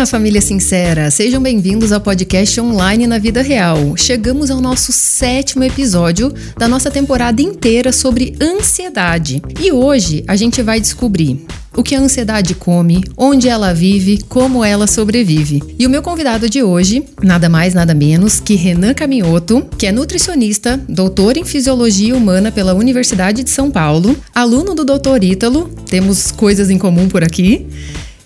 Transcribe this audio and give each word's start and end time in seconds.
Olá, 0.00 0.06
família 0.06 0.40
sincera! 0.40 1.10
Sejam 1.10 1.42
bem-vindos 1.42 1.92
ao 1.92 2.00
podcast 2.00 2.58
online 2.58 3.06
na 3.06 3.18
vida 3.18 3.42
real. 3.42 3.94
Chegamos 3.98 4.50
ao 4.50 4.58
nosso 4.58 4.92
sétimo 4.92 5.62
episódio 5.62 6.32
da 6.56 6.66
nossa 6.66 6.90
temporada 6.90 7.42
inteira 7.42 7.92
sobre 7.92 8.34
ansiedade. 8.40 9.42
E 9.60 9.70
hoje 9.70 10.24
a 10.26 10.36
gente 10.36 10.62
vai 10.62 10.80
descobrir 10.80 11.44
o 11.76 11.82
que 11.82 11.94
a 11.94 12.00
ansiedade 12.00 12.54
come, 12.54 13.04
onde 13.14 13.46
ela 13.46 13.74
vive, 13.74 14.24
como 14.26 14.64
ela 14.64 14.86
sobrevive. 14.86 15.62
E 15.78 15.86
o 15.86 15.90
meu 15.90 16.00
convidado 16.00 16.48
de 16.48 16.62
hoje, 16.62 17.04
nada 17.22 17.50
mais, 17.50 17.74
nada 17.74 17.92
menos 17.92 18.40
que 18.40 18.54
Renan 18.54 18.94
Caminhoto, 18.94 19.66
que 19.76 19.86
é 19.86 19.92
nutricionista, 19.92 20.80
doutor 20.88 21.36
em 21.36 21.44
fisiologia 21.44 22.16
humana 22.16 22.50
pela 22.50 22.72
Universidade 22.72 23.44
de 23.44 23.50
São 23.50 23.70
Paulo, 23.70 24.16
aluno 24.34 24.74
do 24.74 24.82
Dr. 24.82 25.22
Ítalo, 25.22 25.68
temos 25.90 26.30
coisas 26.30 26.70
em 26.70 26.78
comum 26.78 27.06
por 27.06 27.22
aqui 27.22 27.68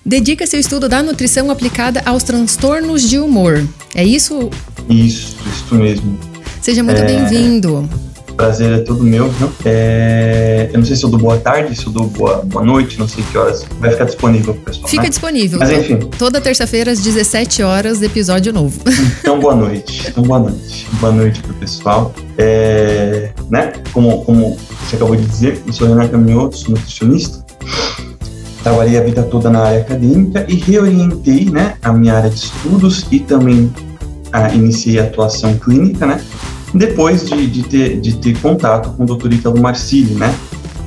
dedica 0.05 0.47
seu 0.47 0.61
estudo 0.61 0.89
da 0.89 1.03
nutrição 1.03 1.51
aplicada 1.51 2.03
aos 2.05 2.23
transtornos 2.23 3.09
de 3.09 3.19
humor. 3.19 3.67
É 3.95 4.05
isso? 4.05 4.51
Isso, 4.89 5.37
isso 5.53 5.75
mesmo. 5.75 6.19
Seja 6.61 6.83
muito 6.83 7.01
é... 7.01 7.05
bem-vindo. 7.05 7.89
Prazer 8.37 8.73
é 8.73 8.79
todo 8.79 9.05
meu, 9.05 9.31
viu? 9.31 9.49
É... 9.65 10.69
Eu 10.73 10.79
não 10.79 10.85
sei 10.85 10.97
se 10.97 11.05
eu 11.05 11.09
dou 11.09 11.21
boa 11.21 11.39
tarde, 11.39 11.77
se 11.77 11.87
eu 11.87 11.93
dou 11.93 12.09
boa, 12.09 12.43
boa 12.45 12.65
noite, 12.65 12.99
não 12.99 13.07
sei 13.07 13.23
que 13.31 13.39
horas. 13.39 13.65
Vai 13.79 13.93
ficar 13.93 14.05
disponível 14.05 14.55
pro 14.55 14.65
pessoal. 14.65 14.89
Fica 14.89 15.05
né? 15.05 15.09
disponível. 15.09 15.59
Mas 15.61 15.71
enfim. 15.71 15.99
Toda 16.19 16.41
terça-feira, 16.41 16.91
às 16.91 17.01
17 17.01 17.63
horas, 17.63 18.03
episódio 18.03 18.53
novo. 18.53 18.81
Então, 19.21 19.39
boa 19.41 19.55
noite. 19.55 20.09
Então, 20.09 20.23
boa 20.25 20.41
noite. 20.41 20.87
Boa 21.01 21.13
noite 21.13 21.41
pro 21.41 21.55
pessoal. 21.55 22.15
É... 22.37 23.31
Né? 23.49 23.73
Como, 23.93 24.25
como 24.25 24.59
você 24.85 24.97
acabou 24.97 25.17
de 25.17 25.25
dizer, 25.25 25.63
eu 25.67 25.73
sou 25.73 25.89
Renan 25.89 26.09
Caminhoto, 26.09 26.59
sou 26.59 26.71
nutricionista. 26.71 27.45
Trabalhei 28.65 28.99
a 28.99 29.03
vida 29.03 29.23
toda 29.23 29.51
na 29.51 29.61
área 29.61 29.81
acadêmica 29.83 30.47
e 30.49 30.55
reorientei 30.55 31.45
né, 31.51 31.75
a 31.83 31.93
minha 31.93 32.15
área 32.15 32.31
de 32.31 32.37
estudos 32.37 33.07
e 33.11 33.21
também 33.21 33.71
ah, 34.33 34.53
iniciei 34.55 34.99
a 34.99 35.05
atuação 35.05 35.55
clínica, 35.59 36.07
né? 36.07 36.19
Depois 36.73 37.29
de, 37.29 37.47
de, 37.47 37.63
ter, 37.63 38.01
de 38.01 38.17
ter 38.17 38.41
contato 38.41 38.89
com 38.97 39.05
o 39.05 39.07
Dr. 39.07 39.35
Ítalo 39.35 39.61
Marcilli, 39.61 40.15
né? 40.15 40.35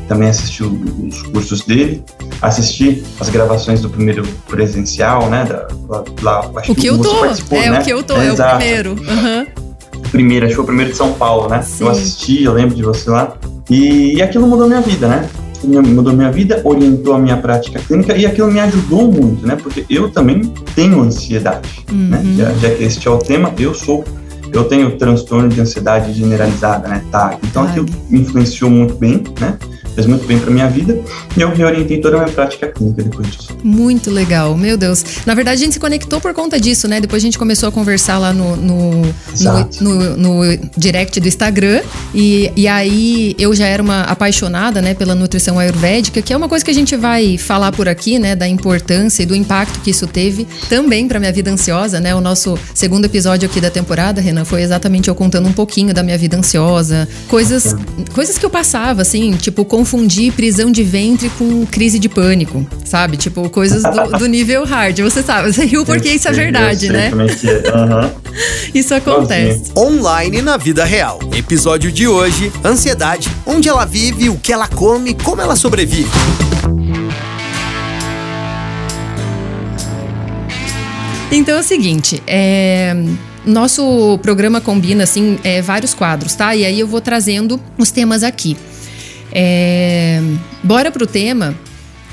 Também 0.07 0.27
assisti 0.27 0.63
os 0.63 1.21
cursos 1.21 1.61
dele, 1.61 2.03
assisti 2.41 3.03
as 3.19 3.29
gravações 3.29 3.80
do 3.80 3.91
primeiro 3.91 4.27
presencial, 4.47 5.30
né? 5.30 5.45
Da, 5.45 5.67
lá, 6.23 6.49
acho 6.55 6.71
o 6.71 6.75
que, 6.75 6.81
que 6.81 6.87
eu 6.87 6.97
tô, 6.97 7.25
é 7.25 7.69
né? 7.69 7.80
o 7.80 7.83
que 7.83 7.93
eu 7.93 8.02
tô, 8.02 8.17
é, 8.17 8.27
é 8.27 8.33
o 8.33 8.35
primeiro. 8.35 8.91
Uhum. 8.93 9.45
Primeiro, 10.09 10.45
acho 10.47 10.53
que 10.53 10.55
foi 10.55 10.63
o 10.63 10.67
primeiro 10.67 10.91
de 10.91 10.97
São 10.97 11.13
Paulo, 11.13 11.47
né? 11.47 11.61
Sim. 11.61 11.83
Eu 11.83 11.91
assisti, 11.91 12.43
eu 12.43 12.53
lembro 12.53 12.75
de 12.75 12.81
você 12.81 13.07
lá. 13.07 13.37
E, 13.69 14.15
e 14.15 14.21
aquilo 14.23 14.47
mudou 14.47 14.67
minha 14.67 14.81
vida, 14.81 15.07
né? 15.07 15.30
Mudou 15.63 16.13
minha 16.13 16.31
vida, 16.31 16.61
orientou 16.63 17.13
a 17.13 17.19
minha 17.19 17.38
prática 17.38 17.80
clínica 17.80 18.16
e 18.16 18.25
aquilo 18.25 18.52
me 18.52 18.59
ajudou 18.59 19.11
muito, 19.11 19.45
né? 19.45 19.55
Porque 19.55 19.86
eu 19.89 20.09
também 20.09 20.41
tenho 20.75 21.02
ansiedade, 21.02 21.86
né? 21.91 22.17
uhum. 22.17 22.23
né? 22.23 22.36
Já, 22.38 22.53
já, 22.53 22.75
que 22.75 22.83
este 22.83 23.08
é 23.08 23.11
o 23.11 23.17
tema, 23.17 23.53
eu 23.58 23.73
sou, 23.73 24.03
eu 24.52 24.66
tenho 24.66 24.97
transtorno 24.97 25.49
de 25.49 25.59
ansiedade 25.59 26.14
generalizada, 26.14 26.88
né? 26.88 27.03
Tá. 27.11 27.38
Então 27.44 27.64
aquilo 27.64 27.86
me 28.09 28.19
influenciou 28.19 28.69
muito 28.69 28.95
bem, 28.95 29.23
né? 29.39 29.58
Fez 29.97 30.05
muito 30.05 30.27
bem 30.27 30.37
para 30.37 30.51
minha 30.51 30.69
vida 30.69 31.01
e 31.35 31.41
eu 31.41 31.51
reorientei 31.51 31.99
toda 31.99 32.17
a 32.17 32.19
minha 32.19 32.31
prática 32.31 32.67
clínica 32.67 33.01
depois 33.01 33.31
disso. 33.31 33.57
Muito 33.63 34.11
legal, 34.11 34.55
meu 34.55 34.77
Deus. 34.77 35.03
Na 35.25 35.33
verdade, 35.33 35.59
a 35.59 35.65
gente 35.65 35.73
se 35.73 35.79
conectou 35.79 36.21
por 36.21 36.35
conta 36.35 36.59
disso, 36.59 36.87
né? 36.87 37.01
Depois 37.01 37.23
a 37.23 37.25
gente 37.25 37.39
começou 37.39 37.67
a 37.67 37.71
conversar 37.71 38.19
lá 38.19 38.31
no, 38.31 38.55
no, 38.55 39.01
no, 39.01 39.69
no, 39.81 40.17
no 40.17 40.57
direct 40.77 41.19
do 41.19 41.27
Instagram 41.27 41.81
e, 42.13 42.51
e 42.55 42.67
aí 42.67 43.35
eu 43.39 43.55
já 43.55 43.65
era 43.65 43.81
uma 43.81 44.01
apaixonada, 44.01 44.83
né, 44.83 44.93
pela 44.93 45.15
nutrição 45.15 45.57
ayurvédica, 45.57 46.21
que 46.21 46.31
é 46.31 46.37
uma 46.37 46.47
coisa 46.47 46.63
que 46.63 46.69
a 46.69 46.73
gente 46.73 46.95
vai 46.95 47.35
falar 47.35 47.71
por 47.71 47.89
aqui, 47.89 48.19
né, 48.19 48.35
da 48.35 48.47
importância 48.47 49.23
e 49.23 49.25
do 49.25 49.35
impacto 49.35 49.79
que 49.79 49.89
isso 49.89 50.05
teve 50.05 50.47
também 50.69 51.07
para 51.07 51.19
minha 51.19 51.31
vida 51.31 51.49
ansiosa, 51.49 51.99
né? 51.99 52.13
O 52.13 52.21
nosso 52.21 52.55
segundo 52.75 53.05
episódio 53.05 53.49
aqui 53.49 53.59
da 53.59 53.71
temporada, 53.71 54.21
Renan, 54.21 54.45
foi 54.45 54.61
exatamente 54.61 55.07
eu 55.07 55.15
contando 55.15 55.47
um 55.47 55.53
pouquinho 55.53 55.91
da 55.91 56.03
minha 56.03 56.19
vida 56.19 56.37
ansiosa, 56.37 57.09
coisas, 57.27 57.75
coisas 58.13 58.37
que 58.37 58.45
eu 58.45 58.49
passava, 58.49 59.02
assim, 59.02 59.31
tipo, 59.31 59.65
com 59.65 59.86
confundir 59.87 60.33
prisão 60.33 60.70
de 60.70 60.83
ventre 60.83 61.30
com 61.37 61.65
crise 61.65 61.98
de 61.98 62.09
pânico, 62.09 62.67
sabe? 62.83 63.15
Tipo, 63.15 63.49
coisas 63.49 63.83
do, 63.83 64.20
do 64.20 64.25
nível 64.25 64.65
hard. 64.65 64.99
Você 64.99 65.23
sabe, 65.23 65.53
você 65.53 65.64
riu 65.64 65.86
porque 65.86 66.09
isso 66.09 66.27
é 66.27 66.31
verdade, 66.33 66.89
né? 66.89 67.09
Uhum. 67.14 68.27
Isso 68.75 68.93
acontece. 68.93 69.71
Online 69.75 70.42
na 70.42 70.58
vida 70.58 70.83
real. 70.83 71.20
Episódio 71.36 71.92
de 71.92 72.08
hoje: 72.08 72.52
ansiedade, 72.64 73.31
onde 73.45 73.67
ela 73.70 73.86
vive, 73.86 74.30
o 74.30 74.36
que 74.36 74.52
ela 74.52 74.67
come, 74.67 75.15
como 75.15 75.42
ela 75.42 75.55
sobrevive. 75.55 76.09
Então 81.31 81.55
é 81.55 81.59
o 81.59 81.64
seguinte, 81.64 82.21
é, 82.27 82.93
nosso 83.45 84.19
programa 84.21 84.61
combina 84.61 85.04
assim 85.04 85.39
é, 85.43 85.61
vários 85.61 85.93
quadros, 85.93 86.36
tá? 86.36 86.55
E 86.55 86.65
aí 86.65 86.80
eu 86.80 86.87
vou 86.87 87.02
trazendo 87.02 87.59
os 87.77 87.89
temas 87.89 88.21
aqui. 88.21 88.55
É, 89.32 90.21
bora 90.64 90.92
pro 90.92 91.05
tema. 91.05 91.55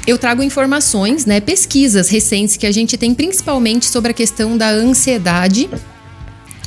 Eu 0.06 0.18
trago 0.18 0.42
informações, 0.42 1.24
né, 1.24 1.40
pesquisas 1.40 2.08
recentes 2.10 2.56
que 2.56 2.66
a 2.66 2.72
gente 2.72 2.96
tem 2.98 3.14
principalmente 3.14 3.86
sobre 3.86 4.10
a 4.10 4.14
questão 4.14 4.56
da 4.56 4.68
ansiedade 4.68 5.70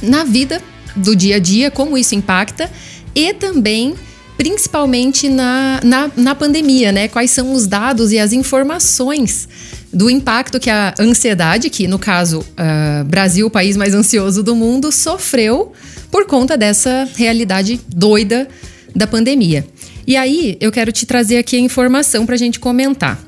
na 0.02 0.24
vida 0.24 0.62
do 0.96 1.16
dia 1.16 1.36
a 1.36 1.40
dia, 1.40 1.70
como 1.70 1.98
isso 1.98 2.16
impacta 2.16 2.72
e 3.14 3.34
também 3.34 3.96
principalmente 4.38 5.28
na, 5.30 5.80
na, 5.84 6.12
na 6.16 6.36
pandemia, 6.36 6.92
né? 6.92 7.08
Quais 7.08 7.32
são 7.32 7.54
os 7.54 7.66
dados 7.66 8.12
e 8.12 8.20
as 8.20 8.32
informações 8.32 9.50
do 9.92 10.10
impacto 10.10 10.60
que 10.60 10.70
a 10.70 10.94
ansiedade, 11.00 11.70
que 11.70 11.88
no 11.88 11.98
caso 11.98 12.40
uh, 12.42 13.04
Brasil, 13.06 13.48
o 13.48 13.50
país 13.50 13.76
mais 13.76 13.96
ansioso 13.96 14.44
do 14.44 14.56
mundo, 14.56 14.92
sofreu 14.92 15.74
por 16.12 16.26
conta 16.28 16.56
dessa 16.56 17.10
realidade 17.16 17.80
doida 17.88 18.48
da 18.96 19.08
pandemia. 19.08 19.66
E 20.08 20.16
aí, 20.16 20.56
eu 20.62 20.72
quero 20.72 20.90
te 20.90 21.06
trazer 21.06 21.38
aqui 21.38 21.58
a 21.58 21.60
informação 21.60 22.26
para 22.26 22.36
a 22.36 22.38
gente 22.38 22.62
comentar. 22.62 23.22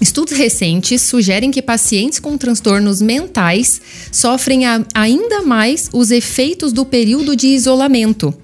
Estudos 0.00 0.36
recentes 0.36 1.00
sugerem 1.02 1.52
que 1.52 1.62
pacientes 1.62 2.18
com 2.18 2.36
transtornos 2.36 3.00
mentais 3.00 3.80
sofrem 4.10 4.66
a, 4.66 4.84
ainda 4.92 5.42
mais 5.42 5.88
os 5.92 6.10
efeitos 6.10 6.72
do 6.72 6.84
período 6.84 7.36
de 7.36 7.46
isolamento, 7.46 8.34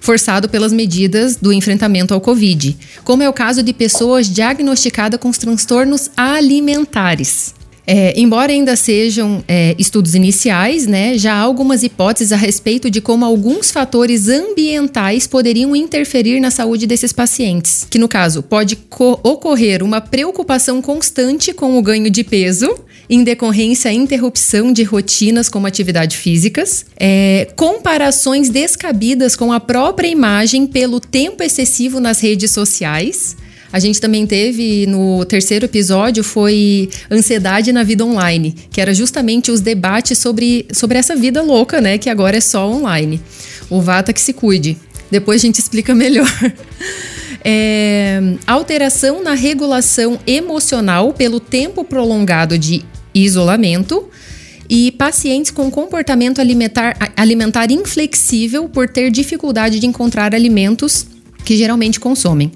forçado 0.00 0.48
pelas 0.48 0.72
medidas 0.72 1.34
do 1.34 1.52
enfrentamento 1.52 2.14
ao 2.14 2.20
Covid, 2.20 2.76
como 3.02 3.24
é 3.24 3.28
o 3.28 3.32
caso 3.32 3.60
de 3.60 3.72
pessoas 3.72 4.28
diagnosticadas 4.28 5.18
com 5.18 5.32
transtornos 5.32 6.08
alimentares. 6.16 7.56
É, 7.86 8.18
embora 8.18 8.50
ainda 8.50 8.74
sejam 8.74 9.44
é, 9.46 9.76
estudos 9.78 10.14
iniciais, 10.14 10.86
né, 10.86 11.16
já 11.16 11.34
há 11.34 11.40
algumas 11.40 11.84
hipóteses 11.84 12.32
a 12.32 12.36
respeito 12.36 12.90
de 12.90 13.00
como 13.00 13.24
alguns 13.24 13.70
fatores 13.70 14.28
ambientais 14.28 15.26
poderiam 15.26 15.76
interferir 15.76 16.40
na 16.40 16.50
saúde 16.50 16.86
desses 16.86 17.12
pacientes. 17.12 17.86
Que, 17.88 17.98
no 17.98 18.08
caso, 18.08 18.42
pode 18.42 18.76
ocorrer 19.22 19.82
uma 19.82 20.00
preocupação 20.00 20.82
constante 20.82 21.52
com 21.52 21.78
o 21.78 21.82
ganho 21.82 22.10
de 22.10 22.24
peso, 22.24 22.74
em 23.08 23.22
decorrência 23.22 23.90
à 23.90 23.94
interrupção 23.94 24.72
de 24.72 24.82
rotinas 24.82 25.48
como 25.48 25.66
atividades 25.66 26.16
físicas, 26.16 26.86
é, 26.98 27.46
comparações 27.54 28.48
descabidas 28.48 29.36
com 29.36 29.52
a 29.52 29.60
própria 29.60 30.08
imagem 30.08 30.66
pelo 30.66 30.98
tempo 30.98 31.42
excessivo 31.42 32.00
nas 32.00 32.18
redes 32.18 32.50
sociais 32.50 33.36
a 33.72 33.78
gente 33.78 34.00
também 34.00 34.26
teve 34.26 34.86
no 34.86 35.24
terceiro 35.24 35.64
episódio 35.64 36.22
foi 36.22 36.88
ansiedade 37.10 37.72
na 37.72 37.82
vida 37.82 38.04
online, 38.04 38.54
que 38.70 38.80
era 38.80 38.94
justamente 38.94 39.50
os 39.50 39.60
debates 39.60 40.18
sobre, 40.18 40.66
sobre 40.72 40.98
essa 40.98 41.16
vida 41.16 41.42
louca, 41.42 41.80
né, 41.80 41.98
que 41.98 42.08
agora 42.08 42.36
é 42.36 42.40
só 42.40 42.70
online. 42.70 43.20
O 43.68 43.80
Vata 43.80 44.12
que 44.12 44.20
se 44.20 44.32
cuide. 44.32 44.76
Depois 45.10 45.42
a 45.42 45.46
gente 45.46 45.58
explica 45.58 45.92
melhor. 45.94 46.30
É, 47.44 48.20
alteração 48.46 49.22
na 49.22 49.34
regulação 49.34 50.18
emocional 50.26 51.12
pelo 51.12 51.38
tempo 51.38 51.84
prolongado 51.84 52.58
de 52.58 52.82
isolamento 53.14 54.08
e 54.68 54.90
pacientes 54.92 55.50
com 55.50 55.70
comportamento 55.70 56.40
alimentar, 56.40 56.96
alimentar 57.16 57.70
inflexível 57.70 58.68
por 58.68 58.88
ter 58.88 59.10
dificuldade 59.10 59.78
de 59.78 59.86
encontrar 59.86 60.34
alimentos 60.34 61.06
que 61.44 61.56
geralmente 61.56 62.00
consomem. 62.00 62.50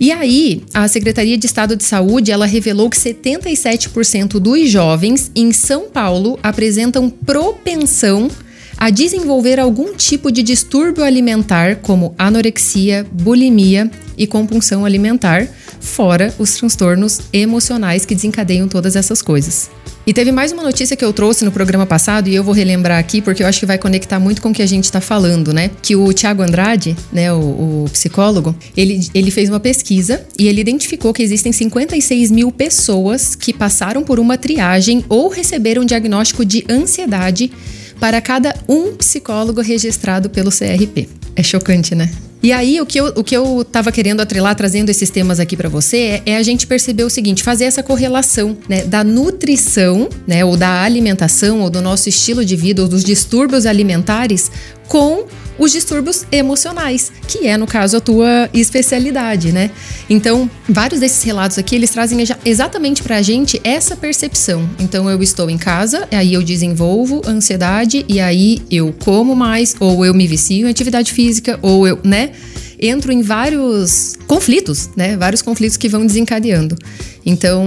E 0.00 0.10
aí, 0.10 0.62
a 0.72 0.88
Secretaria 0.88 1.38
de 1.38 1.46
Estado 1.46 1.76
de 1.76 1.84
Saúde, 1.84 2.32
ela 2.32 2.46
revelou 2.46 2.90
que 2.90 2.96
77% 2.96 4.40
dos 4.40 4.68
jovens 4.68 5.30
em 5.34 5.52
São 5.52 5.88
Paulo 5.88 6.38
apresentam 6.42 7.08
propensão 7.08 8.28
a 8.76 8.90
desenvolver 8.90 9.60
algum 9.60 9.94
tipo 9.94 10.32
de 10.32 10.42
distúrbio 10.42 11.04
alimentar, 11.04 11.76
como 11.76 12.14
anorexia, 12.18 13.06
bulimia 13.10 13.90
e 14.18 14.26
compulsão 14.26 14.84
alimentar, 14.84 15.46
fora 15.80 16.34
os 16.38 16.54
transtornos 16.54 17.20
emocionais 17.32 18.04
que 18.04 18.14
desencadeiam 18.14 18.68
todas 18.68 18.96
essas 18.96 19.22
coisas. 19.22 19.70
E 20.06 20.12
teve 20.12 20.30
mais 20.30 20.52
uma 20.52 20.62
notícia 20.62 20.94
que 20.96 21.04
eu 21.04 21.14
trouxe 21.14 21.46
no 21.46 21.52
programa 21.52 21.86
passado 21.86 22.28
e 22.28 22.34
eu 22.34 22.44
vou 22.44 22.54
relembrar 22.54 22.98
aqui 22.98 23.22
porque 23.22 23.42
eu 23.42 23.46
acho 23.46 23.60
que 23.60 23.64
vai 23.64 23.78
conectar 23.78 24.20
muito 24.20 24.42
com 24.42 24.50
o 24.50 24.52
que 24.52 24.60
a 24.60 24.66
gente 24.66 24.84
está 24.84 25.00
falando, 25.00 25.50
né? 25.50 25.70
Que 25.80 25.96
o 25.96 26.12
Tiago 26.12 26.42
Andrade, 26.42 26.94
né, 27.10 27.32
o, 27.32 27.84
o, 27.84 27.84
psicólogo, 27.90 28.54
ele, 28.76 29.08
ele 29.14 29.30
fez 29.30 29.48
uma 29.48 29.58
pesquisa 29.58 30.26
e 30.38 30.46
ele 30.46 30.60
identificou 30.60 31.14
que 31.14 31.22
existem 31.22 31.52
56 31.52 32.30
mil 32.30 32.52
pessoas 32.52 33.34
que 33.34 33.50
passaram 33.50 34.02
por 34.02 34.20
uma 34.20 34.36
triagem 34.36 35.02
ou 35.08 35.28
receberam 35.28 35.82
um 35.82 35.86
diagnóstico 35.86 36.44
de 36.44 36.66
ansiedade 36.68 37.50
para 37.98 38.20
cada 38.20 38.54
um 38.68 38.94
psicólogo 38.96 39.62
registrado 39.62 40.28
pelo 40.28 40.50
CRP. 40.50 41.08
É 41.34 41.42
chocante, 41.42 41.94
né? 41.94 42.10
E 42.44 42.52
aí, 42.52 42.78
o 42.78 42.84
que 42.84 43.00
eu, 43.00 43.06
o 43.16 43.24
que 43.24 43.34
eu 43.34 43.64
tava 43.64 43.90
querendo 43.90 44.20
atrelar, 44.20 44.54
trazendo 44.54 44.90
esses 44.90 45.08
temas 45.08 45.40
aqui 45.40 45.56
para 45.56 45.66
você, 45.66 45.96
é, 45.96 46.22
é, 46.26 46.36
a 46.36 46.42
gente 46.42 46.66
perceber 46.66 47.02
o 47.02 47.08
seguinte: 47.08 47.42
fazer 47.42 47.64
essa 47.64 47.82
correlação, 47.82 48.54
né, 48.68 48.84
da 48.84 49.02
nutrição, 49.02 50.10
né, 50.26 50.44
ou 50.44 50.54
da 50.54 50.82
alimentação, 50.82 51.60
ou 51.60 51.70
do 51.70 51.80
nosso 51.80 52.06
estilo 52.10 52.44
de 52.44 52.54
vida, 52.54 52.82
ou 52.82 52.88
dos 52.88 53.02
distúrbios 53.02 53.64
alimentares 53.64 54.50
com 54.86 55.24
os 55.58 55.72
distúrbios 55.72 56.26
emocionais, 56.32 57.12
que 57.28 57.46
é, 57.46 57.56
no 57.56 57.66
caso, 57.66 57.96
a 57.96 58.00
tua 58.00 58.48
especialidade, 58.52 59.52
né? 59.52 59.70
Então, 60.10 60.50
vários 60.68 61.00
desses 61.00 61.22
relatos 61.22 61.58
aqui, 61.58 61.74
eles 61.76 61.90
trazem 61.90 62.18
exatamente 62.44 63.02
pra 63.02 63.22
gente 63.22 63.60
essa 63.62 63.96
percepção. 63.96 64.68
Então, 64.80 65.08
eu 65.08 65.22
estou 65.22 65.48
em 65.48 65.56
casa, 65.56 66.08
aí 66.10 66.34
eu 66.34 66.42
desenvolvo 66.42 67.22
ansiedade, 67.26 68.04
e 68.08 68.20
aí 68.20 68.62
eu 68.70 68.92
como 69.04 69.34
mais, 69.36 69.76
ou 69.78 70.04
eu 70.04 70.12
me 70.12 70.26
vicio 70.26 70.66
em 70.66 70.70
atividade 70.70 71.12
física, 71.12 71.58
ou 71.62 71.86
eu, 71.86 71.98
né? 72.02 72.32
Entro 72.78 73.12
em 73.12 73.22
vários 73.22 74.16
conflitos, 74.26 74.90
né? 74.96 75.16
Vários 75.16 75.42
conflitos 75.42 75.76
que 75.76 75.88
vão 75.88 76.06
desencadeando. 76.06 76.76
Então, 77.24 77.64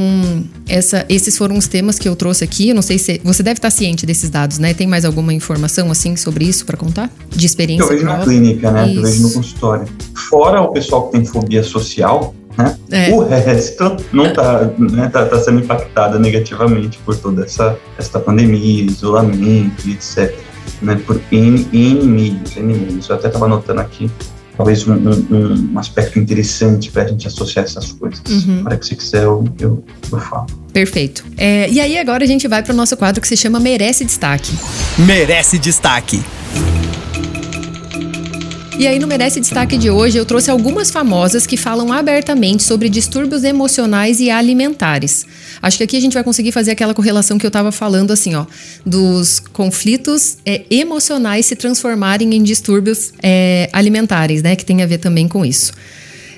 essa, 0.67 1.05
esses 1.09 1.37
foram 1.37 1.57
os 1.57 1.67
temas 1.67 1.97
que 1.97 2.07
eu 2.07 2.15
trouxe 2.15 2.43
aqui. 2.43 2.69
Eu 2.69 2.75
não 2.75 2.81
sei 2.81 2.97
se 2.97 3.19
você 3.23 3.41
deve 3.41 3.57
estar 3.57 3.71
ciente 3.71 4.05
desses 4.05 4.29
dados, 4.29 4.59
né? 4.59 4.73
Tem 4.73 4.85
mais 4.85 5.05
alguma 5.05 5.33
informação 5.33 5.89
assim 5.89 6.15
sobre 6.15 6.45
isso 6.45 6.65
para 6.65 6.77
contar? 6.77 7.09
De 7.29 7.45
experiência? 7.45 7.83
Eu 7.83 7.89
vejo 7.89 8.05
na 8.05 8.19
clínica, 8.19 8.71
né? 8.71 8.87
Isso. 8.87 8.99
Eu 8.99 9.03
vejo 9.03 9.23
no 9.23 9.33
consultório. 9.33 9.87
Fora 10.29 10.61
o 10.61 10.71
pessoal 10.71 11.07
que 11.07 11.13
tem 11.13 11.25
fobia 11.25 11.63
social, 11.63 12.35
né? 12.57 12.77
É. 12.91 13.09
O 13.11 13.25
resto 13.25 13.97
não 14.13 14.27
está 14.27 14.71
né, 14.77 15.09
tá, 15.09 15.25
tá, 15.25 15.39
sendo 15.39 15.59
impactado 15.59 16.19
negativamente 16.19 16.99
por 16.99 17.15
toda 17.15 17.43
essa, 17.43 17.77
essa 17.97 18.19
pandemia, 18.19 18.83
isolamento, 18.83 19.89
etc. 19.89 20.35
Né? 20.81 21.01
Por 21.05 21.19
N 21.31 21.65
mídias. 21.71 23.09
Eu 23.09 23.15
até 23.15 23.27
estava 23.27 23.45
anotando 23.45 23.81
aqui 23.81 24.09
talvez 24.57 24.85
um, 24.87 24.93
um, 24.93 25.71
um 25.73 25.79
aspecto 25.79 26.17
interessante 26.17 26.89
para 26.91 27.03
a 27.03 27.07
gente 27.07 27.27
associar 27.27 27.63
essas 27.63 27.91
coisas. 27.91 28.19
Uhum. 28.27 28.63
Para 28.63 28.75
que 28.75 28.87
você 28.87 28.95
quiser, 28.95 29.23
eu, 29.23 29.47
eu, 29.59 29.83
eu 30.11 30.19
falo. 30.19 30.47
Perfeito. 30.73 31.23
É, 31.37 31.69
e 31.69 31.79
aí 31.79 31.97
agora 31.97 32.23
a 32.23 32.27
gente 32.27 32.47
vai 32.47 32.63
para 32.63 32.73
o 32.73 32.75
nosso 32.75 32.97
quadro 32.97 33.21
que 33.21 33.27
se 33.27 33.37
chama 33.37 33.59
Merece 33.59 34.03
Destaque. 34.03 34.51
Merece 34.97 35.59
Destaque. 35.59 36.23
E 38.79 38.85
aí, 38.85 38.99
no 38.99 39.07
Merece 39.07 39.39
Destaque 39.39 39.75
de 39.75 39.89
hoje, 39.89 40.19
eu 40.19 40.25
trouxe 40.25 40.51
algumas 40.51 40.91
famosas 40.91 41.47
que 41.47 41.57
falam 41.57 41.91
abertamente 41.91 42.61
sobre 42.61 42.89
distúrbios 42.89 43.43
emocionais 43.43 44.19
e 44.19 44.29
alimentares. 44.29 45.25
Acho 45.61 45.77
que 45.77 45.83
aqui 45.83 45.97
a 45.97 45.99
gente 45.99 46.13
vai 46.13 46.23
conseguir 46.23 46.51
fazer 46.51 46.71
aquela 46.71 46.93
correlação 46.93 47.37
que 47.37 47.45
eu 47.45 47.49
estava 47.49 47.71
falando, 47.71 48.11
assim, 48.11 48.35
ó, 48.35 48.45
dos 48.85 49.39
conflitos 49.39 50.37
é, 50.45 50.63
emocionais 50.69 51.45
se 51.45 51.55
transformarem 51.55 52.35
em 52.35 52.43
distúrbios 52.43 53.13
é, 53.21 53.69
alimentares, 53.73 54.43
né? 54.43 54.55
Que 54.55 54.65
tem 54.65 54.81
a 54.81 54.85
ver 54.85 54.99
também 54.99 55.27
com 55.27 55.45
isso. 55.45 55.73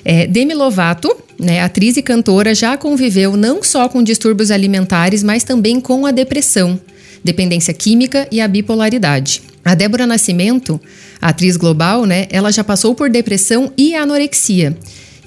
É, 0.03 0.25
Demi 0.25 0.53
Lovato, 0.53 1.15
né, 1.37 1.61
atriz 1.61 1.97
e 1.97 2.01
cantora, 2.01 2.55
já 2.55 2.77
conviveu 2.77 3.35
não 3.35 3.61
só 3.61 3.87
com 3.89 4.01
distúrbios 4.01 4.51
alimentares, 4.51 5.23
mas 5.23 5.43
também 5.43 5.79
com 5.79 6.05
a 6.05 6.11
depressão, 6.11 6.79
dependência 7.23 7.73
química 7.73 8.27
e 8.31 8.41
a 8.41 8.47
bipolaridade. 8.47 9.41
A 9.63 9.75
Débora 9.75 10.07
Nascimento, 10.07 10.79
atriz 11.21 11.57
global, 11.57 12.05
né, 12.05 12.27
ela 12.31 12.51
já 12.51 12.63
passou 12.63 12.95
por 12.95 13.09
depressão 13.09 13.71
e 13.77 13.93
anorexia. 13.93 14.75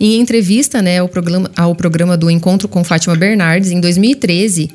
Em 0.05 0.19
entrevista 0.19 0.83
né, 0.83 0.99
ao, 0.99 1.09
programa, 1.09 1.49
ao 1.57 1.77
programa 1.77 2.17
do 2.17 2.29
Encontro 2.29 2.67
com 2.67 2.83
Fátima 2.83 3.15
Bernardes, 3.15 3.71
em 3.71 3.79
2013, 3.81 4.69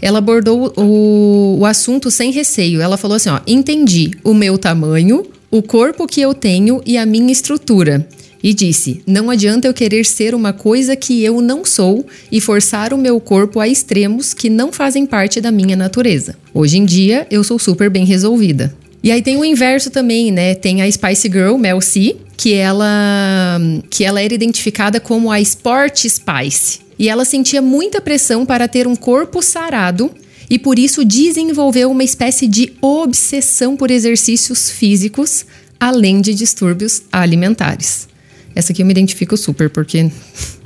ela 0.00 0.18
abordou 0.18 0.72
o, 0.76 1.56
o 1.58 1.66
assunto 1.66 2.08
sem 2.08 2.30
receio. 2.30 2.80
Ela 2.80 2.96
falou 2.96 3.16
assim: 3.16 3.30
ó, 3.30 3.40
entendi 3.48 4.12
o 4.22 4.32
meu 4.32 4.56
tamanho, 4.56 5.26
o 5.50 5.60
corpo 5.60 6.06
que 6.06 6.20
eu 6.20 6.32
tenho 6.32 6.80
e 6.86 6.96
a 6.96 7.04
minha 7.04 7.32
estrutura. 7.32 8.06
E 8.40 8.54
disse: 8.54 9.02
Não 9.04 9.28
adianta 9.28 9.66
eu 9.66 9.74
querer 9.74 10.06
ser 10.06 10.36
uma 10.36 10.52
coisa 10.52 10.94
que 10.94 11.20
eu 11.24 11.40
não 11.40 11.64
sou 11.64 12.06
e 12.30 12.40
forçar 12.40 12.94
o 12.94 12.96
meu 12.96 13.18
corpo 13.18 13.58
a 13.58 13.66
extremos 13.66 14.32
que 14.32 14.48
não 14.48 14.70
fazem 14.70 15.04
parte 15.04 15.40
da 15.40 15.50
minha 15.50 15.74
natureza. 15.74 16.36
Hoje 16.54 16.78
em 16.78 16.84
dia, 16.84 17.26
eu 17.28 17.42
sou 17.42 17.58
super 17.58 17.90
bem 17.90 18.04
resolvida. 18.04 18.72
E 19.02 19.10
aí 19.10 19.20
tem 19.20 19.36
o 19.36 19.44
inverso 19.44 19.90
também, 19.90 20.30
né? 20.30 20.54
Tem 20.54 20.80
a 20.80 20.92
Spice 20.92 21.28
Girl, 21.28 21.56
Mel 21.56 21.80
C, 21.80 22.16
que 22.40 22.54
ela, 22.54 23.60
que 23.90 24.02
ela 24.02 24.18
era 24.18 24.32
identificada 24.32 24.98
como 24.98 25.30
a 25.30 25.38
Sport 25.42 26.06
Spice. 26.08 26.80
E 26.98 27.06
ela 27.06 27.26
sentia 27.26 27.60
muita 27.60 28.00
pressão 28.00 28.46
para 28.46 28.66
ter 28.66 28.86
um 28.86 28.96
corpo 28.96 29.42
sarado 29.42 30.10
e 30.48 30.58
por 30.58 30.78
isso 30.78 31.04
desenvolveu 31.04 31.90
uma 31.90 32.02
espécie 32.02 32.48
de 32.48 32.72
obsessão 32.80 33.76
por 33.76 33.90
exercícios 33.90 34.70
físicos, 34.70 35.44
além 35.78 36.22
de 36.22 36.32
distúrbios 36.32 37.02
alimentares. 37.12 38.08
Essa 38.54 38.72
aqui 38.72 38.82
eu 38.82 38.86
me 38.86 38.92
identifico 38.92 39.36
super, 39.36 39.70
porque 39.70 40.10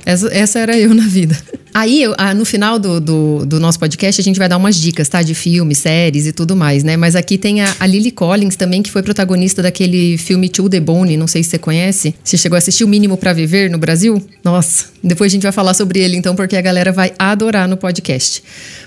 essa, 0.05 0.27
essa 0.33 0.59
era 0.59 0.77
eu 0.77 0.93
na 0.93 1.07
vida. 1.07 1.37
Aí, 1.73 2.03
ah, 2.17 2.33
no 2.33 2.45
final 2.45 2.79
do, 2.79 3.01
do, 3.01 3.45
do, 3.45 3.59
nosso 3.59 3.77
podcast, 3.77 4.21
a 4.21 4.23
gente 4.23 4.39
vai 4.39 4.47
dar 4.47 4.55
umas 4.55 4.77
dicas, 4.77 5.09
tá? 5.09 5.21
De 5.21 5.35
filmes, 5.35 5.79
séries 5.79 6.25
e 6.25 6.31
tudo 6.31 6.55
mais, 6.55 6.85
né? 6.85 6.95
Mas 6.95 7.17
aqui 7.17 7.37
tem 7.37 7.61
a, 7.61 7.75
a 7.79 7.85
Lily 7.85 8.11
Collins 8.11 8.55
também, 8.55 8.81
que 8.81 8.89
foi 8.89 9.03
protagonista 9.03 9.61
daquele 9.61 10.17
filme 10.17 10.47
To 10.47 10.69
The 10.69 10.79
Bone, 10.79 11.17
não 11.17 11.27
sei 11.27 11.43
se 11.43 11.49
você 11.49 11.57
conhece. 11.57 12.15
Você 12.23 12.37
chegou 12.37 12.55
a 12.55 12.59
assistir 12.59 12.85
O 12.85 12.87
Mínimo 12.87 13.17
para 13.17 13.33
Viver 13.33 13.69
no 13.69 13.77
Brasil? 13.77 14.25
Nossa, 14.41 14.85
depois 15.03 15.31
a 15.31 15.33
gente 15.33 15.43
vai 15.43 15.51
falar 15.51 15.73
sobre 15.73 15.99
ele 15.99 16.15
então, 16.15 16.33
porque 16.33 16.55
a 16.55 16.61
galera 16.61 16.93
vai 16.93 17.11
adorar 17.19 17.67
no 17.67 17.75
podcast. 17.75 18.41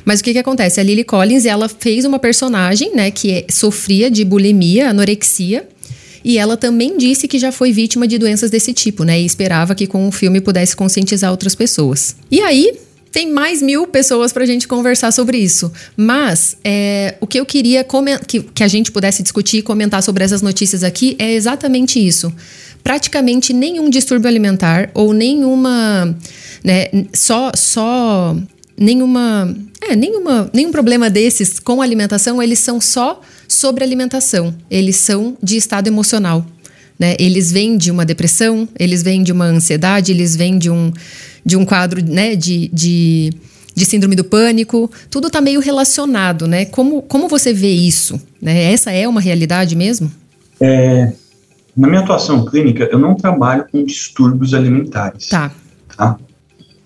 Mas 0.04 0.20
o 0.20 0.24
que 0.24 0.32
que 0.32 0.38
acontece? 0.38 0.80
A 0.80 0.82
Lily 0.82 1.04
Collins, 1.04 1.44
ela 1.44 1.68
fez 1.68 2.06
uma 2.06 2.18
personagem, 2.18 2.94
né, 2.94 3.10
que 3.10 3.30
é, 3.32 3.44
sofria 3.50 4.10
de 4.10 4.24
bulimia, 4.24 4.88
anorexia, 4.88 5.68
e 6.28 6.36
ela 6.36 6.58
também 6.58 6.98
disse 6.98 7.26
que 7.26 7.38
já 7.38 7.50
foi 7.50 7.72
vítima 7.72 8.06
de 8.06 8.19
doenças 8.19 8.50
desse 8.50 8.75
tipo, 8.75 9.02
né? 9.02 9.19
E 9.19 9.25
esperava 9.25 9.75
que 9.75 9.86
com 9.86 10.06
o 10.06 10.12
filme 10.12 10.42
pudesse 10.42 10.76
conscientizar 10.76 11.30
outras 11.30 11.54
pessoas. 11.54 12.16
E 12.30 12.42
aí, 12.42 12.75
tem 13.10 13.32
mais 13.32 13.62
mil 13.62 13.86
pessoas 13.86 14.30
para 14.30 14.42
a 14.42 14.46
gente 14.46 14.69
conversar 14.69 15.10
sobre 15.10 15.38
isso. 15.38 15.72
Mas 15.96 16.58
é, 16.62 17.16
o 17.19 17.26
que 17.26 17.40
eu 17.40 17.46
queria 17.46 17.82
que, 18.26 18.42
que 18.42 18.62
a 18.62 18.69
gente 18.69 18.92
pudesse 18.92 19.22
discutir 19.22 19.56
e 19.56 19.62
comentar 19.62 20.02
sobre 20.02 20.22
essas 20.22 20.42
notícias 20.42 20.84
aqui 20.84 21.16
é 21.19 21.32
exatamente 21.32 21.98
isso. 21.98 22.30
Praticamente 22.84 23.54
nenhum 23.54 23.88
distúrbio 23.88 24.28
alimentar 24.28 24.90
ou 24.92 25.14
nenhuma. 25.14 26.14
Né, 26.62 26.88
só, 27.14 27.52
só 27.56 28.36
nenhuma. 28.76 29.56
É, 29.80 29.97
nenhuma, 29.97 30.50
nenhum 30.52 30.73
problema 30.73 31.08
desses 31.08 31.58
com 31.58 31.80
alimentação, 31.80 32.42
eles 32.42 32.58
são 32.58 32.82
só 32.82 33.23
sobre 33.49 33.83
alimentação. 33.83 34.55
Eles 34.71 34.97
são 34.97 35.37
de 35.43 35.57
estado 35.57 35.88
emocional. 35.88 36.45
Né? 36.99 37.17
Eles 37.19 37.50
vêm 37.50 37.76
de 37.76 37.90
uma 37.90 38.05
depressão, 38.05 38.69
eles 38.78 39.02
vêm 39.02 39.23
de 39.23 39.33
uma 39.33 39.47
ansiedade, 39.47 40.12
eles 40.12 40.37
vêm 40.37 40.59
de 40.59 40.69
um, 40.69 40.93
de 41.45 41.57
um 41.57 41.64
quadro 41.64 42.05
né, 42.05 42.37
de, 42.37 42.69
de, 42.69 43.33
de 43.75 43.85
síndrome 43.87 44.14
do 44.14 44.25
pânico. 44.25 44.90
Tudo 45.09 45.28
está 45.28 45.40
meio 45.40 45.61
relacionado, 45.61 46.47
né? 46.47 46.64
Como, 46.67 47.00
como 47.02 47.28
você 47.28 47.52
vê 47.52 47.71
isso? 47.71 48.21
Né? 48.43 48.73
Essa 48.73 48.90
é 48.90 49.09
uma 49.09 49.21
realidade 49.21 49.76
mesmo? 49.76 50.11
É, 50.61 51.12
na 51.76 51.87
minha 51.87 52.00
atuação 52.00 52.45
clínica, 52.45 52.88
eu 52.90 52.99
não 52.99 53.14
trabalho 53.14 53.64
com 53.71 53.85
distúrbios 53.85 54.52
alimentares. 54.52 55.28
Tá. 55.28 55.52
tá? 55.97 56.19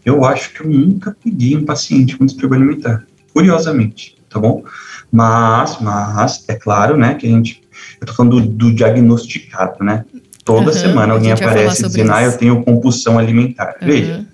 Eu 0.05 0.25
acho 0.25 0.53
que 0.53 0.61
eu 0.61 0.69
nunca 0.69 1.17
peguei 1.25 1.57
um 1.57 1.65
paciente 1.65 2.17
com 2.17 2.27
distúrbio 2.27 2.59
alimentar, 2.59 3.03
curiosamente, 3.33 4.15
tá 4.33 4.39
bom? 4.39 4.63
Mas, 5.11 5.79
mas, 5.81 6.45
é 6.49 6.55
claro, 6.55 6.97
né, 6.97 7.15
que 7.15 7.27
a 7.27 7.31
gente, 7.31 7.63
eu 8.01 8.07
tô 8.07 8.15
falando 8.15 8.41
do, 8.41 8.49
do 8.49 8.75
diagnosticado, 8.75 9.85
né? 9.85 10.05
Toda 10.45 10.69
uhum, 10.69 10.73
semana 10.73 11.13
alguém 11.13 11.33
aparece 11.33 11.83
dizendo, 11.83 12.13
ah, 12.13 12.23
eu 12.23 12.37
tenho 12.37 12.65
compulsão 12.65 13.19
alimentar. 13.19 13.77
Uhum. 13.81 13.87
Veja, 13.87 14.27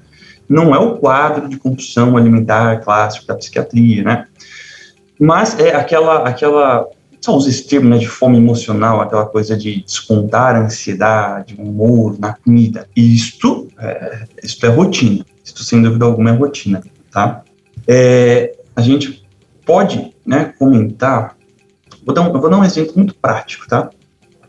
não 0.49 0.75
é 0.75 0.79
o 0.79 0.97
quadro 0.97 1.49
de 1.49 1.59
compulsão 1.59 2.17
alimentar 2.17 2.81
clássico 2.81 3.27
da 3.27 3.35
psiquiatria, 3.35 4.03
né? 4.03 4.27
Mas 5.21 5.59
é 5.59 5.75
aquela, 5.75 6.27
aquela 6.27 6.87
são 7.21 7.37
os 7.37 7.47
extremos 7.47 7.91
né, 7.91 7.99
de 7.99 8.09
fome 8.09 8.39
emocional, 8.39 9.01
aquela 9.01 9.27
coisa 9.27 9.57
de 9.57 9.83
descontar 9.83 10.55
a 10.55 10.61
ansiedade, 10.61 11.57
o 11.59 11.63
humor 11.63 12.19
na 12.19 12.33
comida. 12.33 12.89
Isto 12.97 13.69
é, 13.79 14.25
isto 14.43 14.65
é 14.65 14.69
rotina. 14.69 15.27
Isto, 15.45 15.65
sem 15.65 15.83
dúvida 15.83 16.05
alguma, 16.05 16.31
é 16.31 16.33
rotina, 16.33 16.83
tá? 17.11 17.43
É, 17.87 18.55
a 18.77 18.81
gente 18.81 19.27
pode 19.69 20.15
né, 20.25 20.55
comentar, 20.59 21.37
vou 22.07 22.15
dar, 22.15 22.23
um, 22.23 22.33
vou 22.33 22.49
dar 22.49 22.57
um 22.57 22.65
exemplo 22.65 22.95
muito 22.97 23.15
prático, 23.15 23.69
tá? 23.69 23.91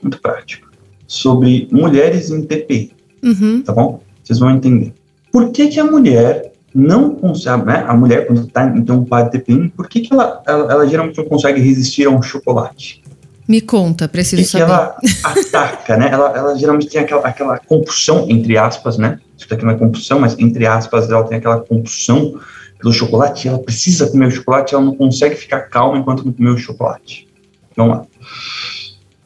Muito 0.01 0.21
prático. 0.21 0.71
Sobre 1.05 1.67
mulheres 1.69 2.29
em 2.29 2.41
TPI, 2.41 2.93
uhum. 3.21 3.61
tá 3.61 3.73
bom? 3.73 3.99
Vocês 4.23 4.39
vão 4.39 4.49
entender. 4.49 4.93
Por 5.29 5.51
que, 5.51 5.67
que 5.67 5.77
a 5.77 5.83
mulher 5.83 6.53
não 6.73 7.15
consegue, 7.15 7.65
né, 7.65 7.83
a 7.85 7.93
mulher 7.93 8.27
quando 8.27 8.47
está 8.47 8.65
em 8.65 8.79
um 8.89 9.03
quadro 9.03 9.31
de 9.31 9.39
TPM, 9.39 9.69
por 9.69 9.89
que, 9.89 9.99
que 9.99 10.13
ela, 10.13 10.41
ela, 10.47 10.71
ela, 10.71 10.87
geralmente 10.87 11.17
não 11.17 11.25
consegue 11.25 11.59
resistir 11.59 12.05
a 12.05 12.09
um 12.09 12.21
chocolate? 12.21 13.03
Me 13.45 13.59
conta, 13.59 14.07
preciso 14.07 14.43
que 14.43 14.47
saber. 14.47 14.71
Ela 14.71 14.95
ataca, 15.23 15.97
né? 15.97 16.09
Ela, 16.13 16.37
ela 16.37 16.57
geralmente 16.57 16.87
tem 16.87 17.01
aquela, 17.01 17.27
aquela 17.27 17.57
compulsão, 17.57 18.25
entre 18.29 18.57
aspas, 18.57 18.97
né? 18.97 19.19
Isso 19.37 19.49
daqui 19.49 19.65
não 19.65 19.73
é 19.73 19.75
compulsão, 19.75 20.19
mas 20.19 20.37
entre 20.39 20.65
aspas, 20.65 21.09
ela 21.09 21.23
tem 21.23 21.39
aquela 21.39 21.59
compulsão 21.59 22.39
pelo 22.79 22.93
chocolate, 22.93 23.47
ela 23.47 23.59
precisa 23.59 24.09
comer 24.09 24.27
o 24.27 24.31
chocolate, 24.31 24.73
ela 24.73 24.83
não 24.83 24.95
consegue 24.95 25.35
ficar 25.35 25.61
calma 25.63 25.97
enquanto 25.97 26.25
não 26.25 26.31
comer 26.31 26.51
o 26.51 26.57
chocolate. 26.57 27.27
Vamos 27.75 27.97
lá. 27.97 28.05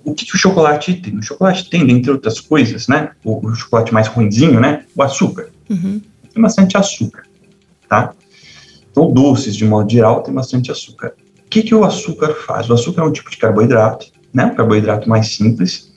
O 0.04 0.14
que, 0.14 0.26
que 0.26 0.36
o 0.36 0.38
chocolate 0.38 0.96
tem? 0.96 1.18
O 1.18 1.22
chocolate 1.22 1.70
tem, 1.70 1.90
entre 1.90 2.12
outras 2.12 2.40
coisas, 2.40 2.88
né? 2.88 3.12
O, 3.24 3.48
o 3.48 3.56
chocolate 3.56 3.94
mais 3.94 4.08
ruimzinho, 4.08 4.60
né? 4.60 4.86
O 4.96 5.04
açúcar. 5.04 5.50
Uhum. 5.70 6.02
Tem 6.34 6.42
bastante 6.42 6.76
açúcar, 6.76 7.24
tá? 7.88 8.14
Então, 8.92 9.12
doces, 9.12 9.56
de 9.56 9.66
modo 9.66 9.90
geral, 9.90 10.22
tem 10.22 10.34
bastante 10.34 10.72
açúcar. 10.72 11.14
O 11.46 11.50
que, 11.50 11.62
que 11.62 11.76
o 11.76 11.86
açúcar 11.86 12.34
faz? 12.34 12.70
O 12.70 12.74
açúcar 12.74 13.04
é 13.04 13.06
um 13.06 13.12
tipo 13.12 13.30
de 13.30 13.38
carboidrato, 13.38 14.08
né? 14.34 14.46
Um 14.46 14.56
carboidrato 14.56 15.08
mais 15.08 15.36
simples. 15.36 15.92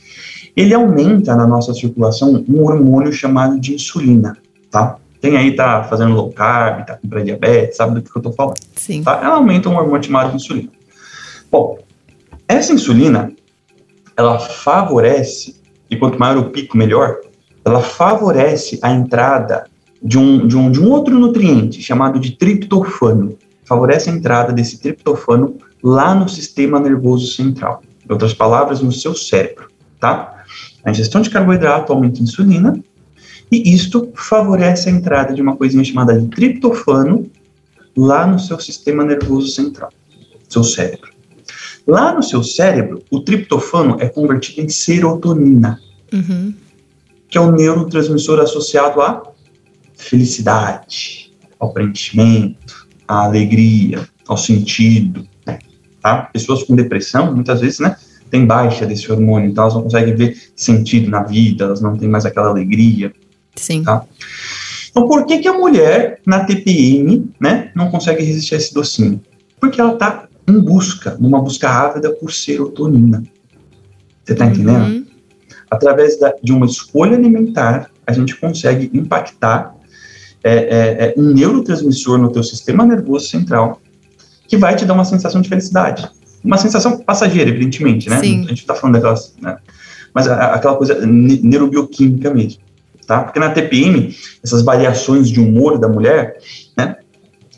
Ele 0.55 0.75
aumenta 0.75 1.35
na 1.35 1.47
nossa 1.47 1.73
circulação 1.75 2.45
um 2.49 2.63
hormônio 2.63 3.13
chamado 3.13 3.59
de 3.59 3.75
insulina, 3.75 4.37
tá? 4.71 4.99
Quem 5.20 5.37
aí 5.37 5.56
tá 5.56 5.85
fazendo 5.85 6.14
low 6.14 6.32
carb, 6.32 6.87
tá 6.87 6.96
com 6.96 7.08
pré-diabetes, 7.08 7.76
sabe 7.76 8.00
do 8.00 8.02
que 8.02 8.16
eu 8.16 8.23
tô 8.23 8.32
falando. 8.32 8.56
Sim. 8.75 9.02
Tá? 9.02 9.20
Ela 9.23 9.37
aumenta 9.37 9.68
um 9.68 9.76
hormônio 9.76 10.04
chamado 10.04 10.30
de 10.30 10.37
insulina. 10.37 10.68
Bom, 11.50 11.78
essa 12.49 12.73
insulina, 12.73 13.32
ela 14.16 14.38
favorece, 14.38 15.61
e 15.90 15.96
quanto 15.96 16.18
maior 16.18 16.38
o 16.38 16.50
pico, 16.50 16.76
melhor, 16.76 17.18
ela 17.64 17.80
favorece 17.80 18.78
a 18.82 18.92
entrada 18.92 19.66
de 20.02 20.18
um, 20.18 20.46
de 20.46 20.56
um, 20.56 20.70
de 20.70 20.80
um 20.80 20.90
outro 20.90 21.18
nutriente 21.18 21.82
chamado 21.82 22.20
de 22.20 22.32
triptofano. 22.32 23.37
Favorece 23.64 24.08
a 24.08 24.12
entrada 24.12 24.52
desse 24.52 24.78
triptofano 24.78 25.56
lá 25.82 26.14
no 26.14 26.28
sistema 26.28 26.78
nervoso 26.78 27.26
central. 27.26 27.82
Em 28.08 28.12
outras 28.12 28.32
palavras, 28.32 28.80
no 28.80 28.92
seu 28.92 29.14
cérebro, 29.14 29.68
tá? 29.99 30.44
A 30.85 30.90
ingestão 30.92 31.20
de 31.20 31.30
carboidrato 31.30 31.92
aumenta 31.92 32.20
a 32.20 32.23
insulina, 32.23 32.78
e 33.50 33.73
isto 33.73 34.11
favorece 34.15 34.88
a 34.88 34.93
entrada 34.93 35.33
de 35.33 35.41
uma 35.41 35.57
coisinha 35.57 35.85
chamada 35.85 36.19
de 36.19 36.26
triptofano 36.29 37.31
lá 37.97 38.26
no 38.26 38.38
seu 38.38 38.59
sistema 38.61 39.05
nervoso 39.05 39.49
central, 39.49 39.91
seu 40.49 40.65
cérebro. 40.65 41.11
Lá 41.87 42.12
no 42.12 42.23
seu 42.23 42.43
cérebro, 42.43 43.03
o 43.11 43.21
triptofano 43.21 43.97
é 44.00 44.09
convertido 44.09 44.61
em 44.61 44.69
serotonina, 44.69 45.81
uhum. 46.12 46.53
que 47.29 47.38
é 47.38 47.41
o 47.41 47.53
neurotransmissor 47.53 48.41
associado 48.41 49.00
à 49.00 49.23
felicidade, 49.97 51.33
ao 51.59 51.73
preenchimento, 51.73 52.87
à 53.07 53.25
alegria, 53.25 54.07
ao 54.26 54.37
sentido. 54.37 55.26
Né? 55.47 55.61
Tá? 56.03 56.23
Pessoas 56.33 56.65
com 56.65 56.75
depressão, 56.75 57.33
muitas 57.33 57.61
vezes, 57.61 57.79
né, 57.79 57.97
têm 58.31 58.45
baixa 58.45 58.85
desse 58.85 59.11
hormônio, 59.11 59.50
então 59.50 59.62
elas 59.62 59.75
não 59.75 59.83
conseguem 59.83 60.15
ver 60.17 60.37
sentido 60.57 61.09
na 61.09 61.23
vida, 61.23 61.65
elas 61.65 61.81
não 61.81 61.97
têm 61.97 62.09
mais 62.09 62.26
aquela 62.26 62.49
alegria. 62.49 63.12
Sim. 63.57 63.83
Tá? 63.83 64.05
Então, 64.91 65.07
por 65.07 65.27
que, 65.27 65.39
que 65.39 65.49
a 65.49 65.53
mulher 65.53 66.21
na 66.27 66.45
TPM 66.45 67.31
né, 67.39 67.71
não 67.75 67.91
consegue 67.91 68.23
resistir 68.23 68.55
a 68.55 68.59
esse 68.59 68.73
docinho? 68.73 69.21
Porque 69.61 69.81
ela 69.81 69.93
está 69.93 70.27
em 70.49 70.59
busca, 70.61 71.17
numa 71.19 71.41
busca 71.41 71.69
ávida 71.69 72.11
por 72.13 72.33
serotonina. 72.33 73.23
Você 74.25 74.33
está 74.33 74.47
entendendo? 74.47 74.87
Uhum. 74.87 75.07
Através 75.71 76.19
da, 76.19 76.35
de 76.43 76.53
uma 76.53 76.67
escolha 76.67 77.17
alimentar, 77.17 77.91
a 78.07 78.13
gente 78.13 78.37
consegue 78.37 78.91
impactar 78.95 79.75
é, 80.43 80.55
é, 80.55 81.07
é, 81.09 81.15
um 81.17 81.33
neurotransmissor 81.33 82.19
no 82.19 82.31
teu 82.31 82.43
sistema 82.43 82.87
nervoso 82.87 83.29
central 83.29 83.81
que 84.47 84.57
vai 84.57 84.77
te 84.77 84.85
dar 84.85 84.95
uma 84.95 85.05
sensação 85.05 85.41
de 85.41 85.49
felicidade. 85.49 86.09
Uma 86.45 86.57
sensação 86.57 86.99
passageira, 86.99 87.51
evidentemente, 87.51 88.09
né? 88.09 88.21
Sim. 88.21 88.45
A 88.45 88.49
gente 88.49 88.61
está 88.61 88.75
falando 88.75 88.95
daquelas... 88.95 89.35
Né? 89.41 89.59
Mas 90.15 90.29
a, 90.29 90.55
aquela 90.55 90.77
coisa 90.77 91.05
neurobioquímica 91.05 92.33
mesmo, 92.33 92.61
tá? 93.07 93.21
Porque 93.23 93.39
na 93.39 93.51
TPM, 93.51 94.15
essas 94.43 94.63
variações 94.63 95.29
de 95.29 95.41
humor 95.41 95.79
da 95.79 95.89
mulher, 95.89 96.39
né? 96.77 96.97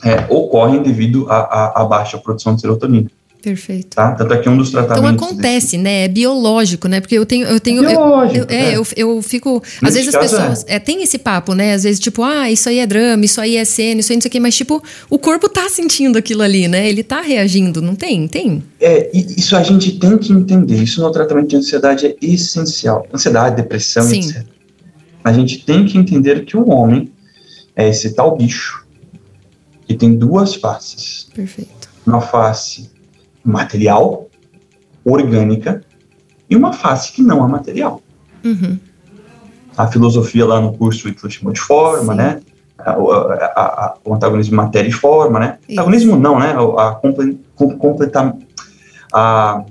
É, 0.04 0.26
ocorrem 0.28 0.80
devido 0.80 1.26
à 1.28 1.84
baixa 1.84 2.16
produção 2.18 2.54
de 2.54 2.60
serotonina. 2.60 3.10
Perfeito. 3.42 3.94
Tá? 3.94 4.12
Tanto 4.12 4.34
é 4.34 4.38
que 4.38 4.48
um 4.48 4.56
dos 4.56 4.70
tratamentos. 4.70 5.14
Então 5.14 5.28
acontece, 5.28 5.66
desse... 5.66 5.78
né? 5.78 6.04
É 6.04 6.08
biológico, 6.08 6.88
né? 6.88 7.00
Porque 7.00 7.14
eu 7.14 7.24
tenho. 7.24 7.46
Eu 7.46 7.60
tenho 7.60 7.84
é 7.84 7.88
biológico, 7.88 8.36
eu, 8.36 8.44
eu, 8.44 8.48
é, 8.50 8.72
é. 8.72 8.76
eu, 8.76 8.86
eu 8.96 9.22
fico. 9.22 9.62
Às 9.82 9.94
vezes 9.94 10.14
as 10.14 10.20
pessoas. 10.20 10.64
É. 10.66 10.78
tem 10.78 11.02
esse 11.02 11.18
papo, 11.18 11.54
né? 11.54 11.74
Às 11.74 11.84
vezes, 11.84 12.00
tipo, 12.00 12.22
ah, 12.22 12.50
isso 12.50 12.68
aí 12.68 12.78
é 12.78 12.86
drama, 12.86 13.24
isso 13.24 13.40
aí 13.40 13.56
é 13.56 13.64
cena, 13.64 14.00
isso 14.00 14.12
aí 14.12 14.16
não 14.16 14.22
sei 14.22 14.28
o 14.28 14.32
quê, 14.32 14.40
mas, 14.40 14.56
tipo, 14.56 14.82
o 15.08 15.18
corpo 15.18 15.48
tá 15.48 15.68
sentindo 15.68 16.18
aquilo 16.18 16.42
ali, 16.42 16.66
né? 16.66 16.88
Ele 16.88 17.02
tá 17.02 17.20
reagindo, 17.20 17.80
não 17.80 17.94
tem? 17.94 18.26
Tem. 18.26 18.62
É, 18.80 19.08
isso 19.14 19.56
a 19.56 19.62
gente 19.62 19.98
tem 19.98 20.18
que 20.18 20.32
entender. 20.32 20.82
Isso 20.82 21.00
no 21.00 21.10
tratamento 21.12 21.48
de 21.48 21.56
ansiedade 21.56 22.06
é 22.06 22.16
essencial. 22.20 23.06
Ansiedade, 23.14 23.56
depressão, 23.56 24.02
Sim. 24.02 24.20
etc. 24.20 24.57
A 25.28 25.32
gente 25.34 25.62
tem 25.62 25.84
que 25.84 25.98
entender 25.98 26.46
que 26.46 26.56
o 26.56 26.70
homem 26.70 27.12
é 27.76 27.86
esse 27.86 28.14
tal 28.14 28.34
bicho 28.34 28.86
que 29.86 29.94
tem 29.94 30.16
duas 30.16 30.54
faces. 30.54 31.28
Perfeito. 31.34 31.90
Uma 32.06 32.22
face 32.22 32.90
material, 33.44 34.26
orgânica, 35.04 35.82
e 36.48 36.56
uma 36.56 36.72
face 36.72 37.12
que 37.12 37.20
não 37.20 37.44
é 37.44 37.48
material. 37.48 38.00
Uhum. 38.42 38.78
A 39.76 39.86
filosofia 39.88 40.46
lá 40.46 40.62
no 40.62 40.72
curso 40.72 41.06
Hitler 41.08 41.30
chamou 41.30 41.52
de 41.52 41.60
forma, 41.60 42.14
Sim. 42.14 42.18
né? 42.18 42.40
A- 42.78 42.92
a- 42.92 42.94
a- 43.84 43.94
o 44.02 44.14
antagonismo 44.14 44.56
matéria 44.56 44.88
e 44.88 44.92
forma, 44.92 45.38
né? 45.38 45.58
Isso. 45.68 45.72
Antagonismo 45.78 46.16
não, 46.18 46.38
né? 46.38 46.54
A, 46.78 46.92
comple, 46.92 47.38
com- 47.54 47.76
completar 47.76 48.34
a 49.12 49.62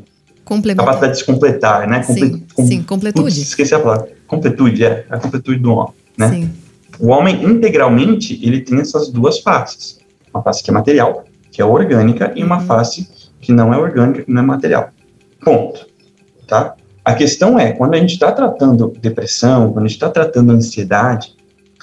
capacidade 0.76 1.14
de 1.14 1.18
se 1.20 1.26
completar, 1.26 1.88
né? 1.88 2.04
Sim, 2.04 2.14
Comple- 2.14 2.46
com- 2.54 2.68
sim, 2.68 2.84
completude. 2.84 3.24
Putz, 3.26 3.38
esqueci 3.38 3.74
a 3.74 3.80
palavra. 3.80 4.17
Completude, 4.28 4.84
é. 4.86 5.06
A 5.10 5.18
completude 5.18 5.60
do 5.60 5.72
homem, 5.74 5.94
né? 6.18 6.30
Sim. 6.30 6.50
O 7.00 7.08
homem, 7.08 7.44
integralmente, 7.44 8.40
ele 8.46 8.62
tem 8.62 8.80
essas 8.80 9.10
duas 9.10 9.40
faces. 9.40 10.00
Uma 10.34 10.44
face 10.44 10.64
que 10.64 10.70
é 10.70 10.74
material, 10.74 11.26
que 11.52 11.62
é 11.62 11.66
orgânica, 11.66 12.32
e 12.36 12.44
uma 12.44 12.60
Uhum. 12.60 12.66
face 12.66 13.08
que 13.40 13.52
não 13.52 13.74
é 13.74 13.78
orgânica, 13.78 14.24
que 14.24 14.32
não 14.32 14.42
é 14.42 14.46
material. 14.46 14.90
Ponto. 15.44 15.86
Tá? 16.48 16.76
A 17.06 17.14
questão 17.14 17.58
é, 17.60 17.72
quando 17.72 17.94
a 17.94 17.98
gente 17.98 18.14
está 18.14 18.32
tratando 18.32 18.94
depressão, 19.02 19.72
quando 19.72 19.86
a 19.86 19.88
gente 19.88 19.96
está 19.98 20.10
tratando 20.10 20.52
ansiedade, 20.52 21.36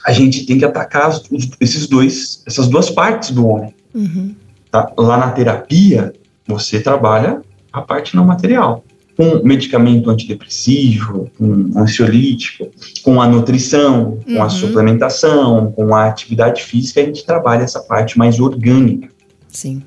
a 0.05 0.13
gente 0.13 0.45
tem 0.45 0.59
que 0.59 0.65
atacar 0.65 1.09
os- 1.09 1.23
esses 1.61 1.87
dois, 1.87 2.43
essas 2.47 2.69
duas 2.69 2.91
partes 2.91 3.31
do 3.31 3.47
homem. 3.47 3.75
Uhum. 3.95 4.35
Tá? 4.71 4.93
Lá 4.99 5.17
na 5.17 5.31
terapia, 5.31 6.13
você 6.47 6.81
trabalha 6.81 7.41
a 7.73 7.81
parte 7.81 8.15
não 8.17 8.25
material. 8.25 8.85
Com 9.17 9.43
medicamento 9.45 10.11
antidepressivo, 10.11 11.31
com 11.39 11.71
ansiolítico, 11.79 12.69
com 13.03 13.23
a 13.23 13.29
nutrição, 13.29 14.19
com 14.27 14.41
a 14.41 14.45
Uhum. 14.45 14.51
suplementação, 14.51 15.73
com 15.73 15.95
a 15.95 16.07
atividade 16.07 16.63
física, 16.63 17.01
a 17.01 17.05
gente 17.05 17.25
trabalha 17.25 17.63
essa 17.63 17.81
parte 17.81 18.19
mais 18.19 18.41
orgânica. 18.41 19.09
Sim. 19.49 19.83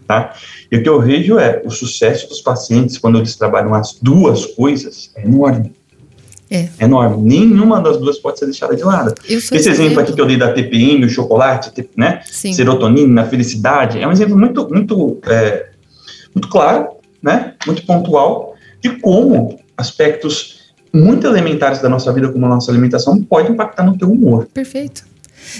E 0.72 0.78
o 0.78 0.82
que 0.84 0.88
eu 0.88 1.02
vejo 1.02 1.38
é 1.38 1.62
o 1.66 1.70
sucesso 1.70 2.30
dos 2.30 2.40
pacientes 2.40 2.98
quando 2.98 3.18
eles 3.18 3.36
trabalham 3.36 3.74
as 3.74 3.98
duas 4.02 4.46
coisas 4.46 5.12
é 5.16 5.26
enorme. 5.26 5.74
É. 6.50 6.70
enorme. 6.80 7.22
Nenhuma 7.22 7.82
das 7.82 7.98
duas 7.98 8.18
pode 8.20 8.40
ser 8.40 8.46
deixada 8.46 8.74
de 8.74 8.82
lado. 8.82 9.14
Esse 9.28 9.54
exemplo 9.70 10.00
aqui 10.00 10.14
que 10.14 10.22
eu 10.22 10.26
dei 10.26 10.38
da 10.38 10.54
TPM, 10.54 11.04
o 11.04 11.10
chocolate, 11.10 11.74
te- 11.74 11.90
né? 11.98 12.22
Sim. 12.32 12.54
serotonina, 12.54 13.26
felicidade, 13.26 14.00
é 14.00 14.08
um 14.08 14.12
exemplo 14.14 14.38
muito, 14.38 14.66
muito, 14.70 15.18
é, 15.28 15.68
muito 16.34 16.48
claro, 16.48 16.88
né? 17.22 17.54
Muito 17.66 17.86
pontual 17.86 18.47
de 18.90 19.00
como 19.00 19.60
aspectos 19.76 20.58
muito 20.94 21.28
elementares 21.28 21.82
da 21.82 21.90
nossa 21.90 22.12
vida, 22.12 22.30
como 22.30 22.46
a 22.46 22.50
nossa 22.50 22.72
alimentação, 22.72 23.22
pode 23.22 23.52
impactar 23.52 23.86
no 23.86 23.98
teu 23.98 24.12
humor. 24.12 24.48
Perfeito. 24.54 25.04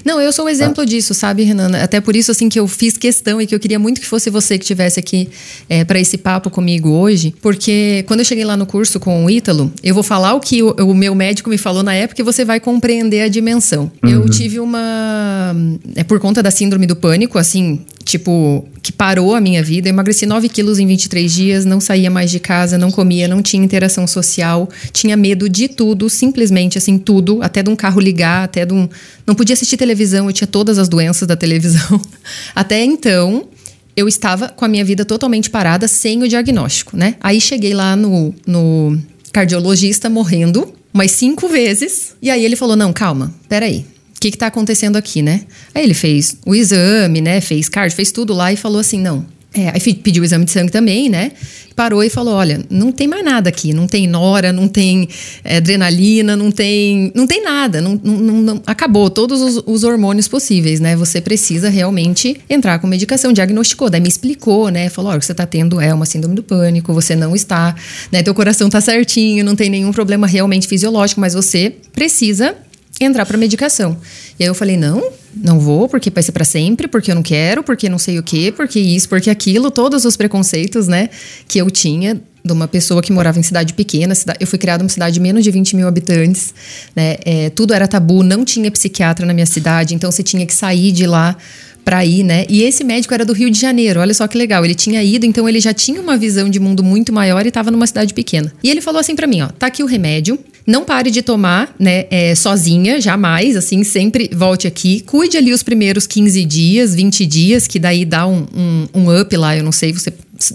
Não, 0.04 0.20
eu 0.20 0.32
sou 0.32 0.46
o 0.46 0.50
exemplo 0.50 0.86
disso, 0.86 1.14
sabe, 1.14 1.44
Renan? 1.44 1.72
Até 1.78 2.02
por 2.02 2.16
isso, 2.16 2.32
assim, 2.32 2.50
que 2.50 2.60
eu 2.60 2.68
fiz 2.68 2.98
questão 2.98 3.42
e 3.42 3.48
que 3.48 3.56
eu 3.56 3.60
queria 3.60 3.80
muito 3.80 4.02
que 4.02 4.08
fosse 4.08 4.30
você 4.30 4.58
que 4.58 4.64
estivesse 4.64 5.00
aqui 5.00 5.30
é, 5.70 5.84
para 5.86 6.00
esse 6.00 6.18
papo 6.18 6.50
comigo 6.50 6.90
hoje, 6.90 7.34
porque 7.42 8.04
quando 8.08 8.20
eu 8.20 8.26
cheguei 8.26 8.46
lá 8.46 8.58
no 8.58 8.66
curso 8.66 9.00
com 9.00 9.26
o 9.26 9.30
Ítalo, 9.30 9.72
eu 9.84 9.94
vou 9.94 10.04
falar 10.04 10.34
o 10.34 10.40
que 10.40 10.62
o, 10.62 10.72
o 10.72 10.94
meu 10.94 11.16
médico 11.16 11.50
me 11.50 11.58
falou 11.58 11.84
na 11.84 11.94
época 11.94 12.22
e 12.22 12.24
você 12.24 12.44
vai 12.44 12.60
compreender 12.60 13.22
a 13.22 13.28
dimensão. 13.28 13.92
Eu 14.04 14.28
tive 14.30 14.60
uma. 14.60 15.56
É 15.96 16.04
por 16.04 16.20
conta 16.20 16.44
da 16.44 16.52
síndrome 16.52 16.86
do 16.86 16.96
pânico, 16.96 17.38
assim, 17.38 17.86
tipo, 18.08 18.66
que 18.82 18.92
parou 18.92 19.36
a 19.36 19.42
minha 19.42 19.62
vida. 19.62 19.90
Eu 19.90 19.92
emagreci 19.92 20.26
9 20.26 20.48
quilos 20.48 20.80
em 20.80 20.88
23 20.88 21.32
dias, 21.32 21.66
não 21.66 21.80
saía 21.80 22.10
mais 22.10 22.32
de 22.32 22.40
casa, 22.40 22.78
não 22.78 22.90
comia, 22.90 23.28
não 23.28 23.42
tinha 23.42 23.64
interação 23.64 24.08
social, 24.08 24.70
tinha 24.94 25.18
medo 25.18 25.50
de 25.50 25.68
tudo, 25.68 26.10
simplesmente 26.10 26.78
assim, 26.78 26.98
tudo, 26.98 27.40
até 27.42 27.62
de 27.62 27.70
um 27.70 27.76
carro 27.76 28.00
ligar, 28.00 28.46
até 28.46 28.66
de 28.66 28.74
um. 28.74 28.88
Não 29.26 29.36
podia 29.36 29.54
assistir 29.54 29.76
televisão, 29.76 30.28
eu 30.28 30.34
tinha 30.34 30.48
todas 30.48 30.78
as 30.78 30.88
doenças 30.88 31.28
da 31.28 31.36
televisão. 31.36 32.00
Até 32.56 32.84
então, 32.84 33.48
eu 33.96 34.08
estava 34.08 34.48
com 34.50 34.64
a 34.64 34.68
minha 34.68 34.86
vida 34.86 35.04
totalmente 35.04 35.50
parada, 35.50 35.88
sem 35.88 36.24
o 36.24 36.28
diagnóstico, 36.28 36.96
né? 36.96 37.16
Aí 37.20 37.42
cheguei 37.42 37.74
lá 37.74 37.96
no, 37.96 38.34
no 38.46 38.98
cardiologista 39.34 40.10
morrendo 40.10 40.74
umas 40.94 41.12
cinco 41.12 41.48
vezes. 41.48 42.16
E 42.22 42.30
aí 42.30 42.46
ele 42.46 42.56
falou: 42.56 42.76
não, 42.76 42.94
calma, 42.94 43.34
peraí. 43.50 43.86
O 44.18 44.20
que 44.20 44.30
está 44.30 44.48
acontecendo 44.48 44.98
aqui, 44.98 45.22
né? 45.22 45.42
Aí 45.74 45.84
ele 45.84 45.94
fez 45.94 46.38
o 46.46 46.56
exame, 46.56 47.22
né? 47.22 47.40
Fez 47.40 47.70
card, 47.70 47.94
fez 47.94 48.12
tudo 48.12 48.34
lá 48.34 48.52
e 48.52 48.58
falou 48.58 48.80
assim: 48.80 49.00
não. 49.00 49.26
É, 49.54 49.70
aí 49.70 49.94
pediu 49.96 50.22
o 50.22 50.26
exame 50.26 50.46
de 50.46 50.52
sangue 50.52 50.72
também, 50.72 51.08
né? 51.08 51.32
Parou 51.76 52.04
e 52.04 52.10
falou: 52.10 52.34
olha, 52.34 52.64
não 52.70 52.92
tem 52.92 53.08
mais 53.08 53.24
nada 53.24 53.50
aqui, 53.50 53.74
não 53.74 53.88
tem 53.88 54.08
nora, 54.08 54.52
não 54.52 54.68
tem 54.68 55.08
é, 55.44 55.58
adrenalina, 55.58 56.36
não 56.36 56.52
tem, 56.52 57.12
não 57.16 57.26
tem 57.26 57.44
nada, 57.44 57.80
não, 57.80 58.00
não, 58.04 58.42
não 58.42 58.62
acabou 58.66 59.10
todos 59.10 59.42
os, 59.42 59.64
os, 59.66 59.84
hormônios 59.84 60.28
possíveis, 60.28 60.80
né? 60.80 60.96
Você 60.96 61.22
precisa 61.22 61.70
realmente 61.70 62.40
entrar 62.50 62.80
com 62.80 62.88
medicação. 62.88 63.32
Diagnosticou, 63.32 63.90
daí 63.90 64.02
me 64.02 64.10
explicou, 64.10 64.70
né? 64.70 64.90
Falou: 64.90 65.12
olha, 65.12 65.18
o 65.18 65.20
que 65.20 65.26
você 65.26 65.32
está 65.32 65.46
tendo 65.46 65.80
é 65.80 65.94
uma 65.94 66.06
síndrome 66.06 66.36
do 66.36 66.44
pânico, 66.44 66.94
você 66.94 67.16
não 67.16 67.36
está, 67.36 67.76
né? 68.12 68.24
Teu 68.24 68.34
coração 68.34 68.68
está 68.68 68.82
certinho, 68.82 69.46
não 69.46 69.56
tem 69.56 69.70
nenhum 69.70 69.92
problema 69.92 70.28
realmente 70.28 70.68
fisiológico, 70.68 71.22
mas 71.22 71.36
você 71.36 71.74
precisa 71.94 72.56
entrar 73.00 73.26
para 73.26 73.38
medicação. 73.38 73.98
E 74.40 74.44
aí 74.44 74.50
eu 74.50 74.56
falei: 74.56 74.78
não, 74.78 75.12
não 75.36 75.60
vou, 75.60 75.88
porque 75.88 76.10
vai 76.10 76.24
ser 76.24 76.32
para 76.32 76.46
sempre, 76.46 76.88
porque 76.88 77.12
eu 77.12 77.16
não 77.16 77.24
quero, 77.24 77.64
porque 77.64 77.90
não 77.90 77.98
sei 77.98 78.20
o 78.20 78.24
quê, 78.24 78.54
porque 78.56 78.80
isso, 78.80 79.08
porque 79.08 79.30
aquilo, 79.30 79.70
todos 79.70 80.06
os 80.06 80.18
preconceitos, 80.18 80.88
né, 80.88 81.10
que 81.48 81.60
eu 81.60 81.70
tinha 81.70 82.20
de 82.44 82.54
uma 82.54 82.68
pessoa 82.68 83.02
que 83.02 83.12
morava 83.12 83.40
em 83.40 83.44
cidade 83.44 83.74
pequena. 83.74 84.16
Cidade, 84.16 84.40
eu 84.42 84.48
fui 84.48 84.58
criada 84.58 84.82
em 84.82 84.86
uma 84.86 84.90
cidade 84.90 85.16
de 85.16 85.20
menos 85.20 85.44
de 85.44 85.52
20 85.52 85.76
mil 85.76 85.88
habitantes, 85.88 86.54
né, 86.96 87.18
é, 87.26 87.50
tudo 87.50 87.74
era 87.74 87.88
tabu, 87.88 88.24
não 88.24 88.46
tinha 88.46 88.72
psiquiatra 88.72 89.26
na 89.26 89.34
minha 89.34 89.46
cidade, 89.46 89.94
então 89.94 90.12
você 90.12 90.24
tinha 90.24 90.46
que 90.46 90.54
sair 90.54 90.92
de 90.92 91.06
lá 91.06 91.36
para 91.84 92.06
ir, 92.06 92.22
né? 92.22 92.46
E 92.50 92.64
esse 92.64 92.84
médico 92.84 93.14
era 93.14 93.24
do 93.24 93.32
Rio 93.32 93.50
de 93.50 93.58
Janeiro, 93.58 94.02
olha 94.02 94.14
só 94.14 94.28
que 94.28 94.38
legal. 94.38 94.66
Ele 94.66 94.76
tinha 94.76 95.02
ido, 95.02 95.26
então 95.26 95.48
ele 95.48 95.62
já 95.62 95.74
tinha 95.74 96.02
uma 96.02 96.18
visão 96.18 96.50
de 96.50 96.60
mundo 96.60 96.84
muito 96.84 97.14
maior 97.14 97.46
e 97.46 97.48
estava 97.48 97.72
numa 97.72 97.88
cidade 97.88 98.14
pequena. 98.14 98.52
E 98.62 98.70
ele 98.70 98.82
falou 98.82 99.00
assim 99.00 99.16
para 99.16 99.26
mim: 99.26 99.40
ó, 99.40 99.48
tá 99.48 99.68
aqui 99.68 99.82
o 99.82 99.86
remédio, 99.86 100.38
não 100.68 100.84
pare 100.84 101.10
de 101.10 101.22
tomar, 101.22 101.74
né, 101.80 102.06
é, 102.12 102.36
sozinha, 102.36 103.00
jamais, 103.00 103.56
assim, 103.56 103.86
sempre 103.86 104.30
volte 104.34 104.68
aqui. 104.68 105.00
Cuide 105.00 105.38
ali 105.38 105.54
os 105.54 105.64
primeiros 105.64 106.06
15 106.06 106.44
dias, 106.44 106.94
20 106.94 107.26
dias, 107.26 107.66
que 107.66 107.80
daí 107.80 108.04
dá 108.04 108.28
um, 108.28 108.46
um, 108.54 108.88
um 108.94 109.22
up 109.22 109.36
lá, 109.38 109.56
eu 109.56 109.64
não 109.64 109.72
sei, 109.72 109.94
você 109.94 110.12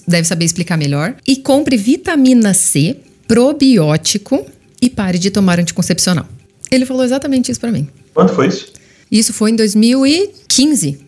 deve 0.07 0.29
saber 0.29 0.45
explicar 0.45 0.77
melhor. 0.77 1.15
E 1.27 1.37
compre 1.37 1.79
vitamina 1.79 2.53
C, 2.53 2.99
probiótico 3.27 4.45
e 4.83 4.91
pare 4.91 5.19
de 5.19 5.31
tomar 5.31 5.59
anticoncepcional. 5.59 6.29
Ele 6.71 6.85
falou 6.85 7.05
exatamente 7.05 7.51
isso 7.51 7.61
para 7.61 7.73
mim. 7.73 7.89
Quando 8.13 8.35
foi 8.35 8.49
isso? 8.49 8.71
Isso 9.11 9.33
foi 9.33 9.51
em 9.51 9.57
2015. 9.57 10.99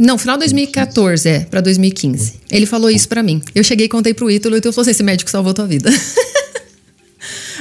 Não, 0.00 0.18
final 0.18 0.36
de 0.36 0.40
2014, 0.40 1.28
é, 1.28 1.40
para 1.40 1.60
2015. 1.62 2.34
Ele 2.50 2.66
falou 2.66 2.90
isso 2.90 3.08
para 3.08 3.22
mim. 3.22 3.40
Eu 3.54 3.64
cheguei 3.64 3.86
e 3.86 3.88
contei 3.88 4.12
pro 4.12 4.30
Ítalo, 4.30 4.54
e 4.54 4.56
o 4.56 4.58
Ítalo 4.58 4.72
falou 4.72 4.82
assim: 4.82 4.90
esse 4.90 5.02
médico 5.02 5.30
salvou 5.30 5.54
tua 5.54 5.66
vida. 5.66 5.90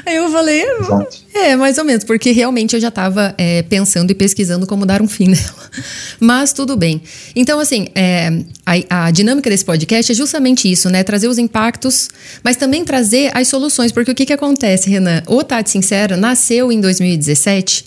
Aí 0.06 0.16
eu 0.16 0.30
falei, 0.32 0.64
Exato. 0.64 1.18
é, 1.34 1.56
mais 1.56 1.78
ou 1.78 1.86
menos, 1.86 2.04
porque 2.04 2.32
realmente 2.32 2.76
eu 2.76 2.80
já 2.80 2.90
estava 2.90 3.34
é, 3.38 3.62
pensando 3.64 4.12
e 4.12 4.16
pesquisando 4.16 4.66
como 4.68 4.86
dar 4.86 5.02
um 5.02 5.08
fim 5.08 5.28
nela. 5.30 5.72
Mas 6.20 6.54
tudo 6.54 6.76
bem. 6.76 7.02
Então, 7.36 7.60
assim, 7.60 7.88
é, 7.96 8.44
a, 8.66 9.06
a, 9.06 9.12
dinâmica 9.12 9.50
desse 9.50 9.66
podcast 9.66 10.12
é 10.12 10.16
justamente 10.16 10.72
isso, 10.72 10.90
né? 10.90 11.04
Trazer 11.04 11.28
os 11.28 11.38
impactos, 11.38 12.10
mas 12.44 12.58
também 12.58 12.84
trazer 12.84 13.32
as 13.34 13.48
soluções. 13.48 13.92
Porque 13.92 14.12
o 14.12 14.16
que, 14.16 14.26
que 14.26 14.34
acontece, 14.34 14.90
Renan? 14.90 15.24
O 15.28 15.44
Tati 15.44 15.70
Sincera 15.70 16.18
nasceu 16.18 16.72
em 16.72 16.80
2017 16.80 17.86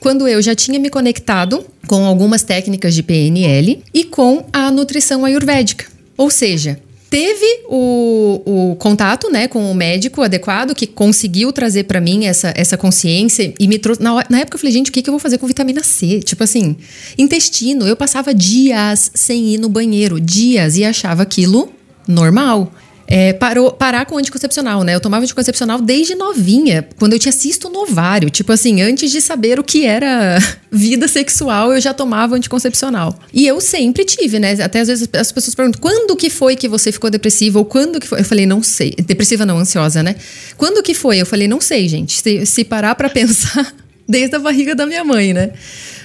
quando 0.00 0.28
eu 0.28 0.42
já 0.42 0.54
tinha 0.54 0.78
me 0.78 0.90
conectado 0.90 1.64
com 1.86 2.04
algumas 2.04 2.42
técnicas 2.42 2.94
de 2.94 3.02
PNL 3.02 3.82
e 3.92 4.04
com 4.04 4.44
a 4.52 4.70
nutrição 4.70 5.24
ayurvédica. 5.24 5.86
Ou 6.16 6.28
seja, 6.28 6.78
teve 7.14 7.60
o, 7.68 8.42
o 8.72 8.74
contato 8.74 9.30
né, 9.30 9.46
com 9.46 9.70
o 9.70 9.72
médico 9.74 10.20
adequado 10.20 10.74
que 10.74 10.84
conseguiu 10.84 11.52
trazer 11.52 11.84
para 11.84 12.00
mim 12.00 12.24
essa, 12.24 12.52
essa 12.56 12.76
consciência 12.76 13.54
e 13.56 13.68
me 13.68 13.78
trouxe. 13.78 14.02
Na, 14.02 14.24
na, 14.28 14.40
época 14.40 14.56
eu 14.56 14.58
falei, 14.58 14.72
gente, 14.72 14.90
o 14.90 14.92
que, 14.92 15.00
que 15.00 15.08
eu 15.08 15.12
vou 15.12 15.20
fazer 15.20 15.38
com 15.38 15.46
vitamina 15.46 15.80
C? 15.84 16.18
Tipo 16.18 16.42
assim, 16.42 16.74
intestino. 17.16 17.86
Eu 17.86 17.94
passava 17.94 18.34
dias 18.34 19.12
sem 19.14 19.54
ir 19.54 19.58
no 19.58 19.68
banheiro, 19.68 20.20
dias, 20.20 20.76
e 20.76 20.84
achava 20.84 21.22
aquilo 21.22 21.72
normal 22.08 22.72
é, 23.06 23.32
parou, 23.32 23.70
parar 23.70 24.06
com 24.06 24.14
o 24.14 24.18
anticoncepcional, 24.18 24.82
né? 24.82 24.94
Eu 24.94 25.00
tomava 25.00 25.24
anticoncepcional 25.24 25.80
desde 25.80 26.14
novinha, 26.14 26.86
quando 26.98 27.12
eu 27.12 27.18
tinha 27.18 27.32
cisto 27.32 27.68
no 27.68 27.80
ovário. 27.80 28.30
Tipo 28.30 28.52
assim, 28.52 28.80
antes 28.82 29.10
de 29.10 29.20
saber 29.20 29.58
o 29.58 29.64
que 29.64 29.84
era 29.84 30.38
vida 30.72 31.06
sexual, 31.06 31.72
eu 31.72 31.80
já 31.80 31.92
tomava 31.92 32.34
anticoncepcional. 32.34 33.18
E 33.32 33.46
eu 33.46 33.60
sempre 33.60 34.04
tive, 34.04 34.38
né? 34.38 34.52
Até 34.62 34.80
às 34.80 34.88
vezes 34.88 35.08
as 35.12 35.30
pessoas 35.30 35.54
perguntam, 35.54 35.80
quando 35.80 36.16
que 36.16 36.30
foi 36.30 36.56
que 36.56 36.68
você 36.68 36.90
ficou 36.90 37.10
depressiva? 37.10 37.58
Ou 37.58 37.64
quando 37.64 38.00
que 38.00 38.06
foi? 38.06 38.20
Eu 38.20 38.24
falei, 38.24 38.46
não 38.46 38.62
sei. 38.62 38.94
Depressiva 39.06 39.44
não, 39.44 39.58
ansiosa, 39.58 40.02
né? 40.02 40.16
Quando 40.56 40.82
que 40.82 40.94
foi? 40.94 41.18
Eu 41.18 41.26
falei, 41.26 41.46
não 41.46 41.60
sei, 41.60 41.88
gente. 41.88 42.20
Se, 42.20 42.46
se 42.46 42.64
parar 42.64 42.94
para 42.94 43.08
pensar, 43.10 43.74
desde 44.08 44.34
a 44.36 44.38
barriga 44.38 44.74
da 44.74 44.86
minha 44.86 45.04
mãe, 45.04 45.32
né? 45.32 45.50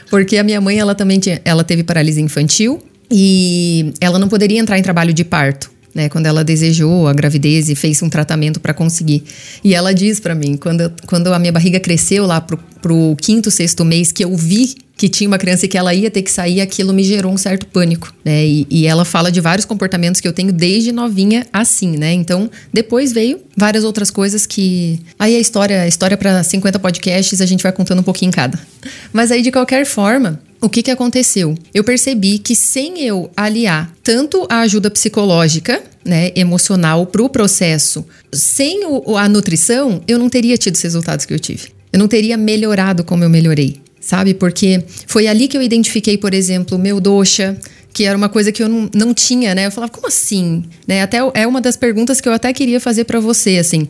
Porque 0.10 0.38
a 0.38 0.44
minha 0.44 0.60
mãe, 0.60 0.80
ela 0.80 0.96
também 0.96 1.20
tinha, 1.20 1.40
ela 1.46 1.64
teve 1.64 1.84
paralisia 1.84 2.24
infantil 2.24 2.82
e 3.12 3.94
ela 4.02 4.20
não 4.20 4.28
poderia 4.28 4.60
entrar 4.60 4.78
em 4.78 4.82
trabalho 4.82 5.14
de 5.14 5.24
parto 5.24 5.79
né, 5.94 6.10
quando 6.10 6.26
ela 6.26 6.44
desejou 6.44 7.08
a 7.08 7.14
gravidez 7.14 7.70
e 7.70 7.76
fez 7.76 8.02
um 8.02 8.10
tratamento 8.10 8.60
para 8.60 8.74
conseguir. 8.74 9.24
E 9.64 9.74
ela 9.74 9.94
diz 9.94 10.20
para 10.20 10.36
mim, 10.36 10.58
quando, 10.58 10.92
quando 11.08 11.34
a 11.34 11.40
minha 11.40 11.52
barriga 11.52 11.80
cresceu 11.80 12.26
lá 12.26 12.40
pro, 12.40 12.58
pro 12.82 13.16
quinto, 13.22 13.50
sexto 13.50 13.84
mês, 13.84 14.12
que 14.12 14.24
eu 14.24 14.36
vi 14.36 14.76
que 15.00 15.08
tinha 15.08 15.30
uma 15.30 15.38
criança 15.38 15.66
e 15.66 15.70
que 15.70 15.78
ela 15.78 15.94
ia 15.94 16.12
ter 16.12 16.22
que 16.22 16.30
sair, 16.30 16.60
aquilo 16.60 16.94
me 16.94 17.06
gerou 17.06 17.32
um 17.32 17.38
certo 17.38 17.66
pânico, 17.68 18.14
né? 18.24 18.46
E, 18.46 18.68
e, 18.70 18.86
ela 18.86 19.06
fala 19.06 19.32
de 19.32 19.40
vários 19.40 19.66
comportamentos 19.66 20.20
que 20.20 20.28
eu 20.28 20.34
tenho 20.34 20.52
desde 20.52 20.92
novinha 20.92 21.48
assim, 21.54 21.96
né? 21.96 22.12
Então, 22.12 22.52
depois 22.74 23.14
veio 23.14 23.40
várias 23.56 23.86
outras 23.86 24.12
coisas 24.12 24.46
que 24.46 25.00
aí 25.18 25.38
a 25.38 25.40
história, 25.40 25.84
a 25.84 25.88
história 25.88 26.18
para 26.18 26.44
50 26.44 26.78
podcasts, 26.80 27.40
a 27.40 27.46
gente 27.46 27.64
vai 27.64 27.72
contando 27.72 28.00
um 28.00 28.04
pouquinho 28.04 28.28
em 28.28 28.34
cada. 28.34 28.60
Mas 29.14 29.32
aí 29.32 29.42
de 29.42 29.54
qualquer 29.54 29.86
forma, 29.86 30.42
o 30.62 30.70
que, 30.70 30.84
que 30.84 30.92
aconteceu? 30.92 31.56
Eu 31.74 31.84
percebi 31.84 32.38
que 32.38 32.56
sem 32.56 33.02
eu 33.02 33.32
aliar 33.36 33.94
tanto 34.04 34.46
a 34.50 34.60
ajuda 34.62 34.92
psicológica, 34.92 35.82
né, 36.04 36.32
emocional 36.36 37.06
para 37.06 37.22
o 37.22 37.30
processo, 37.30 38.06
sem 38.32 38.86
o, 38.86 39.18
a 39.18 39.30
nutrição, 39.30 40.02
eu 40.08 40.18
não 40.20 40.30
teria 40.30 40.58
tido 40.58 40.76
os 40.76 40.82
resultados 40.82 41.26
que 41.26 41.34
eu 41.34 41.40
tive. 41.40 41.70
Eu 41.92 42.00
não 42.00 42.08
teria 42.08 42.36
melhorado 42.36 43.04
como 43.04 43.24
eu 43.24 43.30
melhorei, 43.30 43.82
sabe? 44.02 44.34
Porque 44.34 44.84
foi 45.08 45.28
ali 45.28 45.48
que 45.48 45.58
eu 45.58 45.62
identifiquei, 45.62 46.18
por 46.18 46.34
exemplo, 46.34 46.78
o 46.78 46.82
meu 46.82 47.00
dosha, 47.00 47.58
que 47.94 48.04
era 48.06 48.18
uma 48.18 48.30
coisa 48.30 48.52
que 48.52 48.62
eu 48.62 48.70
não, 48.70 48.90
não 48.94 49.14
tinha, 49.14 49.56
né? 49.56 49.66
Eu 49.66 49.72
falava, 49.72 49.92
como 49.92 50.08
assim? 50.08 50.64
Né? 50.88 51.02
Até 51.02 51.20
é 51.34 51.48
uma 51.48 51.60
das 51.60 51.76
perguntas 51.76 52.22
que 52.22 52.30
eu 52.30 52.34
até 52.34 52.52
queria 52.54 52.80
fazer 52.80 53.06
para 53.06 53.20
você, 53.20 53.58
assim. 53.58 53.88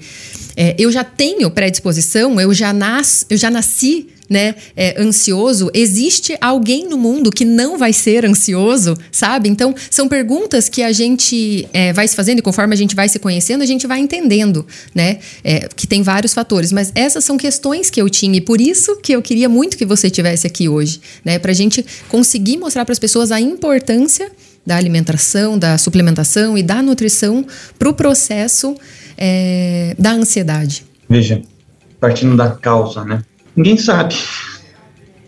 É, 0.56 0.76
eu 0.78 0.92
já 0.92 1.04
tenho 1.04 1.50
predisposição, 1.52 2.40
eu 2.40 2.54
já, 2.54 2.72
nas, 2.72 3.26
eu 3.30 3.38
já 3.38 3.50
nasci 3.50 4.08
né, 4.30 4.56
é, 4.76 5.02
ansioso, 5.02 5.72
existe 5.74 6.38
alguém 6.40 6.88
no 6.88 6.98
mundo 6.98 7.32
que 7.32 7.44
não 7.44 7.78
vai 7.78 7.92
ser 7.92 8.26
ansioso, 8.26 8.96
sabe? 9.12 9.50
Então, 9.50 9.74
são 9.90 10.08
perguntas 10.08 10.70
que 10.70 10.84
a 10.84 10.92
gente 10.92 11.68
é, 11.74 11.92
vai 11.92 12.08
se 12.08 12.16
fazendo 12.16 12.40
e 12.40 12.42
conforme 12.42 12.74
a 12.74 12.78
gente 12.78 12.96
vai 12.96 13.10
se 13.10 13.18
conhecendo, 13.18 13.64
a 13.64 13.66
gente 13.66 13.88
vai 13.88 14.00
entendendo, 14.00 14.66
né? 14.94 15.20
É, 15.44 15.68
que 15.76 15.88
tem 15.88 16.04
vários 16.04 16.34
fatores. 16.34 16.72
Mas 16.72 16.92
essas 16.94 17.24
são 17.26 17.38
questões 17.38 17.90
que 17.90 18.02
eu 18.02 18.10
tinha 18.10 18.38
e 18.38 18.42
por 18.42 18.62
isso 18.62 18.98
que 18.98 19.14
eu 19.14 19.22
queria 19.22 19.50
muito 19.50 19.78
que 19.78 19.86
você 19.86 20.10
tivesse 20.10 20.46
aqui 20.46 20.70
hoje, 20.70 21.02
né? 21.26 21.40
Pra 21.40 21.54
gente 21.54 21.84
conseguir 22.08 22.58
mostrar 22.58 22.86
para 22.86 22.94
as 22.94 23.00
pessoas 23.00 23.32
a 23.32 23.42
importância 23.42 24.32
da 24.66 24.76
alimentação, 24.76 25.58
da 25.58 25.78
suplementação 25.78 26.58
e 26.58 26.62
da 26.62 26.84
nutrição 26.84 27.46
para 27.80 27.90
o 27.90 27.94
processo 27.94 28.76
é, 29.18 29.96
da 29.98 30.12
ansiedade. 30.12 30.86
Veja, 31.10 31.42
partindo 32.00 32.38
da 32.38 32.52
causa, 32.52 33.04
né? 33.04 33.24
Ninguém 33.56 33.78
sabe. 33.78 34.16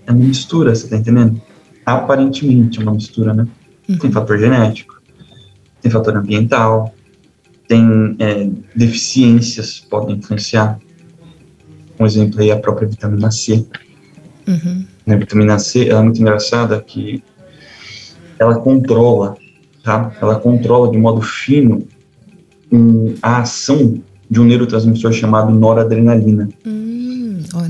É 0.06 0.12
uma 0.12 0.26
mistura, 0.26 0.74
você 0.74 0.88
tá 0.88 0.98
entendendo? 0.98 1.42
Aparentemente 1.86 2.80
é 2.80 2.84
uma 2.84 2.94
mistura, 2.94 3.34
né? 3.34 3.48
Uhum. 3.88 3.98
Tem 3.98 4.12
fator 4.12 4.38
genético, 4.38 5.02
tem 5.82 5.92
fator 5.92 6.16
ambiental, 6.16 6.94
tem 7.68 8.16
é, 8.20 8.50
deficiências 8.76 9.80
podem 9.80 10.18
influenciar. 10.18 10.80
Um 12.00 12.06
exemplo 12.06 12.42
aí 12.42 12.50
é 12.50 12.54
a 12.54 12.60
própria 12.60 12.88
vitamina 12.88 13.32
C. 13.32 13.66
Uhum. 14.48 14.86
A 15.08 15.16
vitamina 15.16 15.60
C 15.60 15.88
ela 15.88 16.00
é 16.00 16.04
muito 16.04 16.22
engraçada 16.22 16.80
que 16.82 17.24
ela 18.40 18.60
controla, 18.60 19.36
tá? 19.84 20.12
Ela 20.22 20.40
controla 20.40 20.92
de 20.92 20.98
modo 20.98 21.22
fino 21.22 21.88
um, 22.72 23.14
a 23.22 23.40
ação 23.40 24.02
de 24.30 24.40
um 24.40 24.46
neurotransmissor 24.46 25.12
chamado 25.12 25.52
noradrenalina. 25.52 26.50
Uhum 26.66 26.81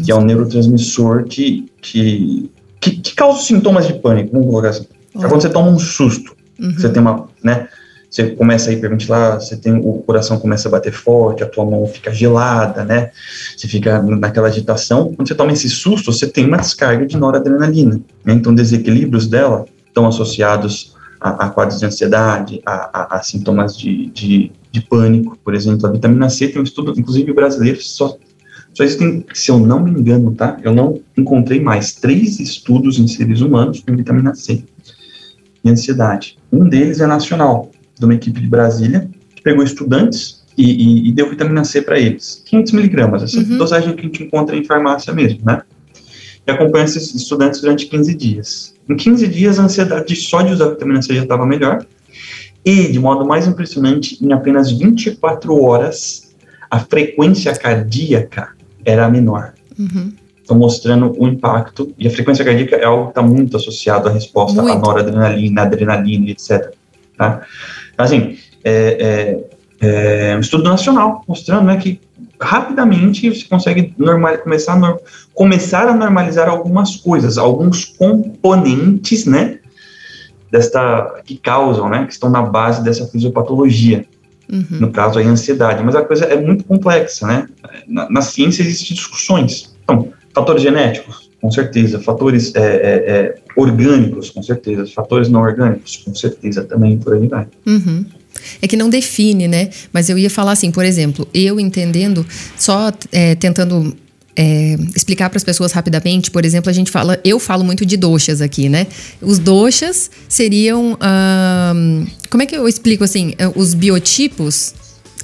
que 0.04 0.12
é 0.12 0.16
um 0.16 0.22
neurotransmissor 0.22 1.24
que, 1.26 1.72
que, 1.82 2.52
que, 2.80 2.92
que, 2.92 3.16
causa 3.16 3.42
sintomas 3.42 3.88
de 3.88 3.94
pânico, 3.94 4.32
vamos 4.32 4.48
colocar 4.48 4.70
assim. 4.70 4.88
É 5.16 5.28
quando 5.28 5.42
você 5.42 5.50
toma 5.50 5.70
um 5.70 5.80
susto, 5.80 6.36
uhum. 6.60 6.74
você 6.74 6.90
tem 6.90 7.02
uma, 7.02 7.28
né, 7.44 7.68
você 8.10 8.32
começa 8.32 8.70
a 8.70 8.74
hiperventilar, 8.74 9.40
você 9.40 9.56
tem, 9.56 9.74
o 9.74 9.94
coração 10.06 10.38
começa 10.38 10.68
a 10.68 10.72
bater 10.72 10.92
forte, 10.92 11.44
a 11.44 11.48
tua 11.48 11.66
mão 11.66 11.86
fica 11.88 12.14
gelada, 12.14 12.84
né, 12.84 13.12
você 13.56 13.68
fica 13.68 14.02
naquela 14.02 14.48
agitação, 14.48 15.14
quando 15.14 15.28
você 15.28 15.36
toma 15.36 15.54
esse 15.54 15.70
susto, 15.70 16.12
você 16.12 16.28
tem 16.28 16.46
uma 16.46 16.58
descarga 16.58 17.06
de 17.06 17.18
noradrenalina, 17.18 18.00
né? 18.26 18.34
então 18.34 18.54
desequilíbrios 18.54 19.28
dela 19.28 19.66
estão 19.88 20.08
associados 20.08 20.96
a, 21.22 21.46
a 21.46 21.50
quadros 21.50 21.80
de 21.80 21.86
ansiedade, 21.86 22.62
a, 22.66 23.16
a, 23.16 23.18
a 23.18 23.24
sintomas 23.24 23.78
de, 23.78 24.08
de, 24.08 24.52
de, 24.72 24.82
pânico, 24.82 25.38
por 25.44 25.54
exemplo, 25.54 25.86
a 25.86 25.92
vitamina 25.92 26.30
C 26.30 26.48
tem 26.48 26.60
um 26.60 26.64
estudo, 26.66 26.94
inclusive 26.98 27.32
brasileiro, 27.32 27.80
só 27.82 28.18
Só 28.74 28.84
existem, 28.84 29.26
se 29.34 29.52
eu 29.52 29.60
não 29.60 29.82
me 29.82 29.92
engano, 29.92 30.34
tá? 30.34 30.58
Eu 30.64 30.74
não 30.74 31.02
encontrei 31.18 31.60
mais 31.60 31.94
três 31.94 32.40
estudos 32.40 32.98
em 33.00 33.08
seres 33.08 33.42
humanos 33.42 33.82
com 33.82 33.96
vitamina 33.96 34.34
C 34.34 34.64
e 35.64 35.70
ansiedade. 35.70 36.38
Um 36.52 36.68
deles 36.68 37.02
é 37.02 37.08
nacional, 37.08 37.70
de 38.00 38.06
uma 38.06 38.16
equipe 38.16 38.40
de 38.40 38.48
Brasília, 38.48 39.10
que 39.36 39.42
pegou 39.42 39.64
estudantes 39.64 40.42
e, 40.58 40.64
e, 40.64 41.10
e 41.10 41.12
deu 41.12 41.30
vitamina 41.30 41.64
C 41.66 41.82
para 41.82 42.00
eles. 42.00 42.42
500 42.46 42.72
miligramas, 42.72 43.24
essa 43.24 43.40
uhum. 43.40 43.58
dosagem 43.58 43.94
que 43.94 44.02
a 44.02 44.04
gente 44.04 44.24
encontra 44.24 44.56
em 44.56 44.64
farmácia 44.64 45.14
mesmo, 45.14 45.42
né? 45.46 45.62
E 46.48 46.52
acompanha 46.52 46.86
esses 46.86 47.14
estudantes 47.14 47.62
durante 47.62 47.86
15 47.88 48.16
dias. 48.16 48.74
Em 48.90 48.96
15 48.96 49.28
dias, 49.28 49.60
a 49.60 49.64
ansiedade 49.64 50.16
só 50.16 50.42
de 50.42 50.54
usar 50.54 50.70
vitamina 50.70 51.02
C 51.02 51.14
já 51.14 51.24
estava 51.24 51.46
melhor. 51.46 51.86
E, 52.64 52.92
de 52.92 53.00
modo 53.00 53.26
mais 53.26 53.48
impressionante, 53.48 54.24
em 54.24 54.32
apenas 54.32 54.72
24 54.72 55.62
horas, 55.62 56.32
a 56.70 56.80
frequência 56.80 57.54
cardíaca 57.54 58.56
era 58.86 59.10
menor. 59.10 59.54
Uhum. 59.78 60.14
Então, 60.44 60.58
mostrando 60.58 61.16
o 61.18 61.28
impacto. 61.28 61.94
E 61.98 62.08
a 62.08 62.12
frequência 62.12 62.44
cardíaca 62.44 62.76
é 62.76 62.86
algo 62.86 63.06
que 63.06 63.12
está 63.12 63.22
muito 63.22 63.56
associado 63.56 64.10
à 64.10 64.12
resposta 64.12 64.62
muito. 64.62 64.78
à 64.78 64.80
noradrenalina, 64.80 65.62
adrenalina, 65.62 66.30
etc. 66.30 66.74
Tá? 67.18 67.42
Então, 67.94 68.06
assim, 68.06 68.38
é, 68.64 69.40
é, 69.82 70.32
é 70.32 70.36
um 70.36 70.40
estudo 70.40 70.64
nacional 70.64 71.24
mostrando 71.28 71.66
né, 71.66 71.78
que 71.78 72.02
rapidamente 72.40 73.30
você 73.30 73.46
consegue 73.48 73.94
normal, 73.98 74.38
começar, 74.40 74.84
a 74.84 74.98
começar 75.34 75.88
a 75.88 75.94
normalizar 75.94 76.50
algumas 76.50 76.96
coisas, 76.96 77.38
alguns 77.38 77.86
componentes, 77.86 79.26
né, 79.26 79.60
desta 80.52 81.22
que 81.24 81.38
causam, 81.38 81.88
né, 81.88 82.06
que 82.06 82.14
estão 82.14 82.30
na 82.30 82.42
base 82.42 82.84
dessa 82.84 83.08
fisiopatologia. 83.08 84.06
Uhum. 84.52 84.66
No 84.72 84.92
caso, 84.92 85.18
a 85.18 85.22
ansiedade. 85.22 85.84
Mas 85.84 85.96
a 85.96 86.04
coisa 86.04 86.26
é 86.26 86.40
muito 86.40 86.64
complexa, 86.66 87.26
né? 87.26 87.48
Na, 87.88 88.10
na 88.10 88.22
ciência 88.22 88.62
existem 88.62 88.96
discussões. 88.96 89.74
Então, 89.84 90.10
fatores 90.34 90.62
genéticos, 90.62 91.30
com 91.42 91.50
certeza. 91.50 92.00
Fatores 92.00 92.54
é, 92.56 92.60
é, 92.60 92.66
é, 92.66 93.36
orgânicos, 93.56 94.30
com 94.30 94.44
certeza. 94.44 94.86
Fatores 94.88 95.30
não 95.30 95.42
orgânicos, 95.42 95.98
com 95.98 96.14
certeza 96.14 96.64
também, 96.64 96.98
por 96.98 97.14
aí 97.14 97.28
vai. 97.28 97.48
Uhum. 97.66 98.06
É 98.62 98.68
que 98.68 98.76
não 98.76 98.90
define, 98.90 99.48
né? 99.48 99.70
Mas 99.94 100.10
eu 100.10 100.18
ia 100.18 100.30
falar 100.30 100.54
assim, 100.54 100.72
por 100.72 100.86
exemplo, 100.86 101.28
eu 101.34 101.60
entendendo, 101.60 102.26
só 102.58 102.92
é, 103.12 103.36
tentando 103.36 103.96
é, 104.36 104.78
explicar 104.96 105.30
para 105.30 105.38
as 105.38 105.44
pessoas 105.44 105.72
rapidamente, 105.72 106.32
por 106.32 106.46
exemplo, 106.46 106.70
a 106.70 106.74
gente 106.74 106.90
fala, 106.90 107.20
eu 107.24 107.40
falo 107.40 107.64
muito 107.64 107.86
de 107.86 107.98
doxas 107.98 108.42
aqui, 108.42 108.70
né? 108.70 108.88
Os 109.22 109.40
doxas 109.40 110.10
seriam, 110.28 110.98
como 112.30 112.44
é 112.44 112.46
que 112.46 112.56
eu 112.56 112.68
explico 112.68 113.04
assim, 113.04 113.34
é, 113.38 113.52
os 113.56 113.74
biotipos 113.74 114.74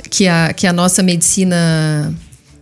que 0.09 0.27
a, 0.27 0.53
que 0.53 0.67
a 0.67 0.73
nossa 0.73 1.01
medicina, 1.01 2.13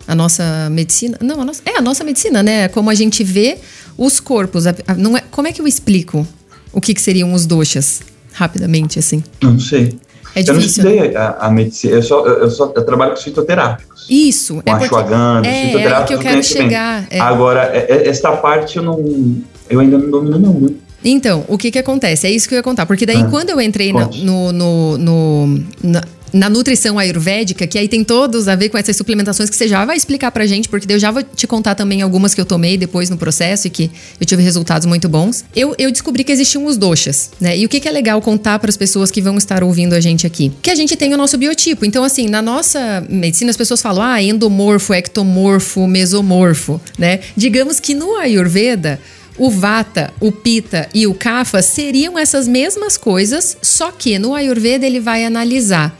a 0.08 0.15
nossa 0.15 0.69
medicina, 0.71 1.17
não, 1.21 1.41
a 1.41 1.45
nossa, 1.45 1.62
é 1.65 1.77
a 1.77 1.81
nossa 1.81 2.03
medicina, 2.03 2.43
né? 2.43 2.67
Como 2.67 2.89
a 2.89 2.95
gente 2.95 3.23
vê 3.23 3.58
os 3.97 4.19
corpos, 4.19 4.67
a, 4.67 4.75
a, 4.88 4.93
não 4.93 5.17
é, 5.17 5.23
como 5.31 5.47
é 5.47 5.51
que 5.51 5.62
eu 5.62 5.67
explico 5.67 6.27
o 6.71 6.81
que, 6.81 6.93
que 6.93 7.01
seriam 7.01 7.34
os 7.34 7.45
doxas, 7.45 8.01
rapidamente 8.34 8.99
assim? 8.99 9.23
Não 9.41 9.60
sei. 9.60 9.97
É 10.36 10.41
difícil. 10.41 10.84
Eu 10.84 10.89
não 10.89 10.95
estudei 10.95 11.15
a, 11.15 11.38
a 11.39 11.50
medicina, 11.50 11.95
eu 11.95 12.04
só, 12.04 12.26
eu 12.26 12.50
só 12.52 12.74
eu 12.76 12.86
trabalho 12.86 13.12
com 13.12 13.21
fitoterápicos. 13.21 14.06
Isso. 14.10 14.62
Com 14.62 14.69
é 14.69 14.74
ashwagandha, 14.74 15.48
é, 15.48 15.65
fitoterápicos. 15.67 16.04
É 16.04 16.08
que 16.08 16.13
eu 16.13 16.19
quero 16.19 16.43
chegar. 16.43 17.08
É. 17.10 17.19
Agora, 17.19 17.71
é, 17.74 17.86
é, 17.89 18.08
esta 18.10 18.34
parte 18.34 18.78
eu 18.78 18.84
não, 18.84 19.00
eu 19.69 19.80
ainda 19.80 19.98
não 19.98 20.12
domino 20.12 20.38
não, 20.38 20.54
né? 20.60 20.69
Então, 21.04 21.45
o 21.48 21.58
que 21.58 21.71
que 21.71 21.80
acontece? 21.80 22.28
É 22.28 22.32
isso 22.32 22.50
que 22.50 22.56
eu 22.56 22.58
ia 22.58 22.63
contar. 22.63 22.86
Porque 22.86 23.06
daí, 23.06 23.21
ah, 23.21 23.28
quando 23.30 23.52
eu 23.52 23.62
entrei 23.62 23.93
na, 23.93 24.08
no, 24.08 24.52
no, 24.52 24.98
no 24.98 25.63
na, 25.84 26.02
na 26.36 26.50
nutrição 26.50 27.00
ayurvédica, 27.00 27.65
que 27.65 27.78
aí 27.78 27.88
tem 27.88 28.04
todos 28.04 28.50
a 28.50 28.56
ver 28.58 28.67
com 28.67 28.78
essas 28.78 28.98
suplementações 28.98 29.50
que 29.50 29.56
você 29.56 29.69
já 29.69 29.86
vai 29.86 29.95
explicar 29.95 30.32
pra 30.32 30.45
gente, 30.45 30.67
porque 30.67 30.91
eu 30.91 31.00
já 31.00 31.10
vou 31.10 31.24
te 31.24 31.48
contar 31.48 31.76
também 31.76 32.02
algumas 32.02 32.34
que 32.34 32.41
eu 32.41 32.45
tomei 32.45 32.78
depois 32.78 33.10
no 33.10 33.15
processo 33.15 33.67
e 33.67 33.69
que 33.69 33.89
eu 34.19 34.26
tive 34.26 34.43
resultados 34.43 34.86
muito 34.86 35.08
bons. 35.08 35.45
Eu, 35.56 35.74
eu 35.78 35.89
descobri 35.89 36.26
que 36.26 36.34
existiam 36.34 36.65
os 36.65 36.76
doshas, 36.76 37.32
né? 37.39 37.58
E 37.58 37.65
o 37.65 37.69
que, 37.69 37.80
que 37.80 37.88
é 37.88 37.91
legal 37.91 38.21
contar 38.21 38.60
para 38.60 38.69
as 38.69 38.76
pessoas 38.76 39.10
que 39.10 39.21
vão 39.21 39.38
estar 39.38 39.63
ouvindo 39.63 39.93
a 39.93 40.02
gente 40.02 40.28
aqui? 40.28 40.52
Que 40.62 40.69
a 40.69 40.76
gente 40.76 40.98
tem 40.98 41.13
o 41.13 41.17
nosso 41.17 41.38
biotipo. 41.38 41.86
Então, 41.86 42.04
assim, 42.04 42.28
na 42.28 42.41
nossa 42.41 43.06
medicina, 43.10 43.50
as 43.50 43.56
pessoas 43.56 43.82
falam, 43.82 44.04
ah, 44.04 44.21
endomorfo, 44.21 44.93
ectomorfo, 44.93 45.88
mesomorfo, 45.88 46.82
né? 47.00 47.21
Digamos 47.38 47.80
que 47.80 47.93
no 47.93 48.17
Ayurveda, 48.17 49.00
o 49.38 49.50
Vata, 49.50 50.13
o 50.19 50.34
Pita 50.34 50.89
e 50.93 51.08
o 51.08 51.13
Kapha 51.13 51.62
seriam 51.62 52.19
essas 52.19 52.45
mesmas 52.45 52.98
coisas, 52.98 53.56
só 53.62 53.89
que 53.89 54.19
no 54.19 54.36
Ayurveda 54.36 54.86
ele 54.86 55.00
vai 55.00 55.24
analisar 55.24 55.98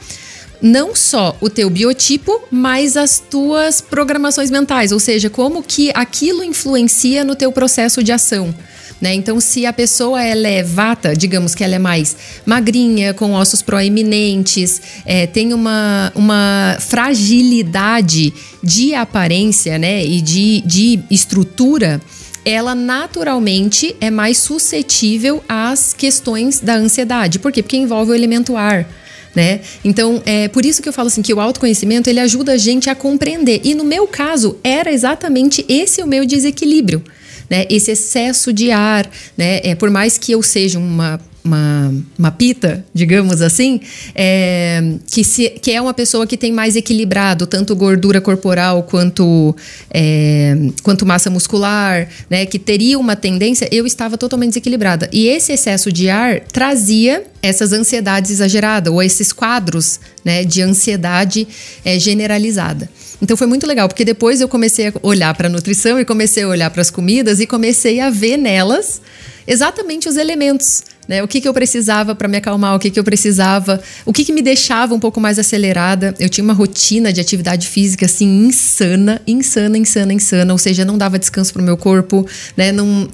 não 0.60 0.94
só 0.94 1.36
o 1.40 1.50
teu 1.50 1.68
biotipo, 1.68 2.40
mas 2.50 2.96
as 2.96 3.18
tuas 3.18 3.80
programações 3.80 4.50
mentais, 4.50 4.92
ou 4.92 5.00
seja, 5.00 5.28
como 5.28 5.62
que 5.62 5.90
aquilo 5.94 6.42
influencia 6.42 7.24
no 7.24 7.34
teu 7.34 7.52
processo 7.52 8.02
de 8.02 8.12
ação. 8.12 8.54
Né? 9.00 9.14
Então, 9.14 9.38
se 9.40 9.66
a 9.66 9.72
pessoa 9.72 10.22
ela 10.22 10.48
é 10.48 10.62
vata, 10.62 11.14
digamos 11.14 11.54
que 11.54 11.62
ela 11.62 11.74
é 11.74 11.78
mais 11.78 12.16
magrinha, 12.46 13.12
com 13.12 13.32
ossos 13.32 13.60
proeminentes, 13.60 14.80
é, 15.04 15.26
tem 15.26 15.52
uma, 15.52 16.10
uma 16.14 16.78
fragilidade 16.80 18.32
de 18.62 18.94
aparência 18.94 19.78
né? 19.78 20.04
e 20.04 20.20
de, 20.22 20.62
de 20.62 21.00
estrutura, 21.10 22.00
ela 22.44 22.74
naturalmente 22.74 23.94
é 24.00 24.10
mais 24.10 24.38
suscetível 24.38 25.44
às 25.48 25.92
questões 25.92 26.60
da 26.60 26.76
ansiedade. 26.76 27.38
Por 27.38 27.52
quê? 27.52 27.62
Porque 27.62 27.76
envolve 27.76 28.12
o 28.12 28.14
elemento 28.14 28.56
ar 28.56 28.88
né? 29.36 29.60
Então, 29.84 30.22
é 30.24 30.48
por 30.48 30.64
isso 30.64 30.82
que 30.82 30.88
eu 30.88 30.92
falo 30.94 31.08
assim 31.08 31.20
que 31.20 31.34
o 31.34 31.38
autoconhecimento 31.38 32.08
ele 32.08 32.18
ajuda 32.18 32.52
a 32.52 32.56
gente 32.56 32.88
a 32.88 32.94
compreender. 32.94 33.60
E 33.62 33.74
no 33.74 33.84
meu 33.84 34.06
caso, 34.06 34.56
era 34.64 34.90
exatamente 34.90 35.62
esse 35.68 36.02
o 36.02 36.06
meu 36.06 36.24
desequilíbrio. 36.24 37.04
Né, 37.48 37.64
esse 37.70 37.92
excesso 37.92 38.52
de 38.52 38.72
ar, 38.72 39.08
né, 39.36 39.60
é, 39.62 39.76
por 39.76 39.88
mais 39.88 40.18
que 40.18 40.32
eu 40.32 40.42
seja 40.42 40.80
uma 40.80 41.20
uma, 41.46 41.94
uma 42.18 42.30
pita, 42.30 42.84
digamos 42.92 43.40
assim, 43.40 43.80
é, 44.14 44.94
que, 45.10 45.24
se, 45.24 45.50
que 45.50 45.72
é 45.72 45.80
uma 45.80 45.94
pessoa 45.94 46.26
que 46.26 46.36
tem 46.36 46.52
mais 46.52 46.76
equilibrado 46.76 47.46
tanto 47.46 47.74
gordura 47.74 48.20
corporal 48.20 48.82
quanto, 48.82 49.54
é, 49.90 50.56
quanto 50.82 51.06
massa 51.06 51.30
muscular, 51.30 52.08
né? 52.28 52.44
Que 52.44 52.58
teria 52.58 52.98
uma 52.98 53.16
tendência, 53.16 53.68
eu 53.72 53.86
estava 53.86 54.18
totalmente 54.18 54.50
desequilibrada. 54.50 55.08
E 55.12 55.28
esse 55.28 55.52
excesso 55.52 55.90
de 55.92 56.10
ar 56.10 56.40
trazia 56.40 57.24
essas 57.42 57.72
ansiedades 57.72 58.30
exageradas 58.30 58.92
ou 58.92 59.02
esses 59.02 59.32
quadros 59.32 60.00
né, 60.24 60.44
de 60.44 60.62
ansiedade 60.62 61.46
é, 61.84 61.98
generalizada. 61.98 62.90
Então 63.22 63.36
foi 63.36 63.46
muito 63.46 63.66
legal, 63.66 63.88
porque 63.88 64.04
depois 64.04 64.40
eu 64.40 64.48
comecei 64.48 64.88
a 64.88 64.92
olhar 65.02 65.34
para 65.34 65.46
a 65.46 65.50
nutrição 65.50 65.98
e 65.98 66.04
comecei 66.04 66.42
a 66.42 66.48
olhar 66.48 66.70
para 66.70 66.82
as 66.82 66.90
comidas 66.90 67.40
e 67.40 67.46
comecei 67.46 68.00
a 68.00 68.10
ver 68.10 68.36
nelas 68.36 69.00
exatamente 69.46 70.08
os 70.08 70.16
elementos. 70.16 70.82
Né? 71.08 71.22
O 71.22 71.28
que, 71.28 71.40
que 71.40 71.48
eu 71.48 71.54
precisava 71.54 72.14
para 72.14 72.26
me 72.26 72.36
acalmar, 72.36 72.74
o 72.74 72.78
que, 72.78 72.90
que 72.90 72.98
eu 72.98 73.04
precisava, 73.04 73.80
o 74.04 74.12
que, 74.12 74.24
que 74.24 74.32
me 74.32 74.42
deixava 74.42 74.94
um 74.94 75.00
pouco 75.00 75.20
mais 75.20 75.38
acelerada. 75.38 76.14
Eu 76.18 76.28
tinha 76.28 76.42
uma 76.44 76.52
rotina 76.52 77.12
de 77.12 77.20
atividade 77.20 77.68
física 77.68 78.06
assim 78.06 78.46
insana, 78.46 79.22
insana, 79.26 79.78
insana, 79.78 80.12
insana, 80.12 80.52
ou 80.52 80.58
seja, 80.58 80.84
não 80.84 80.98
dava 80.98 81.18
descanso 81.18 81.52
para 81.52 81.62
o 81.62 81.64
meu 81.64 81.76
corpo, 81.76 82.26
né? 82.56 82.72
Não 82.72 83.08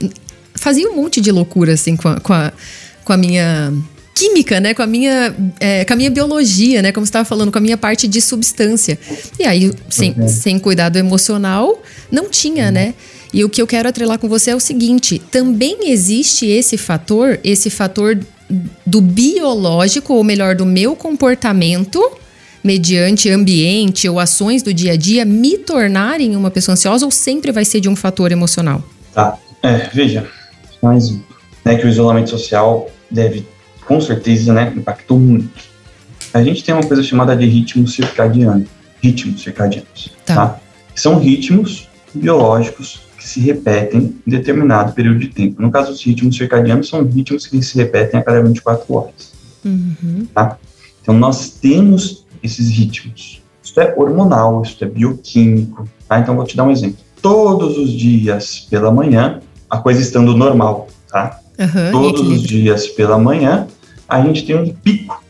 fazia 0.55 0.89
um 0.91 0.97
monte 0.97 1.21
de 1.21 1.31
loucura 1.31 1.75
assim 1.75 1.97
com 1.97 2.09
a, 2.09 2.21
com 2.21 2.33
a, 2.33 2.53
com 3.05 3.13
a 3.13 3.17
minha 3.17 3.73
química, 4.15 4.61
né? 4.61 4.75
Com 4.75 4.83
a 4.83 4.87
minha, 4.87 5.35
é, 5.59 5.85
com 5.85 5.93
a 5.93 5.97
minha 5.97 6.11
biologia, 6.11 6.83
né? 6.83 6.93
Como 6.93 7.05
você 7.05 7.11
estava 7.11 7.25
falando, 7.25 7.51
com 7.51 7.59
a 7.59 7.61
minha 7.61 7.77
parte 7.77 8.07
de 8.07 8.21
substância. 8.21 8.99
E 9.39 9.45
aí, 9.45 9.71
sem, 9.89 10.15
uhum. 10.17 10.29
sem 10.29 10.59
cuidado 10.59 10.97
emocional, 10.97 11.83
não 12.11 12.29
tinha, 12.29 12.67
uhum. 12.67 12.73
né? 12.73 12.95
E 13.33 13.45
o 13.45 13.49
que 13.49 13.63
eu 13.63 13.67
quero 13.67 13.89
atrelar 13.89 14.19
com 14.19 14.29
você 14.29 14.51
é 14.51 14.57
o 14.57 14.61
seguinte: 14.61 15.19
também 15.19 15.91
existe 15.91 16.47
esse 16.47 16.77
fator, 16.77 17.41
esse 17.43 17.71
fator 17.71 18.19
do 18.85 19.01
biológico, 19.01 20.13
ou 20.13 20.23
melhor, 20.23 20.55
do 20.55 20.67
meu 20.67 20.95
comportamento, 20.95 22.01
mediante 22.63 23.31
ambiente 23.31 24.09
ou 24.09 24.21
ações 24.21 24.63
do 24.63 24.75
dia 24.75 24.93
a 24.93 24.97
dia, 24.97 25.25
me 25.25 25.57
tornarem 25.57 26.37
uma 26.37 26.51
pessoa 26.51 26.75
ansiosa 26.75 27.05
ou 27.05 27.11
sempre 27.11 27.51
vai 27.51 27.65
ser 27.65 27.81
de 27.81 27.89
um 27.89 27.97
fator 27.97 28.31
emocional? 28.31 28.83
Tá. 29.15 29.39
É, 29.63 29.89
veja, 29.93 30.29
mais 30.83 31.11
um. 31.11 31.21
Né, 31.65 31.77
que 31.77 31.87
o 31.87 31.89
isolamento 31.89 32.29
social 32.29 32.91
deve, 33.09 33.47
com 33.87 34.01
certeza, 34.01 34.53
né, 34.53 34.73
impactou 34.77 35.19
muito. 35.19 35.73
A 36.35 36.43
gente 36.43 36.65
tem 36.65 36.75
uma 36.75 36.85
coisa 36.85 37.03
chamada 37.03 37.37
de 37.37 37.47
ritmo 37.47 37.87
circadiano. 37.87 38.67
Ritmos 39.01 39.43
circadianos. 39.43 40.11
Tá. 40.25 40.35
tá? 40.35 40.61
São 40.95 41.19
ritmos 41.19 41.89
biológicos 42.15 43.01
que 43.23 43.29
se 43.29 43.41
repetem 43.41 44.17
em 44.27 44.31
determinado 44.31 44.93
período 44.93 45.21
de 45.21 45.29
tempo. 45.29 45.63
No 45.63 45.71
caso, 45.71 45.93
os 45.93 46.03
ritmos 46.03 46.37
circadianos 46.37 46.89
são 46.89 47.05
ritmos 47.05 47.47
que 47.47 47.63
se 47.63 47.77
repetem 47.77 48.19
a 48.19 48.23
cada 48.23 48.43
24 48.43 48.93
horas. 48.93 49.33
Uhum. 49.65 50.27
Tá? 50.35 50.59
Então, 51.01 51.17
nós 51.17 51.51
temos 51.51 52.27
esses 52.43 52.69
ritmos. 52.69 53.41
Isso 53.63 53.81
é 53.81 53.95
hormonal, 53.97 54.63
isso 54.63 54.83
é 54.83 54.89
bioquímico. 54.89 55.89
Tá? 56.09 56.19
Então, 56.19 56.35
vou 56.35 56.45
te 56.45 56.57
dar 56.57 56.65
um 56.65 56.73
exemplo. 56.73 56.99
Todos 57.23 57.79
os 57.79 57.93
dias 57.93 58.67
pela 58.69 58.91
manhã, 58.91 59.41
a 59.71 59.79
coisa 59.79 60.01
estando 60.01 60.37
normal, 60.37 60.89
tá? 61.09 61.39
Uhum, 61.57 61.93
Todos 61.93 62.29
os 62.29 62.43
dias 62.43 62.89
pela 62.89 63.17
manhã, 63.17 63.69
a 64.09 64.21
gente 64.21 64.45
tem 64.45 64.57
um 64.57 64.69
pico 64.69 65.23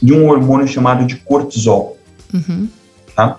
de 0.00 0.12
um 0.12 0.28
hormônio 0.28 0.68
chamado 0.68 1.04
de 1.04 1.16
cortisol. 1.16 1.98
Uhum. 2.32 2.68
Tá? 3.16 3.36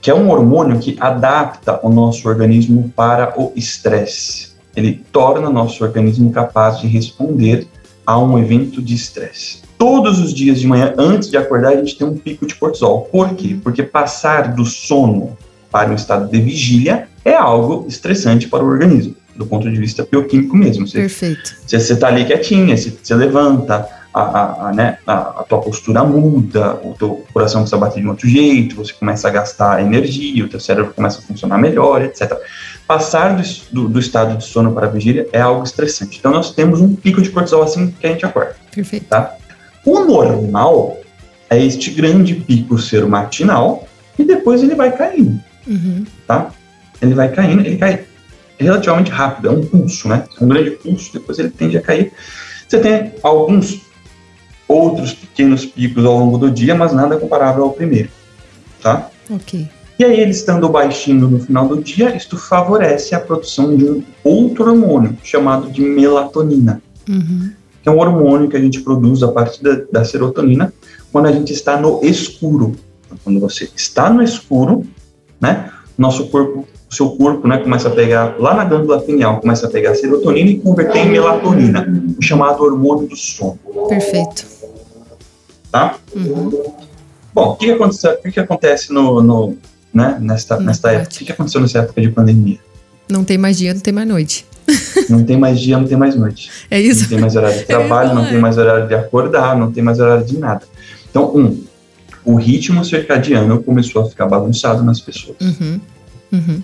Que 0.00 0.10
é 0.10 0.14
um 0.14 0.30
hormônio 0.30 0.78
que 0.78 0.96
adapta 0.98 1.78
o 1.82 1.90
nosso 1.90 2.28
organismo 2.28 2.92
para 2.94 3.38
o 3.40 3.52
estresse. 3.54 4.50
Ele 4.74 5.04
torna 5.12 5.50
nosso 5.50 5.82
organismo 5.84 6.30
capaz 6.30 6.78
de 6.78 6.86
responder 6.86 7.66
a 8.06 8.18
um 8.18 8.38
evento 8.38 8.80
de 8.80 8.94
estresse. 8.94 9.62
Todos 9.76 10.18
os 10.18 10.32
dias 10.32 10.60
de 10.60 10.66
manhã, 10.66 10.94
antes 10.98 11.30
de 11.30 11.36
acordar, 11.36 11.72
a 11.72 11.76
gente 11.76 11.96
tem 11.96 12.06
um 12.06 12.16
pico 12.16 12.46
de 12.46 12.54
cortisol. 12.54 13.02
Por 13.02 13.34
quê? 13.34 13.56
Porque 13.62 13.82
passar 13.82 14.54
do 14.54 14.64
sono 14.64 15.36
para 15.70 15.90
um 15.90 15.94
estado 15.94 16.30
de 16.30 16.40
vigília 16.40 17.08
é 17.24 17.34
algo 17.34 17.86
estressante 17.88 18.48
para 18.48 18.64
o 18.64 18.66
organismo, 18.66 19.14
do 19.40 19.46
ponto 19.46 19.70
de 19.70 19.80
vista 19.80 20.06
bioquímico 20.08 20.54
mesmo. 20.54 20.86
Você, 20.86 21.00
Perfeito. 21.00 21.56
Você 21.66 21.94
está 21.94 22.08
ali 22.08 22.26
quietinha, 22.26 22.76
você, 22.76 22.92
você 23.02 23.14
levanta, 23.14 23.88
a, 24.12 24.20
a, 24.20 24.68
a, 24.68 24.72
né, 24.74 24.98
a, 25.06 25.14
a, 25.40 25.44
tua 25.44 25.62
postura 25.62 26.04
muda, 26.04 26.74
o 26.84 26.94
teu 26.98 27.24
coração 27.32 27.62
precisa 27.62 27.80
bater 27.80 28.00
de 28.00 28.06
um 28.06 28.10
outro 28.10 28.28
jeito, 28.28 28.76
você 28.76 28.92
começa 28.92 29.26
a 29.28 29.30
gastar 29.30 29.80
energia, 29.80 30.44
o 30.44 30.48
teu 30.48 30.60
cérebro 30.60 30.92
começa 30.92 31.20
a 31.20 31.22
funcionar 31.22 31.56
melhor, 31.56 32.02
etc. 32.02 32.36
Passar 32.86 33.34
do, 33.34 33.42
do, 33.72 33.88
do, 33.88 33.98
estado 33.98 34.36
de 34.36 34.44
sono 34.44 34.72
para 34.74 34.88
a 34.88 34.90
vigília 34.90 35.26
é 35.32 35.40
algo 35.40 35.64
estressante. 35.64 36.18
Então 36.18 36.32
nós 36.32 36.52
temos 36.52 36.82
um 36.82 36.94
pico 36.94 37.22
de 37.22 37.30
cortisol 37.30 37.62
assim 37.62 37.94
que 37.98 38.06
a 38.06 38.10
gente 38.10 38.26
acorda. 38.26 38.56
Perfeito. 38.74 39.06
Tá? 39.06 39.36
O 39.86 40.00
normal 40.00 40.98
é 41.48 41.64
este 41.64 41.90
grande 41.92 42.34
pico 42.34 42.78
ser 42.78 43.06
matinal 43.06 43.88
e 44.18 44.24
depois 44.24 44.62
ele 44.62 44.74
vai 44.74 44.94
caindo. 44.94 45.40
Uhum. 45.66 46.04
Tá? 46.26 46.50
Ele 47.00 47.14
vai 47.14 47.30
caindo, 47.30 47.64
ele 47.64 47.78
cai 47.78 48.04
relativamente 48.64 49.10
rápido, 49.10 49.48
é 49.48 49.50
um 49.50 49.64
pulso, 49.64 50.08
né? 50.08 50.24
É 50.40 50.44
um 50.44 50.48
grande 50.48 50.70
pulso, 50.72 51.12
depois 51.12 51.38
ele 51.38 51.50
tende 51.50 51.76
a 51.76 51.82
cair. 51.82 52.12
Você 52.68 52.78
tem 52.78 53.12
alguns 53.22 53.80
outros 54.68 55.12
pequenos 55.12 55.64
picos 55.64 56.04
ao 56.04 56.18
longo 56.18 56.38
do 56.38 56.50
dia, 56.50 56.74
mas 56.74 56.92
nada 56.92 57.16
comparável 57.16 57.64
ao 57.64 57.72
primeiro, 57.72 58.08
tá? 58.80 59.10
Ok. 59.28 59.68
E 59.98 60.04
aí, 60.04 60.18
ele 60.18 60.30
estando 60.30 60.68
baixinho 60.68 61.28
no 61.28 61.40
final 61.40 61.68
do 61.68 61.82
dia, 61.82 62.16
isto 62.16 62.38
favorece 62.38 63.14
a 63.14 63.20
produção 63.20 63.76
de 63.76 63.84
um 63.84 64.02
outro 64.24 64.70
hormônio 64.70 65.18
chamado 65.22 65.70
de 65.70 65.82
melatonina, 65.82 66.80
uhum. 67.06 67.50
que 67.82 67.88
é 67.88 67.92
um 67.92 67.98
hormônio 67.98 68.48
que 68.48 68.56
a 68.56 68.60
gente 68.60 68.80
produz 68.80 69.22
a 69.22 69.28
partir 69.28 69.62
da, 69.62 69.82
da 69.92 70.04
serotonina 70.04 70.72
quando 71.12 71.26
a 71.26 71.32
gente 71.32 71.52
está 71.52 71.78
no 71.78 72.00
escuro. 72.02 72.76
Então, 73.04 73.18
quando 73.22 73.40
você 73.40 73.68
está 73.76 74.08
no 74.08 74.22
escuro, 74.22 74.86
né, 75.38 75.70
nosso 75.98 76.28
corpo, 76.28 76.66
o 76.90 76.94
seu 76.94 77.10
corpo, 77.10 77.46
né, 77.46 77.58
começa 77.58 77.88
a 77.88 77.90
pegar 77.92 78.34
lá 78.38 78.54
na 78.54 78.64
glândula 78.64 79.00
pineal, 79.00 79.40
começa 79.40 79.66
a 79.66 79.70
pegar 79.70 79.92
a 79.92 79.94
serotonina 79.94 80.50
e 80.50 80.58
converter 80.58 80.98
em 80.98 81.10
melatonina, 81.10 81.86
o 82.18 82.22
chamado 82.22 82.64
hormônio 82.64 83.06
do 83.06 83.16
sono. 83.16 83.58
Perfeito 83.88 84.60
tá? 85.70 85.96
Uhum. 86.14 86.50
Bom, 87.32 87.50
o 87.50 87.56
que, 87.56 87.66
que, 87.66 87.72
acontece, 87.72 88.08
o 88.08 88.22
que, 88.22 88.32
que 88.32 88.40
acontece 88.40 88.92
no, 88.92 89.22
no 89.22 89.56
né, 89.94 90.18
nesta, 90.20 90.58
nesta 90.58 90.90
época? 90.92 91.14
O 91.14 91.18
que, 91.18 91.24
que 91.24 91.32
aconteceu 91.32 91.60
nessa 91.60 91.78
época 91.78 92.00
de 92.00 92.10
pandemia? 92.10 92.58
Não 93.08 93.24
tem 93.24 93.38
mais 93.38 93.56
dia, 93.56 93.72
não 93.72 93.80
tem 93.80 93.92
mais 93.92 94.08
noite. 94.08 94.46
Não 95.08 95.24
tem 95.24 95.36
mais 95.36 95.58
dia, 95.58 95.76
não 95.76 95.84
tem 95.84 95.98
mais 95.98 96.14
noite. 96.14 96.48
É 96.70 96.80
isso. 96.80 97.02
Não 97.02 97.08
tem 97.08 97.18
mais 97.18 97.34
horário 97.34 97.58
de 97.58 97.64
trabalho, 97.66 98.10
é 98.10 98.14
não 98.14 98.24
tem 98.24 98.38
mais 98.38 98.56
horário 98.56 98.86
de 98.86 98.94
acordar, 98.94 99.56
não 99.56 99.72
tem 99.72 99.82
mais 99.82 99.98
horário 99.98 100.24
de 100.24 100.38
nada. 100.38 100.62
Então, 101.10 101.36
um, 101.36 101.64
o 102.24 102.36
ritmo 102.36 102.84
circadiano 102.84 103.60
começou 103.60 104.02
a 104.02 104.08
ficar 104.08 104.26
bagunçado 104.26 104.84
nas 104.84 105.00
pessoas. 105.00 105.36
Uhum. 105.40 105.80
Uhum. 106.32 106.62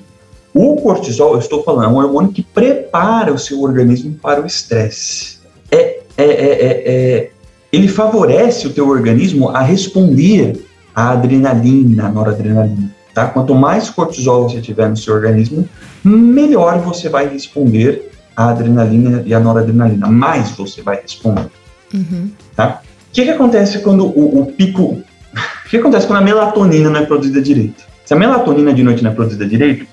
O 0.58 0.76
cortisol, 0.76 1.34
eu 1.34 1.38
estou 1.38 1.62
falando, 1.62 1.84
é 1.84 1.88
um 1.88 1.96
hormônio 1.96 2.32
que 2.32 2.40
prepara 2.40 3.30
o 3.30 3.38
seu 3.38 3.60
organismo 3.60 4.14
para 4.14 4.40
o 4.40 4.46
estresse. 4.46 5.36
É, 5.70 6.00
é, 6.16 6.24
é, 6.24 6.82
é, 6.86 7.30
ele 7.70 7.86
favorece 7.88 8.66
o 8.66 8.70
teu 8.72 8.88
organismo 8.88 9.50
a 9.50 9.60
responder 9.60 10.64
à 10.94 11.10
adrenalina, 11.10 12.06
à 12.06 12.08
noradrenalina. 12.08 12.90
Tá? 13.12 13.26
Quanto 13.26 13.54
mais 13.54 13.90
cortisol 13.90 14.48
você 14.48 14.62
tiver 14.62 14.88
no 14.88 14.96
seu 14.96 15.12
organismo, 15.12 15.68
melhor 16.02 16.78
você 16.78 17.10
vai 17.10 17.28
responder 17.28 18.10
à 18.34 18.48
adrenalina 18.48 19.22
e 19.26 19.34
à 19.34 19.40
noradrenalina. 19.40 20.06
Mais 20.06 20.52
você 20.52 20.80
vai 20.80 21.02
responder. 21.02 21.50
Uhum. 21.92 22.30
Tá? 22.56 22.80
O 22.82 23.12
que, 23.12 23.24
que 23.24 23.30
acontece 23.30 23.80
quando 23.80 24.06
o, 24.06 24.40
o 24.40 24.46
pico. 24.46 25.02
O 25.66 25.68
que 25.68 25.78
acontece 25.78 26.06
quando 26.06 26.20
a 26.20 26.22
melatonina 26.22 26.88
não 26.88 27.00
é 27.00 27.04
produzida 27.04 27.42
direito? 27.42 27.84
Se 28.04 28.14
a 28.14 28.16
melatonina 28.16 28.72
de 28.72 28.84
noite 28.84 29.02
não 29.02 29.10
é 29.10 29.14
produzida 29.14 29.44
direito, 29.44 29.84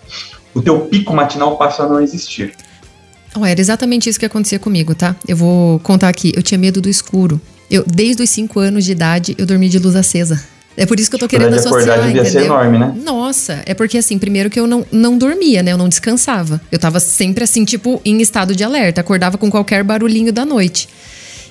o 0.54 0.62
teu 0.62 0.82
pico 0.82 1.14
matinal 1.14 1.58
passa 1.58 1.84
a 1.84 1.90
não 1.90 2.02
existir. 2.02 2.54
Oh, 3.36 3.46
era 3.46 3.60
exatamente 3.60 4.10
isso 4.10 4.20
que 4.20 4.26
acontecia 4.26 4.60
comigo, 4.60 4.94
tá? 4.94 5.16
Eu 5.28 5.36
vou 5.36 5.80
contar 5.80 6.10
aqui. 6.10 6.32
Eu 6.36 6.44
tinha 6.44 6.58
medo 6.58 6.80
do 6.80 6.90
escuro. 6.90 7.42
Eu, 7.70 7.84
desde 7.88 8.22
os 8.22 8.30
5 8.30 8.60
anos 8.60 8.86
de 8.86 8.92
idade, 8.92 9.36
eu 9.38 9.46
dormi 9.46 9.68
de 9.68 9.80
luz 9.80 9.96
acesa. 9.96 10.44
É 10.76 10.86
por 10.86 11.00
isso 11.00 11.10
que 11.10 11.16
eu 11.16 11.20
tô 11.20 11.28
querendo 11.28 11.54
associar, 11.54 11.98
devia 11.98 12.22
entendeu? 12.22 12.32
ser 12.32 12.46
enorme, 12.46 12.80
né? 12.80 12.94
Nossa, 13.04 13.62
é 13.66 13.74
porque 13.74 13.98
assim, 13.98 14.18
primeiro 14.18 14.50
que 14.50 14.60
eu 14.60 14.66
não, 14.66 14.86
não 14.92 15.18
dormia, 15.18 15.62
né? 15.62 15.72
Eu 15.72 15.78
não 15.78 15.88
descansava. 15.88 16.60
Eu 16.72 16.80
tava 16.80 17.00
sempre 17.00 17.44
assim, 17.44 17.64
tipo, 17.64 18.02
em 18.04 18.22
estado 18.22 18.56
de 18.56 18.64
alerta. 18.64 19.02
Acordava 19.02 19.38
com 19.38 19.50
qualquer 19.52 19.84
barulhinho 19.84 20.34
da 20.34 20.46
noite. 20.46 20.90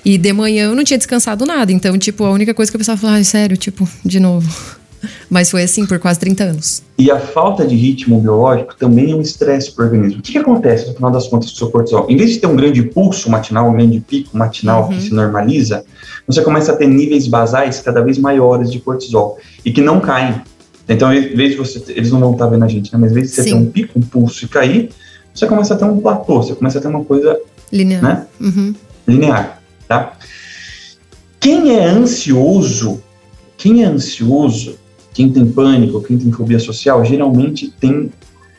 E 0.05 0.17
de 0.17 0.33
manhã 0.33 0.65
eu 0.65 0.75
não 0.75 0.83
tinha 0.83 0.97
descansado 0.97 1.45
nada. 1.45 1.71
Então, 1.71 1.97
tipo, 1.97 2.25
a 2.25 2.31
única 2.31 2.53
coisa 2.53 2.69
que 2.69 2.75
eu 2.75 2.79
pensava, 2.79 3.09
ai, 3.09 3.23
sério, 3.23 3.55
tipo, 3.55 3.87
de 4.03 4.19
novo. 4.19 4.49
Mas 5.29 5.49
foi 5.51 5.63
assim 5.63 5.85
por 5.85 5.99
quase 5.99 6.19
30 6.19 6.43
anos. 6.43 6.83
E 6.97 7.09
a 7.09 7.19
falta 7.19 7.65
de 7.65 7.75
ritmo 7.75 8.19
biológico 8.19 8.75
também 8.75 9.11
é 9.11 9.15
um 9.15 9.21
estresse 9.21 9.71
para 9.71 9.83
o 9.83 9.85
organismo. 9.87 10.19
O 10.19 10.21
que, 10.21 10.33
que, 10.33 10.37
acontece 10.37 10.87
no 10.87 10.93
final 10.93 11.11
das 11.11 11.27
contas 11.27 11.49
com 11.49 11.55
o 11.55 11.57
seu 11.57 11.69
cortisol? 11.69 12.05
Em 12.09 12.17
vez 12.17 12.31
de 12.31 12.39
ter 12.39 12.47
um 12.47 12.55
grande 12.55 12.83
pulso 12.83 13.29
matinal, 13.29 13.69
um 13.69 13.73
grande 13.73 13.99
pico 13.99 14.37
matinal 14.37 14.83
uhum. 14.83 14.89
que 14.89 15.01
se 15.01 15.13
normaliza, 15.13 15.83
você 16.27 16.41
começa 16.41 16.71
a 16.71 16.75
ter 16.75 16.87
níveis 16.87 17.27
basais 17.27 17.79
cada 17.79 18.01
vez 18.01 18.17
maiores 18.17 18.71
de 18.71 18.79
cortisol 18.79 19.37
e 19.65 19.71
que 19.71 19.81
não 19.81 19.99
caem. 19.99 20.41
Então, 20.87 21.13
em 21.13 21.35
vez 21.35 21.51
de 21.51 21.57
você, 21.57 21.83
eles 21.89 22.11
não 22.11 22.19
vão 22.19 22.33
estar 22.33 22.47
vendo 22.47 22.63
a 22.63 22.67
gente, 22.67 22.91
né? 22.93 22.99
mas 22.99 23.11
em 23.11 23.15
vez 23.15 23.29
de 23.29 23.35
você 23.35 23.43
Sim. 23.43 23.49
ter 23.49 23.55
um 23.55 23.65
pico, 23.65 23.99
um 23.99 24.01
pulso 24.01 24.45
e 24.45 24.47
cair, 24.47 24.89
você 25.33 25.47
começa 25.47 25.73
a 25.73 25.77
ter 25.77 25.85
um 25.85 25.99
platô, 25.99 26.43
você 26.43 26.53
começa 26.53 26.77
a 26.77 26.81
ter 26.81 26.87
uma 26.87 27.03
coisa 27.03 27.39
linear. 27.71 28.03
Né? 28.03 28.27
Uhum. 28.39 28.75
Linear, 29.07 29.61
tá? 29.87 30.13
Quem 31.39 31.77
é 31.77 31.85
ansioso, 31.85 33.01
quem 33.57 33.83
é 33.83 33.85
ansioso, 33.85 34.77
quem 35.13 35.29
tem 35.29 35.45
pânico, 35.45 36.01
quem 36.01 36.17
tem 36.17 36.31
fobia 36.31 36.59
social, 36.59 37.03
geralmente 37.05 37.69
tem 37.79 38.11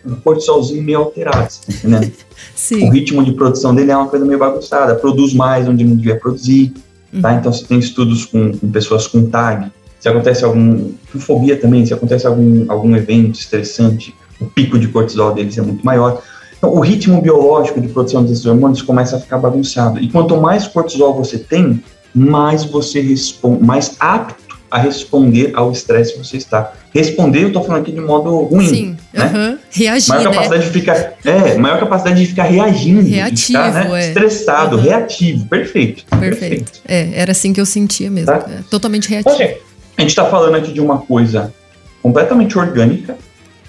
um 0.07 0.15
cortisolzinho 0.17 0.83
meio 0.83 0.99
alterado, 0.99 1.49
tá 1.49 1.73
entendendo? 1.73 2.13
Sim. 2.55 2.87
O 2.87 2.91
ritmo 2.91 3.25
de 3.25 3.33
produção 3.33 3.75
dele 3.75 3.91
é 3.91 3.97
uma 3.97 4.09
coisa 4.09 4.25
meio 4.25 4.39
bagunçada, 4.39 4.95
produz 4.95 5.33
mais 5.33 5.67
onde 5.67 5.83
não 5.83 5.97
devia 5.97 6.17
produzir, 6.17 6.73
uhum. 7.13 7.21
tá? 7.21 7.35
Então, 7.35 7.53
você 7.53 7.65
tem 7.65 7.79
estudos 7.79 8.25
com, 8.27 8.53
com, 8.53 8.71
pessoas 8.71 9.07
com 9.07 9.27
TAG, 9.27 9.71
se 9.99 10.09
acontece 10.09 10.45
algum, 10.45 10.93
com 11.11 11.19
fobia 11.19 11.57
também, 11.57 11.85
se 11.87 11.95
acontece 11.95 12.27
algum, 12.27 12.71
algum 12.71 12.95
evento 12.95 13.39
estressante, 13.39 14.15
o 14.41 14.47
pico 14.47 14.79
de 14.79 14.89
cortisol 14.89 15.33
deles 15.33 15.57
é 15.57 15.63
muito 15.63 15.85
maior. 15.85 16.23
Então, 16.59 16.75
o 16.75 16.81
ritmo 16.81 17.21
biológico 17.21 17.81
de 17.81 17.89
produção 17.89 18.23
desses 18.23 18.45
hormônios 18.45 18.83
começa 18.83 19.17
a 19.17 19.21
ficar 19.21 19.39
bagunçado. 19.39 19.99
E 19.99 20.09
quanto 20.09 20.37
mais 20.37 20.67
cortisol 20.67 21.15
você 21.15 21.39
tem, 21.39 21.83
mais 22.15 22.65
você 22.65 23.01
responde, 23.01 23.65
mais 23.65 23.97
apto 23.99 24.44
a 24.75 24.79
responder 24.79 25.53
ao 25.55 25.71
estresse 25.71 26.15
que 26.15 26.19
você 26.19 26.37
está. 26.37 26.73
Responder, 26.93 27.45
eu 27.45 27.47
estou 27.47 27.63
falando 27.63 27.83
aqui 27.83 27.93
de 27.93 28.01
modo 28.01 28.37
ruim. 28.39 28.69
Sim, 28.69 28.97
né? 29.13 29.33
Uhum. 29.33 29.59
reagir. 29.71 30.09
Maior 30.09 30.25
né? 30.25 30.31
capacidade 30.33 30.65
de 30.65 30.71
ficar. 30.71 31.13
É, 31.25 31.57
maior 31.57 31.79
capacidade 31.79 32.21
de 32.21 32.27
ficar 32.27 32.43
reagindo. 32.43 33.09
Reativo, 33.09 33.37
de 33.37 33.47
ficar, 33.47 33.73
né? 33.73 34.03
é. 34.03 34.09
Estressado, 34.09 34.77
uhum. 34.77 34.83
reativo. 34.83 35.47
Perfeito, 35.47 36.05
perfeito. 36.19 36.73
Perfeito. 36.73 36.81
É, 36.89 37.09
era 37.15 37.31
assim 37.31 37.53
que 37.53 37.61
eu 37.61 37.67
sentia 37.67 38.11
mesmo. 38.11 38.27
Tá? 38.27 38.45
É, 38.51 38.65
totalmente 38.69 39.09
reativo. 39.09 39.33
Então, 39.33 39.57
a 39.97 40.01
gente 40.01 40.11
está 40.11 40.25
falando 40.25 40.57
aqui 40.57 40.73
de 40.73 40.81
uma 40.81 40.99
coisa 40.99 41.55
completamente 42.03 42.59
orgânica. 42.59 43.17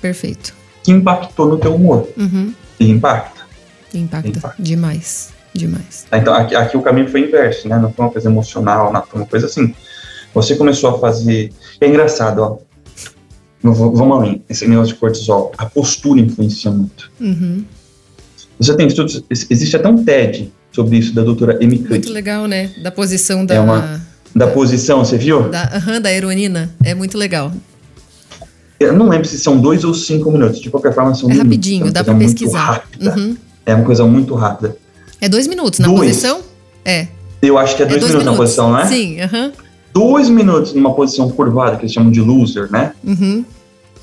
Perfeito. 0.02 0.56
Que 0.82 0.92
impactou 0.92 1.48
no 1.48 1.60
teu 1.60 1.76
humor. 1.76 2.10
Uhum. 2.18 2.52
E 2.80 2.90
impacta. 2.90 3.42
Impacta. 3.94 4.28
Impacta. 4.28 4.56
Demais. 4.58 5.36
Demais. 5.54 6.08
Então, 6.12 6.34
aqui, 6.34 6.56
aqui, 6.56 6.76
o 6.76 6.82
caminho 6.82 7.08
foi 7.08 7.22
inverso, 7.22 7.70
né? 7.70 7.78
Não 7.78 7.94
foi 7.94 8.06
uma 8.06 8.12
coisa 8.12 8.28
emocional, 8.28 8.92
não 8.92 9.04
foi 9.04 9.22
uma 9.22 9.28
coisa 9.28 9.46
assim. 9.46 9.74
Você 10.36 10.56
começou 10.58 10.90
a 10.90 11.00
fazer. 11.00 11.52
É 11.80 11.88
engraçado, 11.88 12.40
ó. 12.40 12.58
Vamos 13.64 14.18
além. 14.18 14.44
Esse 14.48 14.68
negócio 14.68 14.94
de 14.94 15.00
cortisol. 15.00 15.52
A 15.58 15.66
postura 15.66 16.20
influencia 16.20 16.70
muito. 16.70 17.10
Uhum. 17.20 17.64
Você 18.60 18.76
tem 18.76 18.86
estudos. 18.86 19.24
Existe 19.30 19.76
até 19.78 19.88
um 19.88 20.04
TED 20.04 20.52
sobre 20.72 20.98
isso 20.98 21.16
da 21.16 21.24
doutora 21.24 21.58
Amy 21.64 21.80
Cuddy. 21.80 21.90
Muito 21.90 22.12
legal, 22.12 22.48
né? 22.48 22.70
Da 22.84 22.92
posição 22.92 23.46
da. 23.46 23.56
É 23.56 23.60
uma, 23.60 24.02
da 24.36 24.48
posição, 24.48 25.04
você 25.04 25.18
viu? 25.18 25.50
Da, 25.50 25.82
uhum, 25.88 26.02
da 26.02 26.12
heroína. 26.12 26.70
É 26.84 26.94
muito 26.94 27.18
legal. 27.18 27.52
Eu 28.78 28.92
não 28.92 29.08
lembro 29.08 29.26
se 29.26 29.40
são 29.40 29.58
dois 29.58 29.86
ou 29.86 29.94
cinco 29.94 30.30
minutos. 30.32 30.60
De 30.60 30.70
qualquer 30.70 30.94
forma, 30.94 31.16
são 31.16 31.32
É 31.32 31.36
rapidinho, 31.36 31.92
dá 31.92 32.04
pra 32.04 32.14
pesquisar. 32.14 32.86
Uhum. 33.02 33.38
É 33.66 33.74
uma 33.74 33.86
coisa 33.86 34.06
muito 34.06 34.36
rápida. 34.36 34.78
É 35.22 35.30
dois 35.30 35.48
minutos 35.48 35.80
na 35.80 35.88
dois. 35.88 36.00
posição? 36.02 36.42
É. 36.84 37.08
Eu 37.42 37.58
acho 37.58 37.76
que 37.76 37.84
é 37.84 37.86
dois, 37.86 37.98
é 37.98 38.00
dois 38.00 38.12
minutos, 38.12 38.38
minutos, 38.38 38.58
na 38.58 38.66
posição, 38.66 38.74
né? 38.74 38.86
Sim, 38.86 39.22
aham. 39.22 39.46
Uhum 39.46 39.65
dois 39.96 40.30
minutos 40.30 40.74
numa 40.74 40.94
posição 40.94 41.30
curvada, 41.32 41.78
que 41.78 41.84
eles 41.84 41.94
chamam 41.94 42.12
de 42.12 42.20
loser, 42.20 42.70
né? 42.70 42.92
Uhum. 43.02 43.46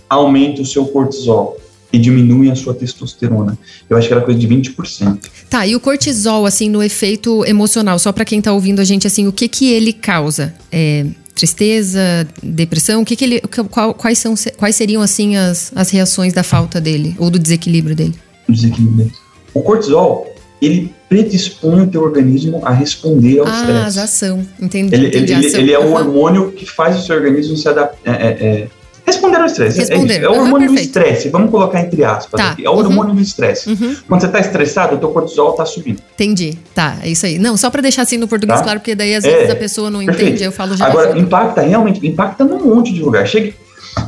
Aumenta 0.09 0.63
o 0.63 0.67
seu 0.67 0.87
cortisol 0.87 1.59
e 1.93 1.99
diminui 1.99 2.51
a 2.51 2.55
sua 2.55 2.73
testosterona. 2.73 3.59
Eu 3.91 3.99
acho 3.99 4.09
que 4.09 4.15
era 4.15 4.23
coisa 4.23 4.41
de 4.41 4.49
20%. 4.49 5.19
Tá, 5.51 5.67
e 5.67 5.77
o 5.77 5.81
cortisol, 5.81 6.47
assim, 6.47 6.71
no 6.71 6.83
efeito 6.83 7.45
emocional, 7.45 7.99
só 7.99 8.11
para 8.11 8.25
quem 8.25 8.41
tá 8.41 8.51
ouvindo 8.55 8.81
a 8.81 8.85
gente, 8.85 9.07
assim, 9.07 9.27
o 9.27 9.33
que 9.33 9.47
que 9.47 9.71
ele 9.71 9.93
causa? 9.93 10.55
É, 10.73 11.05
tristeza, 11.35 12.27
depressão? 12.43 13.03
O 13.03 13.05
que, 13.05 13.15
que 13.15 13.25
ele, 13.25 13.41
qual, 13.71 13.93
quais, 13.93 14.17
são, 14.17 14.35
quais 14.57 14.75
seriam 14.75 15.03
assim 15.03 15.37
as, 15.37 15.71
as 15.75 15.91
reações 15.91 16.33
da 16.33 16.43
falta 16.43 16.81
dele 16.81 17.15
ou 17.19 17.29
do 17.29 17.39
desequilíbrio 17.39 17.95
dele? 17.95 18.15
Desequilíbrio 18.49 18.97
dele. 18.97 19.13
O 19.53 19.61
cortisol, 19.61 20.32
ele 20.67 20.93
predispõe 21.09 21.83
o 21.83 21.87
teu 21.87 22.03
organismo 22.03 22.61
a 22.65 22.73
responder 22.73 23.41
ao 23.41 23.47
estresse. 23.47 23.73
Ah, 23.73 23.87
as 23.87 23.99
ação. 23.99 24.47
Entendi. 24.61 24.95
Ele, 24.95 25.09
entendi 25.09 25.33
ele, 25.33 25.47
ação. 25.47 25.61
ele 25.61 25.73
é 25.73 25.79
o 25.79 25.83
Uhum. 25.87 25.93
hormônio 25.95 26.53
que 26.53 26.65
faz 26.65 26.99
o 26.99 27.03
seu 27.05 27.17
organismo 27.17 27.57
se 27.57 27.69
adaptar. 27.69 27.99
É, 28.05 28.27
é, 28.27 28.31
é, 28.31 28.69
responder 29.05 29.37
ao 29.39 29.47
estresse. 29.47 29.79
É, 29.79 29.81
Responder. 29.85 30.15
isso. 30.19 30.25
é 30.25 30.29
o 30.29 30.33
hormônio 30.33 30.69
do 30.69 30.75
perfeito. 30.75 30.87
estresse. 30.99 31.29
Vamos 31.29 31.51
colocar 31.51 31.81
entre 31.81 32.05
aspas. 32.05 32.41
Tá. 32.41 32.51
aqui. 32.53 32.65
É 32.65 32.71
o 32.71 32.73
Uhum. 32.75 32.79
hormônio 32.79 33.15
do 33.15 33.21
estresse. 33.21 33.69
Uhum. 33.71 33.97
Quando 34.09 34.21
você 34.21 34.27
está 34.29 34.41
estressado, 34.41 34.95
o 34.97 34.99
teu 34.99 35.09
cortisol 35.11 35.51
está 35.51 35.67
subindo. 35.67 36.01
Entendi. 36.15 36.57
Tá, 36.75 36.97
é 37.03 37.09
isso 37.11 37.27
aí. 37.27 37.39
Não, 37.39 37.57
só 37.57 37.69
pra 37.69 37.83
deixar 37.83 38.03
assim 38.03 38.17
no 38.17 38.29
português 38.29 38.59
Tá. 38.61 38.65
claro, 38.65 38.81
porque 38.81 38.95
daí 38.95 39.15
às 39.15 39.25
É, 39.25 39.31
vezes 39.31 39.51
a 39.51 39.57
pessoa 39.57 39.91
não 39.91 40.05
perfeito. 40.05 40.29
entende, 40.29 40.45
eu 40.45 40.53
falo 40.53 40.77
já. 40.77 40.87
Agora, 40.87 41.19
impacta 41.19 41.61
realmente, 41.63 42.07
impacta 42.07 42.45
num 42.45 42.65
monte 42.65 42.93
de 42.95 43.03
lugar. 43.03 43.27
Chega, 43.27 43.53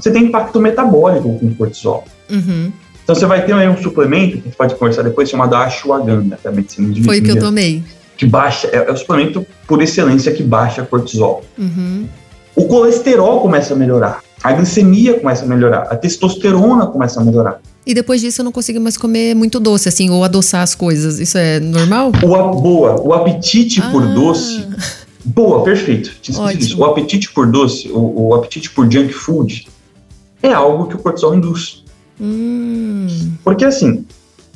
você 0.00 0.10
tem 0.10 0.24
impacto 0.24 0.60
metabólico 0.60 1.38
com 1.38 1.46
o 1.46 1.54
cortisol. 1.54 2.04
Uhum. 2.30 2.72
Então 3.04 3.14
você 3.14 3.26
vai 3.26 3.44
ter 3.44 3.52
aí 3.52 3.68
um 3.68 3.76
suplemento, 3.76 4.32
que 4.32 4.38
a 4.40 4.42
gente 4.44 4.56
pode 4.56 4.74
conversar 4.74 5.02
depois, 5.02 5.28
chamado 5.28 5.54
ashwagandha, 5.54 6.38
da 6.42 6.50
medicina 6.50 6.90
de 6.92 7.04
Foi 7.04 7.20
o 7.20 7.22
que 7.22 7.30
eu 7.30 7.38
tomei. 7.38 7.82
que 8.16 8.24
baixa, 8.26 8.66
é, 8.68 8.76
é 8.88 8.90
o 8.90 8.96
suplemento 8.96 9.46
por 9.68 9.80
excelência 9.82 10.32
que 10.32 10.42
baixa 10.42 10.82
cortisol. 10.84 11.44
Uhum. 11.58 12.06
O 12.56 12.64
colesterol 12.66 13.40
começa 13.40 13.74
a 13.74 13.76
melhorar, 13.76 14.22
a 14.42 14.52
glicemia 14.52 15.18
começa 15.20 15.44
a 15.44 15.48
melhorar, 15.48 15.82
a 15.90 15.96
testosterona 15.96 16.86
começa 16.86 17.20
a 17.20 17.24
melhorar. 17.24 17.60
E 17.86 17.92
depois 17.92 18.22
disso 18.22 18.40
eu 18.40 18.44
não 18.46 18.52
consigo 18.52 18.80
mais 18.80 18.96
comer 18.96 19.34
muito 19.34 19.60
doce, 19.60 19.86
assim, 19.88 20.08
ou 20.08 20.24
adoçar 20.24 20.62
as 20.62 20.74
coisas. 20.74 21.18
Isso 21.18 21.36
é 21.36 21.60
normal? 21.60 22.10
O, 22.22 22.34
a- 22.34 22.42
boa, 22.52 22.98
o 23.02 23.12
apetite 23.12 23.82
por 23.90 24.02
Ah. 24.02 24.06
doce, 24.14 24.66
boa, 25.22 25.62
perfeito. 25.62 26.10
O 26.78 26.84
apetite 26.86 27.30
por 27.32 27.46
doce, 27.46 27.90
o, 27.90 28.28
o 28.28 28.34
apetite 28.34 28.70
por 28.70 28.90
junk 28.90 29.12
food, 29.12 29.68
é 30.42 30.50
algo 30.52 30.86
que 30.86 30.94
o 30.94 30.98
cortisol 30.98 31.34
induz. 31.34 31.83
Hum. 32.20 33.06
Porque 33.42 33.64
assim, 33.64 34.04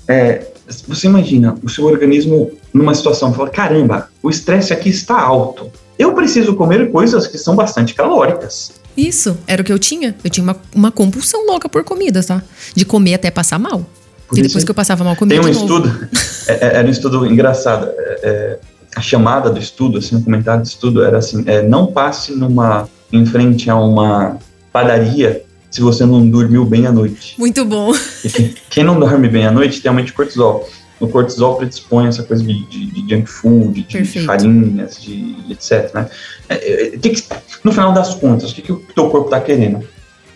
é, 0.07 0.47
você 0.87 1.07
imagina 1.07 1.57
o 1.63 1.69
seu 1.69 1.85
organismo 1.85 2.51
numa 2.73 2.95
situação, 2.95 3.33
fala, 3.33 3.51
caramba, 3.51 4.09
o 4.23 4.31
estresse 4.31 4.73
aqui 4.73 4.89
está 4.89 5.21
alto. 5.21 5.71
Eu 5.99 6.15
preciso 6.15 6.55
comer 6.55 6.91
coisas 6.91 7.27
que 7.27 7.39
são 7.39 7.57
bastante 7.57 7.95
calóricas. 7.95 8.73
Isso, 8.97 9.37
era 9.47 9.63
o 9.63 9.65
que 9.65 9.73
eu 9.73 9.79
tinha. 9.79 10.15
Eu 10.23 10.31
tinha 10.31 10.45
uma, 10.45 10.57
uma 10.75 10.91
compulsão 10.91 11.47
louca 11.47 11.69
por 11.69 11.85
comida, 11.85 12.23
tá? 12.23 12.43
De 12.75 12.85
comer 12.85 13.15
até 13.15 13.31
passar 13.31 13.59
mal. 13.59 13.85
Por 14.29 14.39
e 14.39 14.43
depois 14.43 14.63
que 14.63 14.71
eu 14.71 14.75
passava 14.75 15.03
mal, 15.05 15.15
Tem 15.15 15.21
comia 15.21 15.41
um 15.41 15.51
de 15.51 15.59
novo. 15.59 15.87
estudo, 15.87 16.09
é, 16.49 16.53
é, 16.53 16.77
era 16.77 16.87
um 16.87 16.91
estudo 16.91 17.27
engraçado. 17.27 17.89
é, 17.97 18.21
é, 18.23 18.59
a 18.97 19.01
chamada 19.01 19.51
do 19.51 19.59
estudo, 19.59 19.99
assim, 19.99 20.17
o 20.17 20.23
comentário 20.23 20.63
do 20.63 20.67
estudo 20.67 21.05
era 21.05 21.19
assim: 21.19 21.45
é, 21.47 21.63
não 21.63 21.87
passe 21.87 22.33
numa 22.33 22.89
em 23.13 23.25
frente 23.25 23.71
a 23.71 23.77
uma 23.77 24.39
padaria 24.73 25.43
se 25.71 25.81
você 25.81 26.05
não 26.07 26.27
dormiu 26.29 26.65
bem 26.65 26.87
à 26.87 26.93
noite. 26.93 27.35
Muito 27.39 27.65
bom. 27.65 27.93
Quem, 28.35 28.55
quem 28.71 28.85
não 28.85 28.99
dorme 28.99 29.29
bem 29.29 29.47
à 29.47 29.51
noite 29.51 29.81
tem 29.81 29.89
aumento 29.89 30.07
de 30.07 30.13
cortisol. 30.13 30.69
O 31.01 31.07
cortisol 31.07 31.57
predispõe 31.57 32.07
essa 32.09 32.23
coisa 32.25 32.43
de, 32.43 32.65
de, 32.67 32.87
de 32.87 33.15
junk 33.15 33.29
food, 33.31 33.83
de, 33.83 34.03
de 34.03 34.25
farinhas, 34.25 35.01
de 35.01 35.37
etc. 35.51 35.95
Né? 35.95 36.09
É, 36.49 36.55
é, 36.95 36.99
tem 36.99 37.13
que- 37.13 37.23
no 37.63 37.71
final 37.73 37.93
das 37.93 38.15
contas, 38.15 38.51
o 38.51 38.55
que, 38.55 38.63
que 38.63 38.73
o 38.73 38.83
teu 38.95 39.09
corpo 39.09 39.27
está 39.27 39.41
querendo? 39.41 39.87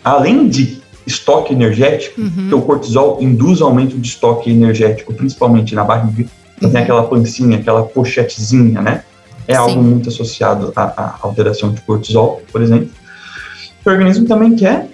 Além 0.04 0.48
de 0.48 0.80
estoque 1.04 1.52
energético, 1.52 2.20
Uhum. 2.20 2.48
teu 2.48 2.62
cortisol 2.62 3.18
induz 3.20 3.60
aumento 3.60 3.98
de 3.98 4.06
estoque 4.06 4.50
energético, 4.50 5.12
principalmente 5.12 5.74
na 5.74 5.82
barriga. 5.82 6.28
Então 6.56 6.70
tem 6.70 6.82
aquela 6.82 7.02
pancinha, 7.04 7.58
aquela 7.58 7.82
pochetezinha, 7.82 8.80
né? 8.80 9.02
É 9.48 9.54
Sim. 9.54 9.58
algo 9.60 9.82
muito 9.82 10.08
associado 10.10 10.72
à, 10.76 10.82
à 10.82 11.18
alteração 11.22 11.72
de 11.72 11.80
cortisol, 11.80 12.40
por 12.52 12.62
exemplo. 12.62 12.88
O 13.84 13.90
organismo 13.90 14.26
também 14.28 14.54
quer 14.54 14.86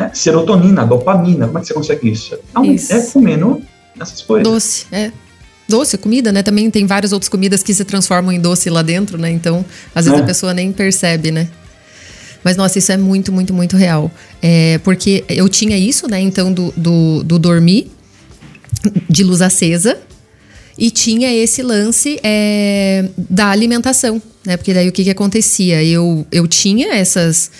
né, 0.00 0.10
serotonina, 0.14 0.86
dopamina. 0.86 1.46
Como 1.46 1.58
é 1.58 1.60
que 1.60 1.66
você 1.66 1.74
consegue 1.74 2.10
isso? 2.10 2.38
Não, 2.54 2.64
Isso. 2.64 2.92
É 2.92 3.00
comendo 3.02 3.62
essas 4.00 4.22
coisas. 4.22 4.50
Doce, 4.50 4.86
é. 4.90 5.12
Doce, 5.68 5.98
comida, 5.98 6.32
né? 6.32 6.42
Também 6.42 6.70
tem 6.70 6.86
várias 6.86 7.12
outras 7.12 7.28
comidas 7.28 7.62
que 7.62 7.72
se 7.72 7.84
transformam 7.84 8.32
em 8.32 8.40
doce 8.40 8.68
lá 8.70 8.82
dentro, 8.82 9.18
né? 9.18 9.30
Então, 9.30 9.64
às 9.94 10.06
vezes 10.06 10.18
É. 10.18 10.22
a 10.22 10.26
pessoa 10.26 10.54
nem 10.54 10.72
percebe, 10.72 11.30
né? 11.30 11.48
Mas, 12.42 12.56
nossa, 12.56 12.78
isso 12.78 12.90
é 12.90 12.96
muito, 12.96 13.30
muito, 13.30 13.52
muito 13.52 13.76
real. 13.76 14.10
É, 14.40 14.78
porque 14.78 15.24
eu 15.28 15.48
tinha 15.48 15.76
isso, 15.76 16.08
né? 16.08 16.18
Então, 16.20 16.52
do, 16.52 16.72
do, 16.76 17.22
do 17.22 17.38
dormir, 17.38 17.90
de 19.08 19.22
luz 19.22 19.42
acesa, 19.42 19.98
e 20.78 20.90
tinha 20.90 21.30
esse 21.32 21.62
lance 21.62 22.18
é, 22.24 23.04
da 23.16 23.50
alimentação, 23.50 24.20
né? 24.44 24.56
Porque 24.56 24.72
daí 24.72 24.88
o 24.88 24.92
que, 24.92 25.04
que 25.04 25.10
acontecia? 25.10 25.84
Eu, 25.84 26.26
eu 26.32 26.48
tinha 26.48 26.94
essas. 26.94 27.50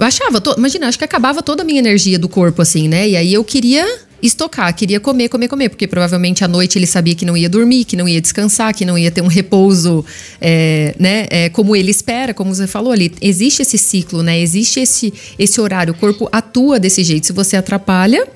Eu 0.00 0.06
achava, 0.06 0.40
to- 0.40 0.54
imagina, 0.56 0.88
acho 0.88 0.96
que 0.98 1.04
acabava 1.04 1.42
toda 1.42 1.62
a 1.62 1.64
minha 1.64 1.78
energia 1.78 2.18
do 2.18 2.26
corpo, 2.26 2.62
assim, 2.62 2.88
né? 2.88 3.06
E 3.06 3.16
aí 3.16 3.34
eu 3.34 3.44
queria 3.44 3.86
estocar, 4.22 4.74
queria 4.74 4.98
comer, 4.98 5.28
comer, 5.28 5.46
comer, 5.46 5.68
porque 5.68 5.86
provavelmente 5.86 6.42
à 6.42 6.48
noite 6.48 6.78
ele 6.78 6.86
sabia 6.86 7.14
que 7.14 7.26
não 7.26 7.36
ia 7.36 7.48
dormir, 7.50 7.84
que 7.84 7.96
não 7.96 8.08
ia 8.08 8.18
descansar, 8.20 8.74
que 8.74 8.84
não 8.84 8.96
ia 8.96 9.10
ter 9.10 9.20
um 9.20 9.26
repouso, 9.26 10.02
é, 10.40 10.94
né? 10.98 11.26
É, 11.28 11.48
como 11.50 11.76
ele 11.76 11.90
espera, 11.90 12.32
como 12.32 12.54
você 12.54 12.66
falou 12.66 12.92
ali. 12.94 13.12
Existe 13.20 13.60
esse 13.60 13.76
ciclo, 13.76 14.22
né? 14.22 14.40
Existe 14.40 14.80
esse, 14.80 15.12
esse 15.38 15.60
horário, 15.60 15.92
o 15.92 15.96
corpo 15.96 16.30
atua 16.32 16.80
desse 16.80 17.04
jeito. 17.04 17.26
Se 17.26 17.32
você 17.34 17.56
atrapalha, 17.58 18.26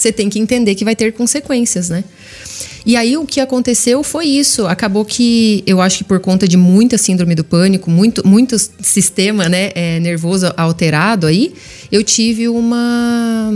você 0.00 0.10
tem 0.10 0.30
que 0.30 0.38
entender 0.38 0.74
que 0.74 0.84
vai 0.84 0.96
ter 0.96 1.12
consequências, 1.12 1.90
né? 1.90 2.02
E 2.86 2.96
aí 2.96 3.16
o 3.18 3.26
que 3.26 3.38
aconteceu 3.38 4.02
foi 4.02 4.26
isso. 4.26 4.66
Acabou 4.66 5.04
que 5.04 5.62
eu 5.66 5.80
acho 5.80 5.98
que 5.98 6.04
por 6.04 6.18
conta 6.20 6.48
de 6.48 6.56
muita 6.56 6.96
síndrome 6.96 7.34
do 7.34 7.44
pânico, 7.44 7.90
muito, 7.90 8.26
muito 8.26 8.56
sistema 8.80 9.48
né, 9.48 9.70
é, 9.74 10.00
nervoso 10.00 10.50
alterado 10.56 11.26
aí, 11.26 11.52
eu 11.92 12.02
tive 12.02 12.48
uma. 12.48 13.50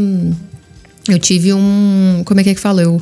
Eu 1.09 1.19
tive 1.19 1.55
um. 1.55 2.23
Como 2.27 2.41
é 2.41 2.45
que 2.45 2.51
é 2.51 2.55
que 2.55 2.61
fala? 2.61 2.83
Eu, 2.83 3.01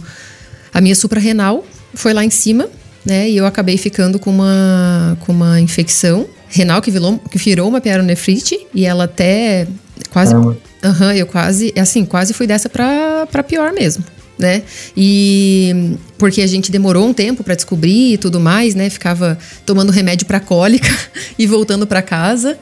a 0.73 0.81
minha 0.81 0.95
suprarrenal 0.95 1.67
foi 1.95 2.13
lá 2.13 2.25
em 2.25 2.31
cima, 2.31 2.69
né? 3.05 3.29
E 3.29 3.37
eu 3.37 3.45
acabei 3.45 3.77
ficando 3.77 4.21
com 4.21 4.31
uma, 4.31 5.17
com 5.21 5.33
uma 5.33 5.61
infecção 5.61 6.29
renal 6.49 6.81
que 6.81 6.93
virou, 6.93 7.19
que 7.19 7.39
virou 7.39 7.69
uma 7.69 7.81
pieronefrite 7.81 8.67
e 8.73 8.85
ela 8.85 9.05
até 9.05 9.67
quase. 10.11 10.33
Aham, 10.83 11.15
eu 11.15 11.27
quase, 11.27 11.73
assim, 11.79 12.05
quase 12.05 12.33
fui 12.35 12.47
dessa 12.47 12.69
pra, 12.69 13.27
pra 13.31 13.43
pior 13.43 13.73
mesmo, 13.73 14.05
né? 14.39 14.63
E 14.97 15.97
porque 16.19 16.43
a 16.43 16.47
gente 16.47 16.71
demorou 16.73 17.07
um 17.07 17.13
tempo 17.13 17.45
pra 17.45 17.55
descobrir 17.55 18.15
e 18.15 18.19
tudo 18.19 18.41
mais, 18.41 18.75
né? 18.75 18.91
Ficava 18.91 19.39
tomando 19.65 19.91
remédio 19.93 20.27
pra 20.27 20.41
cólica 20.41 20.89
e 21.39 21.47
voltando 21.47 21.87
pra 21.87 22.03
casa. 22.03 22.59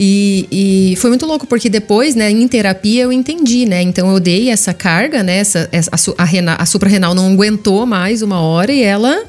E, 0.00 0.92
e 0.92 0.96
foi 0.96 1.10
muito 1.10 1.26
louco, 1.26 1.44
porque 1.46 1.68
depois, 1.68 2.14
né, 2.14 2.30
em 2.30 2.46
terapia 2.46 3.02
eu 3.02 3.12
entendi, 3.12 3.66
né? 3.66 3.82
Então 3.82 4.10
eu 4.12 4.20
dei 4.20 4.48
essa 4.48 4.72
carga, 4.72 5.22
né? 5.24 5.38
Essa, 5.38 5.68
essa, 5.72 5.90
a, 6.16 6.22
a, 6.24 6.62
a 6.62 6.66
suprarrenal 6.66 7.14
não 7.14 7.32
aguentou 7.32 7.84
mais 7.84 8.22
uma 8.22 8.40
hora 8.40 8.72
e 8.72 8.80
ela 8.80 9.24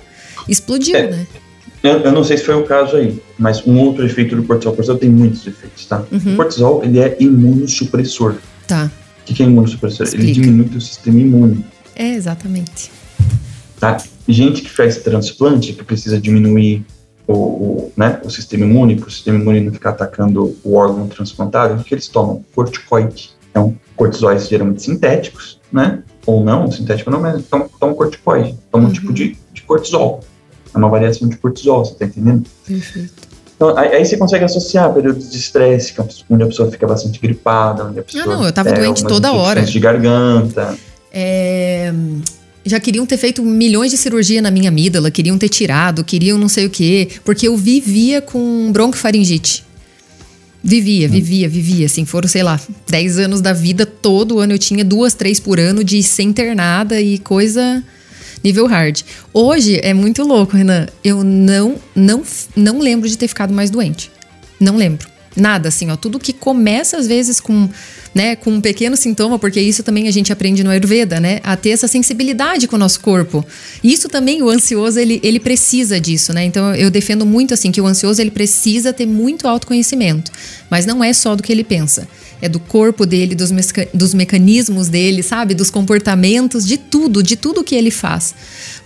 explodiu, 0.48 0.96
É. 0.96 1.08
né? 1.10 1.28
Eu, 1.82 2.00
eu 2.02 2.12
não 2.12 2.24
sei 2.24 2.38
se 2.38 2.44
foi 2.44 2.56
o 2.56 2.64
caso 2.64 2.98
aí, 2.98 3.22
mas 3.38 3.66
um 3.66 3.80
outro 3.80 4.06
efeito 4.06 4.36
do 4.36 4.44
cortisol. 4.44 4.74
O 4.74 4.76
cortisol 4.76 4.98
tem 4.98 5.10
muitos 5.10 5.46
efeitos, 5.48 5.86
tá? 5.86 6.04
Uhum. 6.12 6.34
O 6.34 6.36
cortisol, 6.36 6.84
ele 6.84 7.00
é 7.00 7.16
imunossupressor. 7.20 8.36
Tá. 8.68 8.92
O 9.22 9.26
que 9.26 9.34
que 9.34 9.44
é 9.44 9.46
imunossupressor? 9.46 10.08
Ele 10.08 10.16
Explica. 10.18 10.42
diminui 10.42 10.78
o 10.78 10.82
sistema 10.82 11.20
imune, 11.20 11.66
É, 11.96 12.14
exatamente. 12.14 12.92
tá? 13.80 13.98
Gente 14.28 14.62
que 14.62 14.70
faz 14.70 14.98
transplante, 14.98 15.74
que 15.74 15.84
precisa 15.84 16.20
diminuir 16.20 16.86
o, 17.26 17.34
o, 17.34 17.92
né, 17.96 18.20
o 18.26 18.30
sistema 18.30 18.66
imune, 18.66 18.96
para 18.96 19.08
o 19.08 19.12
sistema 19.12 19.40
imune 19.40 19.62
não 19.62 19.72
ficar 19.72 19.92
atacando 19.92 20.56
o 20.64 20.76
órgão 20.76 21.08
transplantado, 21.08 21.80
o 21.80 21.84
que 21.84 21.94
eles 21.94 22.08
tomam? 22.08 22.44
Corticoide. 22.54 23.32
Então, 23.52 23.76
cortisóis 23.96 24.48
geralmente 24.48 24.82
sintéticos, 24.84 25.60
né? 25.72 26.04
Ou 26.26 26.44
não, 26.44 26.70
sintético 26.72 27.10
não, 27.10 27.20
mas 27.22 27.44
tomam, 27.46 27.70
tomam 27.80 27.96
corticoide. 27.96 28.56
Tomam 28.72 28.88
um 28.88 28.90
Uhum. 28.90 28.94
tipo 28.94 29.14
de, 29.14 29.38
de 29.54 29.62
cortisol. 29.64 30.20
É 30.74 30.78
uma 30.78 30.90
variação 30.90 31.28
de 31.28 31.38
cortisol, 31.38 31.86
você 31.86 31.96
tá 31.96 32.06
entendendo? 32.06 32.46
Perfeito. 32.66 33.30
Então, 33.56 33.78
aí, 33.78 34.06
você 34.06 34.16
consegue 34.16 34.46
associar 34.46 34.94
períodos 34.94 35.30
de 35.30 35.38
estresse, 35.38 35.94
é 36.00 36.04
onde 36.30 36.44
a 36.44 36.48
pessoa 36.48 36.72
fica 36.72 36.88
bastante 36.88 37.20
gripada, 37.20 37.84
onde 37.86 38.00
a 38.00 38.04
pessoa. 38.04 38.26
não, 38.26 38.46
eu 38.46 38.54
tava 38.54 38.72
tem 38.72 38.82
doente 38.82 39.04
toda 39.04 39.34
hora. 39.34 39.64
de 39.64 39.80
garganta. 39.82 40.78
É, 41.12 41.92
já 42.66 42.80
queriam 42.80 43.06
ter 43.06 43.18
feito 43.18 43.44
milhões 43.44 43.92
de 43.92 43.98
cirurgia 43.98 44.42
na 44.42 44.50
minha 44.50 44.70
amígdala, 44.70 45.12
queriam 45.12 45.38
ter 45.38 45.50
tirado, 45.50 46.06
queriam 46.06 46.38
não 46.38 46.48
sei 46.48 46.68
o 46.68 46.70
quê, 46.70 47.10
porque 47.26 47.50
eu 47.50 47.58
vivia 47.58 48.22
com 48.22 48.72
broncofaringite. 48.72 49.66
Vivia, 50.64 51.08
vivia, 51.08 51.48
vivia, 51.48 51.86
assim, 51.86 52.06
foram, 52.06 52.28
sei 52.28 52.44
lá, 52.44 52.60
10 52.90 53.20
anos 53.20 53.42
da 53.42 53.54
vida, 53.54 53.86
todo 53.86 54.40
ano 54.40 54.54
eu 54.54 54.60
tinha 54.60 54.84
duas, 54.84 55.14
três 55.14 55.40
por 55.40 55.58
ano 55.60 55.84
de 55.84 56.04
ser 56.04 56.24
internada 56.24 57.00
e 57.02 57.18
coisa 57.18 57.84
nível 58.44 58.66
hard. 58.68 59.02
Hoje 59.34 59.80
é 59.84 59.94
muito 59.94 60.24
louco, 60.24 60.56
Renan. 60.56 60.88
Eu 61.04 61.24
não, 61.24 61.76
não, 61.96 62.24
não 62.56 62.80
lembro 62.80 63.08
de 63.08 63.18
ter 63.18 63.28
ficado 63.28 63.54
mais 63.54 63.70
doente. 63.70 64.12
Não 64.60 64.76
lembro. 64.76 65.08
Nada, 65.36 65.70
assim, 65.70 65.90
ó. 65.90 65.96
Tudo 65.96 66.20
que 66.20 66.34
começa, 66.34 66.98
às 66.98 67.08
vezes, 67.08 67.40
com, 67.40 67.70
né, 68.14 68.36
com 68.36 68.52
um 68.52 68.62
pequeno 68.62 68.98
sintoma, 68.98 69.38
porque 69.38 69.62
isso 69.62 69.84
também 69.84 70.08
a 70.08 70.12
gente 70.12 70.34
aprende 70.34 70.64
no 70.64 70.70
Ayurveda, 70.70 71.20
né? 71.20 71.40
A 71.44 71.56
ter 71.56 71.70
essa 71.70 71.88
sensibilidade 71.88 72.68
com 72.68 72.76
o 72.76 72.80
nosso 72.80 73.00
corpo. 73.00 73.46
Isso 73.84 74.10
também, 74.10 74.42
o 74.42 74.50
ansioso, 74.50 75.00
ele, 75.00 75.20
ele 75.24 75.40
precisa 75.40 76.00
disso, 76.00 76.34
né? 76.34 76.44
Então, 76.44 76.74
eu 76.76 76.90
defendo 76.90 77.26
muito, 77.26 77.54
assim, 77.54 77.72
que 77.72 77.80
o 77.80 77.88
ansioso, 77.88 78.20
ele 78.22 78.32
precisa 78.32 78.92
ter 78.92 79.06
muito 79.06 79.48
autoconhecimento. 79.48 80.32
Mas 80.70 80.86
não 80.86 81.04
é 81.04 81.14
só 81.14 81.36
do 81.36 81.44
que 81.44 81.52
ele 81.52 81.64
pensa 81.64 82.08
é 82.42 82.48
do 82.48 82.60
corpo 82.60 83.06
dele, 83.06 83.36
dos, 83.36 83.52
dos 83.94 84.14
mecanismos 84.14 84.88
dele, 84.88 85.22
sabe? 85.22 85.54
Dos 85.54 85.70
comportamentos, 85.70 86.66
de 86.66 86.78
tudo, 86.78 87.22
de 87.22 87.36
tudo 87.36 87.64
que 87.64 87.76
ele 87.76 87.92
faz. 87.92 88.34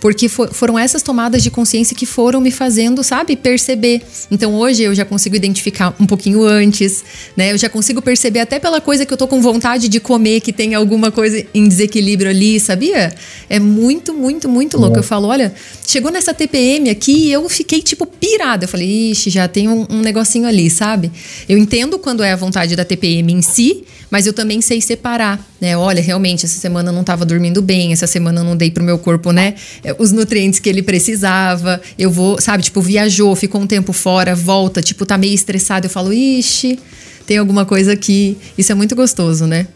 Porque 0.04 0.28
for, 0.28 0.52
foram 0.52 0.78
essas 0.78 1.00
tomadas 1.00 1.42
de 1.42 1.50
consciência 1.50 1.96
que 1.96 2.04
foram 2.04 2.38
me 2.38 2.50
fazendo, 2.50 3.02
sabe, 3.02 3.36
perceber. 3.36 4.02
Então 4.30 4.54
hoje 4.54 4.82
eu 4.82 4.94
já 4.94 5.02
consigo 5.02 5.34
identificar 5.34 5.96
um 5.98 6.04
pouquinho 6.04 6.44
antes, 6.44 7.02
né? 7.34 7.52
Eu 7.52 7.56
já 7.56 7.70
consigo 7.70 8.02
perceber 8.02 8.40
até 8.40 8.58
pela 8.58 8.82
coisa 8.82 9.06
que 9.06 9.14
eu 9.14 9.16
tô 9.16 9.26
com 9.26 9.40
vontade 9.40 9.88
de 9.88 9.98
comer, 10.00 10.42
que 10.42 10.52
tem 10.52 10.74
alguma 10.74 11.10
coisa 11.10 11.42
em 11.54 11.66
desequilíbrio 11.66 12.28
ali, 12.28 12.60
sabia? 12.60 13.14
É 13.48 13.58
muito, 13.58 14.12
muito, 14.12 14.46
muito 14.46 14.76
louco. 14.76 14.98
Eu 14.98 15.02
falo, 15.02 15.28
olha, 15.28 15.54
chegou 15.86 16.12
nessa 16.12 16.34
TPM 16.34 16.90
aqui 16.90 17.28
e 17.28 17.32
eu 17.32 17.48
fiquei 17.48 17.80
tipo 17.80 18.04
pirada. 18.04 18.64
Eu 18.64 18.68
falei, 18.68 19.10
ixi, 19.10 19.30
já 19.30 19.48
tem 19.48 19.70
um, 19.70 19.86
um 19.88 20.00
negocinho 20.02 20.46
ali, 20.46 20.68
sabe? 20.68 21.10
Eu 21.48 21.56
entendo 21.56 21.98
quando 21.98 22.22
é 22.22 22.30
a 22.30 22.36
vontade 22.36 22.76
da 22.76 22.84
TPM 22.84 23.32
em 23.32 23.40
si, 23.40 23.84
mas 24.14 24.28
eu 24.28 24.32
também 24.32 24.60
sei 24.60 24.80
separar, 24.80 25.44
né? 25.60 25.76
Olha, 25.76 26.00
realmente, 26.00 26.46
essa 26.46 26.60
semana 26.60 26.90
eu 26.90 26.92
não 26.92 27.00
estava 27.00 27.24
dormindo 27.24 27.60
bem, 27.60 27.92
essa 27.92 28.06
semana 28.06 28.42
eu 28.42 28.44
não 28.44 28.56
dei 28.56 28.70
pro 28.70 28.84
meu 28.84 28.96
corpo, 28.96 29.32
né? 29.32 29.54
É, 29.82 29.92
os 29.98 30.12
nutrientes 30.12 30.60
que 30.60 30.68
ele 30.68 30.84
precisava. 30.84 31.80
Eu 31.98 32.12
vou, 32.12 32.40
sabe, 32.40 32.62
tipo, 32.62 32.80
viajou, 32.80 33.34
ficou 33.34 33.60
um 33.60 33.66
tempo 33.66 33.92
fora, 33.92 34.32
volta, 34.32 34.80
tipo, 34.80 35.04
tá 35.04 35.18
meio 35.18 35.34
estressado. 35.34 35.86
Eu 35.86 35.90
falo, 35.90 36.12
ixi, 36.12 36.78
tem 37.26 37.38
alguma 37.38 37.66
coisa 37.66 37.92
aqui. 37.92 38.38
Isso 38.56 38.70
é 38.70 38.74
muito 38.76 38.94
gostoso, 38.94 39.48
né? 39.48 39.66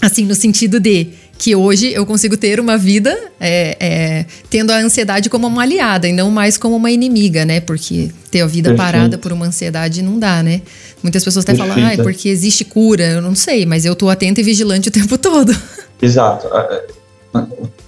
Assim, 0.00 0.24
no 0.24 0.36
sentido 0.36 0.78
de 0.78 1.08
que 1.38 1.54
hoje 1.54 1.92
eu 1.92 2.06
consigo 2.06 2.36
ter 2.36 2.58
uma 2.58 2.78
vida 2.78 3.16
é, 3.38 3.76
é, 3.78 4.26
tendo 4.48 4.70
a 4.70 4.78
ansiedade 4.78 5.28
como 5.28 5.46
uma 5.46 5.62
aliada 5.62 6.08
e 6.08 6.12
não 6.12 6.30
mais 6.30 6.56
como 6.56 6.76
uma 6.76 6.90
inimiga, 6.90 7.44
né? 7.44 7.60
Porque 7.60 8.10
ter 8.30 8.40
a 8.40 8.46
vida 8.46 8.70
Perfeito. 8.70 8.92
parada 8.92 9.18
por 9.18 9.32
uma 9.32 9.46
ansiedade 9.46 10.02
não 10.02 10.18
dá, 10.18 10.42
né? 10.42 10.62
Muitas 11.02 11.22
pessoas 11.22 11.44
até 11.44 11.52
Perfeito. 11.52 11.74
falam, 11.74 11.90
ah, 11.90 11.94
é 11.94 12.02
porque 12.02 12.28
existe 12.28 12.64
cura. 12.64 13.04
Eu 13.04 13.22
não 13.22 13.34
sei, 13.34 13.66
mas 13.66 13.84
eu 13.84 13.94
tô 13.94 14.08
atenta 14.08 14.40
e 14.40 14.44
vigilante 14.44 14.88
o 14.88 14.92
tempo 14.92 15.18
todo. 15.18 15.54
Exato. 16.00 16.48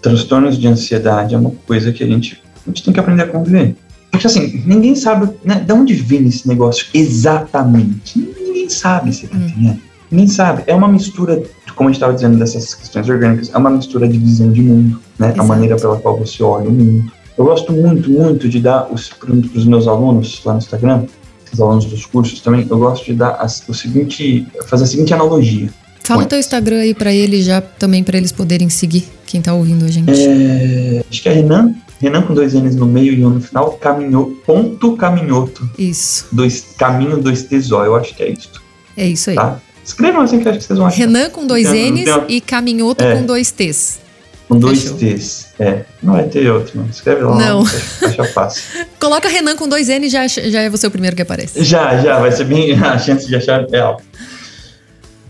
Transtornos 0.02 0.58
de 0.58 0.68
ansiedade 0.68 1.34
é 1.34 1.38
uma 1.38 1.52
coisa 1.66 1.90
que 1.92 2.04
a 2.04 2.06
gente, 2.06 2.42
a 2.66 2.70
gente 2.70 2.84
tem 2.84 2.92
que 2.92 3.00
aprender 3.00 3.22
a 3.22 3.26
conviver. 3.26 3.74
Porque 4.10 4.26
assim, 4.26 4.62
ninguém 4.66 4.94
sabe 4.94 5.30
né, 5.44 5.56
de 5.56 5.72
onde 5.72 5.94
vem 5.94 6.26
esse 6.26 6.46
negócio 6.46 6.86
exatamente. 6.92 8.18
Ninguém 8.18 8.68
sabe, 8.68 9.12
você 9.12 9.26
tá 9.26 9.36
hum. 9.36 9.46
entendendo? 9.46 9.87
Ninguém 10.10 10.28
sabe. 10.28 10.62
É 10.66 10.74
uma 10.74 10.88
mistura 10.88 11.42
como 11.78 11.88
a 11.88 11.92
gente 11.92 11.98
estava 11.98 12.12
dizendo, 12.12 12.36
dessas 12.36 12.74
questões 12.74 13.08
orgânicas, 13.08 13.50
é 13.54 13.56
uma 13.56 13.70
mistura 13.70 14.08
de 14.08 14.18
visão 14.18 14.50
de 14.50 14.60
mundo, 14.60 15.00
né? 15.16 15.28
Exato. 15.28 15.42
A 15.42 15.44
maneira 15.44 15.76
pela 15.76 15.96
qual 15.96 16.18
você 16.18 16.42
olha 16.42 16.68
o 16.68 16.72
mundo. 16.72 17.12
Eu 17.38 17.44
gosto 17.44 17.72
muito, 17.72 18.10
muito 18.10 18.48
de 18.48 18.58
dar 18.58 18.80
para 18.80 18.94
os 18.94 19.64
meus 19.64 19.86
alunos 19.86 20.42
lá 20.44 20.54
no 20.54 20.58
Instagram, 20.58 21.04
os 21.52 21.60
alunos 21.60 21.84
dos 21.84 22.04
cursos 22.04 22.40
também, 22.40 22.66
eu 22.68 22.78
gosto 22.78 23.04
de 23.04 23.14
dar 23.14 23.36
as, 23.36 23.66
o 23.68 23.72
seguinte, 23.72 24.44
fazer 24.66 24.84
a 24.84 24.86
seguinte 24.88 25.14
analogia. 25.14 25.70
Fala 26.02 26.24
o 26.24 26.26
teu 26.26 26.38
Instagram 26.38 26.80
aí 26.80 26.94
para 26.94 27.12
eles 27.12 27.44
já, 27.44 27.60
também 27.60 28.02
para 28.02 28.18
eles 28.18 28.32
poderem 28.32 28.68
seguir, 28.68 29.04
quem 29.24 29.38
está 29.38 29.54
ouvindo 29.54 29.84
a 29.84 29.88
gente. 29.88 30.10
É, 30.10 31.04
acho 31.08 31.22
que 31.22 31.28
é 31.28 31.32
Renan, 31.32 31.74
Renan 32.00 32.22
com 32.22 32.34
dois 32.34 32.54
N's 32.54 32.74
no 32.74 32.86
meio 32.86 33.12
e 33.12 33.24
um 33.24 33.30
no 33.30 33.40
final, 33.40 33.70
caminhou, 33.74 34.36
ponto 34.44 34.96
caminhoto. 34.96 35.70
Isso. 35.78 36.26
Dois, 36.32 36.74
caminho, 36.76 37.18
dois 37.18 37.44
T's, 37.44 37.70
eu 37.70 37.94
acho 37.94 38.16
que 38.16 38.22
é 38.24 38.30
isso. 38.30 38.50
É 38.96 39.06
isso 39.06 39.30
aí. 39.30 39.36
Tá? 39.36 39.60
Escrevam 39.88 40.20
assim 40.20 40.38
que 40.38 40.46
acho 40.46 40.58
que 40.58 40.64
vocês 40.64 40.78
vão 40.78 40.86
achar. 40.86 40.98
Renan 40.98 41.30
com 41.30 41.46
dois 41.46 41.66
N's 41.72 42.08
e 42.28 42.42
Caminhoto 42.42 43.02
é. 43.02 43.16
com 43.16 43.24
dois 43.24 43.50
T's. 43.50 44.00
Com 44.46 44.58
dois 44.58 44.82
Fechou. 44.82 44.98
T's. 44.98 45.46
É. 45.58 45.84
Não 46.02 46.12
vai 46.12 46.24
ter 46.28 46.50
outro, 46.50 46.78
não. 46.78 46.86
Escreve 46.90 47.22
lá. 47.22 47.36
Não. 47.36 47.62
Acha 47.62 48.24
fácil. 48.24 48.62
Coloca 49.00 49.26
Renan 49.28 49.56
com 49.56 49.66
dois 49.66 49.88
N's 49.88 50.12
já, 50.12 50.28
já 50.28 50.60
é 50.60 50.68
você 50.68 50.86
o 50.86 50.90
primeiro 50.90 51.16
que 51.16 51.22
aparece. 51.22 51.64
Já, 51.64 51.96
já. 52.02 52.18
Vai 52.20 52.30
ser 52.30 52.44
bem. 52.44 52.74
A 52.78 52.98
chance 52.98 53.26
de 53.26 53.34
achar 53.34 53.66
é 53.72 53.78
alta. 53.78 54.04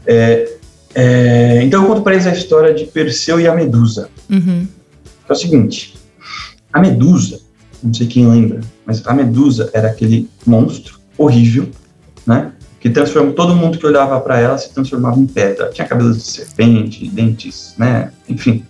É, 0.04 0.48
é, 0.92 1.62
então 1.62 1.82
eu 1.82 1.88
conto 1.88 2.02
para 2.02 2.14
eles 2.14 2.26
a 2.26 2.32
história 2.32 2.74
de 2.74 2.84
Perseu 2.86 3.38
e 3.38 3.46
a 3.46 3.54
Medusa. 3.54 4.10
Uhum. 4.28 4.66
É 5.28 5.32
o 5.32 5.36
seguinte: 5.36 5.94
a 6.72 6.80
Medusa, 6.80 7.38
não 7.80 7.94
sei 7.94 8.08
quem 8.08 8.28
lembra, 8.28 8.60
mas 8.84 9.06
a 9.06 9.14
Medusa 9.14 9.70
era 9.72 9.86
aquele 9.86 10.28
monstro 10.44 10.98
horrível, 11.16 11.70
né? 12.26 12.52
Que 12.80 12.90
transformou 12.90 13.32
todo 13.32 13.54
mundo 13.54 13.78
que 13.78 13.86
olhava 13.86 14.20
para 14.20 14.38
ela 14.38 14.56
se 14.56 14.72
transformava 14.72 15.18
em 15.18 15.26
pedra. 15.26 15.70
Tinha 15.70 15.86
cabelos 15.86 16.16
de 16.18 16.22
serpente, 16.22 17.08
dentes, 17.08 17.74
né? 17.76 18.12
Enfim, 18.28 18.64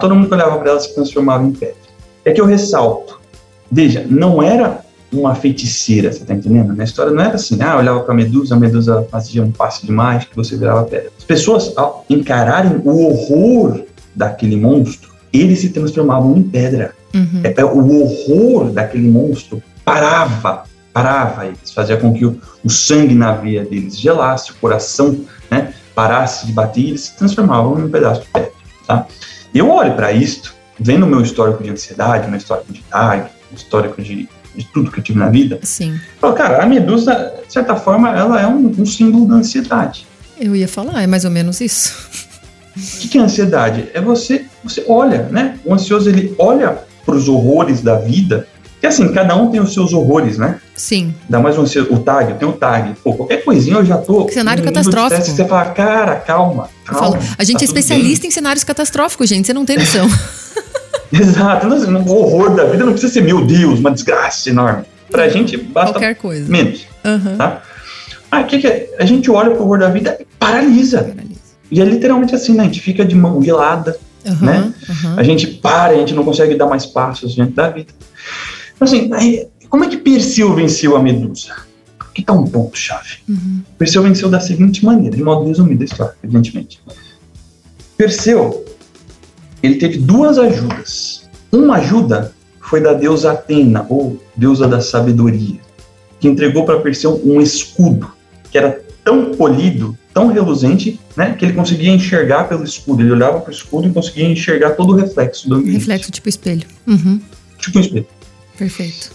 todo 0.00 0.14
mundo 0.14 0.28
que 0.28 0.34
olhava 0.34 0.58
para 0.58 0.70
ela 0.70 0.80
se 0.80 0.94
transformava 0.94 1.44
em 1.44 1.52
pedra. 1.52 1.76
É 2.24 2.32
que 2.32 2.40
eu 2.40 2.46
ressalto. 2.46 3.20
Veja, 3.70 4.06
não 4.08 4.42
era 4.42 4.80
uma 5.12 5.34
feiticeira, 5.34 6.12
você 6.12 6.24
tá 6.24 6.34
entendendo? 6.34 6.74
Na 6.74 6.84
história 6.84 7.12
não 7.12 7.22
era 7.22 7.34
assim, 7.34 7.60
ah, 7.62 7.76
olhava 7.76 8.00
para 8.00 8.12
a 8.12 8.16
Medusa, 8.16 8.54
a 8.54 8.58
Medusa 8.58 9.06
fazia 9.10 9.42
um 9.42 9.50
passe 9.50 9.86
de 9.86 9.92
mágica 9.92 10.30
que 10.30 10.36
você 10.36 10.56
virava 10.56 10.84
pedra. 10.84 11.10
As 11.16 11.24
pessoas, 11.24 11.72
ao 11.76 12.04
encararem 12.10 12.80
o 12.84 13.06
horror 13.06 13.82
daquele 14.14 14.56
monstro, 14.56 15.10
eles 15.32 15.60
se 15.60 15.70
transformavam 15.70 16.36
em 16.36 16.42
pedra. 16.42 16.92
Uhum. 17.14 17.40
É, 17.42 17.64
o 17.64 18.02
horror 18.02 18.70
daquele 18.70 19.08
monstro 19.08 19.62
parava 19.84 20.64
parava 20.92 21.46
eles, 21.46 21.70
fazia 21.72 21.96
com 21.96 22.12
que 22.12 22.24
o, 22.24 22.40
o 22.64 22.70
sangue 22.70 23.14
na 23.14 23.32
veia 23.32 23.64
deles 23.64 23.98
gelasse, 23.98 24.50
o 24.50 24.54
coração 24.56 25.24
né, 25.50 25.72
parasse 25.94 26.46
de 26.46 26.52
bater 26.52 26.80
e 26.80 26.88
eles 26.90 27.02
se 27.02 27.16
transformavam 27.16 27.78
em 27.78 27.84
um 27.84 27.90
pedaço 27.90 28.22
de 28.22 28.28
pedra. 28.28 28.52
Tá? 28.86 29.06
Eu 29.54 29.70
olho 29.70 29.94
para 29.94 30.12
isto, 30.12 30.54
vendo 30.78 31.04
o 31.04 31.08
meu 31.08 31.20
histórico 31.20 31.62
de 31.62 31.70
ansiedade, 31.70 32.28
meu 32.28 32.38
histórico 32.38 32.72
de 32.72 32.82
TAG, 32.82 33.28
histórico 33.52 34.00
de, 34.02 34.28
de 34.54 34.64
tudo 34.72 34.90
que 34.90 34.98
eu 34.98 35.04
tive 35.04 35.18
na 35.18 35.28
vida, 35.28 35.58
Sim. 35.62 35.98
falo, 36.20 36.34
cara, 36.34 36.62
a 36.62 36.66
medusa, 36.66 37.34
de 37.46 37.52
certa 37.52 37.76
forma, 37.76 38.10
ela 38.16 38.40
é 38.40 38.46
um, 38.46 38.74
um 38.78 38.86
símbolo 38.86 39.26
da 39.26 39.36
ansiedade. 39.36 40.06
Eu 40.38 40.54
ia 40.54 40.68
falar, 40.68 41.02
é 41.02 41.06
mais 41.06 41.24
ou 41.24 41.30
menos 41.30 41.60
isso. 41.60 41.96
O 42.76 43.00
que, 43.00 43.08
que 43.08 43.18
é 43.18 43.20
ansiedade? 43.20 43.88
É 43.92 44.00
você, 44.00 44.46
você 44.62 44.84
olha, 44.86 45.24
né? 45.24 45.58
O 45.64 45.74
ansioso 45.74 46.08
ele 46.08 46.34
olha 46.38 46.78
para 47.04 47.16
os 47.16 47.28
horrores 47.28 47.80
da 47.80 47.96
vida 47.96 48.46
porque 48.78 48.86
assim, 48.86 49.12
cada 49.12 49.34
um 49.34 49.50
tem 49.50 49.60
os 49.60 49.74
seus 49.74 49.92
horrores, 49.92 50.38
né? 50.38 50.60
Sim. 50.76 51.12
Dá 51.28 51.40
mais 51.40 51.58
um 51.58 51.64
o 51.64 51.98
tag, 51.98 52.34
tem 52.34 52.48
o 52.48 52.52
tag. 52.52 52.94
Pô, 53.02 53.12
qualquer 53.12 53.44
coisinha 53.44 53.76
eu 53.76 53.84
já 53.84 53.98
tô. 53.98 54.28
Cenário 54.28 54.62
catastrófico. 54.62 55.20
você 55.20 55.44
fala, 55.44 55.70
cara, 55.70 56.14
calma. 56.16 56.68
calma 56.84 57.18
falo, 57.18 57.18
a 57.36 57.42
gente 57.42 57.58
tá 57.58 57.64
é 57.64 57.66
especialista 57.66 58.22
bem. 58.22 58.28
em 58.28 58.30
cenários 58.30 58.62
catastróficos, 58.62 59.28
gente. 59.28 59.46
Você 59.46 59.52
não 59.52 59.64
tem 59.64 59.78
noção. 59.78 60.06
Exato. 61.12 61.66
O 61.66 62.12
horror 62.12 62.54
da 62.54 62.66
vida 62.66 62.84
não 62.84 62.92
precisa 62.92 63.12
ser, 63.12 63.22
meu 63.22 63.44
Deus, 63.44 63.80
uma 63.80 63.90
desgraça 63.90 64.48
enorme. 64.48 64.84
Pra 65.10 65.28
gente, 65.28 65.56
basta. 65.56 65.94
Qualquer 65.94 66.14
coisa. 66.14 66.48
Menos. 66.48 66.86
Uhum. 67.04 67.36
Tá? 67.36 67.62
Ah, 68.30 68.40
o 68.40 68.44
que, 68.44 68.58
que 68.58 68.66
é? 68.68 68.94
A 68.98 69.04
gente 69.04 69.28
olha 69.28 69.50
pro 69.50 69.64
horror 69.64 69.80
da 69.80 69.88
vida 69.88 70.16
e 70.20 70.26
paralisa. 70.38 71.02
paralisa. 71.02 71.38
E 71.68 71.80
é 71.80 71.84
literalmente 71.84 72.32
assim, 72.34 72.54
né? 72.54 72.62
A 72.62 72.66
gente 72.66 72.80
fica 72.80 73.04
de 73.04 73.16
mão 73.16 73.42
gelada, 73.42 73.98
uhum, 74.24 74.36
né? 74.40 74.72
Uhum. 74.88 75.18
A 75.18 75.22
gente 75.24 75.46
para, 75.46 75.94
a 75.94 75.96
gente 75.96 76.14
não 76.14 76.24
consegue 76.24 76.54
dar 76.54 76.66
mais 76.66 76.86
passos 76.86 77.34
diante 77.34 77.52
da 77.52 77.70
vida. 77.70 77.92
Então, 78.80 78.86
assim, 78.86 79.10
como 79.68 79.84
é 79.84 79.88
que 79.88 79.96
Perseu 79.96 80.54
venceu 80.54 80.96
a 80.96 81.02
Medusa? 81.02 81.52
Aqui 81.98 82.20
está 82.20 82.32
um 82.32 82.46
ponto-chave. 82.46 83.18
Uhum. 83.28 83.60
Perseu 83.76 84.02
venceu 84.02 84.28
da 84.28 84.38
seguinte 84.38 84.84
maneira, 84.84 85.16
de 85.16 85.22
modo 85.22 85.46
resumido 85.46 85.82
a 85.82 85.84
história, 85.84 86.14
evidentemente. 86.22 86.80
Perseu, 87.96 88.64
ele 89.62 89.74
teve 89.74 89.98
duas 89.98 90.38
ajudas. 90.38 91.28
Uma 91.50 91.76
ajuda 91.76 92.32
foi 92.60 92.80
da 92.80 92.92
deusa 92.92 93.32
Atena, 93.32 93.84
ou 93.88 94.22
deusa 94.36 94.68
da 94.68 94.80
sabedoria, 94.80 95.58
que 96.20 96.28
entregou 96.28 96.64
para 96.64 96.78
Perseu 96.80 97.20
um 97.24 97.40
escudo, 97.40 98.08
que 98.50 98.58
era 98.58 98.80
tão 99.02 99.32
polido, 99.32 99.98
tão 100.14 100.28
reluzente, 100.28 101.00
né, 101.16 101.34
que 101.34 101.44
ele 101.44 101.54
conseguia 101.54 101.90
enxergar 101.90 102.44
pelo 102.44 102.62
escudo. 102.62 103.02
Ele 103.02 103.10
olhava 103.10 103.40
para 103.40 103.50
o 103.50 103.52
escudo 103.52 103.88
e 103.88 103.90
conseguia 103.90 104.28
enxergar 104.28 104.70
todo 104.70 104.92
o 104.92 104.96
reflexo 104.96 105.48
do 105.48 105.56
ambiente. 105.56 105.78
Reflexo 105.78 106.12
tipo 106.12 106.28
espelho. 106.28 106.66
Uhum. 106.86 107.20
Tipo 107.58 107.78
um 107.78 107.80
espelho. 107.80 108.06
Perfeito. 108.58 109.12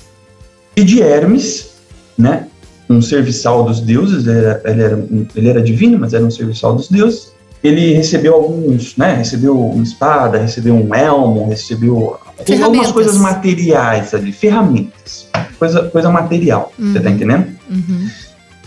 E 0.76 0.84
de 0.84 1.02
Hermes, 1.02 1.72
né? 2.18 2.48
Um 2.90 3.02
serviçal 3.02 3.64
dos 3.66 3.80
deuses, 3.80 4.26
ele 4.26 4.40
era, 4.40 4.62
ele 4.66 4.82
era, 4.82 5.06
ele 5.36 5.50
era 5.50 5.62
divino, 5.62 6.00
mas 6.00 6.14
era 6.14 6.24
um 6.24 6.32
serviçal 6.32 6.76
dos 6.76 6.88
deuses. 6.88 7.34
Ele 7.64 7.94
recebeu 7.94 8.34
alguns, 8.34 8.98
né? 8.98 9.16
Recebeu 9.16 9.60
uma 9.60 9.84
espada, 9.84 10.38
recebeu 10.38 10.76
um 10.76 10.94
elmo, 10.94 11.48
recebeu 11.48 12.18
algumas 12.62 12.92
coisas 12.92 13.18
materiais 13.18 14.14
ali, 14.14 14.32
ferramentas, 14.32 15.28
coisa, 15.58 15.84
coisa 15.90 16.10
material, 16.10 16.74
uhum. 16.78 16.92
você 16.92 17.00
tá 17.00 17.10
uhum. 17.10 17.16
entendendo? 17.16 17.48
Uhum. 17.70 18.10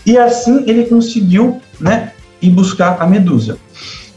E 0.05 0.17
assim 0.17 0.63
ele 0.67 0.85
conseguiu, 0.85 1.61
né? 1.79 2.13
Ir 2.41 2.51
buscar 2.51 3.01
a 3.01 3.05
Medusa. 3.05 3.57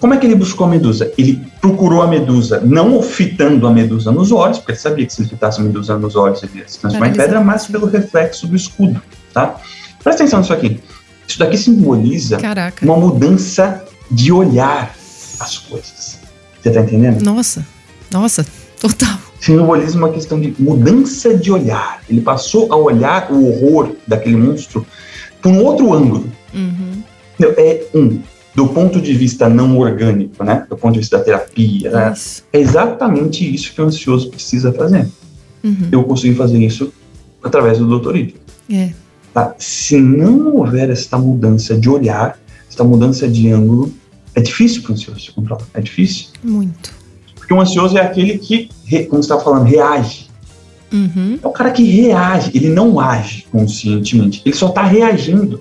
Como 0.01 0.15
é 0.15 0.17
que 0.17 0.27
ele 0.27 0.35
buscou 0.35 0.67
a 0.67 0.71
medusa? 0.71 1.13
Ele 1.19 1.47
procurou 1.61 2.01
a 2.01 2.09
medusa, 2.09 2.59
não 2.61 3.03
fitando 3.03 3.67
a 3.67 3.71
medusa 3.71 4.11
nos 4.11 4.33
olhos, 4.33 4.57
porque 4.59 4.73
ele 4.73 4.79
sabia 4.79 5.07
que 5.07 5.13
se 5.13 5.21
ele 5.21 5.29
fitasse 5.29 5.61
a 5.61 5.63
medusa 5.63 5.99
nos 5.99 6.17
olhos, 6.17 6.43
ele 6.43 6.59
ia 6.59 6.65
se 6.67 6.79
transformar 6.79 7.09
em 7.09 7.13
pedra, 7.13 7.41
mas 7.41 7.67
pelo 7.67 7.87
reflexo 7.87 8.47
do 8.47 8.57
escudo, 8.57 9.01
tá? 9.35 9.61
Presta 10.03 10.23
atenção 10.23 10.41
nisso 10.41 10.55
aqui. 10.55 10.81
Isso 11.29 11.39
daqui 11.39 11.59
simboliza 11.59 12.39
Caraca. 12.39 12.85
uma 12.85 12.97
mudança 12.97 13.85
de 14.11 14.33
olhar 14.33 14.95
as 15.39 15.59
coisas. 15.59 16.19
Você 16.61 16.71
tá 16.71 16.81
entendendo? 16.81 17.23
Nossa, 17.23 17.65
nossa, 18.11 18.47
total. 18.81 19.19
Simboliza 19.39 19.99
uma 19.99 20.11
questão 20.11 20.41
de 20.41 20.55
mudança 20.59 21.37
de 21.37 21.53
olhar. 21.53 22.01
Ele 22.09 22.23
passou 22.23 22.73
a 22.73 22.77
olhar 22.77 23.31
o 23.31 23.47
horror 23.47 23.93
daquele 24.07 24.37
monstro 24.37 24.87
por 25.43 25.53
um 25.53 25.63
outro 25.63 25.93
ângulo. 25.93 26.31
Uhum. 26.55 27.03
É 27.43 27.87
um, 27.95 28.21
do 28.55 28.69
ponto 28.69 29.01
de 29.01 29.13
vista 29.15 29.49
não 29.49 29.79
orgânico, 29.79 30.43
né? 30.43 30.67
Do 30.69 30.77
ponto 30.77 30.95
de 30.95 31.01
vista 31.01 31.19
da 31.19 31.25
terapia, 31.25 31.91
né? 31.91 32.15
É 32.53 32.59
exatamente 32.59 33.55
isso 33.55 33.73
que 33.73 33.81
o 33.81 33.85
ansioso 33.85 34.31
precisa 34.31 34.73
fazer. 34.73 35.09
Uhum. 35.63 35.89
Eu 35.93 36.05
consegui 36.05 36.35
fazer 36.35 36.59
isso 36.59 36.93
através 37.43 37.79
do 37.79 37.87
doutorito. 37.87 38.41
É. 38.71 38.91
Tá? 39.33 39.55
Se 39.59 39.99
não 40.01 40.57
houver 40.57 40.91
esta 40.91 41.17
mudança 41.17 41.79
de 41.79 41.89
olhar, 41.89 42.39
esta 42.69 42.83
mudança 42.83 43.29
de 43.29 43.51
ângulo, 43.51 43.93
é 44.35 44.41
difícil 44.41 44.83
para 44.83 44.93
o 44.93 44.95
ansioso 44.95 45.21
se 45.21 45.31
controlar. 45.33 45.63
É 45.75 45.81
difícil. 45.81 46.29
Muito. 46.43 46.93
Porque 47.37 47.55
o 47.55 47.61
ansioso 47.61 47.97
é 47.97 48.01
aquele 48.01 48.39
que, 48.39 48.69
como 49.09 49.23
você 49.23 49.27
estava 49.27 49.43
falando, 49.43 49.65
reage. 49.65 50.29
Uhum. 50.93 51.39
É 51.43 51.47
o 51.47 51.53
cara 51.53 51.71
que 51.71 51.85
reage, 51.85 52.51
ele 52.55 52.69
não 52.69 52.99
age 52.99 53.47
conscientemente, 53.53 54.43
ele 54.45 54.57
só 54.57 54.69
está 54.69 54.83
reagindo. 54.83 55.61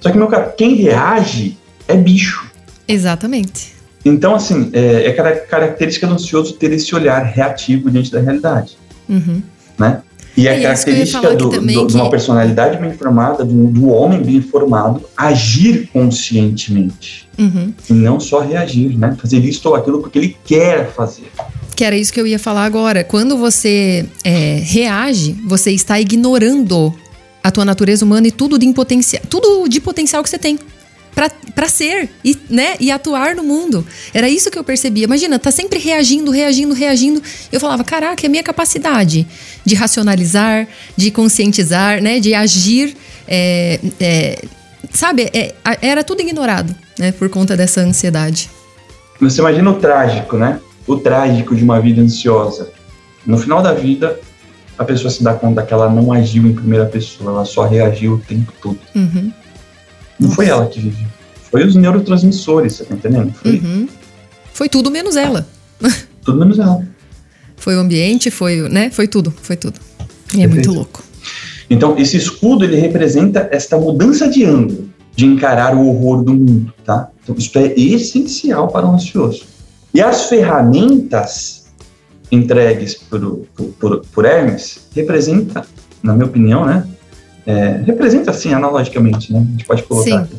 Só 0.00 0.10
que, 0.10 0.18
meu 0.18 0.26
cara, 0.26 0.50
quem 0.50 0.74
reage 0.74 1.55
é 1.88 1.96
bicho. 1.96 2.46
Exatamente. 2.88 3.74
Então, 4.04 4.34
assim, 4.34 4.70
é, 4.72 5.06
é 5.06 5.12
cara- 5.12 5.36
característica 5.36 6.06
do 6.06 6.14
ansioso 6.14 6.52
ter 6.54 6.72
esse 6.72 6.94
olhar 6.94 7.22
reativo 7.24 7.90
diante 7.90 8.10
da 8.12 8.20
realidade, 8.20 8.76
Uhum. 9.08 9.42
né? 9.78 10.00
E 10.36 10.46
É 10.46 10.52
é 10.52 10.56
ia 10.58 10.62
característica 10.64 11.34
do, 11.34 11.48
do- 11.48 11.60
de 11.66 11.86
que- 11.86 11.94
uma 11.94 12.10
personalidade 12.10 12.76
bem 12.78 12.92
formada, 12.92 13.42
do, 13.44 13.68
do 13.68 13.88
homem 13.88 14.22
bem 14.22 14.40
formado, 14.42 15.02
agir 15.16 15.88
conscientemente. 15.92 17.26
Uhum. 17.38 17.72
E 17.88 17.92
não 17.92 18.20
só 18.20 18.40
reagir, 18.40 18.96
né? 18.98 19.16
Fazer 19.20 19.38
isso 19.44 19.66
ou 19.68 19.74
aquilo 19.74 20.00
porque 20.00 20.18
ele 20.18 20.36
quer 20.44 20.90
fazer. 20.92 21.30
Que 21.74 21.84
era 21.84 21.96
isso 21.96 22.12
que 22.12 22.20
eu 22.20 22.26
ia 22.26 22.38
falar 22.38 22.64
agora. 22.64 23.02
Quando 23.02 23.36
você 23.36 24.06
é, 24.24 24.60
reage, 24.62 25.32
você 25.46 25.70
está 25.72 25.98
ignorando 26.00 26.94
a 27.42 27.50
tua 27.50 27.64
natureza 27.64 28.04
humana 28.04 28.28
e 28.28 28.30
tudo 28.30 28.58
de 28.58 28.72
tudo 29.28 29.68
de 29.68 29.80
potencial 29.80 30.22
que 30.22 30.28
você 30.30 30.38
tem 30.38 30.58
pra 31.54 31.66
ser 31.66 32.10
e, 32.22 32.36
né, 32.50 32.76
e 32.78 32.90
atuar 32.90 33.34
no 33.34 33.42
mundo. 33.42 33.86
Era 34.12 34.28
isso 34.28 34.50
que 34.50 34.58
eu 34.58 34.62
percebia. 34.62 35.04
Imagina, 35.04 35.38
tá 35.38 35.50
sempre 35.50 35.78
reagindo, 35.78 36.30
reagindo, 36.30 36.74
reagindo. 36.74 37.22
Eu 37.50 37.58
falava, 37.58 37.82
caraca, 37.82 38.24
é 38.24 38.28
a 38.28 38.30
minha 38.30 38.42
capacidade 38.42 39.26
de 39.64 39.74
racionalizar, 39.74 40.68
de 40.94 41.10
conscientizar, 41.10 42.02
né, 42.02 42.20
de 42.20 42.34
agir. 42.34 42.94
é, 43.26 43.80
é, 43.98 44.44
sabe, 44.92 45.30
é, 45.32 45.54
era 45.80 46.04
tudo 46.04 46.20
ignorado, 46.20 46.74
né, 46.98 47.12
por 47.12 47.30
conta 47.30 47.56
dessa 47.56 47.80
ansiedade. 47.80 48.50
Você 49.18 49.40
imagina 49.40 49.70
o 49.70 49.74
trágico, 49.74 50.36
né? 50.36 50.60
O 50.86 50.96
trágico 50.98 51.56
de 51.56 51.64
uma 51.64 51.80
vida 51.80 52.02
ansiosa. 52.02 52.70
No 53.26 53.38
final 53.38 53.62
da 53.62 53.72
vida, 53.72 54.20
a 54.78 54.84
pessoa 54.84 55.10
se 55.10 55.22
dá 55.24 55.32
conta 55.32 55.62
que 55.62 55.72
ela 55.72 55.88
não 55.88 56.12
agiu 56.12 56.46
em 56.46 56.54
primeira 56.54 56.84
pessoa, 56.84 57.30
ela 57.30 57.44
só 57.46 57.66
reagiu 57.66 58.12
o 58.14 58.18
tempo 58.18 58.52
todo. 58.60 58.78
Uhum, 58.94 59.32
Não 60.18 60.30
foi 60.30 60.46
ela 60.46 60.66
que 60.66 60.80
viveu. 60.80 61.06
Foi 61.50 61.64
os 61.64 61.74
neurotransmissores, 61.74 62.74
você 62.74 62.84
tá 62.84 62.94
entendendo? 62.94 63.32
Foi 63.32 63.52
uhum. 63.52 63.88
Foi 64.52 64.68
tudo 64.68 64.90
menos 64.90 65.16
ela. 65.16 65.46
tudo 66.24 66.38
menos 66.38 66.58
ela. 66.58 66.86
Foi 67.56 67.76
o 67.76 67.80
ambiente, 67.80 68.30
foi, 68.30 68.68
né? 68.68 68.90
Foi 68.90 69.06
tudo, 69.08 69.32
foi 69.42 69.56
tudo. 69.56 69.80
E 70.34 70.42
é 70.42 70.46
Perfeito. 70.46 70.54
muito 70.54 70.72
louco. 70.72 71.02
Então, 71.68 71.98
esse 71.98 72.16
escudo, 72.16 72.64
ele 72.64 72.76
representa 72.76 73.48
esta 73.50 73.76
mudança 73.76 74.28
de 74.28 74.44
ângulo, 74.44 74.88
de 75.14 75.26
encarar 75.26 75.74
o 75.74 75.88
horror 75.88 76.22
do 76.22 76.34
mundo, 76.34 76.72
tá? 76.84 77.08
Então, 77.22 77.34
isso 77.36 77.58
é 77.58 77.72
essencial 77.74 78.68
para 78.68 78.86
o 78.86 78.94
ansioso. 78.94 79.44
E 79.92 80.00
as 80.00 80.28
ferramentas 80.28 81.66
entregues 82.30 82.94
por, 82.94 83.46
por, 83.54 83.66
por, 83.80 84.00
por 84.12 84.24
Hermes 84.24 84.88
representa, 84.94 85.66
na 86.02 86.12
minha 86.12 86.26
opinião, 86.26 86.64
né? 86.64 86.86
É, 87.46 87.80
representa, 87.86 88.32
assim, 88.32 88.52
analogicamente, 88.52 89.32
né? 89.32 89.38
A 89.38 89.50
gente 89.52 89.64
pode 89.64 89.82
colocar 89.84 90.10
Sim. 90.10 90.16
aqui. 90.16 90.36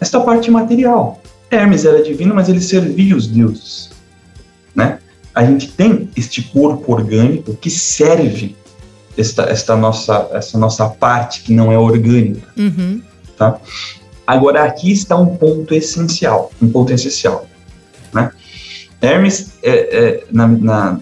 Esta 0.00 0.20
parte 0.20 0.50
material. 0.50 1.20
Hermes 1.50 1.84
era 1.84 2.02
divino, 2.02 2.34
mas 2.34 2.48
ele 2.48 2.60
servia 2.60 3.16
os 3.16 3.26
deuses, 3.26 3.90
né? 4.74 4.98
A 5.34 5.44
gente 5.44 5.68
tem 5.68 6.08
este 6.16 6.42
corpo 6.42 6.92
orgânico 6.92 7.54
que 7.54 7.68
serve 7.70 8.56
esta, 9.16 9.44
esta 9.44 9.76
nossa, 9.76 10.28
essa 10.32 10.58
nossa 10.58 10.88
parte 10.88 11.42
que 11.42 11.52
não 11.52 11.70
é 11.70 11.78
orgânica. 11.78 12.48
Uhum. 12.56 13.02
Agora, 14.26 14.64
aqui 14.64 14.90
está 14.92 15.16
um 15.16 15.36
ponto 15.36 15.74
essencial, 15.74 16.50
um 16.62 16.68
ponto 16.68 16.92
essencial, 16.92 17.46
né? 18.12 18.30
Hermes, 19.00 19.52
é, 19.62 19.70
é, 19.70 20.24
na, 20.30 20.46
na, 20.46 21.00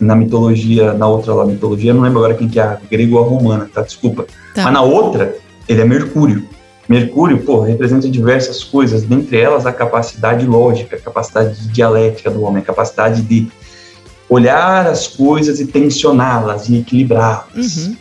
na 0.00 0.16
mitologia, 0.16 0.92
na 0.94 1.06
outra 1.06 1.34
lá, 1.34 1.44
mitologia, 1.44 1.92
não 1.92 2.00
lembro 2.00 2.18
agora 2.18 2.34
quem 2.34 2.48
que 2.48 2.58
é, 2.58 2.62
a 2.62 2.78
grego 2.90 3.16
ou 3.18 3.24
a 3.24 3.28
romana, 3.28 3.70
tá? 3.72 3.82
Desculpa. 3.82 4.26
Tá. 4.54 4.64
Mas 4.64 4.72
na 4.72 4.82
outra, 4.82 5.36
ele 5.68 5.80
é 5.80 5.84
Mercúrio. 5.84 6.48
Mercúrio, 6.88 7.38
pô, 7.42 7.60
representa 7.60 8.08
diversas 8.08 8.64
coisas, 8.64 9.02
dentre 9.04 9.38
elas 9.38 9.64
a 9.66 9.72
capacidade 9.72 10.44
lógica, 10.46 10.96
a 10.96 10.98
capacidade 10.98 11.68
dialética 11.68 12.30
do 12.30 12.42
homem, 12.42 12.62
a 12.62 12.64
capacidade 12.64 13.22
de 13.22 13.46
olhar 14.28 14.86
as 14.86 15.06
coisas 15.06 15.60
e 15.60 15.66
tensioná-las 15.66 16.68
e 16.68 16.78
equilibrá-las. 16.78 17.76
Uhum. 17.76 17.96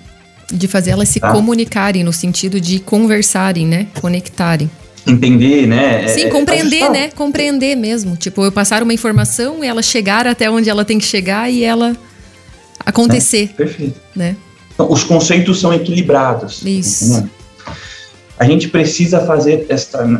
De 0.52 0.68
fazer 0.68 0.91
elas 0.91 1.10
se 1.10 1.20
Tá. 1.20 1.32
comunicarem 1.32 2.04
no 2.04 2.14
sentido 2.14 2.60
de 2.60 2.80
conversarem, 2.80 3.68
né? 3.68 3.88
Conectarem. 4.02 4.70
Entender, 5.08 5.66
né? 5.68 6.08
Sim, 6.10 6.22
É, 6.26 6.30
compreender, 6.30 6.76
ajustar. 6.84 6.91
né? 6.91 7.10
Compreender 7.10 7.76
mesmo. 7.76 8.16
Tipo, 8.16 8.43
eu 8.43 8.52
passar 8.52 8.84
uma 8.84 8.93
informação, 8.93 9.64
ela 9.64 9.82
chegar 9.82 10.28
até 10.28 10.50
onde 10.52 10.70
ela 10.70 10.84
tem 10.86 10.97
que 11.00 11.06
chegar 11.06 11.50
e 11.52 11.64
ela 11.64 11.95
acontecer, 12.86 13.50
Perfeito. 13.56 14.00
né? 14.16 14.36
Então, 14.74 14.91
os 14.91 15.04
conceitos 15.04 15.60
são 15.60 15.74
equilibrados. 15.74 16.62
Isso. 16.66 17.06
entendeu? 17.14 17.30
A 18.38 18.45
gente 18.45 18.70
precisa 18.70 19.20
fazer 19.26 19.68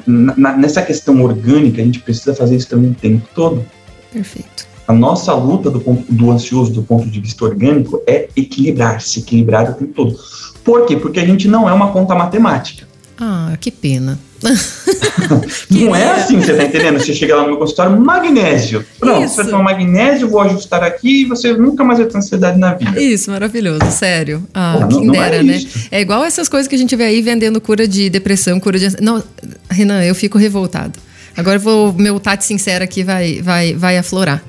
na- 0.06 0.58
nessa 0.58 0.82
questão 0.82 1.22
orgânica, 1.24 1.82
a 1.82 1.86
gente 1.86 2.00
precisa 2.00 2.36
fazer 2.36 2.58
isso 2.58 2.68
também 2.68 2.92
o 2.92 2.96
tempo 2.96 3.26
todo. 3.34 3.66
Perfeito. 4.12 4.68
A 4.86 4.92
nossa 4.94 5.34
luta 5.34 5.70
do, 5.70 5.80
ponto- 5.80 6.04
do 6.12 6.30
ansioso 6.32 6.72
do 6.74 6.84
ponto 6.84 7.08
de 7.08 7.20
vista 7.22 7.46
orgânico 7.46 8.02
é 8.06 8.28
equilibrar, 8.36 9.00
se 9.02 9.20
equilibrar 9.20 9.70
o 9.70 9.74
tempo 9.76 9.94
todo. 9.94 10.20
Por 10.64 10.86
quê? 10.86 10.98
Porque 10.98 11.20
a 11.20 11.26
gente 11.26 11.48
não 11.48 11.70
é 11.70 11.72
uma 11.74 11.92
conta 11.94 12.14
matemática. 12.14 12.86
Ah, 13.18 13.56
que 13.62 13.72
pena. 13.72 14.20
Não 15.70 15.96
é 15.96 16.12
assim, 16.12 16.40
você 16.40 16.54
tá 16.56 16.64
entendendo? 16.64 17.00
Você 17.00 17.14
chega 17.14 17.36
lá 17.36 17.42
no 17.44 17.50
meu 17.50 17.58
consultório, 17.58 18.00
magnésio. 18.00 18.86
Pronto, 19.00 19.24
Isso. 19.26 19.36
você 19.36 19.44
vai 19.44 19.52
tomar 19.52 19.64
magnésio, 19.64 20.30
vou 20.30 20.42
ajustar 20.42 20.84
aqui 20.84 21.22
e 21.22 21.26
você 21.26 21.54
nunca 21.54 21.84
mais 21.84 22.00
vai 22.00 22.08
ter 22.08 22.18
ansiedade 22.18 22.58
na 22.58 22.74
vida. 22.74 23.02
Isso, 23.02 23.30
maravilhoso, 23.32 23.86
sério. 23.92 24.44
Ah, 24.54 24.74
Pô, 24.74 24.80
não- 24.82 24.88
quem 24.90 25.06
não 25.06 25.14
dera, 25.14 25.36
é 25.38 25.44
né? 25.44 25.58
isso. 25.58 25.88
É 25.92 26.02
igual 26.02 26.24
essas 26.24 26.48
coisas 26.50 26.68
que 26.68 26.76
a 26.76 26.78
gente 26.78 26.96
vê 26.96 27.04
aí 27.06 27.22
vendendo 27.22 27.60
cura 27.62 27.88
de 27.88 28.10
depressão, 28.10 28.60
cura 28.60 28.80
de. 28.80 28.86
ansi- 28.88 28.98
Não, 29.02 29.22
Renan, 29.70 30.04
eu 30.04 30.16
fico 30.16 30.38
revoltado. 30.38 30.94
Agora 31.38 31.58
vou, 31.60 31.94
meu 31.94 32.20
Tati 32.20 32.44
sincero 32.46 32.84
aqui 32.84 33.04
vai, 33.04 33.42
vai, 33.42 33.74
vai 33.74 33.98
aflorar. 33.98 34.44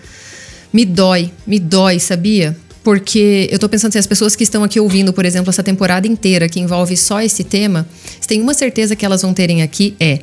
Me 0.72 0.84
dói, 0.84 1.30
me 1.46 1.58
dói, 1.58 1.98
sabia? 1.98 2.56
Porque 2.90 3.48
eu 3.52 3.58
tô 3.60 3.68
pensando 3.68 3.90
assim, 3.90 4.00
as 4.00 4.06
pessoas 4.08 4.34
que 4.34 4.42
estão 4.42 4.64
aqui 4.64 4.80
ouvindo, 4.80 5.12
por 5.12 5.24
exemplo, 5.24 5.48
essa 5.48 5.62
temporada 5.62 6.08
inteira 6.08 6.48
que 6.48 6.58
envolve 6.58 6.96
só 6.96 7.20
esse 7.22 7.44
tema, 7.44 7.86
se 8.20 8.26
tem 8.26 8.40
uma 8.42 8.52
certeza 8.52 8.96
que 8.96 9.06
elas 9.06 9.22
vão 9.22 9.32
terem 9.32 9.62
aqui 9.62 9.94
é 10.00 10.18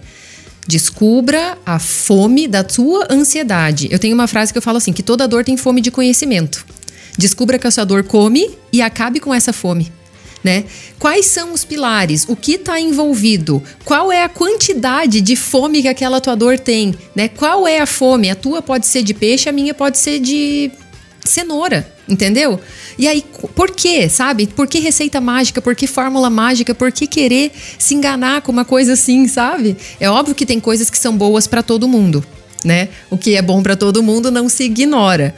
Descubra 0.68 1.57
a 1.65 1.80
fome 1.80 2.45
da 2.45 2.65
tua 2.65 3.07
ansiedade. 3.09 3.88
Eu 3.89 3.97
tenho 3.97 4.13
uma 4.13 4.28
frase 4.28 4.51
que 4.51 4.57
eu 4.57 4.61
falo 4.61 4.80
assim: 4.80 4.91
que 4.91 5.01
toda 5.01 5.26
dor 5.26 5.45
tem 5.45 5.55
fome 5.55 5.80
de 5.80 5.89
conhecimento. 5.89 6.65
Descubra 7.18 7.57
que 7.57 7.65
a 7.65 7.72
sua 7.72 7.86
dor 7.86 8.03
come 8.03 8.51
e 8.74 8.82
acabe 8.82 9.22
com 9.22 9.34
essa 9.34 9.53
fome. 9.53 9.89
Né? 10.43 10.65
Quais 10.99 11.26
são 11.26 11.53
os 11.53 11.63
pilares? 11.63 12.26
O 12.28 12.36
que 12.36 12.55
está 12.55 12.78
envolvido? 12.82 13.63
Qual 13.86 14.11
é 14.11 14.24
a 14.26 14.30
quantidade 14.30 15.22
de 15.22 15.38
fome 15.38 15.82
que 15.82 15.88
aquela 15.88 16.20
tua 16.20 16.36
dor 16.36 16.59
tem? 16.59 16.93
Né? 17.15 17.30
Qual 17.30 17.65
é 17.65 17.80
a 17.80 17.86
fome? 17.86 18.30
A 18.30 18.36
tua 18.36 18.61
pode 18.61 18.86
ser 18.88 19.03
de 19.03 19.13
peixe, 19.13 19.47
a 19.47 19.53
minha 19.53 19.74
pode 19.74 19.97
ser 19.97 20.20
de 20.20 20.70
cenoura, 21.28 21.88
entendeu? 22.07 22.59
E 22.97 23.07
aí, 23.07 23.23
por 23.55 23.71
quê, 23.71 24.09
sabe? 24.09 24.47
Por 24.47 24.67
que 24.67 24.80
receita 24.80 25.21
mágica? 25.21 25.61
Por 25.61 25.75
que 25.75 25.86
fórmula 25.86 26.30
mágica? 26.30 26.73
Por 26.73 26.91
que 26.91 27.05
querer 27.05 27.51
se 27.78 27.93
enganar 27.93 28.41
com 28.41 28.51
uma 28.51 28.65
coisa 28.65 28.93
assim, 28.93 29.28
sabe? 29.28 29.78
É 29.99 30.09
óbvio 30.09 30.34
que 30.34 30.45
tem 30.45 30.59
coisas 30.59 30.89
que 30.89 30.97
são 30.97 31.15
boas 31.15 31.45
para 31.45 31.61
todo 31.61 31.88
mundo, 31.88 32.25
né? 32.65 32.89
O 33.09 33.17
que 33.17 33.36
é 33.36 33.41
bom 33.41 33.61
para 33.61 33.75
todo 33.75 34.01
mundo 34.01 34.32
não 34.32 34.49
se 34.49 34.63
ignora. 34.63 35.36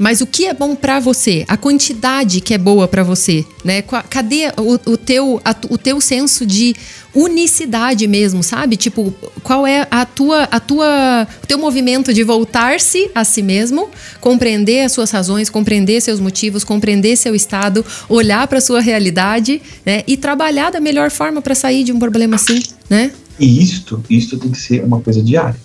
Mas 0.00 0.22
o 0.22 0.26
que 0.26 0.46
é 0.46 0.54
bom 0.54 0.74
para 0.74 0.98
você? 0.98 1.44
A 1.46 1.58
quantidade 1.58 2.40
que 2.40 2.54
é 2.54 2.58
boa 2.58 2.88
para 2.88 3.02
você, 3.02 3.44
né? 3.62 3.82
Cadê 3.82 4.46
o, 4.56 4.92
o 4.92 4.96
teu, 4.96 5.38
a, 5.44 5.54
o 5.68 5.76
teu 5.76 6.00
senso 6.00 6.46
de 6.46 6.74
unicidade 7.14 8.08
mesmo, 8.08 8.42
sabe? 8.42 8.78
Tipo, 8.78 9.12
qual 9.42 9.66
é 9.66 9.86
a 9.90 10.06
tua, 10.06 10.44
a 10.44 10.58
tua, 10.58 11.28
o 11.42 11.46
teu 11.46 11.58
movimento 11.58 12.14
de 12.14 12.24
voltar-se 12.24 13.10
a 13.14 13.24
si 13.24 13.42
mesmo, 13.42 13.90
compreender 14.22 14.86
as 14.86 14.92
suas 14.92 15.10
razões, 15.10 15.50
compreender 15.50 16.00
seus 16.00 16.18
motivos, 16.18 16.64
compreender 16.64 17.14
seu 17.16 17.34
estado, 17.34 17.84
olhar 18.08 18.48
para 18.48 18.58
sua 18.58 18.80
realidade, 18.80 19.60
né? 19.84 20.02
E 20.06 20.16
trabalhar 20.16 20.70
da 20.70 20.80
melhor 20.80 21.10
forma 21.10 21.42
para 21.42 21.54
sair 21.54 21.84
de 21.84 21.92
um 21.92 21.98
problema 21.98 22.36
assim, 22.36 22.62
né? 22.88 23.12
E 23.38 23.62
isto, 23.62 24.02
isto 24.08 24.38
tem 24.38 24.50
que 24.50 24.58
ser 24.58 24.82
uma 24.82 25.02
coisa 25.02 25.22
diária. 25.22 25.60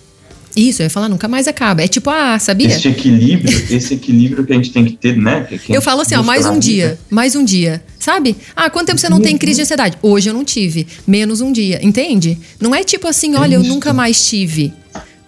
Isso, 0.56 0.80
eu 0.80 0.84
ia 0.84 0.90
falar, 0.90 1.10
nunca 1.10 1.28
mais 1.28 1.46
acaba. 1.46 1.82
É 1.82 1.88
tipo, 1.88 2.08
ah, 2.08 2.38
sabia? 2.38 2.68
Esse 2.68 2.88
equilíbrio, 2.88 3.66
esse 3.70 3.92
equilíbrio 3.92 4.46
que 4.46 4.52
a 4.54 4.56
gente 4.56 4.72
tem 4.72 4.86
que 4.86 4.96
ter, 4.96 5.14
né? 5.14 5.46
Eu 5.68 5.82
falo 5.82 6.00
assim, 6.00 6.14
ó, 6.14 6.22
mais 6.22 6.46
um 6.46 6.58
dia, 6.58 6.98
mais 7.10 7.36
um 7.36 7.44
dia, 7.44 7.84
sabe? 7.98 8.34
Ah, 8.56 8.70
quanto 8.70 8.86
tempo 8.86 8.98
você 8.98 9.10
não 9.10 9.20
tem 9.20 9.36
crise 9.36 9.56
de 9.56 9.62
ansiedade? 9.62 9.98
Hoje 10.00 10.30
eu 10.30 10.34
não 10.34 10.44
tive, 10.44 10.86
menos 11.06 11.42
um 11.42 11.52
dia, 11.52 11.78
entende? 11.82 12.38
Não 12.58 12.74
é 12.74 12.82
tipo 12.82 13.06
assim, 13.06 13.34
olha, 13.34 13.56
é 13.56 13.58
eu 13.58 13.62
nunca 13.62 13.92
mais 13.92 14.26
tive. 14.26 14.72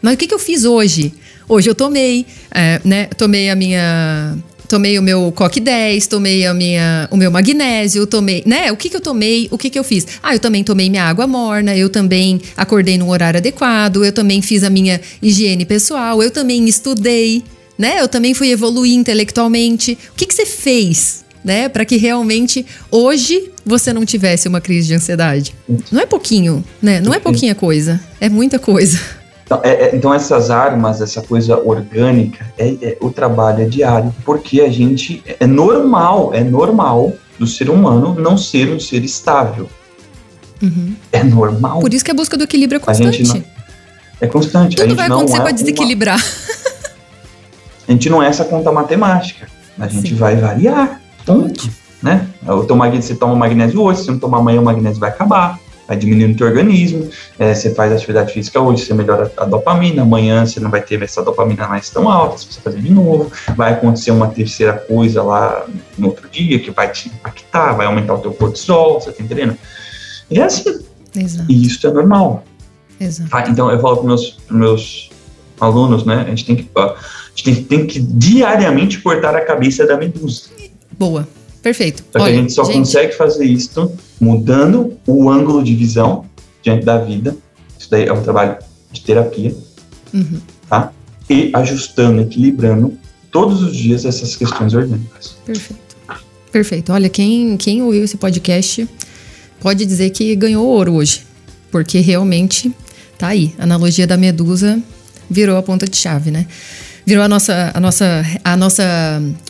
Mas 0.00 0.14
o 0.14 0.16
que, 0.16 0.26
que 0.26 0.34
eu 0.34 0.38
fiz 0.38 0.64
hoje? 0.64 1.12
Hoje 1.46 1.68
eu 1.68 1.74
tomei, 1.74 2.24
é, 2.50 2.80
né? 2.82 3.06
Tomei 3.06 3.50
a 3.50 3.54
minha 3.54 4.34
tomei 4.68 4.98
o 4.98 5.02
meu 5.02 5.32
coque 5.34 5.58
10, 5.58 6.06
tomei 6.06 6.46
a 6.46 6.52
minha, 6.52 7.08
o 7.10 7.16
meu 7.16 7.30
magnésio, 7.30 8.06
tomei, 8.06 8.42
né? 8.46 8.70
O 8.70 8.76
que 8.76 8.90
que 8.90 8.96
eu 8.96 9.00
tomei? 9.00 9.48
O 9.50 9.56
que 9.56 9.70
que 9.70 9.78
eu 9.78 9.82
fiz? 9.82 10.06
Ah, 10.22 10.34
eu 10.34 10.38
também 10.38 10.62
tomei 10.62 10.90
minha 10.90 11.04
água 11.04 11.26
morna, 11.26 11.74
eu 11.76 11.88
também 11.88 12.40
acordei 12.56 12.98
no 12.98 13.08
horário 13.08 13.38
adequado, 13.38 14.04
eu 14.04 14.12
também 14.12 14.42
fiz 14.42 14.62
a 14.62 14.70
minha 14.70 15.00
higiene 15.22 15.64
pessoal, 15.64 16.22
eu 16.22 16.30
também 16.30 16.68
estudei, 16.68 17.42
né? 17.78 18.00
Eu 18.00 18.08
também 18.08 18.34
fui 18.34 18.50
evoluir 18.50 18.94
intelectualmente. 18.94 19.96
O 20.12 20.14
que 20.14 20.26
que 20.26 20.34
você 20.34 20.44
fez? 20.44 21.26
Né, 21.44 21.68
para 21.68 21.84
que 21.84 21.96
realmente 21.96 22.66
hoje 22.90 23.52
você 23.64 23.92
não 23.92 24.04
tivesse 24.04 24.48
uma 24.48 24.60
crise 24.60 24.88
de 24.88 24.94
ansiedade. 24.94 25.54
Não 25.90 26.00
é 26.00 26.04
pouquinho, 26.04 26.64
né? 26.82 27.00
Não 27.00 27.14
é 27.14 27.20
pouquinha 27.20 27.54
coisa, 27.54 27.98
é 28.20 28.28
muita 28.28 28.58
coisa. 28.58 29.00
Então, 29.48 29.60
é, 29.62 29.70
é, 29.70 29.96
então, 29.96 30.12
essas 30.12 30.50
armas, 30.50 31.00
essa 31.00 31.22
coisa 31.22 31.58
orgânica, 31.58 32.46
é, 32.58 32.68
é, 32.82 32.98
o 33.00 33.10
trabalho 33.10 33.62
é 33.62 33.64
diário, 33.64 34.14
porque 34.22 34.60
a 34.60 34.68
gente 34.68 35.24
é 35.40 35.46
normal, 35.46 36.34
é 36.34 36.44
normal 36.44 37.14
do 37.38 37.46
ser 37.46 37.70
humano 37.70 38.14
não 38.20 38.36
ser 38.36 38.68
um 38.68 38.78
ser 38.78 39.02
estável. 39.02 39.66
Uhum. 40.62 40.94
É 41.10 41.24
normal. 41.24 41.80
Por 41.80 41.94
isso 41.94 42.04
que 42.04 42.10
a 42.10 42.14
busca 42.14 42.36
do 42.36 42.44
equilíbrio 42.44 42.76
é 42.76 42.80
constante. 42.80 43.22
Não, 43.22 43.42
é 44.20 44.26
constante. 44.26 44.76
Tudo 44.76 44.94
vai 44.94 45.06
acontecer 45.06 45.40
para 45.40 45.52
desequilibrar. 45.52 46.18
Uma, 46.18 46.84
a 47.88 47.92
gente 47.92 48.10
não 48.10 48.22
é 48.22 48.26
essa 48.26 48.44
conta 48.44 48.70
matemática. 48.70 49.48
A 49.78 49.88
gente 49.88 50.10
Sim. 50.10 50.16
vai 50.16 50.36
variar. 50.36 51.00
Ponto. 51.24 51.70
Né? 52.02 52.26
O 52.46 52.64
teu 52.64 52.76
magnésio, 52.76 53.14
você 53.14 53.18
toma 53.18 53.34
magnésio 53.34 53.80
hoje, 53.80 54.02
se 54.02 54.10
não 54.10 54.18
tomar 54.18 54.38
amanhã, 54.38 54.60
o 54.60 54.64
magnésio 54.64 55.00
vai 55.00 55.08
acabar 55.08 55.58
vai 55.88 55.96
diminuindo 55.96 56.34
o 56.34 56.36
teu 56.36 56.46
organismo. 56.46 57.08
É, 57.38 57.54
você 57.54 57.74
faz 57.74 57.90
atividade 57.90 58.34
física 58.34 58.60
hoje, 58.60 58.84
você 58.84 58.92
melhora 58.92 59.32
a 59.38 59.46
dopamina, 59.46 60.02
amanhã 60.02 60.44
você 60.44 60.60
não 60.60 60.70
vai 60.70 60.82
ter 60.82 61.02
essa 61.02 61.22
dopamina 61.22 61.66
mais 61.66 61.88
tão 61.88 62.08
alta 62.08 62.38
se 62.38 62.46
você 62.52 62.60
fazer 62.60 62.82
de 62.82 62.92
novo. 62.92 63.32
Vai 63.56 63.72
acontecer 63.72 64.10
uma 64.10 64.28
terceira 64.28 64.74
coisa 64.74 65.22
lá 65.22 65.66
no 65.96 66.08
outro 66.08 66.28
dia 66.28 66.60
que 66.60 66.70
vai 66.70 66.92
te 66.92 67.08
impactar, 67.08 67.72
vai 67.72 67.86
aumentar 67.86 68.14
o 68.14 68.18
teu 68.18 68.32
cortisol, 68.34 69.00
você 69.00 69.10
tá 69.10 69.22
entendendo? 69.22 69.56
E 70.30 70.38
é 70.38 70.44
assim. 70.44 70.84
Exato. 71.16 71.50
E 71.50 71.66
isso 71.66 71.86
é 71.86 71.90
normal. 71.90 72.44
Exato. 73.00 73.30
Ah, 73.32 73.44
então 73.48 73.70
eu 73.70 73.80
falo 73.80 73.96
para 73.96 74.06
meus, 74.06 74.38
meus 74.50 75.10
alunos, 75.58 76.04
né? 76.04 76.24
A 76.26 76.28
gente 76.28 76.44
tem 76.44 76.56
que, 76.56 76.68
a 76.76 76.94
gente 77.34 77.44
tem, 77.44 77.64
tem 77.64 77.86
que 77.86 77.98
diariamente 77.98 79.00
cortar 79.00 79.34
a 79.34 79.40
cabeça 79.40 79.86
da 79.86 79.96
medusa. 79.96 80.50
Boa. 80.98 81.26
Perfeito. 81.62 82.04
Só 82.12 82.22
Olha, 82.22 82.24
que 82.24 82.38
a 82.38 82.40
gente 82.42 82.52
só 82.52 82.64
gente... 82.64 82.78
consegue 82.78 83.12
fazer 83.14 83.44
isso 83.44 83.70
mudando 84.20 84.96
o 85.06 85.30
ângulo 85.30 85.62
de 85.62 85.74
visão 85.74 86.24
diante 86.62 86.84
da 86.84 86.98
vida. 86.98 87.36
Isso 87.78 87.90
daí 87.90 88.06
é 88.06 88.12
um 88.12 88.22
trabalho 88.22 88.56
de 88.92 89.00
terapia, 89.00 89.54
uhum. 90.12 90.40
tá? 90.68 90.92
E 91.28 91.50
ajustando, 91.54 92.20
equilibrando 92.22 92.98
todos 93.30 93.62
os 93.62 93.76
dias 93.76 94.04
essas 94.04 94.34
questões 94.34 94.74
orgânicas. 94.74 95.36
Perfeito. 95.44 95.96
Perfeito. 96.50 96.92
Olha, 96.92 97.08
quem, 97.08 97.56
quem 97.56 97.82
ouviu 97.82 98.04
esse 98.04 98.16
podcast 98.16 98.88
pode 99.60 99.84
dizer 99.84 100.10
que 100.10 100.34
ganhou 100.34 100.66
ouro 100.66 100.94
hoje, 100.94 101.22
porque 101.70 102.00
realmente 102.00 102.72
tá 103.18 103.28
aí. 103.28 103.54
A 103.58 103.64
analogia 103.64 104.06
da 104.06 104.16
medusa 104.16 104.80
virou 105.28 105.56
a 105.58 105.62
ponta 105.62 105.86
de 105.86 105.96
chave, 105.96 106.30
né? 106.30 106.46
Virou 107.04 107.22
a 107.22 107.28
nossa, 107.28 107.70
a 107.74 107.80
nossa, 107.80 108.24
a 108.42 108.56
nossa, 108.56 108.82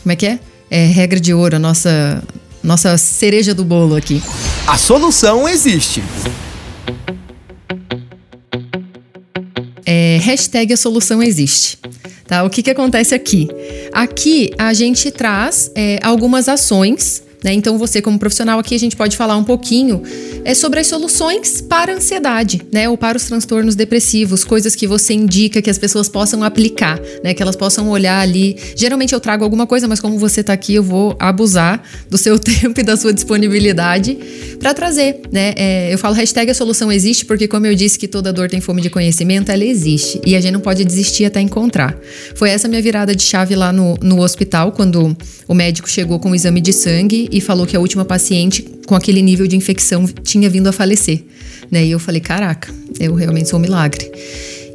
como 0.03 0.13
é 0.13 0.17
que 0.17 0.27
é? 0.27 0.41
é, 0.71 0.85
regra 0.87 1.19
de 1.19 1.33
ouro, 1.33 1.57
a 1.57 1.59
nossa, 1.59 2.23
nossa 2.63 2.97
cereja 2.99 3.55
do 3.55 3.65
bolo 3.65 3.97
aqui. 3.97 4.23
A 4.67 4.77
solução 4.77 5.49
existe. 5.49 6.03
É, 9.87 10.19
hashtag 10.21 10.73
a 10.73 10.77
solução 10.77 11.23
existe. 11.23 11.79
Tá? 12.27 12.45
O 12.45 12.51
que, 12.51 12.63
que 12.63 12.71
acontece 12.71 13.15
aqui? 13.15 13.49
Aqui 13.93 14.51
a 14.59 14.75
gente 14.75 15.11
traz 15.11 15.71
é, 15.75 15.99
algumas 16.03 16.49
ações 16.49 17.23
né? 17.43 17.53
Então, 17.53 17.79
você, 17.79 18.03
como 18.03 18.19
profissional, 18.19 18.59
aqui 18.59 18.75
a 18.75 18.79
gente 18.79 18.97
pode 18.97 19.17
falar 19.17 19.37
um 19.37 19.45
pouquinho 19.45 20.03
é, 20.45 20.55
sobre 20.55 20.81
as 20.81 20.87
soluções 20.87 21.61
para 21.61 21.93
a 21.93 21.97
ansiedade, 21.97 22.63
né? 22.73 22.89
Ou 22.89 22.97
para 22.97 23.17
os 23.17 23.25
transtornos 23.25 23.75
depressivos, 23.75 24.45
coisas 24.45 24.75
que 24.75 24.87
você 24.87 25.15
indica 25.15 25.63
que 25.63 25.71
as 25.71 25.79
pessoas 25.79 26.09
possam 26.09 26.43
aplicar, 26.43 27.01
né? 27.23 27.35
Que 27.35 27.43
elas 27.43 27.57
possam 27.57 27.89
olhar 27.91 28.21
ali. 28.21 28.57
Geralmente 28.77 29.13
eu 29.13 29.21
trago 29.21 29.45
alguma 29.45 29.67
coisa, 29.67 29.87
mas 29.87 30.01
como 30.01 30.19
você 30.19 30.41
está 30.41 30.53
aqui, 30.53 30.75
eu 30.75 30.83
vou 30.83 31.17
abusar 31.19 31.83
do 32.11 32.19
seu 32.19 32.39
tempo 32.41 32.81
e 32.81 32.83
da 32.83 32.97
sua 32.97 33.13
disponibilidade 33.13 34.19
para 34.59 34.75
trazer, 34.75 35.21
né? 35.31 35.55
É, 35.57 35.93
eu 35.93 35.99
falo 35.99 36.15
hashtag 36.15 36.51
a 36.51 36.55
solução 36.55 36.91
existe, 36.91 37.25
porque 37.25 37.47
como 37.47 37.67
eu 37.67 37.75
disse 37.75 37.99
que 37.99 38.09
toda 38.09 38.33
dor 38.33 38.49
tem 38.49 38.61
fome 38.61 38.83
de 38.83 38.91
conhecimento, 38.91 39.53
ela 39.53 39.65
existe. 39.65 40.21
E 40.27 40.35
a 40.35 40.41
gente 40.41 40.53
não 40.53 40.61
pode 40.61 40.85
desistir 40.85 41.25
até 41.25 41.41
encontrar. 41.41 41.97
Foi 42.35 42.51
essa 42.51 42.67
minha 42.67 42.83
virada 42.83 43.15
de 43.15 43.23
chave 43.23 43.55
lá 43.55 43.73
no, 43.73 43.97
no 44.03 44.21
hospital, 44.21 44.73
quando 44.73 45.17
o 45.47 45.55
médico 45.55 45.89
chegou 45.89 46.19
com 46.19 46.31
o 46.31 46.35
exame 46.35 46.61
de 46.61 46.73
sangue 46.73 47.28
e 47.31 47.41
falou 47.41 47.67
que 47.67 47.77
a 47.77 47.81
última 47.81 48.05
paciente 48.05 48.65
com 48.87 48.95
aquele 48.95 49.23
nível 49.23 49.47
de 49.47 49.57
infecção 49.57 50.07
tinha 50.23 50.49
vindo 50.49 50.67
a 50.67 50.73
falecer. 50.73 51.23
Né? 51.71 51.87
E 51.87 51.91
eu 51.91 51.99
falei, 51.99 52.21
caraca, 52.21 52.73
eu 52.99 53.15
realmente 53.15 53.49
sou 53.49 53.59
um 53.59 53.63
milagre. 53.63 54.11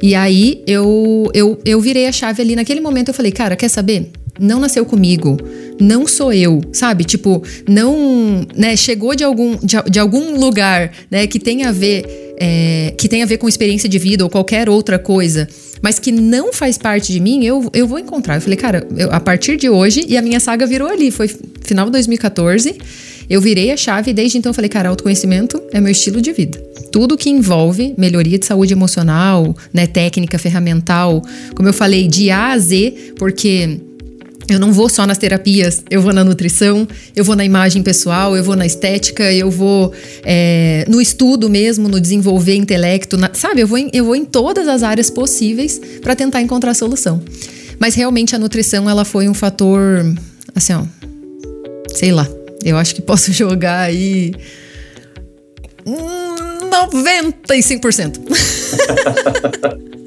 E 0.02 0.14
aí 0.14 0.62
eu, 0.66 1.30
eu, 1.34 1.58
eu 1.64 1.80
virei 1.80 2.06
a 2.06 2.12
chave 2.12 2.42
ali. 2.42 2.54
Naquele 2.54 2.80
momento 2.80 3.08
eu 3.08 3.14
falei, 3.14 3.32
cara, 3.32 3.56
quer 3.56 3.68
saber? 3.68 4.10
Não 4.38 4.58
nasceu 4.58 4.84
comigo, 4.84 5.38
não 5.80 6.08
sou 6.08 6.32
eu, 6.32 6.60
sabe? 6.72 7.04
Tipo, 7.04 7.42
não, 7.68 8.44
né? 8.56 8.76
Chegou 8.76 9.14
de 9.14 9.22
algum, 9.22 9.56
de, 9.56 9.76
de 9.88 9.98
algum 9.98 10.38
lugar, 10.38 10.92
né? 11.08 11.26
Que 11.26 11.38
tem 11.38 11.64
a 11.64 11.70
ver, 11.70 12.04
é, 12.36 12.92
que 12.98 13.08
tem 13.08 13.22
a 13.22 13.26
ver 13.26 13.38
com 13.38 13.48
experiência 13.48 13.88
de 13.88 13.96
vida 13.96 14.24
ou 14.24 14.30
qualquer 14.30 14.68
outra 14.68 14.98
coisa 14.98 15.48
mas 15.84 15.98
que 15.98 16.10
não 16.10 16.50
faz 16.50 16.78
parte 16.78 17.12
de 17.12 17.20
mim, 17.20 17.44
eu, 17.44 17.68
eu 17.74 17.86
vou 17.86 17.98
encontrar. 17.98 18.36
Eu 18.36 18.40
falei, 18.40 18.56
cara, 18.56 18.88
eu, 18.96 19.12
a 19.12 19.20
partir 19.20 19.58
de 19.58 19.68
hoje, 19.68 20.06
e 20.08 20.16
a 20.16 20.22
minha 20.22 20.40
saga 20.40 20.66
virou 20.66 20.88
ali, 20.88 21.10
foi 21.10 21.28
final 21.60 21.84
de 21.84 21.92
2014. 21.92 22.74
Eu 23.28 23.38
virei 23.38 23.70
a 23.70 23.76
chave 23.76 24.10
e 24.10 24.14
desde 24.14 24.38
então 24.38 24.48
eu 24.48 24.54
falei, 24.54 24.70
cara, 24.70 24.88
autoconhecimento 24.88 25.62
é 25.74 25.82
meu 25.82 25.92
estilo 25.92 26.22
de 26.22 26.32
vida. 26.32 26.58
Tudo 26.90 27.18
que 27.18 27.28
envolve 27.28 27.94
melhoria 27.98 28.38
de 28.38 28.46
saúde 28.46 28.72
emocional, 28.72 29.54
né, 29.74 29.86
técnica, 29.86 30.38
ferramental, 30.38 31.22
como 31.54 31.68
eu 31.68 31.74
falei, 31.74 32.08
de 32.08 32.30
A 32.30 32.52
a 32.52 32.58
Z, 32.58 33.12
porque 33.18 33.78
eu 34.48 34.58
não 34.58 34.72
vou 34.72 34.88
só 34.88 35.06
nas 35.06 35.16
terapias, 35.16 35.82
eu 35.90 36.02
vou 36.02 36.12
na 36.12 36.22
nutrição, 36.22 36.86
eu 37.16 37.24
vou 37.24 37.34
na 37.34 37.44
imagem 37.44 37.82
pessoal, 37.82 38.36
eu 38.36 38.44
vou 38.44 38.54
na 38.54 38.66
estética, 38.66 39.32
eu 39.32 39.50
vou 39.50 39.92
é, 40.22 40.84
no 40.88 41.00
estudo 41.00 41.48
mesmo, 41.48 41.88
no 41.88 42.00
desenvolver 42.00 42.54
intelecto, 42.54 43.16
na, 43.16 43.30
sabe? 43.32 43.62
Eu 43.62 43.66
vou, 43.66 43.78
em, 43.78 43.90
eu 43.92 44.04
vou 44.04 44.14
em 44.14 44.24
todas 44.24 44.68
as 44.68 44.82
áreas 44.82 45.10
possíveis 45.10 45.80
para 46.02 46.14
tentar 46.14 46.42
encontrar 46.42 46.72
a 46.72 46.74
solução. 46.74 47.22
Mas 47.78 47.94
realmente 47.94 48.36
a 48.36 48.38
nutrição, 48.38 48.88
ela 48.88 49.04
foi 49.04 49.28
um 49.28 49.34
fator, 49.34 50.14
assim, 50.54 50.74
ó, 50.74 50.84
sei 51.94 52.12
lá, 52.12 52.28
eu 52.62 52.76
acho 52.76 52.94
que 52.94 53.02
posso 53.02 53.32
jogar 53.36 53.80
aí 53.80 54.32
95%. 55.86 58.20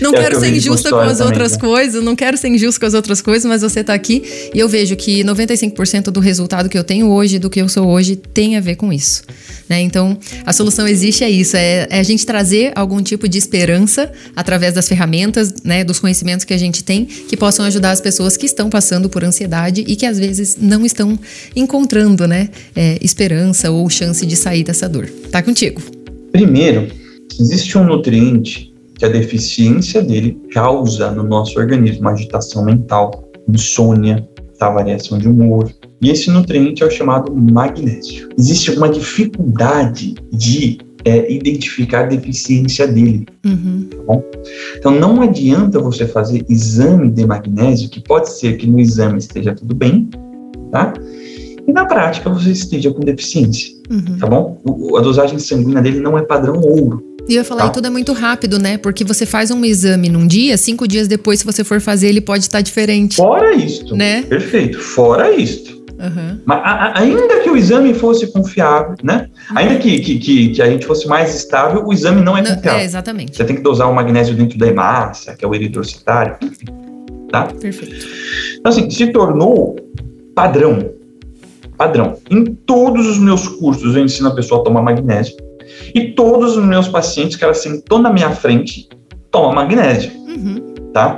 Não 0.00 0.12
é 0.14 0.18
quero 0.18 0.40
ser 0.40 0.54
injusta 0.54 0.90
com 0.90 0.96
as 0.98 1.18
também, 1.18 1.26
outras 1.26 1.52
né? 1.52 1.58
coisas, 1.58 2.02
não 2.02 2.16
quero 2.16 2.36
ser 2.36 2.48
injusto 2.48 2.80
com 2.80 2.86
as 2.86 2.94
outras 2.94 3.20
coisas, 3.20 3.44
mas 3.48 3.62
você 3.62 3.82
tá 3.82 3.94
aqui 3.94 4.22
e 4.54 4.58
eu 4.58 4.68
vejo 4.68 4.96
que 4.96 5.22
95% 5.24 6.04
do 6.10 6.20
resultado 6.20 6.68
que 6.68 6.78
eu 6.78 6.84
tenho 6.84 7.08
hoje, 7.08 7.38
do 7.38 7.48
que 7.50 7.60
eu 7.60 7.68
sou 7.68 7.86
hoje, 7.88 8.16
tem 8.16 8.56
a 8.56 8.60
ver 8.60 8.76
com 8.76 8.92
isso. 8.92 9.22
Né? 9.68 9.80
Então, 9.80 10.18
a 10.44 10.52
solução 10.52 10.86
existe 10.86 11.24
é 11.24 11.30
isso, 11.30 11.56
é, 11.56 11.86
é, 11.90 11.98
a 11.98 12.02
gente 12.02 12.26
trazer 12.26 12.72
algum 12.74 13.02
tipo 13.02 13.28
de 13.28 13.38
esperança 13.38 14.12
através 14.36 14.74
das 14.74 14.88
ferramentas, 14.88 15.54
né, 15.64 15.82
dos 15.82 15.98
conhecimentos 15.98 16.44
que 16.44 16.52
a 16.52 16.58
gente 16.58 16.84
tem, 16.84 17.04
que 17.04 17.36
possam 17.36 17.64
ajudar 17.64 17.92
as 17.92 18.00
pessoas 18.00 18.36
que 18.36 18.46
estão 18.46 18.68
passando 18.68 19.08
por 19.08 19.24
ansiedade 19.24 19.84
e 19.86 19.96
que 19.96 20.04
às 20.04 20.18
vezes 20.18 20.56
não 20.60 20.84
estão 20.84 21.18
encontrando, 21.56 22.26
né, 22.26 22.50
é, 22.76 22.98
esperança 23.00 23.70
ou 23.70 23.88
chance 23.88 24.26
de 24.26 24.36
sair 24.36 24.64
dessa 24.64 24.88
dor. 24.88 25.08
Tá 25.30 25.42
contigo. 25.42 25.80
Primeiro, 26.30 26.88
existe 27.40 27.78
um 27.78 27.84
nutriente 27.84 28.73
que 28.96 29.04
a 29.04 29.08
deficiência 29.08 30.02
dele 30.02 30.38
causa 30.52 31.10
no 31.10 31.22
nosso 31.22 31.58
organismo, 31.58 32.08
agitação 32.08 32.64
mental. 32.64 33.30
insônia, 33.46 34.26
tá? 34.58 34.70
variação 34.70 35.18
de 35.18 35.28
humor. 35.28 35.70
E 36.00 36.08
esse 36.10 36.30
nutriente 36.30 36.82
é 36.82 36.86
o 36.86 36.90
chamado 36.90 37.34
magnésio. 37.34 38.28
Existe 38.38 38.70
uma 38.70 38.88
dificuldade 38.88 40.14
de 40.32 40.78
é, 41.04 41.30
identificar 41.30 42.04
a 42.04 42.06
deficiência 42.06 42.86
dele. 42.88 43.26
Uhum. 43.44 43.88
Tá? 44.06 44.22
Então 44.78 44.92
não 44.98 45.20
adianta 45.20 45.78
você 45.78 46.06
fazer 46.06 46.42
exame 46.48 47.10
de 47.10 47.26
magnésio, 47.26 47.90
que 47.90 48.00
pode 48.00 48.30
ser 48.30 48.56
que 48.56 48.66
no 48.66 48.80
exame 48.80 49.18
esteja 49.18 49.54
tudo 49.54 49.74
bem, 49.74 50.08
tá? 50.72 50.94
E 51.66 51.72
na 51.72 51.84
prática 51.84 52.30
você 52.30 52.52
esteja 52.52 52.90
com 52.90 53.00
deficiência, 53.00 53.74
Uhum. 53.90 54.18
tá 54.18 54.26
bom? 54.26 54.58
O- 54.64 54.96
a 54.96 55.00
dosagem 55.02 55.38
sanguínea 55.38 55.82
dele 55.82 56.00
não 56.00 56.16
é 56.16 56.22
padrão 56.22 56.60
ouro. 56.60 57.02
E 57.28 57.34
eu 57.34 57.38
ia 57.38 57.44
falar, 57.44 57.62
Tá. 57.62 57.68
e 57.68 57.72
tudo 57.72 57.86
é 57.86 57.90
muito 57.90 58.12
rápido, 58.12 58.58
né? 58.58 58.76
Porque 58.76 59.02
você 59.04 59.24
faz 59.24 59.50
um 59.50 59.64
exame 59.64 60.08
num 60.10 60.26
dia, 60.26 60.56
cinco 60.58 60.86
dias 60.86 61.08
depois, 61.08 61.40
se 61.40 61.46
você 61.46 61.64
for 61.64 61.80
fazer, 61.80 62.08
ele 62.08 62.20
pode 62.20 62.42
estar 62.44 62.60
diferente. 62.60 63.16
Fora 63.16 63.54
isto, 63.54 63.96
Né? 63.96 64.22
perfeito. 64.22 64.78
Fora 64.78 65.30
isto, 65.34 65.74
Aham. 65.98 66.40
Mas 66.44 66.58
a- 66.64 66.98
ainda 66.98 67.38
que 67.40 67.48
o 67.48 67.56
exame 67.56 67.94
fosse 67.94 68.26
confiável, 68.26 68.96
né? 69.02 69.28
Ainda 69.54 69.76
que, 69.76 70.00
que, 70.00 70.18
que, 70.18 70.48
que 70.50 70.60
a 70.60 70.66
gente 70.66 70.84
fosse 70.84 71.06
mais 71.06 71.32
estável, 71.34 71.86
o 71.86 71.92
exame 71.92 72.20
não 72.20 72.36
é 72.36 72.42
Não, 72.42 72.56
confiável. 72.56 72.80
é, 72.80 72.84
exatamente. 72.84 73.36
Você 73.36 73.44
tem 73.44 73.54
que 73.56 73.62
dosar 73.62 73.88
o 73.90 73.94
magnésio 73.94 74.34
dentro 74.34 74.58
da 74.58 74.66
hemácia, 74.66 75.34
que 75.34 75.44
é 75.44 75.48
o 75.48 75.54
eritrocitário, 75.54 76.36
enfim, 76.42 76.66
tá? 77.30 77.44
Perfeito. 77.44 77.94
Então, 78.58 78.70
assim, 78.72 78.90
se 78.90 79.06
tornou 79.12 79.76
padrão. 80.34 80.90
Padrão. 81.78 82.18
Em 82.30 82.44
todos 82.44 83.06
os 83.06 83.18
meus 83.18 83.46
cursos 83.48 83.94
eu 83.96 84.04
ensino 84.04 84.28
a 84.28 84.34
pessoa 84.34 84.60
a 84.60 84.64
tomar 84.64 84.82
magnésio. 84.82 85.34
E 85.94 86.12
todos 86.12 86.56
os 86.56 86.64
meus 86.64 86.88
pacientes 86.88 87.36
que 87.36 87.44
ela 87.44 87.54
sentou 87.54 87.98
na 87.98 88.12
minha 88.12 88.30
frente 88.30 88.88
tomam 89.30 89.52
magnésio, 89.54 90.10
Uhum. 90.26 90.74
tá? 90.92 91.16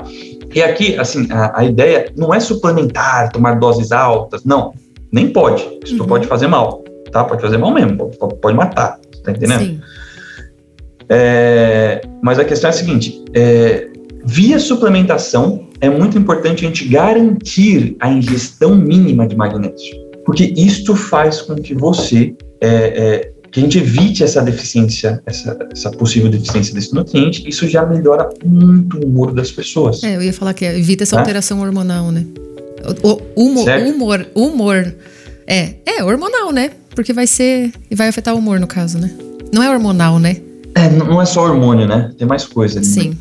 E 0.54 0.62
aqui, 0.62 0.96
assim, 0.98 1.26
a, 1.30 1.60
a 1.60 1.64
ideia 1.64 2.10
não 2.16 2.32
é 2.32 2.40
suplementar, 2.40 3.30
tomar 3.30 3.58
doses 3.58 3.92
altas, 3.92 4.44
não. 4.44 4.72
Nem 5.12 5.28
pode. 5.28 5.66
Isso 5.84 6.00
Uhum. 6.00 6.06
pode 6.06 6.26
fazer 6.26 6.46
mal, 6.46 6.82
tá? 7.12 7.24
Pode 7.24 7.42
fazer 7.42 7.58
mal 7.58 7.72
mesmo, 7.72 7.96
pode, 7.96 8.36
pode 8.36 8.56
matar, 8.56 8.98
tá 9.22 9.30
entendendo? 9.32 9.60
Sim. 9.60 9.80
É, 11.08 12.00
mas 12.22 12.38
a 12.38 12.44
questão 12.44 12.68
é 12.68 12.72
a 12.72 12.76
seguinte: 12.76 13.22
é, 13.34 13.88
via 14.24 14.58
suplementação, 14.58 15.68
é 15.80 15.88
muito 15.88 16.18
importante 16.18 16.64
a 16.64 16.68
gente 16.68 16.86
garantir 16.88 17.96
a 18.00 18.10
ingestão 18.10 18.74
mínima 18.74 19.26
de 19.26 19.36
magnésio, 19.36 19.94
porque 20.24 20.52
isto 20.56 20.96
faz 20.96 21.40
com 21.42 21.54
que 21.54 21.74
você 21.74 22.34
é, 22.60 22.68
é, 22.68 23.32
que 23.56 23.60
a 23.60 23.62
gente 23.62 23.78
evite 23.78 24.22
essa 24.22 24.42
deficiência, 24.42 25.18
essa, 25.24 25.56
essa 25.72 25.90
possível 25.90 26.28
deficiência 26.30 26.74
desse 26.74 26.92
nutriente. 26.94 27.42
Isso 27.48 27.66
já 27.66 27.86
melhora 27.86 28.28
muito 28.44 28.98
o 28.98 29.06
humor 29.06 29.32
das 29.32 29.50
pessoas. 29.50 30.02
É, 30.04 30.14
eu 30.16 30.22
ia 30.22 30.32
falar 30.32 30.52
que 30.52 30.66
evita 30.66 31.04
essa 31.04 31.16
Né? 31.16 31.22
alteração 31.22 31.60
hormonal, 31.62 32.12
né? 32.12 32.26
O, 33.02 33.12
o 33.34 33.46
humor, 33.46 33.64
Certo. 33.64 33.88
humor, 33.90 34.26
humor. 34.34 34.94
É, 35.46 35.72
é 35.86 36.04
hormonal, 36.04 36.52
né? 36.52 36.70
Porque 36.94 37.14
vai 37.14 37.26
ser. 37.26 37.72
E 37.90 37.94
vai 37.94 38.08
afetar 38.08 38.34
o 38.34 38.38
humor, 38.38 38.60
no 38.60 38.66
caso, 38.66 38.98
né? 38.98 39.10
Não 39.50 39.62
é 39.62 39.70
hormonal, 39.70 40.18
né? 40.18 40.36
É, 40.74 40.90
não 40.90 41.22
é 41.22 41.24
só 41.24 41.42
hormônio, 41.44 41.88
né? 41.88 42.12
Tem 42.18 42.28
mais 42.28 42.44
coisa. 42.44 42.78
ali. 42.78 42.86
Sim, 42.86 43.16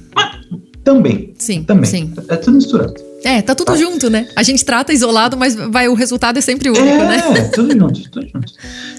Também, 0.83 1.33
sim, 1.39 1.63
também. 1.63 1.89
sim. 1.89 2.11
É 2.27 2.35
tudo 2.35 2.55
misturado. 2.57 2.93
É, 3.25 3.41
tá 3.41 3.55
tudo 3.55 3.71
Tá. 3.71 3.77
junto, 3.77 4.07
né? 4.07 4.27
A 4.35 4.43
gente 4.43 4.63
trata 4.63 4.93
isolado, 4.93 5.35
mas 5.35 5.55
vai, 5.55 5.87
o 5.87 5.95
resultado 5.95 6.37
é 6.37 6.41
sempre 6.41 6.69
único, 6.69 6.83
né? 6.85 7.17
É, 7.35 7.41
tudo 7.49 7.73
junto, 7.73 8.11
tudo 8.11 8.27
junto. 8.27 8.53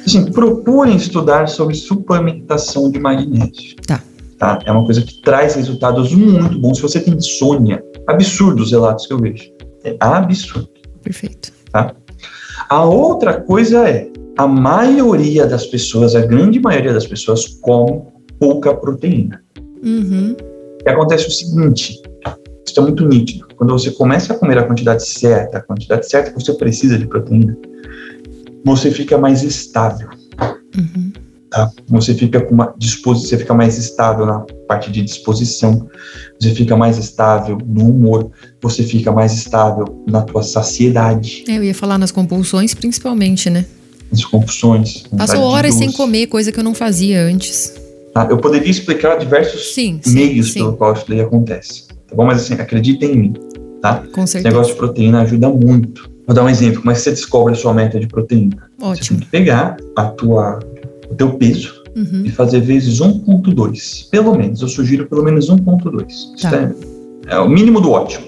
Assim, 0.04 0.24
procurem 0.32 0.96
estudar 0.96 1.48
sobre 1.48 1.76
suplementação 1.76 2.90
de 2.90 2.98
magnésio. 2.98 3.76
Tá. 3.86 4.02
Tá? 4.36 4.58
É 4.66 4.72
uma 4.72 4.84
coisa 4.84 5.00
que 5.00 5.22
traz 5.22 5.54
resultados 5.54 6.12
muito 6.12 6.58
bons. 6.58 6.76
Se 6.76 6.82
você 6.82 6.98
tem 7.00 7.14
insônia, 7.14 7.82
absurdo 8.06 8.64
os 8.64 8.72
relatos 8.72 9.06
que 9.06 9.12
eu 9.12 9.18
vejo. 9.18 9.44
É 9.84 9.96
absurdo. 10.00 10.68
Perfeito. 11.02 11.52
A 12.68 12.84
outra 12.84 13.40
coisa 13.40 13.88
é, 13.88 14.08
a 14.36 14.46
maioria 14.46 15.46
das 15.46 15.66
pessoas, 15.66 16.16
a 16.16 16.20
grande 16.20 16.58
maioria 16.58 16.92
das 16.92 17.06
pessoas, 17.06 17.46
come 17.62 18.02
pouca 18.40 18.74
proteína. 18.74 19.40
Uhum. 19.82 20.36
E 20.84 20.88
acontece 20.88 21.28
o 21.28 21.30
seguinte, 21.30 22.02
é 22.78 22.82
muito 22.82 23.06
nítido. 23.06 23.46
Quando 23.56 23.72
você 23.72 23.90
começa 23.90 24.32
a 24.32 24.36
comer 24.38 24.58
a 24.58 24.62
quantidade 24.64 25.06
certa, 25.06 25.58
a 25.58 25.62
quantidade 25.62 26.08
certa 26.08 26.30
que 26.32 26.40
você 26.40 26.52
precisa 26.54 26.98
de 26.98 27.06
proteína, 27.06 27.56
você 28.64 28.90
fica 28.90 29.16
mais 29.18 29.42
estável. 29.42 30.08
Uhum. 30.76 31.12
tá? 31.50 31.70
Você 31.88 32.12
fica 32.14 32.40
com 32.40 32.52
uma 32.52 32.74
disposição, 32.76 33.28
você 33.30 33.38
fica 33.38 33.54
mais 33.54 33.78
estável 33.78 34.26
na 34.26 34.40
parte 34.68 34.90
de 34.90 35.00
disposição, 35.02 35.88
você 36.38 36.50
fica 36.54 36.76
mais 36.76 36.98
estável 36.98 37.56
no 37.66 37.88
humor, 37.88 38.30
você 38.60 38.82
fica 38.82 39.10
mais 39.10 39.32
estável 39.32 40.04
na 40.06 40.20
tua 40.22 40.42
saciedade, 40.42 41.44
É, 41.48 41.56
eu 41.56 41.64
ia 41.64 41.74
falar 41.74 41.96
nas 41.98 42.10
compulsões, 42.10 42.74
principalmente, 42.74 43.48
né? 43.48 43.64
nas 44.10 44.24
compulsões. 44.24 45.02
Passo 45.04 45.10
vontade 45.10 45.32
de 45.32 45.38
horas 45.38 45.74
sem 45.74 45.90
comer, 45.92 46.26
coisa 46.26 46.52
que 46.52 46.60
eu 46.60 46.64
não 46.64 46.74
fazia 46.74 47.22
antes. 47.22 47.72
tá? 48.12 48.26
Eu 48.30 48.36
poderia 48.38 48.70
explicar 48.70 49.16
diversos 49.18 49.72
Sim, 49.74 49.98
sim, 50.02 50.14
meios 50.14 50.52
sim. 50.52 50.60
pelo 50.60 50.76
qual 50.76 50.92
isso 50.92 51.04
daí 51.08 51.20
acontece, 51.20 51.84
tá 52.08 52.14
bom? 52.14 52.24
Mas 52.24 52.42
assim, 52.42 52.54
acreditem 52.54 53.12
em 53.12 53.18
mim, 53.18 53.34
tá? 53.82 54.02
Com 54.12 54.24
Esse 54.24 54.40
negócio 54.42 54.72
de 54.72 54.78
proteína 54.78 55.22
ajuda 55.22 55.48
muito. 55.48 56.10
Vou 56.26 56.34
dar 56.34 56.42
um 56.44 56.48
exemplo, 56.48 56.80
como 56.80 56.90
é 56.90 56.94
que 56.94 57.00
você 57.00 57.10
descobre 57.10 57.52
a 57.52 57.56
sua 57.56 57.72
meta 57.72 58.00
de 58.00 58.06
proteína? 58.08 58.56
Você 58.56 58.80
tem 58.80 58.88
Ótimo. 58.90 59.20
que 59.20 59.26
pegar 59.26 59.76
a 59.96 60.04
tua, 60.06 60.58
o 61.10 61.14
teu 61.14 61.34
peso, 61.34 61.84
Uhum. 61.96 62.22
e 62.26 62.30
fazer 62.30 62.60
vezes 62.60 63.00
1.2. 63.00 64.08
Pelo 64.10 64.36
menos, 64.36 64.60
eu 64.60 64.68
sugiro 64.68 65.06
pelo 65.06 65.22
menos 65.22 65.48
1.2. 65.48 66.12
Isso 66.36 66.42
Tá. 66.42 66.54
é, 66.56 67.34
é 67.36 67.38
o 67.38 67.48
mínimo 67.48 67.80
do 67.80 67.90
ótimo, 67.92 68.26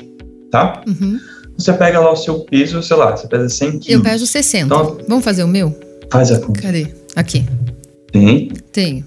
tá? 0.51 0.83
Uhum. 0.87 1.19
Você 1.59 1.73
pega 1.73 1.99
lá 2.01 2.13
o 2.13 2.17
seu 2.17 2.39
peso, 2.41 2.81
sei 2.83 2.97
lá, 2.97 3.17
você 3.17 3.27
pesa 3.27 3.49
100 3.49 3.71
quilos. 3.73 3.89
Eu 3.89 4.01
peso 4.03 4.27
60. 4.27 4.67
Então- 4.67 4.99
Vamos 5.09 5.25
fazer 5.25 5.43
o 5.43 5.49
meu? 5.49 5.77
Faz 6.11 6.31
a 6.31 6.39
conta. 6.41 6.63
Cadê? 6.63 6.87
Aqui. 7.17 7.45
Tem 8.13 8.49
Tenho. 8.73 9.05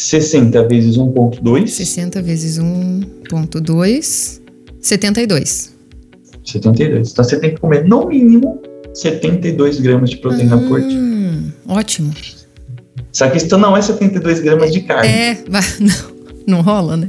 60 0.00 0.68
vezes 0.68 0.98
1.2, 0.98 1.68
60 1.68 2.20
vezes 2.20 2.58
1.2, 2.58 4.40
72. 4.78 5.72
72. 6.44 7.12
Então 7.12 7.24
você 7.24 7.40
tem 7.40 7.54
que 7.54 7.60
comer 7.60 7.82
no 7.86 8.06
mínimo 8.06 8.60
72 8.92 9.80
gramas 9.80 10.10
de 10.10 10.18
proteína 10.18 10.58
por 10.58 10.82
dia. 10.82 10.98
Hum, 10.98 11.50
ótimo. 11.66 12.12
Só 13.10 13.30
que 13.30 13.38
isso 13.38 13.56
não 13.56 13.74
é 13.74 13.80
72 13.80 14.40
gramas 14.40 14.70
de 14.70 14.82
carne. 14.82 15.08
É, 15.08 15.38
não, 15.80 15.90
não 16.46 16.60
rola, 16.60 16.98
né? 16.98 17.08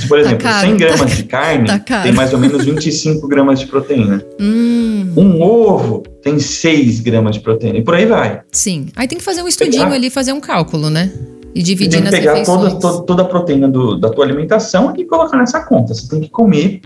Se, 0.00 0.08
por 0.08 0.18
exemplo, 0.18 0.38
caro, 0.38 0.66
100 0.66 0.70
tá- 0.78 0.84
gramas 0.86 1.16
de 1.18 1.22
carne 1.24 1.66
tá 1.84 2.02
tem 2.04 2.12
mais 2.12 2.32
ou 2.32 2.38
menos 2.38 2.64
25 2.64 3.28
gramas 3.28 3.60
de 3.60 3.66
proteína. 3.66 4.24
Hum, 4.40 5.12
Um 5.14 5.42
ovo 5.42 6.02
tem 6.22 6.38
6 6.38 7.00
gramas 7.00 7.34
de 7.36 7.42
proteína. 7.42 7.76
E 7.80 7.82
por 7.84 7.94
aí 7.94 8.06
vai. 8.06 8.40
sim. 8.50 8.86
Aí 8.96 9.06
tem 9.06 9.18
que 9.18 9.24
fazer 9.24 9.42
um 9.42 9.48
estudinho 9.48 9.82
Pegar- 9.84 9.94
ali, 9.94 10.08
fazer 10.08 10.32
um 10.32 10.40
cálculo, 10.40 10.88
né? 10.88 11.12
E 11.54 11.62
dividir 11.62 11.90
tem 11.90 11.98
que 12.02 12.10
nas 12.10 12.20
pegar 12.20 12.44
toda, 12.44 12.70
toda, 12.78 13.02
toda 13.06 13.22
a 13.22 13.24
proteína 13.26 13.68
do- 13.68 13.96
da 13.98 14.10
tua 14.10 14.24
alimentação 14.24 14.92
e 14.96 15.04
colocar 15.04 15.36
nessa 15.36 15.60
conta. 15.60 15.94
Você 15.94 16.08
tem 16.08 16.20
que 16.20 16.28
comer 16.28 16.80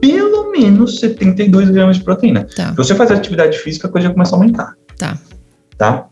pelo 0.00 0.50
menos 0.50 0.98
72 1.00 1.70
gramas 1.70 1.96
de 1.96 2.04
proteína. 2.04 2.46
Tá, 2.56 2.70
Se 2.70 2.76
você 2.76 2.94
fazer 2.94 3.14
atividade 3.14 3.58
física, 3.58 3.88
a 3.88 3.90
coisa 3.90 4.08
já 4.08 4.12
começa 4.12 4.34
a 4.34 4.38
aumentar, 4.38 4.74
tá. 4.98 5.18
tá? 5.78 6.06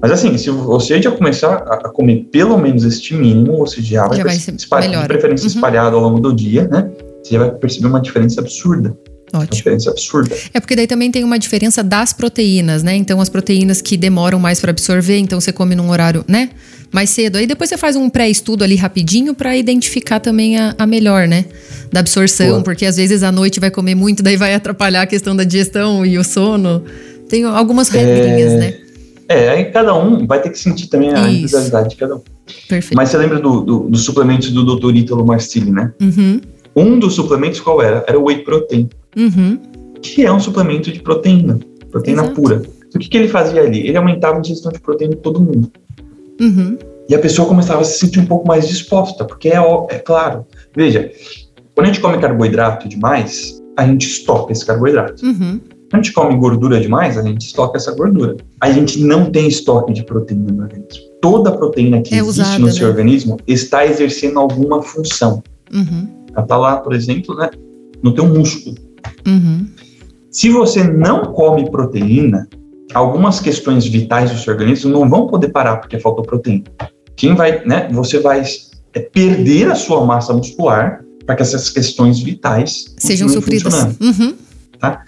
Mas 0.00 0.10
assim, 0.10 0.36
se 0.38 0.50
você 0.50 1.00
já 1.00 1.10
começar 1.10 1.54
a 1.56 1.88
comer 1.90 2.28
pelo 2.32 2.56
menos 2.58 2.84
este 2.84 3.14
mínimo, 3.14 3.56
você 3.58 3.80
já 3.82 4.06
vai, 4.06 4.16
Já 4.18 4.24
vai 4.24 4.34
ser 4.36 4.54
espalhar, 4.54 4.82
de 4.88 4.94
melhor. 4.96 5.08
preferência 5.08 5.46
Uhum. 5.46 5.54
espalhado 5.54 5.96
ao 5.96 6.02
longo 6.02 6.20
do 6.20 6.34
dia, 6.34 6.66
né? 6.68 6.90
Você 7.22 7.34
já 7.34 7.38
vai 7.40 7.50
perceber 7.50 7.86
uma 7.88 8.00
diferença 8.00 8.40
absurda. 8.40 8.96
Uma 9.32 9.42
Ótimo. 9.42 9.56
diferença 9.56 9.90
absurda. 9.90 10.34
É 10.52 10.58
porque 10.58 10.74
daí 10.74 10.86
também 10.88 11.10
tem 11.10 11.22
uma 11.22 11.38
diferença 11.38 11.84
das 11.84 12.12
proteínas, 12.12 12.82
né? 12.82 12.96
Então 12.96 13.20
as 13.20 13.28
proteínas 13.28 13.80
que 13.80 13.96
demoram 13.96 14.40
mais 14.40 14.60
para 14.60 14.70
absorver, 14.70 15.18
então 15.18 15.40
você 15.40 15.52
come 15.52 15.74
num 15.76 15.88
horário, 15.90 16.24
né? 16.26 16.50
Mais 16.92 17.10
cedo. 17.10 17.36
Aí 17.36 17.46
depois 17.46 17.70
você 17.70 17.76
faz 17.76 17.94
um 17.94 18.08
pré-estudo 18.10 18.64
ali 18.64 18.74
rapidinho 18.74 19.34
para 19.34 19.56
identificar 19.56 20.18
também 20.18 20.58
a, 20.58 20.74
a 20.76 20.86
melhor, 20.86 21.28
né? 21.28 21.44
Da 21.92 22.00
absorção, 22.00 22.50
Boa. 22.50 22.62
porque 22.62 22.84
às 22.84 22.96
vezes 22.96 23.22
à 23.22 23.30
noite 23.30 23.60
vai 23.60 23.70
comer 23.70 23.94
muito, 23.94 24.22
daí 24.22 24.36
vai 24.36 24.54
atrapalhar 24.54 25.02
a 25.02 25.06
questão 25.06 25.34
da 25.36 25.44
digestão 25.44 26.04
e 26.04 26.18
o 26.18 26.24
sono. 26.24 26.82
Tem 27.28 27.44
algumas 27.44 27.88
regrinhas, 27.88 28.54
né? 28.58 28.74
É, 29.28 29.48
aí 29.50 29.64
cada 29.66 29.94
um 29.94 30.26
vai 30.26 30.42
ter 30.42 30.50
que 30.50 30.58
sentir 30.58 30.88
também 30.88 31.10
a 31.14 31.20
Isso. 31.20 31.28
individualidade 31.28 31.90
de 31.90 31.96
cada 31.96 32.16
um. 32.16 32.20
Perfeito. 32.68 32.96
Mas 32.96 33.10
você 33.10 33.16
lembra 33.16 33.38
do, 33.38 33.60
do, 33.60 33.78
dos 33.88 34.04
suplementos 34.04 34.50
do 34.50 34.64
Dr. 34.76 34.96
Ítalo 34.96 35.24
Marcilli, 35.24 35.70
né? 35.70 35.92
Uhum, 36.02 36.40
Um 36.74 36.98
dos 36.98 37.14
suplementos 37.14 37.60
qual 37.60 37.80
era? 37.80 38.04
Era 38.08 38.18
o 38.18 38.24
whey 38.24 38.38
protein, 38.38 38.88
uhum, 39.16 39.56
que 40.02 40.26
é 40.26 40.32
um 40.32 40.40
suplemento 40.40 40.90
de 40.90 40.98
proteína, 41.00 41.60
proteína 41.92 42.22
Exato. 42.22 42.34
pura. 42.34 42.62
O 42.92 42.98
que, 42.98 43.08
que 43.08 43.16
ele 43.16 43.28
fazia 43.28 43.62
ali? 43.62 43.86
Ele 43.86 43.96
aumentava 43.96 44.36
a 44.36 44.40
ingestão 44.40 44.72
de 44.72 44.80
proteína 44.80 45.14
de 45.14 45.20
todo 45.20 45.38
mundo. 45.40 45.70
Uhum. 46.40 46.78
E 47.08 47.14
a 47.14 47.18
pessoa 47.18 47.48
começava 47.48 47.80
a 47.80 47.84
se 47.84 47.98
sentir 47.98 48.20
um 48.20 48.26
pouco 48.26 48.46
mais 48.46 48.68
disposta, 48.68 49.24
porque 49.24 49.48
é, 49.48 49.58
é 49.88 49.98
claro. 49.98 50.46
Veja, 50.76 51.10
quando 51.74 51.86
a 51.86 51.92
gente 51.92 52.00
come 52.00 52.18
carboidrato 52.18 52.88
demais, 52.88 53.60
a 53.76 53.84
gente 53.84 54.06
estoca 54.06 54.52
esse 54.52 54.64
carboidrato. 54.64 55.24
Uhum. 55.26 55.60
Quando 55.90 55.94
a 55.94 55.96
gente 55.96 56.12
come 56.12 56.36
gordura 56.36 56.78
demais, 56.78 57.18
a 57.18 57.22
gente 57.22 57.46
estoca 57.46 57.76
essa 57.76 57.92
gordura. 57.96 58.36
A 58.60 58.70
gente 58.70 59.02
não 59.02 59.28
tem 59.28 59.48
estoque 59.48 59.92
de 59.92 60.04
proteína 60.04 60.52
no 60.52 60.62
organismo. 60.62 61.02
Toda 61.20 61.50
proteína 61.50 62.00
que 62.00 62.14
É 62.14 62.18
existe 62.18 62.40
usada, 62.42 62.58
no 62.60 62.70
seu 62.70 62.84
né? 62.84 62.90
organismo 62.90 63.36
está 63.44 63.84
exercendo 63.84 64.38
alguma 64.38 64.80
função. 64.80 65.42
Uhum. 65.74 66.06
Ela 66.32 66.42
está 66.42 66.56
lá, 66.56 66.76
por 66.76 66.94
exemplo, 66.94 67.34
né, 67.34 67.50
no 68.02 68.14
teu 68.14 68.26
músculo. 68.26 68.76
Uhum. 69.26 69.66
Se 70.30 70.48
você 70.48 70.84
não 70.84 71.32
come 71.32 71.68
proteína, 71.68 72.48
algumas 72.94 73.40
questões 73.40 73.86
vitais 73.86 74.30
do 74.30 74.38
seu 74.38 74.52
organismo 74.52 74.90
não 74.90 75.08
vão 75.08 75.26
poder 75.26 75.48
parar 75.48 75.76
porque 75.76 75.98
faltou 75.98 76.24
proteína. 76.24 76.64
Quem 77.16 77.34
vai, 77.34 77.64
né? 77.64 77.88
Você 77.92 78.18
vai 78.18 78.42
é, 78.94 79.00
perder 79.00 79.70
a 79.70 79.74
sua 79.74 80.04
massa 80.04 80.32
muscular 80.32 81.04
para 81.26 81.36
que 81.36 81.42
essas 81.42 81.68
questões 81.70 82.20
vitais 82.20 82.94
sejam 82.98 83.28
supridas. 83.28 83.74
Uhum. 84.00 84.34
Tá? 84.78 85.02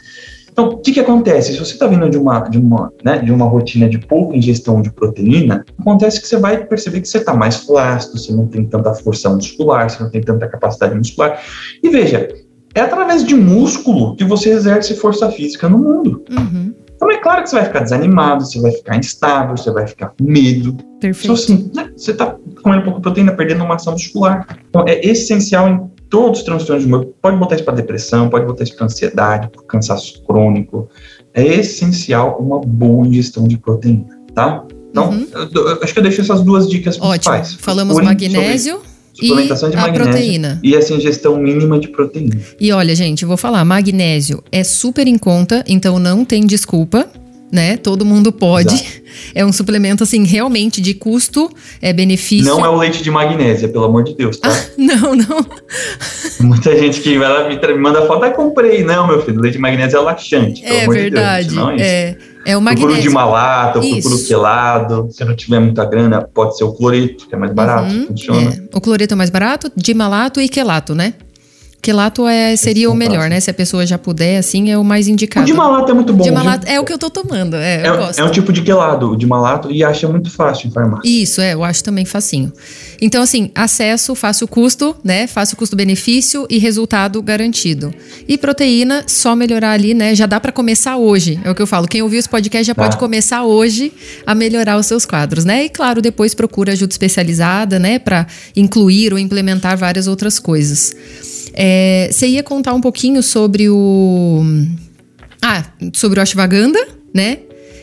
Então, 0.53 0.69
o 0.69 0.79
que, 0.79 0.93
que 0.93 1.01
acontece? 1.01 1.55
Se 1.55 1.59
você 1.59 1.73
está 1.73 1.87
vindo 1.87 2.09
de 2.11 2.19
uma, 2.19 2.41
de, 2.41 2.59
uma, 2.59 2.93
né, 3.03 3.19
de 3.19 3.33
uma 3.33 3.47
rotina 3.47 3.89
de 3.89 3.99
pouca 3.99 4.37
ingestão 4.37 4.83
de 4.83 4.93
proteína, 4.93 5.65
acontece 5.79 6.21
que 6.21 6.29
você 6.29 6.37
vai 6.37 6.63
perceber 6.67 7.01
que 7.01 7.09
você 7.09 7.19
está 7.19 7.33
mais 7.33 7.57
flácido, 7.57 8.19
você 8.19 8.33
não 8.33 8.47
tem 8.47 8.67
tanta 8.67 8.93
força 8.93 9.31
muscular, 9.31 9.89
você 9.89 10.03
não 10.03 10.11
tem 10.11 10.21
tanta 10.21 10.47
capacidade 10.47 10.95
muscular. 10.95 11.41
E 11.83 11.89
veja, 11.89 12.29
é 12.75 12.81
através 12.81 13.25
de 13.25 13.35
músculo 13.35 14.15
que 14.15 14.25
você 14.25 14.51
exerce 14.51 14.95
força 14.95 15.31
física 15.31 15.71
no 15.71 15.79
mundo. 15.79 16.23
Uhum. 16.31 16.75
Então 17.03 17.11
é 17.11 17.17
claro 17.17 17.43
que 17.43 17.51
você 17.51 17.57
vai 17.57 17.65
ficar 17.65 17.81
desanimado, 17.81 18.47
você 18.47 18.61
vai 18.61 18.71
ficar 18.71 18.97
instável, 18.97 19.57
você 19.57 19.73
vai 19.73 19.89
ficar 19.89 20.11
com 20.11 20.23
medo. 20.23 20.77
Perfeito. 21.01 21.25
Então, 21.25 21.35
assim, 21.35 21.71
né, 21.75 21.91
você 21.97 22.13
está 22.13 22.37
comendo 22.63 22.85
pouca 22.85 23.01
proteína, 23.01 23.33
perdendo 23.33 23.67
massa 23.67 23.91
muscular. 23.91 24.47
Então 24.69 24.85
é 24.87 25.05
essencial 25.05 25.69
em 25.69 25.91
todos 26.09 26.39
os 26.39 26.45
transtornos 26.45 26.85
de 26.85 26.89
humor. 26.89 27.13
Pode 27.21 27.37
botar 27.39 27.57
isso 27.57 27.65
para 27.65 27.75
depressão, 27.75 28.31
pode 28.31 28.47
botar 28.47 28.63
isso 28.63 28.77
para 28.77 28.87
ansiedade, 28.87 29.49
para 29.49 29.65
cansaço 29.65 30.23
crônico. 30.23 30.89
É 31.35 31.45
essencial 31.45 32.39
uma 32.39 32.61
boa 32.61 33.05
ingestão 33.05 33.49
de 33.49 33.59
proteína, 33.59 34.07
tá? 34.33 34.65
Então, 34.91 35.11
uhum. 35.11 35.27
eu, 35.35 35.69
eu, 35.71 35.83
acho 35.83 35.93
que 35.93 35.99
eu 35.99 36.05
deixo 36.05 36.21
essas 36.21 36.43
duas 36.43 36.69
dicas 36.69 36.99
principais. 36.99 37.49
Ótimo. 37.49 37.63
Falamos 37.65 37.97
magnésio. 38.01 38.81
Suplementação 39.13 39.71
de 39.71 39.77
magnésio 39.77 40.05
proteína. 40.05 40.61
e 40.63 40.75
essa 40.75 40.95
ingestão 40.95 41.37
mínima 41.37 41.79
de 41.79 41.89
proteína. 41.89 42.37
E 42.59 42.73
olha, 42.73 42.95
gente, 42.95 43.25
vou 43.25 43.37
falar, 43.37 43.65
magnésio 43.65 44.43
é 44.51 44.65
super 44.65 45.07
em 45.07 45.19
conta, 45.19 45.65
então 45.69 45.99
não 45.99 46.25
tem 46.25 46.47
desculpa 46.47 47.09
né? 47.53 47.77
Todo 47.77 48.03
mundo 48.03 48.33
pode. 48.33 48.75
Exato. 48.75 49.02
É 49.35 49.45
um 49.45 49.53
suplemento, 49.53 50.03
assim, 50.03 50.25
realmente 50.25 50.81
de 50.81 50.95
custo, 50.95 51.51
é 51.81 51.93
benefício. 51.93 52.47
Não 52.47 52.65
é 52.65 52.69
o 52.69 52.77
leite 52.77 53.03
de 53.03 53.11
magnésia, 53.11 53.69
pelo 53.69 53.85
amor 53.85 54.05
de 54.05 54.15
Deus, 54.15 54.37
tá? 54.39 54.49
Ah, 54.49 54.65
não, 54.77 55.15
não. 55.15 55.47
Muita 56.41 56.77
gente 56.77 57.01
que 57.01 57.19
vai 57.19 57.29
lá 57.29 57.49
me 57.49 57.79
manda 57.79 58.07
foto, 58.07 58.25
ah, 58.25 58.31
comprei. 58.31 58.85
Não, 58.85 59.07
meu 59.07 59.23
filho, 59.23 59.41
leite 59.41 59.55
de 59.55 59.61
magnésia 59.61 59.97
é 59.97 60.01
laxante. 60.01 60.65
é 60.65 60.89
verdade. 60.89 61.49
De 61.49 61.55
Deus, 61.55 61.67
não 61.67 61.71
é, 61.71 61.83
é, 61.83 62.17
é 62.47 62.57
o 62.57 62.61
magnésio. 62.61 62.89
Procuro 62.89 63.09
de 63.09 63.15
malato, 63.15 63.81
procuro 63.81 64.25
quelado. 64.27 65.09
Se 65.11 65.25
não 65.25 65.37
tiver 65.37 65.61
muita 65.61 65.85
grana, 65.85 66.23
pode 66.23 66.57
ser 66.57 66.65
o 66.65 66.73
cloreto, 66.73 67.29
que 67.29 67.35
é 67.35 67.39
mais 67.39 67.53
barato, 67.53 67.93
uhum, 67.93 68.07
funciona. 68.09 68.51
É. 68.51 68.77
O 68.77 68.81
cloreto 68.81 69.15
é 69.15 69.17
mais 69.17 69.31
barato, 69.31 69.71
de 69.77 69.95
malato 69.95 70.41
e 70.41 70.49
quelato, 70.49 70.95
né? 70.95 71.15
Quelato 71.83 72.29
é, 72.29 72.55
seria 72.55 72.89
o 72.89 72.95
melhor, 72.95 73.29
né? 73.29 73.41
Se 73.41 73.51
a 73.51 73.55
pessoa 73.55 73.85
já 73.85 73.99
puder, 73.99 74.39
assim, 74.39 74.71
é 74.71 74.79
o 74.79 74.85
mais 74.85 75.09
indicado. 75.09 75.43
O 75.43 75.47
de 75.47 75.53
malato 75.53 75.91
é 75.91 75.95
muito 75.95 76.13
bom. 76.13 76.23
De 76.23 76.31
malato 76.31 76.65
é 76.69 76.79
o 76.79 76.85
que 76.85 76.93
eu 76.93 76.99
tô 76.99 77.11
tomando, 77.11 77.57
é, 77.57 77.83
é, 77.83 78.21
é 78.21 78.25
um 78.25 78.31
tipo 78.31 78.53
de 78.53 78.63
quelado, 78.63 79.11
o 79.11 79.17
de 79.17 79.27
malato, 79.27 79.69
e 79.69 79.83
acha 79.83 80.07
muito 80.07 80.31
fácil 80.31 80.69
em 80.69 80.71
farmácia. 80.71 81.03
Isso, 81.05 81.41
é, 81.41 81.55
eu 81.55 81.65
acho 81.65 81.83
também 81.83 82.05
facinho. 82.05 82.53
Então, 83.05 83.21
assim, 83.21 83.51
acesso, 83.53 84.15
fácil 84.15 84.47
custo, 84.47 84.95
né? 85.03 85.27
Fácil 85.27 85.57
custo-benefício 85.57 86.47
e 86.49 86.57
resultado 86.57 87.21
garantido. 87.21 87.93
E 88.29 88.39
proteína, 88.39 89.03
só 89.09 89.35
melhorar 89.35 89.73
ali, 89.73 89.93
né? 89.93 90.15
Já 90.15 90.25
dá 90.25 90.39
para 90.39 90.53
começar 90.53 90.97
hoje, 90.97 91.41
é 91.43 91.51
o 91.51 91.55
que 91.55 91.61
eu 91.61 91.67
falo. 91.67 91.89
Quem 91.89 92.01
ouviu 92.01 92.21
esse 92.21 92.29
podcast 92.29 92.65
já 92.65 92.77
tá. 92.77 92.83
pode 92.85 92.97
começar 92.97 93.43
hoje 93.43 93.93
a 94.25 94.37
melhorar 94.37 94.79
os 94.79 94.87
seus 94.87 95.05
quadros, 95.05 95.45
né? 95.45 95.65
E 95.65 95.69
claro, 95.69 96.01
depois 96.01 96.33
procura 96.33 96.75
ajuda 96.75 96.93
especializada, 96.93 97.77
né? 97.77 97.99
Para 97.99 98.25
incluir 98.55 99.13
ou 99.13 99.19
implementar 99.19 99.77
várias 99.77 100.07
outras 100.07 100.39
coisas. 100.39 100.95
É, 101.55 102.09
você 102.09 102.29
ia 102.29 102.43
contar 102.45 102.73
um 102.73 102.81
pouquinho 102.81 103.21
sobre 103.21 103.69
o. 103.69 104.45
Ah, 105.43 105.65
sobre 105.93 106.21
o 106.21 106.23
Ashwagandha, 106.23 106.87
né? 107.13 107.39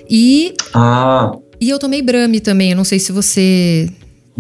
E. 0.10 0.54
Ah. 0.74 1.34
E 1.60 1.70
eu 1.70 1.78
tomei 1.78 2.02
Brahmi 2.02 2.40
também. 2.40 2.72
Eu 2.72 2.78
não 2.78 2.86
sei 2.86 3.00
se 3.00 3.12
você. 3.12 3.90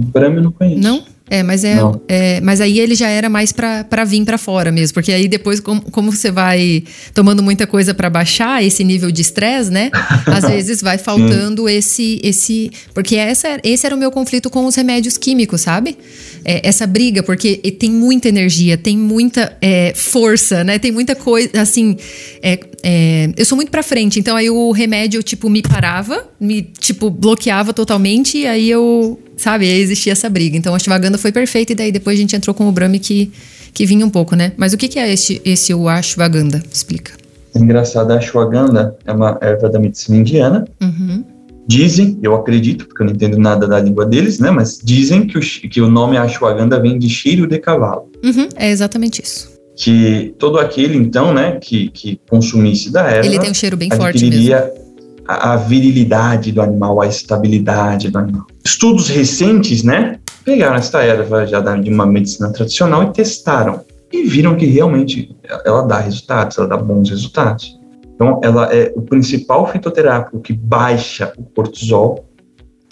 Brahmi 0.07 0.37
eu 0.37 0.43
não 0.43 0.51
conheço. 0.51 0.81
Não? 0.81 1.03
É, 1.29 1.43
mas 1.43 1.63
é, 1.63 1.77
é, 2.07 2.41
mas 2.41 2.59
aí 2.59 2.79
ele 2.79 2.95
já 2.95 3.07
era 3.07 3.29
mais 3.29 3.51
para 3.51 4.03
vir 4.03 4.25
para 4.25 4.37
fora 4.37 4.71
mesmo, 4.71 4.95
porque 4.95 5.11
aí 5.11 5.27
depois 5.27 5.59
como, 5.59 5.81
como 5.91 6.11
você 6.11 6.31
vai 6.31 6.83
tomando 7.13 7.43
muita 7.43 7.67
coisa 7.67 7.93
para 7.93 8.09
baixar 8.09 8.63
esse 8.63 8.83
nível 8.83 9.11
de 9.11 9.21
estresse, 9.21 9.69
né? 9.69 9.91
Às 10.25 10.45
vezes 10.49 10.81
vai 10.81 10.97
faltando 10.97 11.69
esse 11.69 12.19
esse, 12.23 12.71
porque 12.95 13.15
essa 13.15 13.59
esse 13.63 13.85
era 13.85 13.95
o 13.95 13.97
meu 13.97 14.09
conflito 14.09 14.49
com 14.49 14.65
os 14.65 14.73
remédios 14.73 15.17
químicos, 15.17 15.61
sabe? 15.61 15.95
É, 16.43 16.67
essa 16.67 16.87
briga, 16.87 17.21
porque 17.21 17.57
tem 17.57 17.91
muita 17.91 18.27
energia, 18.27 18.75
tem 18.75 18.97
muita 18.97 19.55
é, 19.61 19.93
força, 19.95 20.63
né? 20.63 20.79
Tem 20.79 20.91
muita 20.91 21.15
coisa, 21.15 21.61
assim, 21.61 21.95
é, 22.41 22.59
é, 22.81 23.29
eu 23.37 23.45
sou 23.45 23.55
muito 23.55 23.69
para 23.69 23.83
frente, 23.83 24.19
então 24.19 24.35
aí 24.35 24.49
o 24.49 24.71
remédio 24.71 25.21
tipo 25.21 25.47
me 25.47 25.61
parava, 25.61 26.27
me 26.39 26.63
tipo 26.63 27.11
bloqueava 27.11 27.71
totalmente 27.71 28.39
e 28.39 28.47
aí 28.47 28.67
eu 28.67 29.19
sabe? 29.39 29.67
Existia 29.67 30.11
essa 30.11 30.29
briga. 30.29 30.57
Então 30.57 30.73
a 30.73 30.77
Ashwagandha 30.77 31.17
foi 31.17 31.31
perfeita 31.31 31.71
e 31.71 31.75
daí 31.75 31.91
depois 31.91 32.17
a 32.17 32.21
gente 32.21 32.35
entrou 32.35 32.53
com 32.53 32.67
o 32.67 32.71
Brahmi 32.71 32.99
que, 32.99 33.31
que 33.73 33.85
vinha 33.85 34.05
um 34.05 34.09
pouco, 34.09 34.35
né? 34.35 34.51
Mas 34.57 34.73
o 34.73 34.77
que, 34.77 34.87
que 34.87 34.99
é 34.99 35.11
esse, 35.11 35.41
esse 35.45 35.73
o 35.73 35.87
Ashwagandha? 35.87 36.61
Explica. 36.71 37.13
É 37.55 37.59
engraçado, 37.59 38.11
a 38.11 38.17
Ashwagandha 38.17 38.95
é 39.05 39.11
uma 39.11 39.37
erva 39.41 39.69
da 39.69 39.79
medicina 39.79 40.17
indiana. 40.17 40.65
Uhum. 40.81 41.23
Dizem, 41.67 42.17
eu 42.21 42.35
acredito, 42.35 42.87
porque 42.87 43.03
eu 43.03 43.07
não 43.07 43.13
entendo 43.13 43.37
nada 43.37 43.67
da 43.67 43.79
língua 43.79 44.05
deles, 44.05 44.39
né? 44.39 44.49
Mas 44.51 44.79
dizem 44.83 45.25
que 45.25 45.37
o, 45.37 45.41
que 45.41 45.81
o 45.81 45.89
nome 45.89 46.17
Ashwagandha 46.17 46.79
vem 46.79 46.97
de 46.97 47.09
cheiro 47.09 47.47
de 47.47 47.59
cavalo. 47.59 48.09
Uhum, 48.23 48.49
é 48.55 48.69
exatamente 48.71 49.21
isso. 49.23 49.49
Que 49.75 50.33
todo 50.37 50.57
aquele, 50.57 50.97
então, 50.97 51.33
né, 51.33 51.57
que, 51.61 51.89
que 51.89 52.19
consumisse 52.29 52.91
da 52.91 53.03
erva... 53.03 53.27
Ele 53.27 53.39
tem 53.39 53.51
um 53.51 53.53
cheiro 53.53 53.77
bem 53.77 53.89
forte 53.89 54.25
mesmo 54.25 54.88
a, 55.29 55.55
virilidade 55.55 56.51
do 56.51 56.59
animal, 56.59 56.99
a 56.99 57.07
estabilidade 57.07 58.09
do 58.09 58.17
animal. 58.17 58.47
Estudos 58.65 59.07
recentes, 59.07 59.83
né, 59.83 60.19
pegaram 60.43 60.75
esta 60.75 61.03
erva 61.03 61.45
já 61.45 61.59
de 61.59 61.91
uma 61.91 62.05
medicina 62.05 62.51
tradicional 62.51 63.03
e 63.03 63.13
testaram 63.13 63.81
e 64.11 64.23
viram 64.23 64.55
que 64.55 64.65
realmente 64.65 65.35
ela 65.63 65.83
dá 65.83 65.99
resultados, 65.99 66.57
ela 66.57 66.67
dá 66.67 66.77
bons 66.77 67.11
resultados. 67.11 67.77
Então, 68.15 68.41
ela 68.43 68.73
é 68.73 68.91
o 68.95 69.03
principal 69.03 69.71
fitoterápico 69.71 70.39
que 70.39 70.51
baixa 70.51 71.31
o 71.37 71.43
cortisol, 71.43 72.25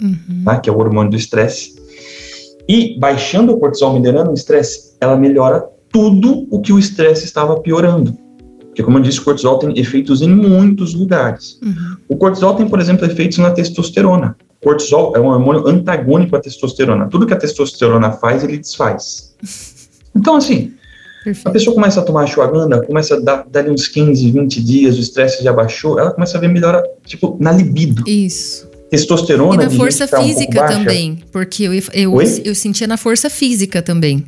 uhum. 0.00 0.44
tá, 0.44 0.60
que 0.60 0.70
é 0.70 0.72
o 0.72 0.78
hormônio 0.78 1.10
do 1.10 1.16
estresse. 1.16 1.74
E 2.68 2.96
baixando 3.00 3.52
o 3.52 3.58
cortisol, 3.58 3.98
melhorando 3.98 4.30
o 4.30 4.34
estresse, 4.34 4.96
ela 5.00 5.16
melhora 5.16 5.66
tudo 5.90 6.46
o 6.50 6.60
que 6.60 6.72
o 6.72 6.78
estresse 6.78 7.24
estava 7.24 7.58
piorando. 7.60 8.16
Porque, 8.78 8.84
como 8.84 8.98
eu 8.98 9.02
disse, 9.02 9.18
o 9.18 9.24
cortisol 9.24 9.58
tem 9.58 9.76
efeitos 9.76 10.22
em 10.22 10.28
muitos 10.28 10.94
lugares. 10.94 11.58
Uhum. 11.60 11.96
O 12.10 12.16
cortisol 12.16 12.54
tem, 12.54 12.68
por 12.68 12.78
exemplo, 12.78 13.04
efeitos 13.04 13.36
na 13.38 13.50
testosterona. 13.50 14.36
O 14.60 14.66
cortisol 14.66 15.16
é 15.16 15.20
um 15.20 15.26
hormônio 15.26 15.66
antagônico 15.66 16.36
à 16.36 16.40
testosterona. 16.40 17.08
Tudo 17.08 17.26
que 17.26 17.34
a 17.34 17.36
testosterona 17.36 18.12
faz, 18.12 18.44
ele 18.44 18.56
desfaz. 18.58 19.34
Então, 20.16 20.34
assim, 20.34 20.72
Perfeito. 21.22 21.46
a 21.46 21.50
pessoa 21.52 21.74
começa 21.74 22.00
a 22.00 22.02
tomar 22.02 22.24
ashwagandha, 22.24 22.82
começa 22.84 23.14
a 23.14 23.20
dar, 23.20 23.46
dar 23.48 23.68
uns 23.68 23.86
15, 23.86 24.32
20 24.32 24.64
dias, 24.64 24.96
o 24.96 25.00
estresse 25.00 25.44
já 25.44 25.52
baixou, 25.52 25.96
ela 25.96 26.10
começa 26.10 26.36
a 26.36 26.40
ver 26.40 26.48
melhora, 26.48 26.82
tipo, 27.04 27.36
na 27.38 27.52
libido. 27.52 28.02
Isso. 28.08 28.66
Testosterona. 28.90 29.62
E 29.62 29.66
na 29.66 29.70
força 29.70 30.08
física 30.08 30.64
um 30.64 30.68
também, 30.68 31.22
porque 31.30 31.64
eu, 31.64 31.72
eu, 31.74 32.20
eu 32.44 32.54
sentia 32.54 32.86
na 32.88 32.96
força 32.96 33.30
física 33.30 33.80
também. 33.80 34.24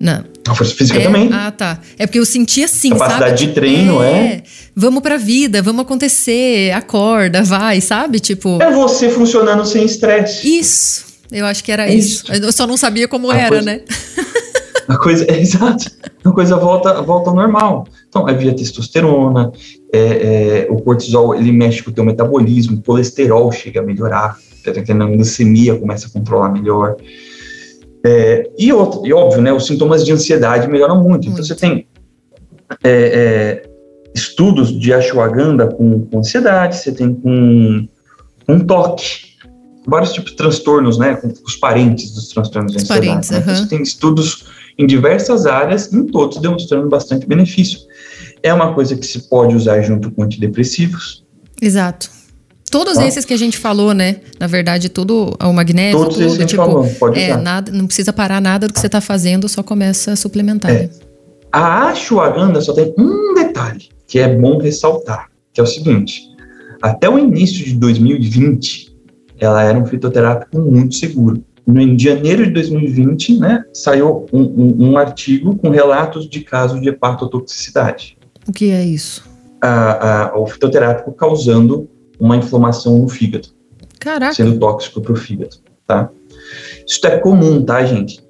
Não. 0.00 0.24
A 0.46 0.54
força 0.54 0.74
física 0.74 0.98
é, 0.98 1.02
também. 1.02 1.28
Ah, 1.32 1.50
tá. 1.50 1.80
É 1.98 2.06
porque 2.06 2.18
eu 2.18 2.24
senti 2.24 2.62
assim, 2.62 2.90
Capacidade 2.90 3.40
sabe? 3.40 3.46
de 3.46 3.52
treino, 3.52 4.02
é. 4.02 4.10
é. 4.10 4.42
Vamos 4.74 5.02
pra 5.02 5.16
vida, 5.16 5.60
vamos 5.60 5.82
acontecer, 5.82 6.70
acorda, 6.72 7.42
vai, 7.42 7.80
sabe? 7.80 8.20
Tipo. 8.20 8.62
É 8.62 8.70
você 8.70 9.10
funcionando 9.10 9.64
sem 9.66 9.84
estresse. 9.84 10.58
Isso. 10.58 11.06
Eu 11.30 11.44
acho 11.44 11.62
que 11.62 11.70
era 11.70 11.88
é 11.88 11.94
isso. 11.94 12.24
isso. 12.32 12.44
Eu 12.44 12.52
só 12.52 12.66
não 12.66 12.76
sabia 12.76 13.06
como 13.06 13.30
a 13.30 13.36
era, 13.36 13.48
coisa, 13.48 13.64
né? 13.64 13.80
a 14.88 14.96
coisa, 14.96 15.26
é, 15.28 15.40
exato. 15.40 15.90
A 16.24 16.30
coisa 16.30 16.56
volta, 16.56 17.02
volta 17.02 17.30
ao 17.30 17.36
normal. 17.36 17.86
Então, 18.08 18.28
é 18.28 18.34
via 18.34 18.54
testosterona, 18.54 19.52
é, 19.92 19.98
é, 19.98 20.66
o 20.70 20.80
cortisol, 20.80 21.34
ele 21.34 21.52
mexe 21.52 21.82
com 21.82 21.90
o 21.90 21.94
teu 21.94 22.04
metabolismo, 22.04 22.78
o 22.78 22.82
colesterol 22.82 23.52
chega 23.52 23.80
a 23.80 23.82
melhorar, 23.82 24.38
tá 24.64 24.70
a 24.70 25.06
glicemia 25.06 25.76
começa 25.76 26.06
a 26.06 26.10
controlar 26.10 26.50
melhor. 26.50 26.96
É, 28.04 28.50
e, 28.58 28.72
outro, 28.72 29.06
e 29.06 29.12
óbvio, 29.12 29.42
né, 29.42 29.52
os 29.52 29.66
sintomas 29.66 30.04
de 30.04 30.12
ansiedade 30.12 30.68
melhoram 30.68 30.96
muito. 30.96 31.28
muito. 31.28 31.28
Então 31.28 31.44
você 31.44 31.54
tem 31.54 31.86
é, 32.84 33.62
é, 33.64 33.70
estudos 34.14 34.78
de 34.78 34.92
ashwagandha 34.92 35.66
com, 35.66 36.06
com, 36.06 36.18
ansiedade, 36.18 36.76
você 36.76 36.92
tem 36.92 37.14
com, 37.14 37.88
com 38.46 38.60
toque, 38.60 39.28
vários 39.86 40.12
tipos 40.12 40.32
de 40.32 40.36
transtornos, 40.36 40.98
né, 40.98 41.16
com 41.16 41.32
os 41.44 41.56
parentes 41.56 42.12
dos 42.12 42.28
transtornos 42.28 42.72
de 42.72 42.78
ansiedade. 42.78 43.06
Parentes, 43.06 43.30
né? 43.30 43.38
então, 43.40 43.54
você 43.54 43.68
tem 43.68 43.82
estudos 43.82 44.44
em 44.76 44.86
diversas 44.86 45.44
áreas, 45.44 45.92
em 45.92 46.06
todos 46.06 46.38
demonstrando 46.40 46.88
bastante 46.88 47.26
benefício. 47.26 47.80
É 48.42 48.54
uma 48.54 48.72
coisa 48.74 48.94
que 48.96 49.04
se 49.04 49.28
pode 49.28 49.56
usar 49.56 49.80
junto 49.82 50.10
com 50.12 50.22
antidepressivos. 50.22 51.24
Exato. 51.60 52.17
Todos 52.70 52.94
tá. 52.94 53.06
esses 53.06 53.24
que 53.24 53.32
a 53.32 53.36
gente 53.36 53.56
falou, 53.56 53.92
né? 53.92 54.16
Na 54.38 54.46
verdade, 54.46 54.88
tudo 54.88 55.36
o 55.40 55.52
magnésio, 55.52 55.98
Todos 55.98 56.16
tudo, 56.16 56.46
tipo, 56.46 56.62
falou, 56.62 56.86
pode 56.98 57.18
é, 57.18 57.36
nada, 57.36 57.72
não 57.72 57.86
precisa 57.86 58.12
parar 58.12 58.40
nada 58.40 58.66
do 58.66 58.72
que 58.72 58.80
você 58.80 58.86
está 58.86 59.00
fazendo, 59.00 59.48
só 59.48 59.62
começa 59.62 60.12
a 60.12 60.16
suplementar. 60.16 60.70
É. 60.70 60.90
A 61.52 61.88
ashwagandha 61.88 62.60
só 62.60 62.72
tem 62.72 62.94
um 62.98 63.34
detalhe. 63.34 63.88
que 64.06 64.18
é 64.18 64.34
bom 64.34 64.58
ressaltar, 64.58 65.28
que 65.52 65.60
é 65.60 65.64
o 65.64 65.66
seguinte, 65.66 66.22
até 66.80 67.08
o 67.08 67.18
início 67.18 67.64
de 67.64 67.74
2020, 67.74 68.96
ela 69.38 69.62
era 69.62 69.78
um 69.78 69.84
fitoterápico 69.84 70.60
muito 70.60 70.94
seguro. 70.94 71.42
No, 71.66 71.80
em 71.80 71.98
janeiro 71.98 72.46
de 72.46 72.52
2020, 72.52 73.38
né, 73.38 73.64
saiu 73.72 74.26
um, 74.32 74.40
um, 74.40 74.90
um 74.90 74.98
artigo 74.98 75.56
com 75.56 75.68
relatos 75.68 76.28
de 76.28 76.40
casos 76.40 76.80
de 76.80 76.88
hepatotoxicidade. 76.88 78.16
O 78.46 78.52
que 78.52 78.70
é 78.70 78.82
isso? 78.82 79.28
A, 79.60 80.30
a, 80.30 80.38
o 80.38 80.46
fitoterápico 80.46 81.12
causando 81.12 81.88
uma 82.18 82.36
inflamação 82.36 82.98
no 82.98 83.08
fígado. 83.08 83.48
Caraca. 83.98 84.34
Sendo 84.34 84.58
tóxico 84.58 85.00
para 85.00 85.12
o 85.12 85.16
fígado, 85.16 85.56
tá? 85.86 86.10
Isso 86.86 87.06
é 87.06 87.18
comum, 87.18 87.62
tá, 87.64 87.84
gente? 87.84 88.20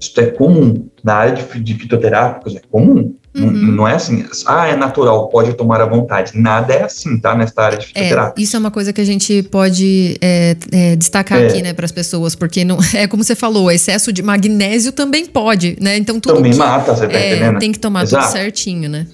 Isso 0.00 0.20
é 0.20 0.26
comum. 0.26 0.88
Na 1.04 1.14
área 1.14 1.34
de, 1.34 1.60
de 1.60 1.74
fitoterápicos 1.74 2.56
é 2.56 2.60
comum. 2.70 3.14
Uhum. 3.34 3.50
Não 3.50 3.88
é 3.88 3.94
assim, 3.94 4.26
ah, 4.46 4.66
é 4.66 4.76
natural, 4.76 5.28
pode 5.28 5.54
tomar 5.54 5.80
à 5.80 5.86
vontade. 5.86 6.32
Nada 6.34 6.74
é 6.74 6.82
assim, 6.82 7.18
tá? 7.18 7.34
Nesta 7.34 7.62
área 7.62 7.78
de 7.78 7.86
fitoterápica. 7.86 8.38
É, 8.38 8.42
isso 8.42 8.56
é 8.56 8.58
uma 8.58 8.70
coisa 8.70 8.92
que 8.92 9.00
a 9.00 9.04
gente 9.04 9.42
pode 9.44 10.18
é, 10.20 10.54
é, 10.70 10.96
destacar 10.96 11.40
é. 11.40 11.46
aqui, 11.46 11.62
né, 11.62 11.72
para 11.72 11.86
as 11.86 11.92
pessoas, 11.92 12.34
porque 12.34 12.62
não, 12.62 12.78
é 12.94 13.06
como 13.06 13.24
você 13.24 13.34
falou, 13.34 13.70
excesso 13.70 14.12
de 14.12 14.22
magnésio 14.22 14.92
também 14.92 15.24
pode, 15.24 15.78
né? 15.80 15.96
Então 15.96 16.20
tudo. 16.20 16.36
Também 16.36 16.52
que, 16.52 16.58
mata, 16.58 16.94
você 16.94 17.06
tá 17.06 17.14
é, 17.14 17.36
entendendo? 17.36 17.58
Tem 17.58 17.72
que 17.72 17.78
tomar 17.78 18.02
Exato. 18.02 18.24
tudo 18.24 18.32
certinho, 18.32 18.90
né? 18.90 19.06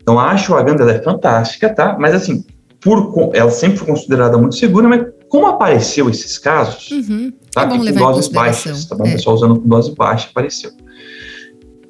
Então 0.00 0.18
a 0.18 0.30
ashwagandha 0.30 0.84
é 0.90 1.02
fantástica, 1.02 1.74
tá? 1.74 1.96
Mas 1.98 2.14
assim, 2.14 2.44
por, 2.80 3.30
ela 3.34 3.50
sempre 3.50 3.78
foi 3.78 3.88
considerada 3.88 4.38
muito 4.38 4.56
segura, 4.56 4.88
mas 4.88 5.06
como 5.28 5.46
apareceu 5.46 6.08
esses 6.08 6.38
casos, 6.38 6.90
uhum. 6.90 7.32
tá? 7.52 7.62
É 7.62 7.66
bom 7.66 7.78
com 7.78 7.92
doses 7.92 8.28
baixas, 8.28 8.84
tá 8.86 8.96
bom? 8.96 9.04
O 9.04 9.12
pessoal 9.12 9.36
usando 9.36 9.60
com 9.60 9.68
dose 9.68 9.94
baixa 9.94 10.28
apareceu. 10.30 10.70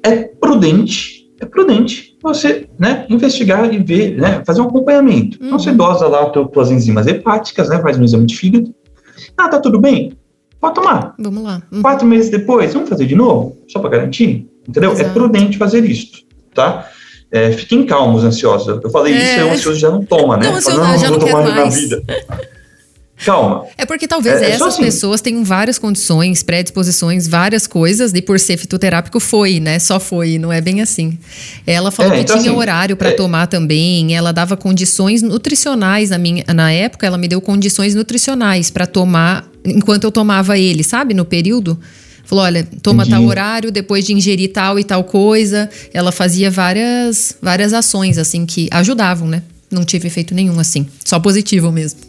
É 0.03 0.15
prudente 0.15 1.21
é 1.41 1.45
prudente 1.45 2.15
você 2.21 2.69
né, 2.77 3.05
investigar 3.09 3.73
e 3.73 3.79
ver, 3.79 4.15
né, 4.15 4.43
fazer 4.45 4.61
um 4.61 4.65
acompanhamento. 4.65 5.39
Uhum. 5.39 5.47
Então 5.47 5.59
você 5.59 5.71
dosa 5.71 6.07
lá 6.07 6.27
as 6.27 6.31
tuas 6.31 6.69
enzimas 6.69 7.07
hepáticas, 7.07 7.67
né, 7.67 7.81
faz 7.81 7.97
um 7.97 8.03
exame 8.03 8.27
de 8.27 8.37
fígado. 8.37 8.73
Ah, 9.35 9.49
tá 9.49 9.59
tudo 9.59 9.79
bem? 9.81 10.13
Pode 10.59 10.75
tomar. 10.75 11.15
Vamos 11.17 11.43
lá. 11.43 11.63
Uhum. 11.71 11.81
Quatro 11.81 12.05
meses 12.05 12.29
depois, 12.29 12.71
vamos 12.73 12.87
fazer 12.87 13.07
de 13.07 13.15
novo? 13.15 13.57
Só 13.67 13.79
para 13.79 13.89
garantir? 13.89 14.47
Entendeu? 14.67 14.91
É 14.91 14.93
Exato. 14.93 15.09
É 15.09 15.13
prudente 15.13 15.57
fazer 15.57 15.83
isso, 15.83 16.23
tá? 16.53 16.87
É, 17.31 17.51
fiquem 17.51 17.85
calmos, 17.85 18.23
ansiosos. 18.23 18.81
Eu 18.83 18.89
falei 18.89 19.13
é. 19.13 19.35
isso, 19.35 19.45
o 19.45 19.51
ansioso 19.51 19.79
já 19.79 19.89
não 19.89 20.03
toma, 20.03 20.35
né? 20.35 20.47
Não, 20.47 20.57
ansioso 20.57 20.77
não, 20.77 20.97
já 20.97 21.09
não, 21.09 21.17
não 21.17 21.25
quer 21.25 21.33
mais. 21.35 21.75
vida. 21.75 22.03
Calma. 23.25 23.65
É 23.77 23.85
porque 23.85 24.07
talvez 24.07 24.41
é, 24.41 24.45
é 24.45 24.49
essas 24.51 24.69
assim. 24.69 24.81
pessoas 24.81 25.21
tenham 25.21 25.43
várias 25.43 25.77
condições, 25.77 26.41
predisposições, 26.41 27.27
várias 27.27 27.67
coisas, 27.67 28.11
e 28.13 28.21
por 28.21 28.39
ser 28.39 28.57
fitoterápico 28.57 29.19
foi, 29.19 29.59
né? 29.59 29.77
Só 29.77 29.99
foi, 29.99 30.39
não 30.39 30.51
é 30.51 30.59
bem 30.59 30.81
assim. 30.81 31.17
Ela 31.65 31.91
falou 31.91 32.11
é, 32.11 32.15
que 32.15 32.21
então 32.23 32.37
tinha 32.39 32.51
assim, 32.51 32.59
horário 32.59 32.97
para 32.97 33.09
é... 33.09 33.13
tomar 33.13 33.45
também, 33.45 34.15
ela 34.15 34.31
dava 34.31 34.57
condições 34.57 35.21
nutricionais 35.21 36.09
na 36.09 36.17
minha 36.17 36.43
na 36.53 36.71
época, 36.71 37.05
ela 37.05 37.17
me 37.17 37.27
deu 37.27 37.39
condições 37.39 37.93
nutricionais 37.93 38.71
para 38.71 38.87
tomar 38.87 39.47
enquanto 39.63 40.03
eu 40.05 40.11
tomava 40.11 40.57
ele, 40.57 40.83
sabe, 40.83 41.13
no 41.13 41.23
período. 41.23 41.79
Falou, 42.31 42.45
olha, 42.45 42.65
toma 42.81 43.03
Entendi. 43.03 43.17
tal 43.17 43.25
horário, 43.25 43.71
depois 43.73 44.05
de 44.05 44.13
ingerir 44.13 44.53
tal 44.53 44.79
e 44.79 44.85
tal 44.85 45.03
coisa. 45.03 45.69
Ela 45.93 46.13
fazia 46.13 46.49
várias 46.49 47.37
várias 47.41 47.73
ações 47.73 48.17
assim 48.17 48.45
que 48.45 48.69
ajudavam, 48.71 49.27
né? 49.27 49.43
Não 49.69 49.83
tive 49.83 50.07
efeito 50.07 50.33
nenhum 50.33 50.57
assim, 50.57 50.87
só 51.03 51.19
positivo 51.19 51.73
mesmo. 51.73 51.99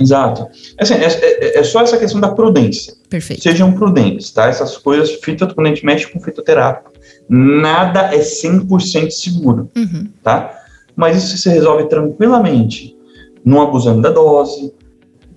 Exato. 0.00 0.48
Assim, 0.76 0.94
é, 0.94 1.06
é, 1.06 1.58
é, 1.60 1.62
só 1.62 1.82
essa 1.82 1.96
questão 1.96 2.20
da 2.20 2.30
prudência. 2.30 2.94
Perfeito. 3.08 3.44
Sejam 3.44 3.72
prudentes, 3.72 4.32
tá? 4.32 4.48
Essas 4.48 4.76
coisas, 4.76 5.12
fito, 5.22 5.46
quando 5.54 5.68
a 5.68 5.70
gente 5.70 5.86
mexe 5.86 6.08
com 6.08 6.18
fitoterápico, 6.18 6.90
nada 7.28 8.12
é 8.12 8.18
100% 8.18 9.10
seguro, 9.12 9.70
uhum. 9.76 10.08
tá? 10.20 10.52
Mas 10.96 11.16
isso 11.16 11.38
se 11.38 11.48
resolve 11.48 11.84
tranquilamente, 11.84 12.96
não 13.44 13.62
abusando 13.62 14.02
da 14.02 14.10
dose, 14.10 14.72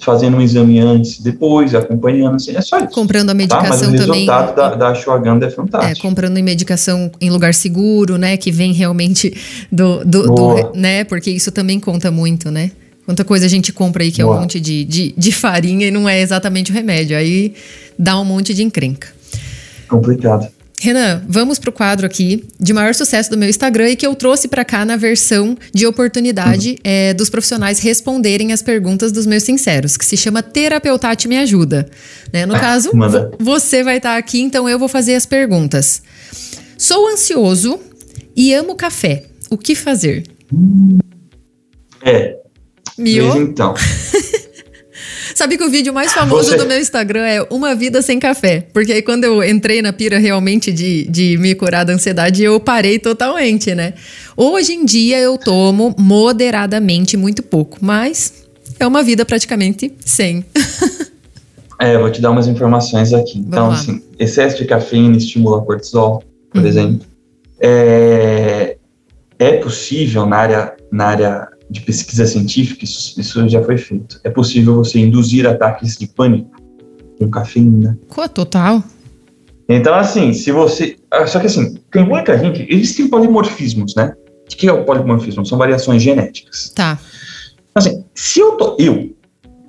fazendo 0.02 0.38
um 0.38 0.42
exame 0.42 0.80
antes, 0.80 1.20
depois, 1.20 1.76
acompanhando, 1.76 2.36
assim, 2.36 2.56
é 2.56 2.62
só 2.62 2.78
isso. 2.80 2.90
Comprando 2.90 3.30
a 3.30 3.34
medicação 3.34 3.70
tá? 3.70 3.92
Mas 3.92 4.02
o 4.02 4.06
também. 4.06 4.28
O 4.28 4.32
resultado 4.32 4.56
da, 4.56 4.76
da 4.76 4.90
ashwagandha 4.90 5.46
é 5.46 5.50
fantástico. 5.50 6.00
É, 6.00 6.02
comprando 6.02 6.42
medicação 6.42 7.12
em 7.22 7.30
lugar 7.30 7.54
seguro, 7.54 8.18
né, 8.18 8.36
que 8.36 8.52
vem 8.52 8.74
realmente 8.74 9.34
do, 9.72 10.04
do, 10.04 10.24
do, 10.24 10.72
né, 10.76 11.04
porque 11.04 11.30
isso 11.30 11.52
também 11.52 11.80
conta 11.80 12.12
muito, 12.12 12.50
né? 12.50 12.72
Quanta 13.06 13.24
coisa 13.24 13.46
a 13.46 13.50
gente 13.50 13.74
compra 13.74 14.04
aí 14.04 14.12
que 14.12 14.22
é 14.22 14.26
um 14.26 14.40
monte 14.40 14.60
de, 14.60 14.84
de, 14.86 15.14
de, 15.18 15.32
farinha 15.32 15.88
e 15.88 15.92
não 15.92 16.08
é 16.08 16.22
exatamente 16.22 16.72
o 16.72 16.74
remédio. 16.74 17.18
Aí 17.18 17.54
dá 17.98 18.20
um 18.20 18.24
monte 18.24 18.54
de 18.54 18.64
encrenca. 18.64 19.08
Complicado. 19.88 20.48
Renan, 20.84 21.24
vamos 21.28 21.60
para 21.60 21.70
o 21.70 21.74
quadro 21.74 22.08
aqui 22.08 22.44
de 22.60 22.74
maior 22.74 22.96
sucesso 22.96 23.30
do 23.30 23.38
meu 23.38 23.48
Instagram 23.48 23.92
e 23.92 23.96
que 23.96 24.04
eu 24.04 24.16
trouxe 24.16 24.48
para 24.48 24.66
cá 24.66 24.84
na 24.84 24.98
versão 24.98 25.56
de 25.72 25.86
oportunidade 25.86 26.72
uhum. 26.72 26.78
é, 26.84 27.14
dos 27.14 27.30
profissionais 27.30 27.78
responderem 27.78 28.52
as 28.52 28.64
perguntas 28.64 29.12
dos 29.12 29.28
meus 29.28 29.44
sinceros, 29.44 29.96
que 29.96 30.04
se 30.04 30.18
chama 30.18 30.42
Terapeutate 30.42 31.28
Me 31.28 31.38
Ajuda. 31.38 31.88
Né? 32.34 32.48
No 32.48 32.56
ah, 32.56 32.60
caso, 32.60 32.90
você 33.38 33.84
vai 33.84 33.98
estar 33.98 34.14
tá 34.14 34.18
aqui, 34.18 34.42
então 34.42 34.68
eu 34.68 34.80
vou 34.80 34.88
fazer 34.88 35.14
as 35.14 35.28
perguntas. 35.28 36.02
Sou 36.80 37.08
ansioso 37.10 37.80
e 38.36 38.52
amo 38.52 38.74
café. 38.74 39.26
O 39.52 39.60
que 39.60 39.76
fazer? 39.76 40.24
É, 42.04 42.38
Mio? 42.98 43.40
então. 43.40 43.76
Sabe 45.36 45.58
que 45.58 45.64
o 45.64 45.70
vídeo 45.70 45.94
mais 45.94 46.14
famoso 46.14 46.50
Você... 46.50 46.58
do 46.58 46.66
meu 46.66 46.80
Instagram 46.80 47.26
é 47.26 47.48
Uma 47.50 47.76
Vida 47.76 48.02
Sem 48.02 48.20
Café. 48.20 48.68
Porque 48.74 48.92
aí 48.94 49.02
quando 49.02 49.24
eu 49.24 49.44
entrei 49.44 49.82
na 49.82 49.94
pira 49.94 50.18
realmente 50.18 50.72
de, 50.72 51.06
de 51.10 51.38
me 51.38 51.56
curar 51.56 51.86
da 51.86 51.94
ansiedade, 51.94 52.44
eu 52.44 52.60
parei 52.60 53.00
totalmente, 53.00 53.74
né? 53.76 53.94
Hoje 54.36 54.74
em 54.74 54.86
dia 54.86 55.20
eu 55.20 55.38
tomo 55.38 55.96
moderadamente, 55.98 57.16
muito 57.18 57.44
pouco. 57.44 57.78
Mas 57.82 58.34
é 58.80 58.88
uma 58.88 59.04
vida 59.04 59.24
praticamente 59.26 59.94
sem. 60.04 60.44
é, 61.80 61.96
eu 61.96 62.00
vou 62.00 62.12
te 62.12 62.22
dar 62.22 62.32
umas 62.32 62.48
informações 62.48 63.14
aqui. 63.14 63.40
Então, 63.40 63.72
assim, 63.72 64.02
excesso 64.18 64.58
de 64.58 64.66
cafeína 64.66 65.18
estimula 65.18 65.62
cortisol, 65.62 66.24
por 66.52 66.62
uhum. 66.62 66.68
exemplo. 66.68 67.08
É, 67.60 68.78
é 69.38 69.58
possível 69.58 70.26
na 70.26 70.38
área, 70.38 70.74
na 70.92 71.06
área 71.06 71.48
de 71.72 71.82
pesquisa 71.82 72.26
científica, 72.26 72.84
isso, 72.84 73.20
isso 73.20 73.50
já 73.50 73.64
foi 73.64 73.78
feito. 73.78 74.20
É 74.24 74.30
possível 74.30 74.76
você 74.76 75.00
induzir 75.00 75.48
ataques 75.48 75.98
de 75.98 76.06
pânico 76.06 76.52
com 77.18 77.30
cafeína. 77.30 77.98
Qual 78.10 78.28
total? 78.28 78.84
Então, 79.70 79.96
assim, 79.96 80.34
se 80.34 80.52
você. 80.52 80.98
Ah, 81.10 81.26
só 81.26 81.40
que 81.40 81.46
assim, 81.46 81.76
tem 81.90 82.06
muita 82.06 82.38
gente. 82.38 82.68
Existem 82.70 83.08
polimorfismos, 83.08 83.96
né? 83.96 84.14
O 84.52 84.56
que 84.56 84.68
é 84.68 84.74
o 84.74 84.84
polimorfismo? 84.84 85.46
São 85.46 85.58
variações 85.58 86.04
genéticas. 86.04 86.70
Tá. 86.76 87.00
Assim, 87.74 88.04
se 88.14 88.42
eu, 88.42 88.58
to, 88.58 88.76
eu 88.78 89.16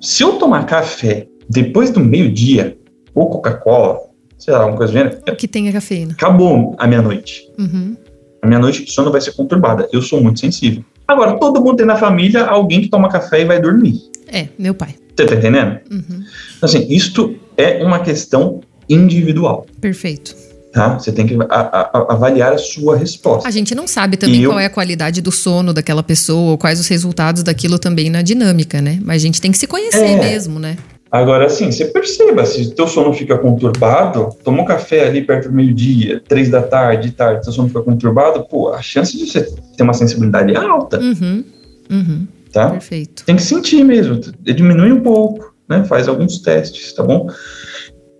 se 0.01 0.21
eu 0.21 0.33
tomar 0.33 0.65
café 0.65 1.27
depois 1.49 1.89
do 1.89 2.01
meio-dia, 2.01 2.77
ou 3.15 3.29
Coca-Cola, 3.29 3.99
sei 4.37 4.53
lá, 4.53 4.59
alguma 4.59 4.77
coisa 4.77 4.91
do 4.91 4.97
gênero. 4.97 5.21
O 5.29 5.35
que 5.37 5.47
tem 5.47 5.69
a 5.69 5.71
cafeína. 5.71 6.11
Acabou 6.11 6.75
a 6.77 6.85
minha 6.85 7.01
noite. 7.01 7.49
Uhum. 7.57 7.95
A 8.41 8.47
minha 8.47 8.59
noite 8.59 8.83
de 8.83 8.91
sono 8.91 9.09
vai 9.09 9.21
ser 9.21 9.31
conturbada. 9.31 9.87
Eu 9.93 10.01
sou 10.01 10.21
muito 10.21 10.41
sensível. 10.41 10.83
Agora, 11.07 11.37
todo 11.37 11.61
mundo 11.61 11.77
tem 11.77 11.85
na 11.85 11.95
família 11.95 12.45
alguém 12.45 12.81
que 12.81 12.89
toma 12.89 13.09
café 13.09 13.41
e 13.41 13.45
vai 13.45 13.61
dormir. 13.61 14.01
É, 14.27 14.47
meu 14.57 14.73
pai. 14.73 14.95
Você 15.15 15.25
tá 15.27 15.35
entendendo? 15.35 15.79
Uhum. 15.91 16.23
Assim, 16.61 16.87
isto 16.89 17.35
é 17.57 17.83
uma 17.83 17.99
questão 17.99 18.61
individual. 18.89 19.65
Perfeito. 19.79 20.35
Tá? 20.73 20.97
Você 20.97 21.11
tem 21.11 21.27
que 21.27 21.37
a, 21.49 21.55
a, 21.55 22.13
avaliar 22.13 22.51
a 22.53 22.57
sua 22.57 22.97
resposta. 22.97 23.47
A 23.47 23.51
gente 23.51 23.75
não 23.75 23.85
sabe 23.85 24.17
também 24.17 24.41
e 24.41 24.45
qual 24.45 24.57
eu... 24.57 24.59
é 24.59 24.65
a 24.65 24.69
qualidade 24.71 25.21
do 25.21 25.31
sono 25.31 25.71
daquela 25.71 26.01
pessoa, 26.01 26.51
ou 26.51 26.57
quais 26.57 26.79
os 26.79 26.87
resultados 26.87 27.43
daquilo 27.43 27.77
também 27.77 28.09
na 28.09 28.23
dinâmica, 28.23 28.81
né? 28.81 28.99
Mas 29.03 29.21
a 29.21 29.25
gente 29.25 29.39
tem 29.39 29.51
que 29.51 29.57
se 29.59 29.67
conhecer 29.67 29.99
é. 29.99 30.17
mesmo, 30.17 30.57
né? 30.57 30.75
Agora, 31.13 31.45
assim, 31.45 31.71
você 31.71 31.85
perceba, 31.85 32.43
se 32.43 32.73
teu 32.73 32.87
sono 32.87 33.13
fica 33.13 33.37
conturbado, 33.37 34.29
toma 34.43 34.63
um 34.63 34.65
café 34.65 35.07
ali 35.07 35.21
perto 35.21 35.47
do 35.47 35.53
meio-dia, 35.53 36.19
três 36.27 36.49
da 36.49 36.63
tarde, 36.63 37.11
tarde, 37.11 37.43
teu 37.43 37.53
sono 37.53 37.67
fica 37.67 37.83
conturbado, 37.83 38.43
pô, 38.49 38.69
a 38.73 38.81
chance 38.81 39.15
de 39.15 39.27
você 39.27 39.43
ter 39.77 39.83
uma 39.83 39.93
sensibilidade 39.93 40.51
é 40.51 40.57
alta. 40.57 40.99
Uhum, 40.99 41.43
uhum, 41.91 42.27
tá? 42.51 42.71
Perfeito. 42.71 43.25
Tem 43.25 43.35
que 43.35 43.43
sentir 43.43 43.83
mesmo, 43.83 44.19
diminui 44.39 44.91
um 44.91 45.01
pouco, 45.01 45.53
né? 45.69 45.83
Faz 45.83 46.07
alguns 46.07 46.39
testes, 46.39 46.91
tá 46.93 47.03
bom? 47.03 47.29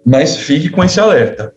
Mas 0.06 0.38
fique 0.38 0.70
com 0.70 0.84
esse 0.84 1.00
alerta. 1.00 1.52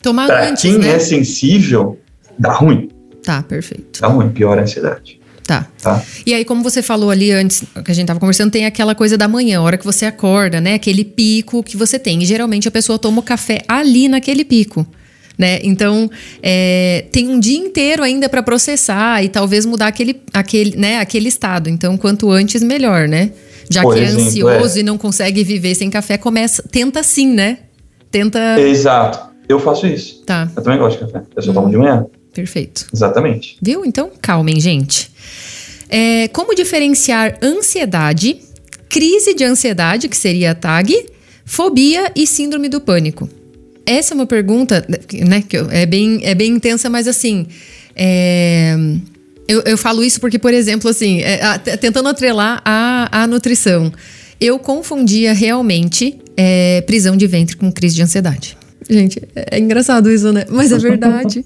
Tomar 0.00 0.28
pra 0.28 0.48
antes, 0.48 0.62
quem 0.62 0.78
né? 0.78 0.90
é 0.90 0.98
sensível, 1.00 1.98
dá 2.38 2.52
ruim. 2.52 2.88
Tá, 3.24 3.42
perfeito. 3.42 4.00
Dá 4.00 4.06
ruim, 4.06 4.28
piora 4.28 4.60
a 4.60 4.62
ansiedade. 4.62 5.17
Tá. 5.48 5.66
tá. 5.82 6.04
E 6.26 6.34
aí, 6.34 6.44
como 6.44 6.62
você 6.62 6.82
falou 6.82 7.08
ali 7.08 7.32
antes, 7.32 7.64
que 7.82 7.90
a 7.90 7.94
gente 7.94 8.06
tava 8.06 8.20
conversando, 8.20 8.50
tem 8.50 8.66
aquela 8.66 8.94
coisa 8.94 9.16
da 9.16 9.26
manhã, 9.26 9.60
a 9.60 9.62
hora 9.62 9.78
que 9.78 9.84
você 9.84 10.04
acorda, 10.04 10.60
né? 10.60 10.74
Aquele 10.74 11.06
pico 11.06 11.62
que 11.62 11.74
você 11.74 11.98
tem. 11.98 12.22
E 12.22 12.26
geralmente 12.26 12.68
a 12.68 12.70
pessoa 12.70 12.98
toma 12.98 13.20
o 13.20 13.22
café 13.22 13.62
ali 13.66 14.08
naquele 14.08 14.44
pico. 14.44 14.86
Né? 15.38 15.60
Então, 15.62 16.10
é, 16.42 17.06
tem 17.10 17.28
um 17.28 17.40
dia 17.40 17.56
inteiro 17.56 18.02
ainda 18.02 18.28
para 18.28 18.42
processar 18.42 19.24
e 19.24 19.28
talvez 19.30 19.64
mudar 19.64 19.86
aquele, 19.86 20.20
aquele, 20.34 20.76
né, 20.76 20.98
aquele 20.98 21.28
estado. 21.28 21.70
Então, 21.70 21.96
quanto 21.96 22.30
antes, 22.30 22.62
melhor, 22.62 23.08
né? 23.08 23.30
Já 23.70 23.82
Por 23.82 23.94
que 23.94 24.00
é 24.00 24.02
exemplo, 24.02 24.20
é 24.20 24.26
ansioso 24.26 24.76
é. 24.76 24.80
e 24.80 24.82
não 24.82 24.98
consegue 24.98 25.42
viver 25.44 25.74
sem 25.76 25.88
café, 25.88 26.18
começa, 26.18 26.62
tenta 26.70 27.02
sim, 27.02 27.32
né? 27.32 27.58
Tenta. 28.10 28.60
Exato. 28.60 29.30
Eu 29.48 29.58
faço 29.58 29.86
isso. 29.86 30.24
Tá. 30.26 30.46
Eu 30.54 30.62
também 30.62 30.78
gosto 30.78 30.98
de 30.98 31.10
café. 31.10 31.24
Eu 31.34 31.42
só 31.42 31.52
tomo 31.54 31.70
de 31.70 31.76
manhã. 31.78 32.04
Perfeito. 32.38 32.86
Exatamente. 32.94 33.56
Viu? 33.60 33.84
Então, 33.84 34.12
calmem, 34.22 34.60
gente. 34.60 35.10
É, 35.88 36.28
como 36.28 36.54
diferenciar 36.54 37.36
ansiedade, 37.42 38.36
crise 38.88 39.34
de 39.34 39.42
ansiedade, 39.42 40.08
que 40.08 40.16
seria 40.16 40.52
a 40.52 40.54
TAG, 40.54 40.94
fobia 41.44 42.12
e 42.14 42.28
síndrome 42.28 42.68
do 42.68 42.80
pânico? 42.80 43.28
Essa 43.84 44.12
é 44.12 44.14
uma 44.14 44.26
pergunta, 44.26 44.86
né, 44.88 45.42
que 45.42 45.56
é 45.56 45.84
bem, 45.84 46.20
é 46.22 46.32
bem 46.32 46.52
intensa, 46.52 46.88
mas 46.88 47.08
assim. 47.08 47.48
É, 47.96 48.76
eu, 49.48 49.62
eu 49.62 49.76
falo 49.76 50.04
isso 50.04 50.20
porque, 50.20 50.38
por 50.38 50.54
exemplo, 50.54 50.88
assim, 50.88 51.20
é, 51.20 51.42
a, 51.42 51.58
tentando 51.58 52.08
atrelar 52.08 52.62
a, 52.64 53.22
a 53.22 53.26
nutrição, 53.26 53.92
eu 54.40 54.60
confundia 54.60 55.32
realmente 55.32 56.20
é, 56.36 56.82
prisão 56.82 57.16
de 57.16 57.26
ventre 57.26 57.56
com 57.56 57.72
crise 57.72 57.96
de 57.96 58.02
ansiedade. 58.02 58.56
Gente, 58.88 59.20
é, 59.34 59.56
é 59.56 59.58
engraçado 59.58 60.10
isso, 60.10 60.32
né? 60.32 60.44
Mas 60.48 60.72
é 60.72 60.78
verdade. 60.78 61.44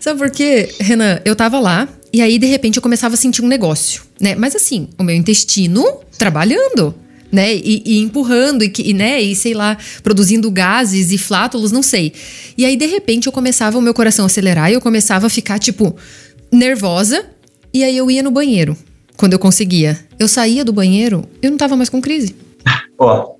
Sabe 0.00 0.18
por 0.18 0.30
quê, 0.30 0.68
Renan? 0.80 1.20
Eu 1.24 1.36
tava 1.36 1.58
lá 1.60 1.88
e 2.12 2.22
aí, 2.22 2.38
de 2.38 2.46
repente, 2.46 2.76
eu 2.76 2.82
começava 2.82 3.14
a 3.14 3.16
sentir 3.16 3.42
um 3.42 3.48
negócio, 3.48 4.02
né? 4.20 4.34
Mas 4.34 4.56
assim, 4.56 4.88
o 4.98 5.02
meu 5.02 5.14
intestino 5.14 5.84
trabalhando 6.16 6.94
né? 7.30 7.54
E, 7.54 7.82
e, 7.84 7.98
empurrando 7.98 8.64
e, 8.64 8.72
e, 8.78 8.94
né? 8.94 9.20
E 9.20 9.36
sei 9.36 9.54
lá, 9.54 9.76
produzindo 10.02 10.50
gases 10.50 11.12
e 11.12 11.18
flátulos, 11.18 11.70
não 11.70 11.82
sei. 11.82 12.12
E 12.56 12.64
aí, 12.64 12.76
de 12.76 12.86
repente, 12.86 13.26
eu 13.26 13.32
começava 13.32 13.78
o 13.78 13.82
meu 13.82 13.94
coração 13.94 14.24
a 14.24 14.26
acelerar 14.26 14.70
e 14.70 14.74
eu 14.74 14.80
começava 14.80 15.26
a 15.26 15.30
ficar, 15.30 15.58
tipo, 15.58 15.94
nervosa. 16.50 17.24
E 17.72 17.84
aí 17.84 17.96
eu 17.96 18.10
ia 18.10 18.22
no 18.22 18.30
banheiro, 18.30 18.76
quando 19.16 19.34
eu 19.34 19.38
conseguia. 19.38 19.98
Eu 20.18 20.26
saía 20.26 20.64
do 20.64 20.72
banheiro, 20.72 21.24
eu 21.42 21.50
não 21.50 21.58
tava 21.58 21.76
mais 21.76 21.90
com 21.90 22.00
crise. 22.00 22.34
Ó, 22.98 23.34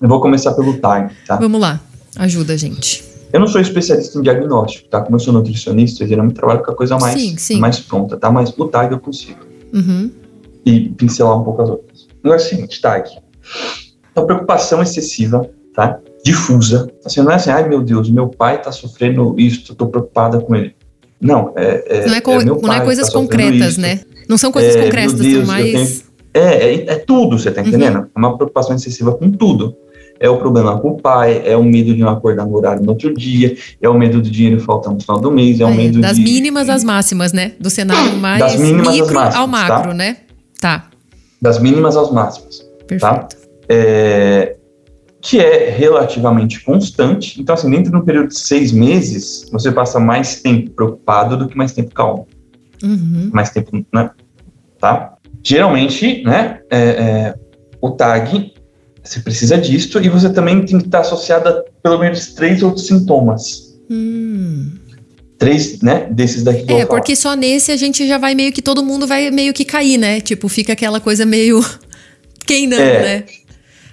eu 0.00 0.08
vou 0.08 0.20
começar 0.20 0.52
pelo 0.52 0.74
time, 0.74 1.10
tá? 1.26 1.36
Vamos 1.36 1.60
lá, 1.60 1.80
ajuda 2.18 2.52
a 2.52 2.56
gente. 2.56 3.04
Eu 3.32 3.40
não 3.40 3.46
sou 3.46 3.60
especialista 3.60 4.18
em 4.18 4.22
diagnóstico, 4.22 4.88
tá? 4.88 5.00
Como 5.00 5.16
eu 5.16 5.20
sou 5.20 5.32
nutricionista, 5.32 6.02
eu 6.02 6.08
geralmente 6.08 6.34
trabalho 6.34 6.62
com 6.62 6.70
a 6.70 6.74
coisa 6.74 6.98
mais, 6.98 7.20
sim, 7.20 7.36
sim. 7.36 7.60
mais 7.60 7.78
pronta, 7.78 8.16
tá? 8.16 8.30
Mas 8.30 8.52
o 8.56 8.64
TAG 8.66 8.92
eu 8.92 8.98
consigo. 8.98 9.40
Uhum. 9.72 10.10
E 10.64 10.88
pincelar 10.90 11.38
um 11.38 11.44
pouco 11.44 11.62
as 11.62 11.70
outras. 11.70 12.08
Não 12.22 12.32
é 12.32 12.36
o 12.36 12.40
seguinte, 12.40 12.80
TAG. 12.80 13.10
Então, 14.10 14.26
preocupação 14.26 14.82
excessiva, 14.82 15.48
tá? 15.74 15.98
Difusa. 16.24 16.90
Assim, 17.04 17.20
não 17.20 17.30
é 17.30 17.34
assim, 17.34 17.50
ai 17.50 17.68
meu 17.68 17.82
Deus, 17.82 18.10
meu 18.10 18.28
pai 18.28 18.60
tá 18.60 18.72
sofrendo 18.72 19.34
isso, 19.38 19.74
tô 19.74 19.86
preocupada 19.86 20.40
com 20.40 20.56
ele. 20.56 20.74
Não, 21.20 21.52
é. 21.56 21.84
é 21.86 22.06
não 22.06 22.14
é, 22.14 22.20
co 22.20 22.32
é 22.32 22.44
não 22.44 22.72
é 22.72 22.80
coisas 22.80 23.08
tá 23.08 23.12
concretas, 23.12 23.72
isso. 23.72 23.80
né? 23.80 24.00
Não 24.28 24.38
são 24.38 24.52
coisas 24.52 24.76
é, 24.76 24.84
concretas, 24.84 25.14
Deus, 25.14 25.34
são 25.34 25.46
mais. 25.46 25.72
Tenho... 25.72 26.08
É, 26.34 26.74
é, 26.74 26.90
é, 26.92 26.94
tudo, 26.96 27.38
você 27.38 27.50
tá 27.50 27.60
uhum. 27.60 27.68
entendendo? 27.68 27.98
Uhum. 27.98 28.06
É 28.14 28.18
uma 28.18 28.36
preocupação 28.36 28.76
excessiva 28.76 29.12
com 29.14 29.30
tudo. 29.30 29.76
É 30.20 30.28
o 30.28 30.36
problema 30.36 30.78
com 30.80 30.90
o 30.90 30.96
pai, 30.96 31.42
é 31.44 31.56
o 31.56 31.62
medo 31.62 31.94
de 31.94 32.00
não 32.00 32.08
acordar 32.08 32.44
no 32.46 32.56
horário 32.56 32.82
no 32.82 32.90
outro 32.90 33.14
dia, 33.14 33.56
é 33.80 33.88
o 33.88 33.94
medo 33.94 34.20
do 34.20 34.30
dinheiro 34.30 34.60
faltar 34.60 34.92
no 34.92 35.00
final 35.00 35.20
do 35.20 35.30
mês, 35.30 35.60
é 35.60 35.64
o 35.64 35.68
é, 35.68 35.74
medo 35.74 36.00
das 36.00 36.16
de... 36.16 36.22
mínimas 36.22 36.68
às 36.68 36.82
máximas, 36.82 37.32
né? 37.32 37.52
Do 37.60 37.70
cenário 37.70 38.16
mais 38.16 38.40
das 38.40 38.56
mínimas 38.56 38.94
micro 38.94 39.14
máximas, 39.14 39.36
ao 39.36 39.46
macro, 39.46 39.88
tá? 39.90 39.94
né? 39.94 40.16
Tá. 40.60 40.88
Das 41.40 41.58
mínimas 41.58 41.96
aos 41.96 42.10
máximos. 42.10 42.58
Tá? 42.58 42.64
Perfeito. 42.86 43.00
Tá? 43.00 43.28
É, 43.68 44.56
que 45.20 45.40
é 45.40 45.70
relativamente 45.70 46.64
constante. 46.64 47.40
Então, 47.40 47.54
assim, 47.54 47.70
dentro 47.70 47.90
de 47.90 47.96
um 47.96 48.02
período 48.02 48.28
de 48.28 48.38
seis 48.38 48.72
meses, 48.72 49.48
você 49.52 49.70
passa 49.70 49.98
mais 49.98 50.40
tempo 50.40 50.70
preocupado 50.70 51.36
do 51.36 51.48
que 51.48 51.56
mais 51.56 51.72
tempo 51.72 51.92
calmo. 51.92 52.26
Uhum. 52.82 53.30
Mais 53.32 53.50
tempo, 53.50 53.70
né? 53.92 54.10
Tá? 54.80 55.14
Geralmente, 55.42 56.22
né, 56.24 56.60
é, 56.70 56.78
é, 56.78 57.34
o 57.80 57.90
TAG, 57.90 58.52
você 59.08 59.20
precisa 59.20 59.56
disso 59.56 59.98
e 60.02 60.08
você 60.08 60.30
também 60.30 60.64
tem 60.64 60.78
que 60.78 60.86
estar 60.86 61.00
associado 61.00 61.48
a 61.48 61.64
pelo 61.82 61.98
menos 61.98 62.26
três 62.34 62.62
outros 62.62 62.86
sintomas. 62.86 63.74
Hum. 63.90 64.72
Três, 65.38 65.80
né, 65.80 66.08
desses 66.10 66.42
daqui 66.42 66.64
que 66.64 66.72
É, 66.72 66.84
porque 66.84 67.16
só 67.16 67.34
nesse 67.34 67.70
a 67.72 67.76
gente 67.76 68.06
já 68.06 68.18
vai 68.18 68.34
meio 68.34 68.52
que, 68.52 68.60
todo 68.60 68.84
mundo 68.84 69.06
vai 69.06 69.30
meio 69.30 69.54
que 69.54 69.64
cair, 69.64 69.96
né? 69.96 70.20
Tipo, 70.20 70.48
fica 70.48 70.72
aquela 70.72 71.00
coisa 71.00 71.24
meio... 71.24 71.64
Quem 72.44 72.66
não, 72.66 72.76
é. 72.76 73.02
né? 73.02 73.24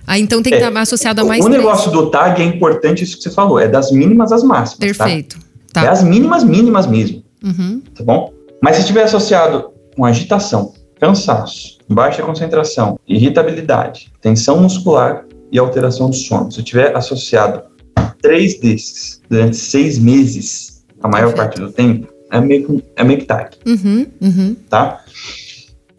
Aí 0.07 0.21
então 0.21 0.41
tem 0.41 0.51
que 0.51 0.63
é, 0.63 0.67
estar 0.67 0.81
associado 0.81 1.21
a 1.21 1.25
mais. 1.25 1.43
O 1.43 1.49
negócio 1.49 1.91
do 1.91 2.09
tag 2.09 2.41
é 2.41 2.45
importante 2.45 3.03
isso 3.03 3.17
que 3.17 3.23
você 3.23 3.31
falou, 3.31 3.59
é 3.59 3.67
das 3.67 3.91
mínimas 3.91 4.31
às 4.31 4.43
máximas. 4.43 4.95
Tá? 4.97 5.05
Perfeito. 5.05 5.37
Tá? 5.73 5.81
Tá. 5.81 5.87
É 5.87 5.89
as 5.89 6.03
mínimas, 6.03 6.43
mínimas 6.43 6.85
mesmo. 6.87 7.23
Uhum. 7.43 7.81
Tá 7.93 8.03
bom? 8.03 8.31
Mas 8.61 8.75
se 8.75 8.81
estiver 8.81 9.03
associado 9.03 9.71
com 9.95 10.05
agitação, 10.05 10.73
cansaço, 10.99 11.74
baixa 11.89 12.23
concentração, 12.23 12.99
irritabilidade, 13.07 14.11
tensão 14.21 14.61
muscular 14.61 15.25
e 15.51 15.59
alteração 15.59 16.09
do 16.09 16.15
sono, 16.15 16.51
se 16.51 16.59
estiver 16.59 16.95
associado 16.95 17.61
a 17.95 18.03
três 18.21 18.59
desses 18.59 19.21
durante 19.29 19.55
seis 19.55 19.99
meses, 19.99 20.83
a 21.01 21.07
maior 21.07 21.33
Perfeito. 21.33 21.37
parte 21.37 21.59
do 21.61 21.71
tempo, 21.71 22.07
é 22.31 22.39
meio, 22.39 22.83
é 22.95 23.03
meio 23.03 23.19
que 23.19 23.25
tag. 23.25 23.55
Uhum, 23.65 24.07
uhum. 24.21 24.55
Tá? 24.69 25.03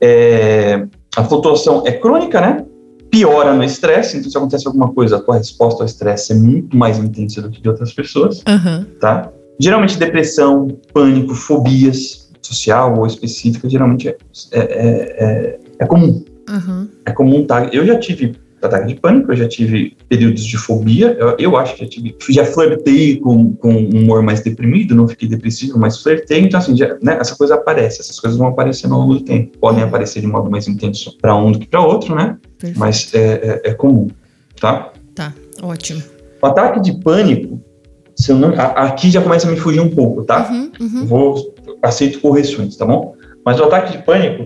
É, 0.00 0.86
a 1.16 1.24
flutuação 1.24 1.84
é 1.86 1.92
crônica, 1.92 2.40
né? 2.40 2.64
piora 3.10 3.54
no 3.54 3.64
estresse, 3.64 4.18
então 4.18 4.30
se 4.30 4.36
acontece 4.36 4.66
alguma 4.66 4.92
coisa, 4.92 5.16
a 5.16 5.20
tua 5.20 5.38
resposta 5.38 5.82
ao 5.82 5.86
estresse 5.86 6.32
é 6.32 6.34
muito 6.34 6.76
mais 6.76 6.98
intensa 6.98 7.40
do 7.40 7.50
que 7.50 7.62
de 7.62 7.68
outras 7.68 7.92
pessoas, 7.92 8.42
uhum. 8.46 8.84
tá? 9.00 9.30
Geralmente 9.58 9.96
depressão, 9.96 10.68
pânico, 10.92 11.34
fobias 11.34 12.30
social 12.42 12.98
ou 12.98 13.06
específica, 13.06 13.68
geralmente 13.70 14.08
é, 14.08 14.14
é, 14.52 14.60
é, 14.60 15.58
é 15.78 15.86
comum. 15.86 16.24
Uhum. 16.48 16.88
É 17.04 17.12
comum, 17.12 17.44
tá? 17.44 17.68
Eu 17.72 17.84
já 17.84 17.98
tive 17.98 18.36
ataque 18.66 18.88
de 18.88 18.94
pânico, 19.00 19.32
eu 19.32 19.36
já 19.36 19.48
tive 19.48 19.96
períodos 20.08 20.44
de 20.44 20.56
fobia, 20.56 21.16
eu, 21.18 21.36
eu 21.38 21.56
acho 21.56 21.74
que 21.74 21.84
já 21.84 21.90
tive, 21.90 22.16
já 22.30 22.44
flertei 22.44 23.18
com, 23.18 23.54
com 23.54 23.72
um 23.72 24.02
humor 24.02 24.22
mais 24.22 24.40
deprimido, 24.40 24.94
não 24.94 25.08
fiquei 25.08 25.28
depressivo, 25.28 25.78
mas 25.78 26.02
flertei, 26.02 26.40
então 26.40 26.58
assim, 26.58 26.76
já, 26.76 26.96
né, 27.02 27.18
essa 27.20 27.36
coisa 27.36 27.54
aparece, 27.54 28.00
essas 28.00 28.18
coisas 28.18 28.38
vão 28.38 28.48
aparecer 28.48 28.90
ao 28.90 28.98
longo 28.98 29.14
do 29.14 29.20
tempo, 29.20 29.56
podem 29.58 29.82
uhum. 29.82 29.88
aparecer 29.88 30.20
de 30.20 30.26
modo 30.26 30.50
mais 30.50 30.66
intenso 30.68 31.16
para 31.20 31.34
um 31.36 31.52
do 31.52 31.58
que 31.58 31.66
para 31.66 31.80
outro, 31.80 32.14
né, 32.14 32.36
Perfeito. 32.58 32.78
mas 32.78 33.14
é, 33.14 33.60
é, 33.64 33.70
é, 33.70 33.74
comum, 33.74 34.08
tá? 34.60 34.92
Tá, 35.14 35.32
ótimo. 35.62 36.02
O 36.42 36.46
ataque 36.46 36.80
de 36.80 36.92
pânico, 37.00 37.60
se 38.16 38.32
eu 38.32 38.36
não, 38.36 38.54
a, 38.54 38.86
aqui 38.86 39.10
já 39.10 39.22
começa 39.22 39.46
a 39.46 39.50
me 39.50 39.56
fugir 39.56 39.80
um 39.80 39.90
pouco, 39.90 40.24
tá? 40.24 40.50
Uhum, 40.50 40.72
uhum. 40.80 41.06
Vou, 41.06 41.54
aceito 41.82 42.20
correções, 42.20 42.76
tá 42.76 42.84
bom? 42.84 43.14
Mas 43.44 43.60
o 43.60 43.64
ataque 43.64 43.96
de 43.96 44.04
pânico 44.04 44.44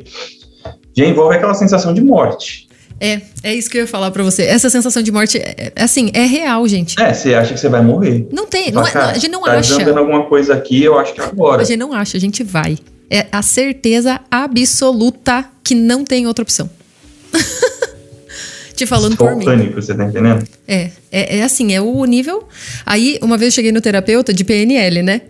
já 0.97 1.05
envolve 1.05 1.37
aquela 1.37 1.55
sensação 1.55 1.95
de 1.95 2.03
morte, 2.03 2.69
é, 3.01 3.23
é 3.43 3.55
isso 3.55 3.71
que 3.71 3.79
eu 3.79 3.83
ia 3.83 3.87
falar 3.87 4.11
pra 4.11 4.23
você. 4.23 4.43
Essa 4.43 4.69
sensação 4.69 5.03
de 5.03 5.11
morte, 5.11 5.39
é, 5.39 5.73
é, 5.75 5.83
assim, 5.83 6.11
é 6.13 6.27
real, 6.27 6.69
gente. 6.69 7.01
É, 7.01 7.15
você 7.15 7.35
acha 7.35 7.55
que 7.55 7.59
você 7.59 7.69
vai 7.71 7.83
morrer. 7.83 8.29
Não 8.31 8.47
tem, 8.47 8.71
não, 8.71 8.87
é, 8.87 8.93
não, 8.93 9.01
a 9.01 9.15
gente 9.15 9.29
não 9.29 9.43
tá 9.43 9.53
acha. 9.53 9.83
Tá 9.83 9.99
alguma 9.99 10.27
coisa 10.27 10.53
aqui, 10.53 10.85
eu 10.85 10.99
acho 10.99 11.15
que 11.15 11.21
agora. 11.21 11.63
A 11.63 11.65
gente 11.65 11.79
não 11.79 11.95
acha, 11.95 12.19
a 12.19 12.21
gente 12.21 12.45
vai. 12.45 12.77
É 13.09 13.27
a 13.33 13.41
certeza 13.41 14.21
absoluta 14.31 15.47
que 15.65 15.75
não 15.75 16.05
tem 16.05 16.27
outra 16.27 16.43
opção. 16.43 16.69
Te 18.77 18.85
falando 18.85 19.17
por 19.17 19.35
mim. 19.35 19.45
pânico, 19.45 19.81
você 19.81 19.95
tá 19.95 20.05
entendendo? 20.05 20.47
É, 20.69 20.91
é, 21.11 21.39
é 21.39 21.43
assim, 21.43 21.75
é 21.75 21.81
o 21.81 22.05
nível. 22.05 22.47
Aí, 22.85 23.19
uma 23.23 23.39
vez 23.39 23.53
eu 23.53 23.57
cheguei 23.57 23.73
no 23.73 23.81
terapeuta 23.81 24.33
de 24.33 24.45
PNL, 24.45 25.03
né? 25.03 25.23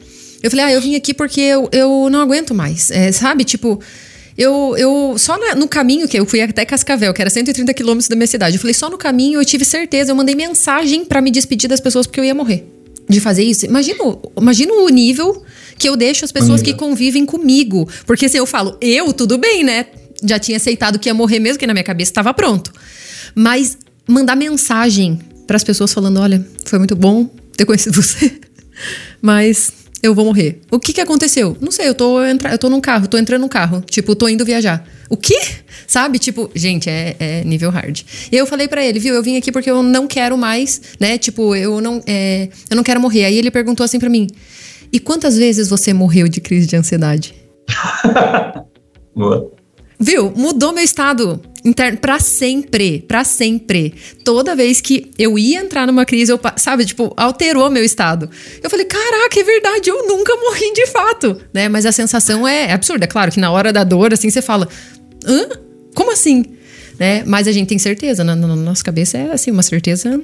Eu 0.42 0.50
falei, 0.50 0.66
ah, 0.66 0.72
eu 0.72 0.80
vim 0.80 0.96
aqui 0.96 1.14
porque 1.14 1.40
eu, 1.40 1.68
eu 1.70 2.08
não 2.10 2.20
aguento 2.20 2.54
mais. 2.54 2.90
É, 2.90 3.12
sabe, 3.12 3.44
tipo, 3.44 3.80
eu, 4.36 4.74
eu 4.76 5.16
só 5.18 5.38
na, 5.38 5.54
no 5.54 5.68
caminho, 5.68 6.08
que 6.08 6.18
eu 6.18 6.26
fui 6.26 6.40
até 6.40 6.64
Cascavel, 6.64 7.12
que 7.12 7.20
era 7.20 7.30
130 7.30 7.72
quilômetros 7.74 8.08
da 8.08 8.16
minha 8.16 8.26
cidade, 8.26 8.56
eu 8.56 8.60
falei, 8.60 8.74
só 8.74 8.88
no 8.88 8.98
caminho 8.98 9.40
eu 9.40 9.44
tive 9.44 9.64
certeza, 9.64 10.12
eu 10.12 10.16
mandei 10.16 10.34
mensagem 10.34 11.04
para 11.04 11.20
me 11.20 11.30
despedir 11.30 11.68
das 11.68 11.80
pessoas 11.80 12.06
porque 12.06 12.20
eu 12.20 12.24
ia 12.24 12.34
morrer. 12.34 12.66
De 13.08 13.18
fazer 13.18 13.42
isso. 13.42 13.66
Imagina, 13.66 13.98
imagina 14.40 14.72
o 14.72 14.88
nível 14.88 15.42
que 15.76 15.88
eu 15.88 15.96
deixo 15.96 16.24
as 16.24 16.30
pessoas 16.30 16.62
que 16.62 16.72
convivem 16.72 17.26
comigo. 17.26 17.88
Porque 18.06 18.28
se 18.28 18.36
eu 18.36 18.46
falo, 18.46 18.76
eu, 18.80 19.12
tudo 19.12 19.36
bem, 19.36 19.64
né? 19.64 19.86
Já 20.22 20.38
tinha 20.38 20.56
aceitado 20.56 20.96
que 20.96 21.08
ia 21.08 21.14
morrer 21.14 21.40
mesmo, 21.40 21.58
que 21.58 21.66
na 21.66 21.72
minha 21.72 21.82
cabeça 21.82 22.12
estava 22.12 22.32
pronto. 22.32 22.72
Mas 23.34 23.76
mandar 24.06 24.36
mensagem 24.36 25.18
para 25.44 25.56
as 25.56 25.64
pessoas 25.64 25.92
falando: 25.92 26.20
olha, 26.20 26.46
foi 26.64 26.78
muito 26.78 26.94
bom 26.94 27.28
ter 27.56 27.64
conhecido 27.64 27.94
você, 28.00 28.32
mas 29.20 29.72
eu 30.02 30.14
vou 30.14 30.24
morrer. 30.24 30.60
O 30.70 30.78
que 30.78 30.92
que 30.92 31.00
aconteceu? 31.00 31.56
Não 31.60 31.70
sei, 31.70 31.88
eu 31.88 31.94
tô, 31.94 32.24
entra, 32.24 32.52
eu 32.52 32.58
tô 32.58 32.70
num 32.70 32.80
carro, 32.80 33.06
tô 33.06 33.18
entrando 33.18 33.42
num 33.42 33.48
carro. 33.48 33.82
Tipo, 33.82 34.14
tô 34.14 34.28
indo 34.28 34.44
viajar. 34.44 34.86
O 35.08 35.16
quê? 35.16 35.38
Sabe? 35.86 36.18
Tipo, 36.18 36.50
gente, 36.54 36.88
é, 36.88 37.16
é 37.18 37.44
nível 37.44 37.70
hard. 37.70 38.02
E 38.30 38.36
eu 38.36 38.46
falei 38.46 38.68
para 38.68 38.84
ele, 38.84 38.98
viu, 38.98 39.14
eu 39.14 39.22
vim 39.22 39.36
aqui 39.36 39.52
porque 39.52 39.70
eu 39.70 39.82
não 39.82 40.06
quero 40.06 40.38
mais, 40.38 40.80
né? 40.98 41.18
Tipo, 41.18 41.54
eu 41.54 41.80
não, 41.80 42.02
é, 42.06 42.48
eu 42.70 42.76
não 42.76 42.82
quero 42.82 43.00
morrer. 43.00 43.24
Aí 43.24 43.36
ele 43.36 43.50
perguntou 43.50 43.84
assim 43.84 43.98
para 43.98 44.08
mim, 44.08 44.26
e 44.92 44.98
quantas 44.98 45.36
vezes 45.36 45.68
você 45.68 45.92
morreu 45.92 46.28
de 46.28 46.40
crise 46.40 46.66
de 46.66 46.76
ansiedade? 46.76 47.34
Boa. 49.14 49.59
Viu? 50.00 50.32
Mudou 50.34 50.72
meu 50.72 50.82
estado 50.82 51.38
interno 51.62 51.98
para 51.98 52.18
sempre, 52.18 53.00
para 53.00 53.22
sempre. 53.22 53.94
Toda 54.24 54.56
vez 54.56 54.80
que 54.80 55.10
eu 55.18 55.38
ia 55.38 55.60
entrar 55.60 55.86
numa 55.86 56.06
crise, 56.06 56.32
eu, 56.32 56.40
sabe, 56.56 56.86
tipo, 56.86 57.12
alterou 57.18 57.70
meu 57.70 57.84
estado. 57.84 58.30
Eu 58.62 58.70
falei, 58.70 58.86
caraca, 58.86 59.38
é 59.38 59.42
verdade, 59.42 59.90
eu 59.90 60.06
nunca 60.06 60.34
morri 60.36 60.72
de 60.72 60.86
fato, 60.86 61.36
né? 61.52 61.68
Mas 61.68 61.84
a 61.84 61.92
sensação 61.92 62.48
é 62.48 62.72
absurda. 62.72 63.04
É 63.04 63.08
claro 63.08 63.30
que 63.30 63.38
na 63.38 63.52
hora 63.52 63.74
da 63.74 63.84
dor, 63.84 64.14
assim, 64.14 64.30
você 64.30 64.40
fala, 64.40 64.66
hã? 65.26 65.46
Como 65.94 66.10
assim? 66.10 66.44
Né? 66.98 67.22
Mas 67.26 67.46
a 67.46 67.52
gente 67.52 67.68
tem 67.68 67.78
certeza, 67.78 68.24
na, 68.24 68.34
na 68.34 68.56
nossa 68.56 68.82
cabeça 68.82 69.18
é 69.18 69.32
assim, 69.32 69.50
uma 69.50 69.62
certeza 69.62 70.20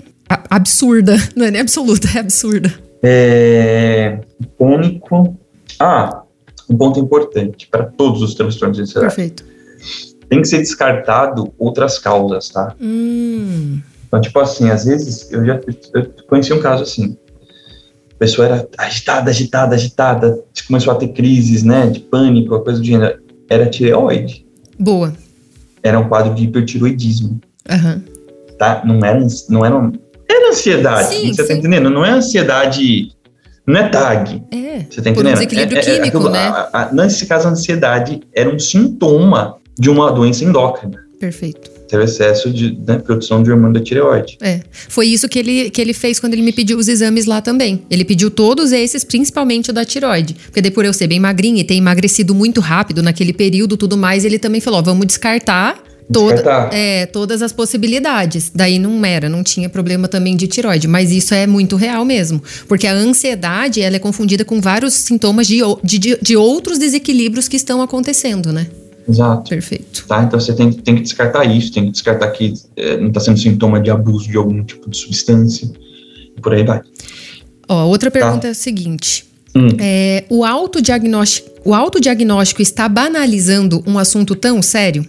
absurda. 0.49 1.17
Não 1.37 1.45
é 1.45 1.51
nem 1.51 1.61
absoluta, 1.61 2.09
é 2.15 2.21
absurda. 2.21 2.73
É, 3.03 4.21
pânico 4.59 5.39
Ah, 5.79 6.23
um 6.69 6.77
ponto 6.77 6.99
importante 6.99 7.69
para 7.71 7.85
todos 7.85 8.23
os 8.23 8.35
transtornos 8.35 8.79
de 8.79 8.83
ansiedade. 8.85 9.15
Perfeito. 9.15 9.56
Tem 10.29 10.41
que 10.43 10.49
ser 10.49 10.59
descartado 10.59 11.53
outras 11.59 11.99
causas, 11.99 12.49
tá? 12.49 12.75
Hum, 12.81 13.81
Então, 14.09 14.21
tipo 14.21 14.39
assim, 14.41 14.71
às 14.71 14.85
vezes, 14.85 15.31
eu 15.33 15.45
já 15.45 15.61
eu 15.95 16.07
conheci 16.29 16.53
um 16.53 16.61
caso 16.61 16.83
assim. 16.83 17.17
A 18.15 18.19
pessoa 18.19 18.47
era 18.47 18.69
agitada, 18.79 19.31
agitada, 19.31 19.75
agitada, 19.75 20.43
começou 20.67 20.93
a 20.93 20.97
ter 20.97 21.09
crises, 21.09 21.63
né, 21.63 21.87
de 21.89 22.01
pânico, 22.01 22.59
coisa 22.61 22.79
do 22.81 22.85
gênero. 22.85 23.21
Era 23.49 23.67
tireoide. 23.69 24.45
boa. 24.79 25.13
Era 25.83 26.01
um 26.01 26.09
quadro 26.09 26.35
de 26.35 26.45
hipertiroidismo, 26.45 27.41
Aham. 27.69 28.03
tá? 28.59 28.83
Não 28.85 29.05
era, 29.05 29.25
não 29.49 29.65
era, 29.65 29.93
era 30.29 30.49
ansiedade, 30.51 31.15
Sim, 31.15 31.33
você 31.33 31.43
tá 31.43 31.53
sim. 31.53 31.59
entendendo? 31.61 31.89
Não 31.91 32.05
é 32.05 32.11
ansiedade, 32.11 33.13
não 33.67 33.77
é 33.79 33.89
tag, 33.89 34.43
É. 34.51 34.81
você 34.91 35.01
tá 35.01 35.03
Por 35.03 35.09
um 35.09 35.13
entendendo? 35.13 35.35
desequilíbrio 35.35 35.79
É- 35.79 35.81
é- 35.81 35.85
é 35.91 35.95
químico, 35.97 36.17
aquilo- 36.19 36.33
né? 36.33 36.49
a- 36.49 36.71
a- 36.73 36.93
nesse 36.93 37.27
caso, 37.27 37.47
a 37.47 37.51
ansiedade 37.53 38.21
era 38.35 38.49
um 38.53 38.59
sintoma 38.59 39.59
de 39.79 39.91
uma 39.91 40.11
doença 40.11 40.45
endócrina. 40.45 41.07
Perfeito. 41.19 41.71
Teve 41.89 42.05
excesso 42.05 42.51
de 42.51 42.77
né, 42.87 42.99
produção 42.99 43.43
de 43.43 43.51
hormônio 43.51 43.75
da 43.75 43.81
tireoide. 43.81 44.37
É. 44.43 44.61
Foi 44.71 45.07
isso 45.07 45.29
que 45.29 45.39
ele, 45.39 45.71
que 45.71 45.81
ele 45.81 45.95
fez 45.95 46.19
quando 46.19 46.35
ele 46.35 46.43
me 46.43 46.53
pediu 46.53 46.79
os 46.79 46.89
exames 46.89 47.27
lá 47.27 47.41
também. 47.41 47.83
Ele 47.89 48.05
pediu 48.05 48.31
todos 48.31 48.73
esses, 48.73 49.05
principalmente 49.05 49.71
o 49.71 49.73
da 49.73 49.85
tiroide. 49.85 50.35
Porque 50.35 50.61
daí, 50.61 50.71
por 50.71 50.85
eu 50.85 50.93
ser 50.93 51.07
bem 51.07 51.21
magrinha 51.21 51.61
e 51.61 51.65
ter 51.65 51.75
emagrecido 51.75 52.35
muito 52.35 52.61
rápido 52.61 53.03
naquele 53.03 53.33
período 53.33 53.77
tudo 53.77 53.97
mais, 53.97 54.25
ele 54.25 54.39
também 54.39 54.61
falou: 54.61 54.81
ó, 54.81 54.83
vamos 54.83 55.07
descartar. 55.07 55.85
Toda, 56.13 56.71
é, 56.73 57.05
todas 57.07 57.43
as 57.43 57.53
possibilidades. 57.53 58.53
Daí 58.55 58.79
não 58.79 59.05
era, 59.05 59.29
não 59.29 59.43
tinha 59.43 59.69
problema 59.69 60.07
também 60.07 60.37
de 60.37 60.47
tiroide. 60.47 60.87
Mas 60.87 61.11
isso 61.11 61.35
é 61.35 61.49
muito 61.49 61.75
real 61.75 62.05
mesmo. 62.05 62.41
Porque 62.69 62.87
a 62.87 62.93
ansiedade, 62.93 63.83
ela 63.83 63.97
é 63.97 63.99
confundida 63.99 64.45
com 64.45 64.61
vários 64.61 64.95
sintomas 64.95 65.49
de, 65.49 65.59
de, 65.83 66.17
de 66.23 66.37
outros 66.37 66.79
desequilíbrios 66.79 67.49
que 67.49 67.57
estão 67.57 67.83
acontecendo, 67.83 68.53
né? 68.53 68.69
Exato. 69.09 69.51
Perfeito. 69.51 70.05
Tá? 70.07 70.23
Então 70.23 70.39
você 70.39 70.55
tem, 70.55 70.73
tem 70.73 70.97
que 70.97 71.03
descartar 71.03 71.45
isso, 71.45 71.73
tem 71.73 71.87
que 71.87 71.93
descartar 71.93 72.31
que 72.31 72.55
é, 72.77 72.97
não 72.97 73.09
está 73.09 73.21
sendo 73.21 73.39
sintoma 73.39 73.81
de 73.81 73.91
abuso 73.91 74.29
de 74.29 74.37
algum 74.37 74.65
tipo 74.65 74.91
de 74.91 74.97
substância 74.97 75.71
e 76.37 76.41
por 76.41 76.53
aí 76.53 76.65
vai. 76.65 76.81
Ó, 77.69 77.87
outra 77.87 78.11
pergunta 78.11 78.49
é 78.49 78.51
a 78.51 78.55
seguinte. 78.55 79.25
Hum. 79.55 79.69
É, 79.79 80.25
o, 80.29 80.45
autodiagnóstico, 80.45 81.51
o 81.65 81.75
autodiagnóstico 81.75 82.61
está 82.61 82.89
banalizando 82.89 83.83
um 83.87 83.99
assunto 83.99 84.35
tão 84.35 84.61
sério? 84.61 85.07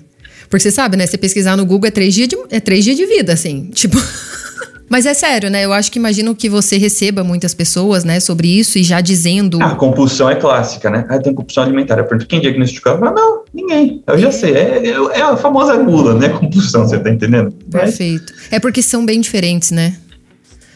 Porque 0.50 0.64
você 0.64 0.72
sabe, 0.72 0.96
né? 0.96 1.06
Você 1.06 1.18
pesquisar 1.18 1.58
no 1.58 1.66
Google 1.66 1.88
é 1.88 1.92
três 1.92 2.14
dias 2.14 2.30
de, 2.30 2.38
é 2.50 2.60
três 2.60 2.84
dias 2.84 2.96
de 2.96 3.06
vida, 3.06 3.34
assim. 3.34 3.70
Tipo. 3.76 3.98
Mas 4.90 5.06
é 5.06 5.14
sério, 5.14 5.50
né? 5.50 5.66
Eu 5.66 5.74
acho 5.74 5.92
que 5.92 6.00
imagino 6.00 6.34
que 6.36 6.50
você 6.50 6.78
receba 6.78 7.24
muitas 7.24 7.54
pessoas, 7.54 8.04
né, 8.04 8.20
sobre 8.20 8.48
isso 8.48 8.78
e 8.78 8.84
já 8.84 9.02
dizendo. 9.02 9.60
Ah, 9.62 9.72
a 9.72 9.76
compulsão 9.76 10.30
é 10.30 10.36
clássica, 10.36 10.90
né? 10.90 11.06
Ah, 11.10 11.20
tem 11.20 11.34
compulsão 11.34 11.64
alimentar. 11.64 11.98
Eu 11.98 12.06
pergunto 12.06 12.28
quem 12.28 12.40
diagnosticou? 12.40 12.94
Ah, 12.94 13.12
não, 13.12 13.42
ninguém. 13.54 14.02
Eu 14.08 14.18
já 14.18 14.32
sei. 14.32 14.54
É, 14.54 14.88
é- 14.88 15.20
é 15.20 15.22
a 15.22 15.36
famosa 15.36 15.76
gula, 15.78 16.14
né? 16.14 16.30
Compulsão, 16.40 16.88
você 16.88 16.98
tá 17.00 17.10
entendendo? 17.10 17.54
Mas, 17.72 17.84
Perfeito. 17.98 18.34
É 18.50 18.60
porque 18.60 18.82
são 18.82 19.06
bem 19.06 19.20
diferentes, 19.20 19.72
né? 19.72 19.98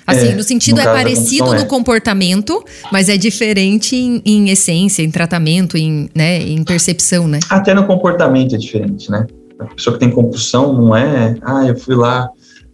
Assim, 0.06 0.30
É, 0.30 0.36
no 0.36 0.44
sentido 0.44 0.76
no 0.78 0.82
é 0.82 0.86
parecido 0.86 1.46
no 1.46 1.62
é. 1.62 1.64
comportamento, 1.66 2.62
mas 2.92 3.08
é 3.08 3.16
diferente 3.16 3.96
em, 3.96 4.22
em 4.26 4.50
essência, 4.50 5.04
em 5.04 5.12
tratamento, 5.12 5.78
em, 5.78 6.10
né, 6.14 6.42
em 6.42 6.64
percepção, 6.64 7.28
né? 7.28 7.40
até 7.50 7.74
no 7.74 7.86
comportamento 7.86 8.56
é 8.56 8.58
diferente, 8.58 9.10
né? 9.12 9.26
A 9.60 9.66
pessoa 9.66 9.94
que 9.94 10.00
tem 10.00 10.10
compulsão 10.10 10.74
não 10.74 10.96
é, 10.96 11.36
ah, 11.44 11.64
eu 11.66 11.78
fui 11.78 11.96
lá, 11.96 12.28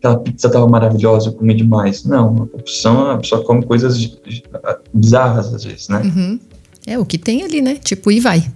aquela 0.08 0.20
pizza 0.20 0.50
tava 0.50 0.68
maravilhosa, 0.68 1.30
eu 1.30 1.34
comi 1.34 1.54
demais. 1.54 2.04
Não, 2.06 2.44
a 2.44 2.48
compulsão, 2.48 3.12
a 3.12 3.18
pessoa 3.18 3.44
come 3.44 3.66
coisas 3.66 4.18
bizarras 4.94 5.54
às 5.54 5.64
vezes, 5.64 5.90
né? 5.90 6.02
Uhum. 6.04 6.40
É 6.86 6.98
o 6.98 7.06
que 7.06 7.18
tem 7.18 7.44
ali, 7.44 7.62
né? 7.62 7.76
Tipo, 7.76 8.12
e 8.12 8.20
vai. 8.20 8.50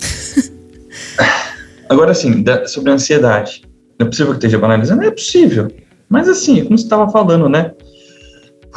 Agora, 1.88 2.10
assim, 2.10 2.42
da- 2.42 2.66
sobre 2.66 2.90
a 2.90 2.94
ansiedade. 2.94 3.62
Não 3.98 4.06
é 4.06 4.10
possível 4.10 4.32
que 4.32 4.38
esteja 4.38 4.58
banalizando? 4.58 5.02
É 5.02 5.10
possível. 5.10 5.68
Mas, 6.08 6.28
assim, 6.28 6.64
como 6.64 6.76
você 6.76 6.84
estava 6.84 7.10
falando, 7.10 7.48
né? 7.48 7.72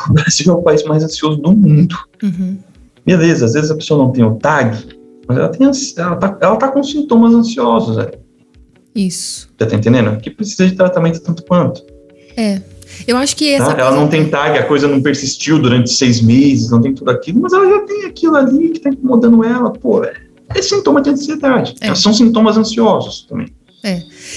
O 0.09 0.13
Brasil 0.13 0.51
é 0.51 0.55
o 0.55 0.61
país 0.61 0.83
mais 0.83 1.03
ansioso 1.03 1.37
do 1.37 1.51
mundo. 1.51 1.95
Uhum. 2.23 2.57
Beleza, 3.05 3.45
às 3.45 3.53
vezes 3.53 3.71
a 3.71 3.75
pessoa 3.75 4.03
não 4.03 4.11
tem 4.11 4.23
o 4.23 4.35
tag, 4.35 4.77
mas 5.27 5.37
ela, 5.37 5.49
tem, 5.49 5.67
ela, 5.97 6.15
tá, 6.15 6.37
ela 6.41 6.55
tá 6.55 6.71
com 6.71 6.83
sintomas 6.83 7.33
ansiosos. 7.33 7.97
Né? 7.97 8.07
Isso. 8.95 9.49
Você 9.57 9.65
tá 9.65 9.75
entendendo? 9.75 10.17
Que 10.19 10.29
precisa 10.29 10.67
de 10.67 10.75
tratamento 10.75 11.19
tanto 11.21 11.43
quanto. 11.43 11.83
É. 12.35 12.61
Eu 13.07 13.17
acho 13.17 13.35
que 13.35 13.49
essa. 13.49 13.73
Tá? 13.73 13.81
Ela 13.81 13.95
não 13.95 14.07
tem 14.07 14.29
tag, 14.29 14.57
a 14.57 14.65
coisa 14.65 14.87
não 14.87 15.01
persistiu 15.01 15.59
durante 15.59 15.89
seis 15.89 16.21
meses, 16.21 16.69
não 16.69 16.81
tem 16.81 16.93
tudo 16.93 17.09
aquilo, 17.09 17.41
mas 17.41 17.53
ela 17.53 17.67
já 17.67 17.79
tem 17.85 18.05
aquilo 18.05 18.35
ali 18.35 18.69
que 18.69 18.79
tá 18.79 18.89
incomodando 18.89 19.43
ela. 19.43 19.71
Pô, 19.71 20.03
é, 20.03 20.13
é 20.49 20.61
sintoma 20.61 21.01
de 21.01 21.09
ansiedade. 21.09 21.75
É. 21.81 21.95
São 21.95 22.13
sintomas 22.13 22.57
ansiosos 22.57 23.25
também. 23.27 23.47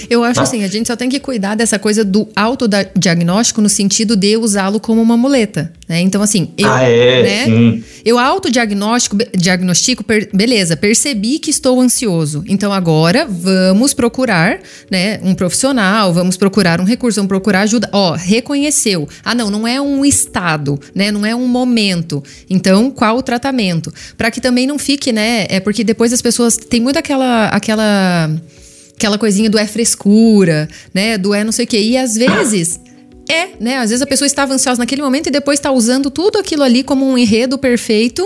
Eu 0.08 0.24
acho 0.24 0.40
assim, 0.40 0.64
a 0.64 0.68
gente 0.68 0.86
só 0.86 0.96
tem 0.96 1.08
que 1.08 1.20
cuidar 1.20 1.54
dessa 1.54 1.78
coisa 1.78 2.02
do 2.04 2.26
autodiagnóstico 2.34 3.60
no 3.60 3.68
sentido 3.68 4.16
de 4.16 4.36
usá-lo 4.36 4.80
como 4.80 5.02
uma 5.02 5.16
muleta, 5.16 5.72
né? 5.88 6.00
Então, 6.00 6.22
assim, 6.22 6.50
eu, 6.56 6.72
ah, 6.72 6.82
é, 6.82 7.22
né? 7.22 7.44
sim. 7.44 7.84
Eu 8.04 8.18
autodiagnóstico, 8.18 9.16
diagnostico, 9.36 10.02
per- 10.02 10.30
beleza, 10.32 10.76
percebi 10.76 11.38
que 11.38 11.50
estou 11.50 11.80
ansioso. 11.80 12.42
Então 12.46 12.72
agora 12.72 13.26
vamos 13.28 13.92
procurar, 13.92 14.60
né, 14.90 15.20
um 15.22 15.34
profissional, 15.34 16.12
vamos 16.12 16.36
procurar 16.36 16.80
um 16.80 16.84
recurso, 16.84 17.16
vamos 17.16 17.28
procurar 17.28 17.60
ajuda. 17.60 17.88
Ó, 17.92 18.12
reconheceu. 18.12 19.08
Ah, 19.24 19.34
não, 19.34 19.50
não 19.50 19.66
é 19.68 19.80
um 19.80 20.04
estado, 20.04 20.78
né, 20.94 21.10
não 21.10 21.24
é 21.24 21.34
um 21.34 21.46
momento. 21.46 22.22
Então, 22.48 22.90
qual 22.90 23.18
o 23.18 23.22
tratamento? 23.22 23.92
Para 24.16 24.30
que 24.30 24.40
também 24.40 24.66
não 24.66 24.78
fique, 24.78 25.12
né, 25.12 25.46
é 25.50 25.60
porque 25.60 25.84
depois 25.84 26.12
as 26.12 26.22
pessoas 26.22 26.56
tem 26.56 26.80
muito 26.80 26.98
aquela 26.98 27.48
aquela 27.48 28.30
aquela 28.96 29.18
coisinha 29.18 29.50
do 29.50 29.58
é 29.58 29.66
frescura, 29.66 30.68
né, 30.92 31.18
do 31.18 31.34
é 31.34 31.44
não 31.44 31.52
sei 31.52 31.64
o 31.64 31.68
quê. 31.68 31.78
E 31.78 31.96
às 31.96 32.14
vezes 32.14 32.80
é, 33.28 33.48
né? 33.58 33.78
Às 33.78 33.88
vezes 33.88 34.02
a 34.02 34.06
pessoa 34.06 34.26
estava 34.26 34.52
ansiosa 34.52 34.78
naquele 34.78 35.00
momento 35.00 35.28
e 35.28 35.30
depois 35.30 35.58
está 35.58 35.72
usando 35.72 36.10
tudo 36.10 36.38
aquilo 36.38 36.62
ali 36.62 36.82
como 36.82 37.06
um 37.06 37.16
enredo 37.16 37.56
perfeito 37.56 38.22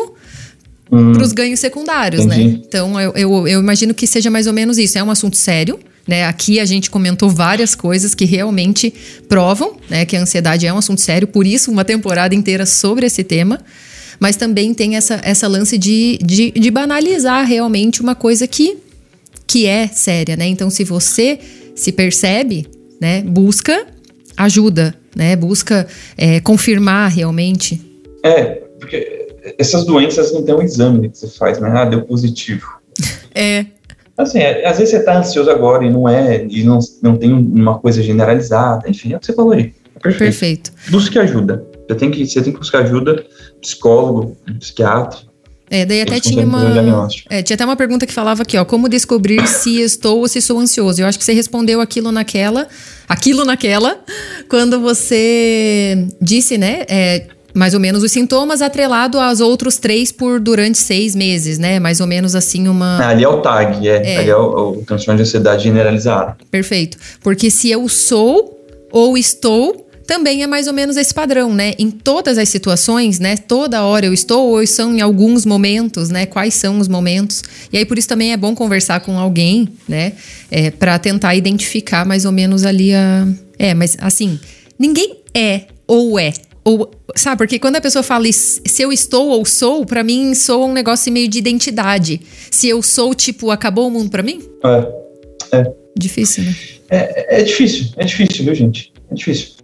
Hum, 0.90 1.12
para 1.12 1.22
os 1.22 1.32
ganhos 1.32 1.60
secundários, 1.60 2.24
né? 2.24 2.40
entendi. 2.40 2.62
Então 2.66 2.98
eu, 2.98 3.12
eu, 3.14 3.48
eu 3.48 3.60
imagino 3.60 3.92
que 3.92 4.06
seja 4.06 4.30
mais 4.30 4.46
ou 4.46 4.52
menos 4.52 4.78
isso. 4.78 4.98
É 4.98 5.02
um 5.02 5.10
assunto 5.10 5.36
sério, 5.36 5.78
né? 6.06 6.24
Aqui 6.24 6.58
a 6.58 6.64
gente 6.64 6.88
comentou 6.88 7.28
várias 7.28 7.74
coisas 7.74 8.14
que 8.14 8.24
realmente 8.24 8.92
provam, 9.28 9.76
né, 9.90 10.06
que 10.06 10.16
a 10.16 10.22
ansiedade 10.22 10.66
é 10.66 10.72
um 10.72 10.78
assunto 10.78 11.00
sério. 11.00 11.28
Por 11.28 11.46
isso 11.46 11.70
uma 11.70 11.84
temporada 11.84 12.34
inteira 12.34 12.64
sobre 12.64 13.06
esse 13.06 13.22
tema. 13.22 13.60
Mas 14.18 14.34
também 14.34 14.74
tem 14.74 14.96
essa, 14.96 15.20
essa 15.22 15.46
lance 15.46 15.78
de, 15.78 16.18
de, 16.24 16.50
de 16.50 16.70
banalizar 16.70 17.46
realmente 17.46 18.00
uma 18.00 18.16
coisa 18.16 18.48
que 18.48 18.78
que 19.48 19.66
é 19.66 19.88
séria, 19.88 20.36
né? 20.36 20.46
Então, 20.46 20.68
se 20.68 20.84
você 20.84 21.38
se 21.74 21.90
percebe, 21.90 22.66
né, 23.00 23.22
busca 23.22 23.86
ajuda, 24.36 24.94
né? 25.16 25.34
Busca 25.34 25.86
é, 26.16 26.38
confirmar 26.40 27.10
realmente. 27.10 27.80
É, 28.22 28.62
porque 28.78 29.28
essas 29.58 29.84
doenças 29.84 30.32
não 30.32 30.42
tem 30.42 30.54
um 30.54 30.62
exame 30.62 31.08
que 31.08 31.18
você 31.18 31.28
faz, 31.28 31.58
né? 31.58 31.70
Ah, 31.74 31.84
deu 31.84 32.02
positivo. 32.02 32.78
É. 33.34 33.66
Assim, 34.16 34.40
é, 34.40 34.66
às 34.66 34.78
vezes 34.78 34.90
você 34.90 35.04
tá 35.04 35.16
ansioso 35.16 35.48
agora 35.48 35.84
e 35.84 35.90
não 35.90 36.08
é, 36.08 36.44
e 36.44 36.64
não, 36.64 36.80
não 37.00 37.16
tem 37.16 37.32
uma 37.32 37.78
coisa 37.78 38.02
generalizada, 38.02 38.90
enfim, 38.90 39.12
é 39.12 39.16
o 39.16 39.20
que 39.20 39.26
você 39.26 39.32
falou 39.32 39.52
aí. 39.52 39.72
É 39.94 40.00
perfeito. 40.00 40.18
Perfeito. 40.18 40.72
Busque 40.90 41.20
ajuda. 41.20 41.64
Você 41.86 41.94
tem 41.94 42.10
que, 42.10 42.26
você 42.26 42.42
tem 42.42 42.52
que 42.52 42.58
buscar 42.58 42.82
ajuda, 42.82 43.24
psicólogo, 43.60 44.36
psiquiatra. 44.58 45.20
É, 45.70 45.84
daí 45.84 46.00
até 46.02 46.18
tinha 46.20 46.44
uma. 46.44 47.08
É, 47.28 47.42
tinha 47.42 47.54
até 47.54 47.64
uma 47.64 47.76
pergunta 47.76 48.06
que 48.06 48.12
falava 48.12 48.42
aqui, 48.42 48.56
ó. 48.56 48.64
Como 48.64 48.88
descobrir 48.88 49.46
se 49.46 49.80
estou 49.80 50.18
ou 50.18 50.28
se 50.28 50.40
sou 50.40 50.58
ansioso? 50.58 51.00
Eu 51.02 51.06
acho 51.06 51.18
que 51.18 51.24
você 51.24 51.32
respondeu 51.32 51.80
aquilo 51.80 52.10
naquela. 52.10 52.66
Aquilo 53.08 53.44
naquela, 53.44 53.98
quando 54.50 54.80
você 54.80 56.06
disse, 56.20 56.58
né? 56.58 56.82
é, 56.88 57.24
mais 57.54 57.74
ou 57.74 57.80
menos 57.80 58.02
os 58.02 58.12
sintomas 58.12 58.60
atrelado 58.62 59.18
aos 59.18 59.40
outros 59.40 59.78
três 59.78 60.12
por 60.12 60.38
durante 60.38 60.78
seis 60.78 61.14
meses, 61.14 61.58
né? 61.58 61.80
Mais 61.80 62.00
ou 62.00 62.06
menos 62.06 62.34
assim 62.34 62.68
uma. 62.68 62.98
Ah, 62.98 63.08
ali 63.08 63.24
é 63.24 63.28
o 63.28 63.40
TAG, 63.40 63.88
é, 63.88 64.14
É. 64.14 64.16
ali 64.18 64.30
é 64.30 64.36
o, 64.36 64.78
o 64.78 64.84
transtorno 64.86 65.16
de 65.16 65.22
ansiedade 65.22 65.64
generalizada. 65.64 66.36
Perfeito. 66.50 66.98
Porque 67.22 67.50
se 67.50 67.70
eu 67.70 67.88
sou 67.88 68.58
ou 68.92 69.16
estou, 69.18 69.87
também 70.08 70.42
é 70.42 70.46
mais 70.46 70.66
ou 70.66 70.72
menos 70.72 70.96
esse 70.96 71.12
padrão, 71.12 71.54
né? 71.54 71.74
Em 71.78 71.90
todas 71.90 72.38
as 72.38 72.48
situações, 72.48 73.18
né? 73.20 73.36
Toda 73.36 73.84
hora 73.84 74.06
eu 74.06 74.14
estou 74.14 74.48
ou 74.48 74.66
são 74.66 74.96
em 74.96 75.02
alguns 75.02 75.44
momentos, 75.44 76.08
né? 76.08 76.24
Quais 76.24 76.54
são 76.54 76.78
os 76.78 76.88
momentos? 76.88 77.42
E 77.70 77.76
aí 77.76 77.84
por 77.84 77.98
isso 77.98 78.08
também 78.08 78.32
é 78.32 78.36
bom 78.36 78.54
conversar 78.54 79.00
com 79.00 79.18
alguém, 79.18 79.68
né? 79.86 80.14
É, 80.50 80.70
para 80.70 80.98
tentar 80.98 81.34
identificar 81.34 82.06
mais 82.06 82.24
ou 82.24 82.32
menos 82.32 82.64
ali 82.64 82.94
a. 82.94 83.28
É, 83.58 83.74
mas 83.74 83.98
assim, 84.00 84.40
ninguém 84.78 85.16
é 85.34 85.64
ou 85.86 86.18
é. 86.18 86.32
Ou, 86.64 86.90
sabe, 87.14 87.36
porque 87.36 87.58
quando 87.58 87.76
a 87.76 87.80
pessoa 87.80 88.02
fala 88.02 88.24
se 88.32 88.80
eu 88.80 88.90
estou 88.90 89.28
ou 89.28 89.44
sou, 89.44 89.84
pra 89.84 90.02
mim 90.02 90.34
soa 90.34 90.64
um 90.64 90.72
negócio 90.72 91.12
meio 91.12 91.28
de 91.28 91.38
identidade. 91.38 92.22
Se 92.50 92.66
eu 92.66 92.82
sou, 92.82 93.14
tipo, 93.14 93.50
acabou 93.50 93.88
o 93.88 93.90
mundo 93.90 94.08
pra 94.08 94.22
mim? 94.22 94.42
É, 95.52 95.70
Difícil, 95.98 96.44
né? 96.44 96.56
é, 96.88 97.40
é 97.40 97.42
difícil, 97.42 97.88
é 97.98 98.04
difícil, 98.06 98.44
viu, 98.46 98.54
gente? 98.54 98.90
É 99.10 99.14
difícil. 99.14 99.57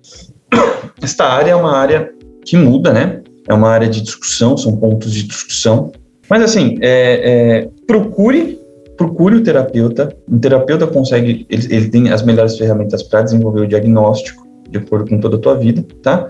Esta 1.02 1.26
área 1.26 1.52
é 1.52 1.54
uma 1.54 1.76
área 1.76 2.10
que 2.44 2.56
muda, 2.56 2.92
né? 2.92 3.22
É 3.48 3.54
uma 3.54 3.68
área 3.68 3.88
de 3.88 4.00
discussão, 4.00 4.56
são 4.56 4.76
pontos 4.76 5.12
de 5.12 5.22
discussão. 5.24 5.92
Mas 6.28 6.42
assim, 6.42 6.78
é, 6.80 7.62
é, 7.62 7.68
procure 7.86 8.58
procure 8.96 9.36
o 9.36 9.42
terapeuta. 9.42 10.14
Um 10.28 10.38
terapeuta 10.38 10.86
consegue, 10.86 11.46
ele, 11.48 11.74
ele 11.74 11.88
tem 11.88 12.10
as 12.10 12.22
melhores 12.22 12.56
ferramentas 12.56 13.02
para 13.02 13.22
desenvolver 13.22 13.60
o 13.60 13.66
diagnóstico, 13.66 14.46
de 14.68 14.78
acordo 14.78 15.10
com 15.10 15.20
toda 15.20 15.36
a 15.36 15.38
tua 15.38 15.54
vida, 15.56 15.84
tá? 16.02 16.28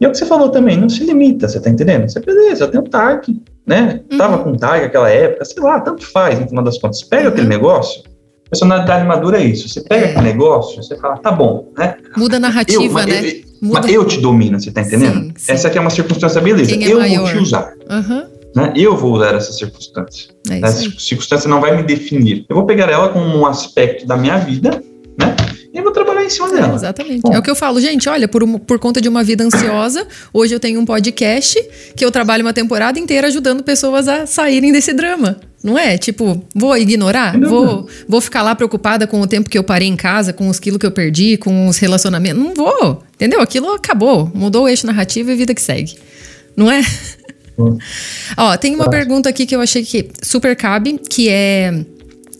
E 0.00 0.04
é 0.04 0.08
o 0.08 0.10
que 0.10 0.18
você 0.18 0.26
falou 0.26 0.50
também, 0.50 0.76
não 0.76 0.88
se 0.88 1.04
limita, 1.04 1.48
você 1.48 1.58
tá 1.58 1.70
entendendo? 1.70 2.08
Você, 2.08 2.20
beleza, 2.20 2.64
eu 2.64 2.70
tenho 2.70 2.84
TARC, 2.84 3.28
né? 3.66 4.00
Uhum. 4.10 4.18
Tava 4.18 4.38
com 4.38 4.54
TARC 4.54 4.82
naquela 4.82 5.08
época, 5.08 5.44
sei 5.44 5.62
lá, 5.62 5.80
tanto 5.80 6.06
faz, 6.06 6.38
no 6.38 6.48
final 6.48 6.62
das 6.62 6.78
contas. 6.78 7.02
Pega 7.02 7.24
uhum. 7.24 7.28
aquele 7.30 7.48
negócio, 7.48 8.02
personalidade 8.50 9.06
madura 9.06 9.40
é 9.40 9.44
isso. 9.44 9.68
Você 9.68 9.80
pega 9.80 10.06
é. 10.06 10.10
aquele 10.10 10.26
negócio, 10.26 10.82
você 10.82 10.96
fala, 10.96 11.16
tá 11.16 11.32
bom, 11.32 11.72
né? 11.78 11.96
Muda 12.16 12.36
a 12.36 12.40
narrativa, 12.40 13.00
eu, 13.00 13.06
né? 13.06 13.26
Eu, 13.26 13.45
Muda. 13.60 13.90
eu 13.90 14.04
te 14.04 14.20
domino, 14.20 14.60
você 14.60 14.70
tá 14.70 14.82
entendendo? 14.82 15.26
Sim, 15.26 15.32
sim. 15.36 15.52
Essa 15.52 15.68
aqui 15.68 15.78
é 15.78 15.80
uma 15.80 15.90
circunstância, 15.90 16.40
beleza. 16.40 16.74
É 16.74 16.92
eu 16.92 16.98
maior? 16.98 17.22
vou 17.22 17.30
te 17.30 17.38
usar. 17.38 17.74
Uhum. 17.90 18.26
Né? 18.54 18.72
Eu 18.74 18.96
vou 18.96 19.14
usar 19.14 19.34
essa 19.34 19.52
circunstância. 19.52 20.30
É 20.50 20.60
essa 20.60 20.90
circunstância 20.98 21.48
não 21.48 21.60
vai 21.60 21.76
me 21.76 21.82
definir. 21.82 22.46
Eu 22.48 22.56
vou 22.56 22.64
pegar 22.64 22.88
ela 22.90 23.10
como 23.10 23.26
um 23.26 23.46
aspecto 23.46 24.06
da 24.06 24.16
minha 24.16 24.38
vida, 24.38 24.82
né? 25.18 25.36
E 25.76 25.82
vou 25.82 25.92
trabalhar 25.92 26.24
em 26.24 26.30
cima 26.30 26.50
dela. 26.50 26.72
É, 26.72 26.74
exatamente. 26.74 27.20
Bom. 27.20 27.34
É 27.34 27.38
o 27.38 27.42
que 27.42 27.50
eu 27.50 27.54
falo, 27.54 27.78
gente. 27.78 28.08
Olha, 28.08 28.26
por, 28.26 28.42
por 28.60 28.78
conta 28.78 28.98
de 28.98 29.10
uma 29.10 29.22
vida 29.22 29.44
ansiosa, 29.44 30.06
hoje 30.32 30.54
eu 30.54 30.58
tenho 30.58 30.80
um 30.80 30.86
podcast 30.86 31.62
que 31.94 32.02
eu 32.02 32.10
trabalho 32.10 32.42
uma 32.42 32.54
temporada 32.54 32.98
inteira 32.98 33.26
ajudando 33.26 33.62
pessoas 33.62 34.08
a 34.08 34.24
saírem 34.24 34.72
desse 34.72 34.94
drama. 34.94 35.38
Não 35.66 35.76
é? 35.76 35.98
Tipo, 35.98 36.40
vou 36.54 36.76
ignorar? 36.78 37.36
Vou, 37.40 37.88
vou 38.08 38.20
ficar 38.20 38.40
lá 38.42 38.54
preocupada 38.54 39.04
com 39.04 39.20
o 39.20 39.26
tempo 39.26 39.50
que 39.50 39.58
eu 39.58 39.64
parei 39.64 39.88
em 39.88 39.96
casa, 39.96 40.32
com 40.32 40.48
os 40.48 40.60
quilos 40.60 40.78
que 40.78 40.86
eu 40.86 40.92
perdi, 40.92 41.36
com 41.36 41.66
os 41.66 41.76
relacionamentos. 41.78 42.40
Não 42.40 42.54
vou. 42.54 43.02
Entendeu? 43.16 43.40
Aquilo 43.40 43.72
acabou. 43.72 44.30
Mudou 44.32 44.62
o 44.62 44.68
eixo 44.68 44.86
narrativo 44.86 45.32
e 45.32 45.34
vida 45.34 45.52
que 45.52 45.60
segue. 45.60 45.96
Não 46.56 46.70
é? 46.70 46.82
Ó, 48.36 48.56
tem 48.56 48.76
uma 48.76 48.88
pergunta 48.88 49.28
aqui 49.28 49.44
que 49.44 49.56
eu 49.56 49.60
achei 49.60 49.84
que 49.84 50.08
super 50.22 50.54
cabe, 50.54 51.00
que 51.10 51.28
é: 51.28 51.84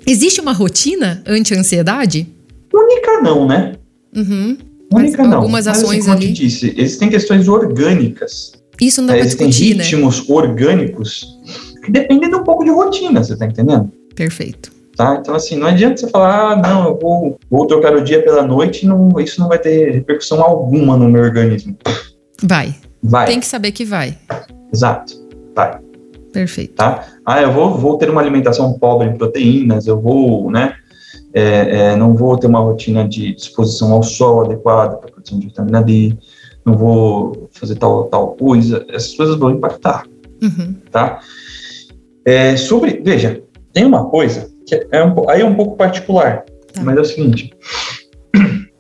existe 0.06 0.40
uma 0.40 0.52
rotina 0.52 1.20
anti-ansiedade? 1.26 2.28
Única 2.72 3.22
não, 3.22 3.48
né? 3.48 3.72
Uhum. 4.14 4.56
Única 4.92 5.18
Mas 5.18 5.30
não. 5.30 5.38
Algumas 5.38 5.66
Mas, 5.66 5.78
ações 5.78 5.98
assim, 5.98 6.10
como 6.10 6.16
ali. 6.16 6.28
Eu 6.28 6.34
te 6.34 6.42
disse, 6.44 6.74
existem 6.76 7.10
questões 7.10 7.48
orgânicas. 7.48 8.52
Isso 8.80 9.00
não 9.00 9.08
dá 9.08 9.14
é, 9.14 9.16
pra 9.16 9.26
existem 9.26 9.48
discutir, 9.48 9.74
né? 9.74 9.82
ritmos 9.82 10.28
orgânicos 10.28 11.36
que 11.86 11.92
dependem 11.92 12.28
de 12.28 12.36
um 12.36 12.44
pouco 12.44 12.64
de 12.64 12.70
rotina, 12.70 13.22
você 13.22 13.36
tá 13.36 13.46
entendendo? 13.46 13.90
Perfeito. 14.14 14.70
Tá? 14.96 15.18
Então, 15.20 15.34
assim, 15.34 15.56
não 15.56 15.66
adianta 15.66 15.98
você 15.98 16.08
falar, 16.08 16.52
ah, 16.52 16.56
não, 16.56 16.88
eu 16.88 16.98
vou, 16.98 17.38
vou 17.50 17.66
trocar 17.66 17.94
o 17.94 18.02
dia 18.02 18.22
pela 18.22 18.42
noite 18.42 18.86
não, 18.86 19.20
isso 19.20 19.38
não 19.40 19.48
vai 19.48 19.58
ter 19.58 19.92
repercussão 19.92 20.42
alguma 20.42 20.96
no 20.96 21.08
meu 21.08 21.22
organismo. 21.22 21.76
Vai. 22.42 22.74
Vai. 23.02 23.26
Tem 23.26 23.40
que 23.40 23.46
saber 23.46 23.72
que 23.72 23.84
vai. 23.84 24.16
Exato. 24.72 25.14
Vai. 25.54 25.78
Perfeito. 26.32 26.74
Tá? 26.74 27.06
Ah, 27.24 27.42
eu 27.42 27.52
vou, 27.52 27.76
vou 27.76 27.98
ter 27.98 28.10
uma 28.10 28.20
alimentação 28.20 28.72
pobre 28.78 29.08
em 29.08 29.16
proteínas, 29.16 29.86
eu 29.86 30.00
vou, 30.00 30.50
né? 30.50 30.74
É, 31.32 31.90
é, 31.92 31.96
não 31.96 32.14
vou 32.14 32.36
ter 32.38 32.46
uma 32.46 32.60
rotina 32.60 33.06
de 33.06 33.34
exposição 33.34 33.92
ao 33.92 34.02
sol 34.02 34.44
adequada 34.44 34.96
para 34.96 35.10
produção 35.10 35.38
de 35.38 35.46
vitamina 35.48 35.82
D, 35.82 36.16
não 36.64 36.74
vou 36.74 37.48
fazer 37.52 37.74
tal, 37.76 38.04
tal 38.04 38.28
coisa, 38.28 38.84
essas 38.88 39.14
coisas 39.14 39.36
vão 39.36 39.50
impactar, 39.50 40.04
Uhum. 40.42 40.74
tá? 40.90 41.20
É, 42.26 42.56
sobre, 42.56 43.00
veja, 43.04 43.40
tem 43.72 43.84
uma 43.84 44.06
coisa 44.10 44.48
que 44.66 44.86
é 44.90 45.04
um, 45.04 45.30
aí 45.30 45.42
é 45.42 45.44
um 45.44 45.54
pouco 45.54 45.76
particular, 45.76 46.44
Tá. 46.72 46.82
mas 46.82 46.96
é 46.96 47.00
o 47.00 47.04
seguinte, 47.04 47.50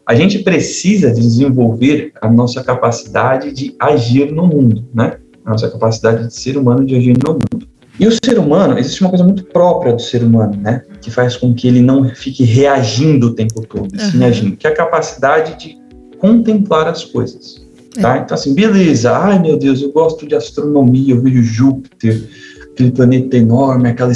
a 0.06 0.14
gente 0.14 0.40
precisa 0.40 1.12
desenvolver 1.12 2.12
a 2.20 2.28
nossa 2.30 2.62
capacidade 2.62 3.52
de 3.52 3.74
agir 3.78 4.32
no 4.32 4.46
mundo, 4.46 4.84
né? 4.94 5.16
A 5.44 5.50
nossa 5.52 5.70
capacidade 5.70 6.26
de 6.26 6.34
ser 6.34 6.56
humano 6.58 6.84
de 6.84 6.96
agir 6.96 7.16
no 7.24 7.34
mundo. 7.34 7.66
E 7.98 8.06
o 8.06 8.12
ser 8.12 8.38
humano, 8.38 8.78
existe 8.78 9.00
uma 9.00 9.08
coisa 9.10 9.24
muito 9.24 9.44
própria 9.44 9.92
do 9.92 10.02
ser 10.02 10.22
humano, 10.22 10.54
né? 10.60 10.82
Que 11.00 11.10
faz 11.10 11.36
com 11.36 11.54
que 11.54 11.66
ele 11.66 11.80
não 11.80 12.04
fique 12.14 12.44
reagindo 12.44 13.28
o 13.28 13.34
tempo 13.34 13.66
todo, 13.66 13.88
sim 13.98 14.18
Uhum. 14.18 14.26
agindo, 14.26 14.56
que 14.56 14.66
é 14.66 14.70
a 14.70 14.74
capacidade 14.74 15.56
de 15.58 15.78
contemplar 16.18 16.88
as 16.88 17.04
coisas. 17.04 17.64
Tá? 18.00 18.18
Então, 18.18 18.34
assim, 18.34 18.54
beleza, 18.54 19.16
ai 19.16 19.38
meu 19.38 19.56
Deus, 19.56 19.80
eu 19.80 19.90
gosto 19.90 20.26
de 20.26 20.34
astronomia, 20.34 21.14
eu 21.14 21.22
vejo 21.22 21.42
Júpiter, 21.42 22.28
aquele 22.76 22.92
planeta 22.92 23.38
enorme, 23.38 23.88
aquela, 23.88 24.12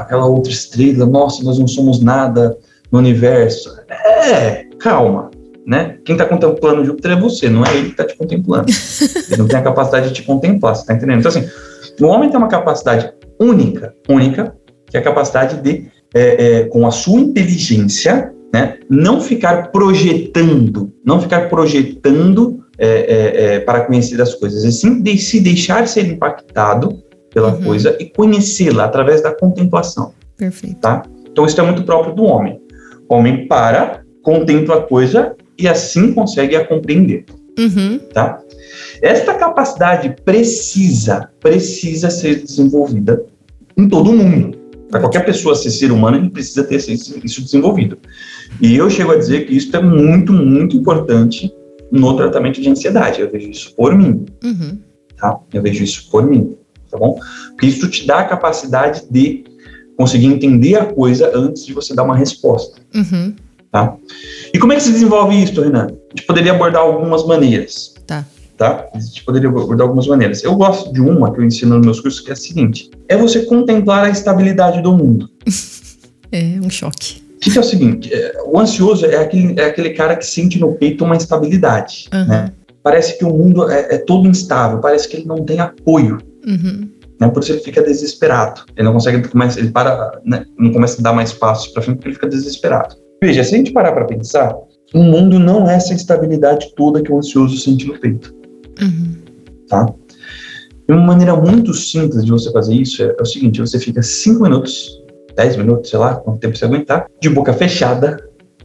aquela 0.00 0.24
outra 0.24 0.50
estrela, 0.50 1.04
nossa, 1.04 1.44
nós 1.44 1.58
não 1.58 1.68
somos 1.68 2.00
nada 2.00 2.56
no 2.90 2.98
universo. 2.98 3.70
É, 3.90 4.64
calma, 4.78 5.30
né? 5.66 5.98
Quem 6.04 6.14
está 6.14 6.24
contemplando 6.24 6.84
Júpiter 6.86 7.12
é 7.12 7.20
você, 7.20 7.50
não 7.50 7.64
é 7.64 7.76
ele 7.76 7.86
que 7.86 7.90
está 7.90 8.04
te 8.04 8.16
contemplando. 8.16 8.66
ele 9.28 9.36
não 9.36 9.46
tem 9.46 9.58
a 9.58 9.62
capacidade 9.62 10.08
de 10.08 10.14
te 10.14 10.22
contemplar, 10.22 10.74
você 10.74 10.80
está 10.80 10.94
entendendo? 10.94 11.18
Então, 11.18 11.30
assim, 11.30 11.46
o 12.00 12.06
homem 12.06 12.30
tem 12.30 12.38
uma 12.38 12.48
capacidade 12.48 13.12
única, 13.38 13.94
única, 14.08 14.54
que 14.86 14.96
é 14.96 15.00
a 15.00 15.04
capacidade 15.04 15.60
de, 15.60 15.86
é, 16.14 16.46
é, 16.46 16.64
com 16.64 16.86
a 16.86 16.90
sua 16.90 17.20
inteligência, 17.20 18.32
né, 18.54 18.78
não 18.88 19.20
ficar 19.20 19.70
projetando, 19.70 20.90
não 21.04 21.20
ficar 21.20 21.50
projetando 21.50 22.64
é, 22.78 22.86
é, 22.86 23.54
é, 23.56 23.60
para 23.60 23.82
conhecer 23.82 24.18
as 24.22 24.34
coisas, 24.34 24.64
e 24.64 24.72
sim 24.72 25.02
de 25.02 25.18
se 25.18 25.40
deixar 25.40 25.86
ser 25.86 26.06
impactado 26.06 27.02
pela 27.38 27.54
Uhum. 27.54 27.62
coisa 27.62 27.96
e 28.00 28.06
conhecê-la 28.06 28.84
através 28.84 29.22
da 29.22 29.32
contemplação. 29.32 30.12
Perfeito. 30.36 30.80
Tá? 30.80 31.02
Então 31.30 31.46
isso 31.46 31.60
é 31.60 31.64
muito 31.64 31.84
próprio 31.84 32.14
do 32.14 32.24
homem. 32.24 32.60
O 33.08 33.14
homem 33.14 33.46
para, 33.46 34.02
contempla 34.22 34.76
a 34.78 34.80
coisa 34.82 35.36
e 35.56 35.68
assim 35.68 36.12
consegue 36.12 36.56
a 36.56 36.66
compreender. 36.66 37.24
Uhum. 37.58 37.98
Tá? 38.12 38.40
Esta 39.00 39.34
capacidade 39.34 40.16
precisa, 40.24 41.30
precisa 41.40 42.10
ser 42.10 42.42
desenvolvida 42.42 43.24
em 43.76 43.88
todo 43.88 44.12
mundo. 44.12 44.58
Para 44.90 45.00
qualquer 45.00 45.24
pessoa 45.24 45.54
ser 45.54 45.70
ser 45.70 45.92
humano, 45.92 46.16
ele 46.16 46.30
precisa 46.30 46.64
ter 46.64 46.76
isso 46.76 47.42
desenvolvido. 47.42 47.98
E 48.60 48.74
eu 48.74 48.88
chego 48.90 49.12
a 49.12 49.16
dizer 49.16 49.46
que 49.46 49.54
isso 49.56 49.74
é 49.76 49.82
muito, 49.82 50.32
muito 50.32 50.76
importante 50.76 51.52
no 51.92 52.16
tratamento 52.16 52.60
de 52.60 52.68
ansiedade. 52.68 53.20
Eu 53.20 53.30
vejo 53.30 53.48
isso 53.50 53.74
por 53.76 53.94
mim, 53.94 54.24
Uhum. 54.42 54.78
tá? 55.16 55.38
Eu 55.52 55.62
vejo 55.62 55.84
isso 55.84 56.10
por 56.10 56.26
mim, 56.26 56.56
tá 56.90 56.98
bom? 56.98 57.18
Porque 57.50 57.66
isso 57.66 57.88
te 57.88 58.06
dá 58.06 58.20
a 58.20 58.24
capacidade 58.24 59.04
de 59.10 59.44
conseguir 59.96 60.26
entender 60.26 60.76
a 60.76 60.86
coisa 60.86 61.30
antes 61.34 61.66
de 61.66 61.72
você 61.72 61.94
dar 61.94 62.04
uma 62.04 62.16
resposta. 62.16 62.80
Uhum. 62.94 63.34
Tá? 63.70 63.94
E 64.54 64.58
como 64.58 64.72
é 64.72 64.76
que 64.76 64.82
se 64.82 64.92
desenvolve 64.92 65.42
isso, 65.42 65.60
Renan? 65.60 65.86
A 65.86 66.16
gente 66.16 66.26
poderia 66.26 66.52
abordar 66.52 66.82
algumas 66.82 67.26
maneiras. 67.26 67.94
Tá. 68.06 68.24
Tá? 68.56 68.86
A 68.94 68.98
gente 68.98 69.24
poderia 69.24 69.48
abordar 69.48 69.82
algumas 69.82 70.06
maneiras. 70.06 70.42
Eu 70.42 70.54
gosto 70.56 70.92
de 70.92 71.00
uma 71.00 71.32
que 71.32 71.40
eu 71.40 71.44
ensino 71.44 71.76
nos 71.76 71.84
meus 71.84 72.00
cursos, 72.00 72.20
que 72.20 72.30
é 72.30 72.32
a 72.32 72.36
seguinte: 72.36 72.90
é 73.08 73.16
você 73.16 73.44
contemplar 73.44 74.04
a 74.04 74.10
estabilidade 74.10 74.80
do 74.82 74.92
mundo. 74.92 75.28
É 76.30 76.60
um 76.62 76.68
choque. 76.68 77.22
O 77.36 77.40
que, 77.40 77.50
que 77.50 77.56
é 77.56 77.60
o 77.62 77.64
seguinte? 77.64 78.12
é, 78.12 78.42
O 78.44 78.58
ansioso 78.58 79.06
é 79.06 79.16
aquele, 79.16 79.58
é 79.58 79.64
aquele 79.64 79.90
cara 79.90 80.14
que 80.14 80.26
sente 80.26 80.58
no 80.58 80.74
peito 80.74 81.04
uma 81.04 81.16
instabilidade. 81.16 82.06
Uhum. 82.12 82.26
Né? 82.26 82.52
Parece 82.82 83.16
que 83.16 83.24
o 83.24 83.30
mundo 83.30 83.70
é, 83.70 83.94
é 83.94 83.98
todo 83.98 84.28
instável, 84.28 84.78
parece 84.78 85.08
que 85.08 85.16
ele 85.16 85.26
não 85.26 85.44
tem 85.44 85.58
apoio. 85.60 86.18
Uhum. 86.48 86.90
Né? 87.20 87.28
Por 87.28 87.42
isso 87.42 87.52
ele 87.52 87.60
fica 87.60 87.82
desesperado. 87.82 88.62
Ele 88.76 88.86
não 88.86 88.94
consegue, 88.94 89.18
ele 89.18 89.28
começa, 89.28 89.60
ele 89.60 89.70
para, 89.70 90.20
né? 90.24 90.44
não 90.58 90.72
começa 90.72 91.00
a 91.00 91.02
dar 91.02 91.12
mais 91.12 91.32
passos 91.32 91.68
para 91.68 91.82
frente 91.82 91.96
porque 91.96 92.08
ele 92.08 92.14
fica 92.14 92.28
desesperado. 92.28 92.96
Veja, 93.22 93.44
se 93.44 93.54
a 93.54 93.58
gente 93.58 93.72
parar 93.72 93.92
para 93.92 94.04
pensar, 94.04 94.54
o 94.94 95.02
mundo 95.02 95.38
não 95.38 95.68
é 95.68 95.74
essa 95.74 95.92
instabilidade 95.92 96.72
toda 96.76 97.02
que 97.02 97.12
o 97.12 97.18
ansioso 97.18 97.56
sente 97.58 97.86
no 97.86 97.98
peito. 97.98 98.34
Uhum. 98.80 99.16
tá? 99.68 99.86
E 100.88 100.92
uma 100.92 101.02
maneira 101.02 101.36
muito 101.36 101.74
simples 101.74 102.24
de 102.24 102.30
você 102.30 102.50
fazer 102.52 102.74
isso 102.74 103.02
é, 103.02 103.14
é 103.18 103.22
o 103.22 103.26
seguinte: 103.26 103.60
você 103.60 103.78
fica 103.78 104.02
5 104.02 104.42
minutos, 104.42 105.02
10 105.36 105.56
minutos, 105.56 105.90
sei 105.90 105.98
lá, 105.98 106.14
quanto 106.14 106.38
tempo 106.38 106.56
você 106.56 106.64
aguentar, 106.64 107.06
de 107.20 107.28
boca 107.28 107.52
fechada, 107.52 108.16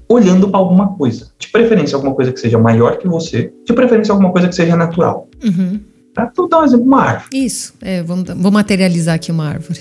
olhando 0.08 0.50
para 0.50 0.60
alguma 0.60 0.96
coisa. 0.96 1.32
De 1.40 1.50
preferência, 1.52 1.96
alguma 1.96 2.14
coisa 2.14 2.32
que 2.32 2.40
seja 2.40 2.60
maior 2.60 2.98
que 2.98 3.08
você, 3.08 3.52
de 3.66 3.74
preferência, 3.74 4.12
alguma 4.12 4.32
coisa 4.32 4.48
que 4.48 4.56
seja 4.56 4.76
natural. 4.76 5.28
Uhum. 5.44 5.80
Tá? 6.14 6.32
Dar 6.50 6.60
um 6.60 6.64
exemplo: 6.64 6.86
uma 6.86 7.02
árvore. 7.02 7.46
Isso. 7.46 7.74
É, 7.82 8.04
vamos, 8.04 8.26
vou 8.36 8.52
materializar 8.52 9.16
aqui 9.16 9.32
uma 9.32 9.48
árvore. 9.48 9.80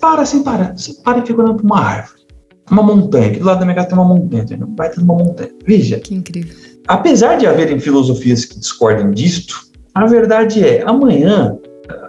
Para, 0.00 0.22
assim, 0.22 0.42
para. 0.42 0.74
Você 0.76 0.94
para 1.02 1.18
e 1.18 1.26
fica 1.26 1.40
olhando 1.42 1.56
para 1.56 1.64
uma 1.64 1.80
árvore. 1.80 2.22
Uma 2.70 2.82
montanha. 2.82 3.28
Aqui 3.28 3.38
do 3.38 3.44
lado 3.44 3.58
da 3.60 3.64
minha 3.64 3.74
casa 3.74 3.88
tem 3.88 3.98
uma 3.98 4.04
montanha. 4.06 4.44
Tem 4.46 4.58
vai 4.76 4.90
ter 4.90 5.00
uma 5.00 5.14
montanha. 5.14 5.50
Veja, 5.66 6.00
Que 6.00 6.14
incrível. 6.14 6.56
apesar 6.88 7.36
de 7.36 7.46
haverem 7.46 7.78
filosofias 7.78 8.44
que 8.44 8.58
discordam 8.58 9.10
disto, 9.10 9.60
a 9.94 10.06
verdade 10.06 10.64
é, 10.64 10.82
amanhã 10.86 11.56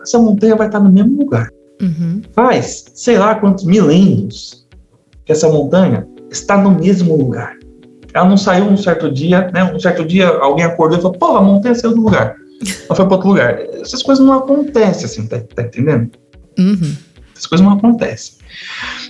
essa 0.01 0.19
montanha 0.19 0.55
vai 0.55 0.67
estar 0.67 0.79
no 0.79 0.91
mesmo 0.91 1.17
lugar. 1.19 1.49
Uhum. 1.81 2.21
Faz, 2.33 2.85
sei 2.93 3.17
lá 3.17 3.35
quantos 3.35 3.65
milênios 3.65 4.65
que 5.25 5.31
essa 5.31 5.49
montanha 5.49 6.07
está 6.31 6.57
no 6.57 6.71
mesmo 6.71 7.15
lugar. 7.15 7.57
Ela 8.13 8.29
não 8.29 8.37
saiu 8.37 8.65
um 8.65 8.77
certo 8.77 9.11
dia, 9.11 9.49
né? 9.53 9.63
Um 9.73 9.79
certo 9.79 10.05
dia 10.05 10.27
alguém 10.27 10.65
acordou 10.65 10.97
e 10.99 11.01
falou, 11.01 11.17
pô, 11.17 11.37
a 11.37 11.41
montanha 11.41 11.73
saiu 11.75 11.95
do 11.95 12.01
lugar. 12.01 12.35
Ela 12.85 12.95
foi 12.95 13.05
para 13.05 13.15
outro 13.15 13.29
lugar. 13.29 13.59
Essas 13.81 14.03
coisas 14.03 14.25
não 14.25 14.33
acontecem 14.33 15.05
assim, 15.05 15.27
tá, 15.27 15.39
tá 15.39 15.63
entendendo? 15.63 16.11
Uhum. 16.57 16.95
Essas 17.35 17.47
coisas 17.47 17.65
não 17.65 17.73
acontecem. 17.73 18.35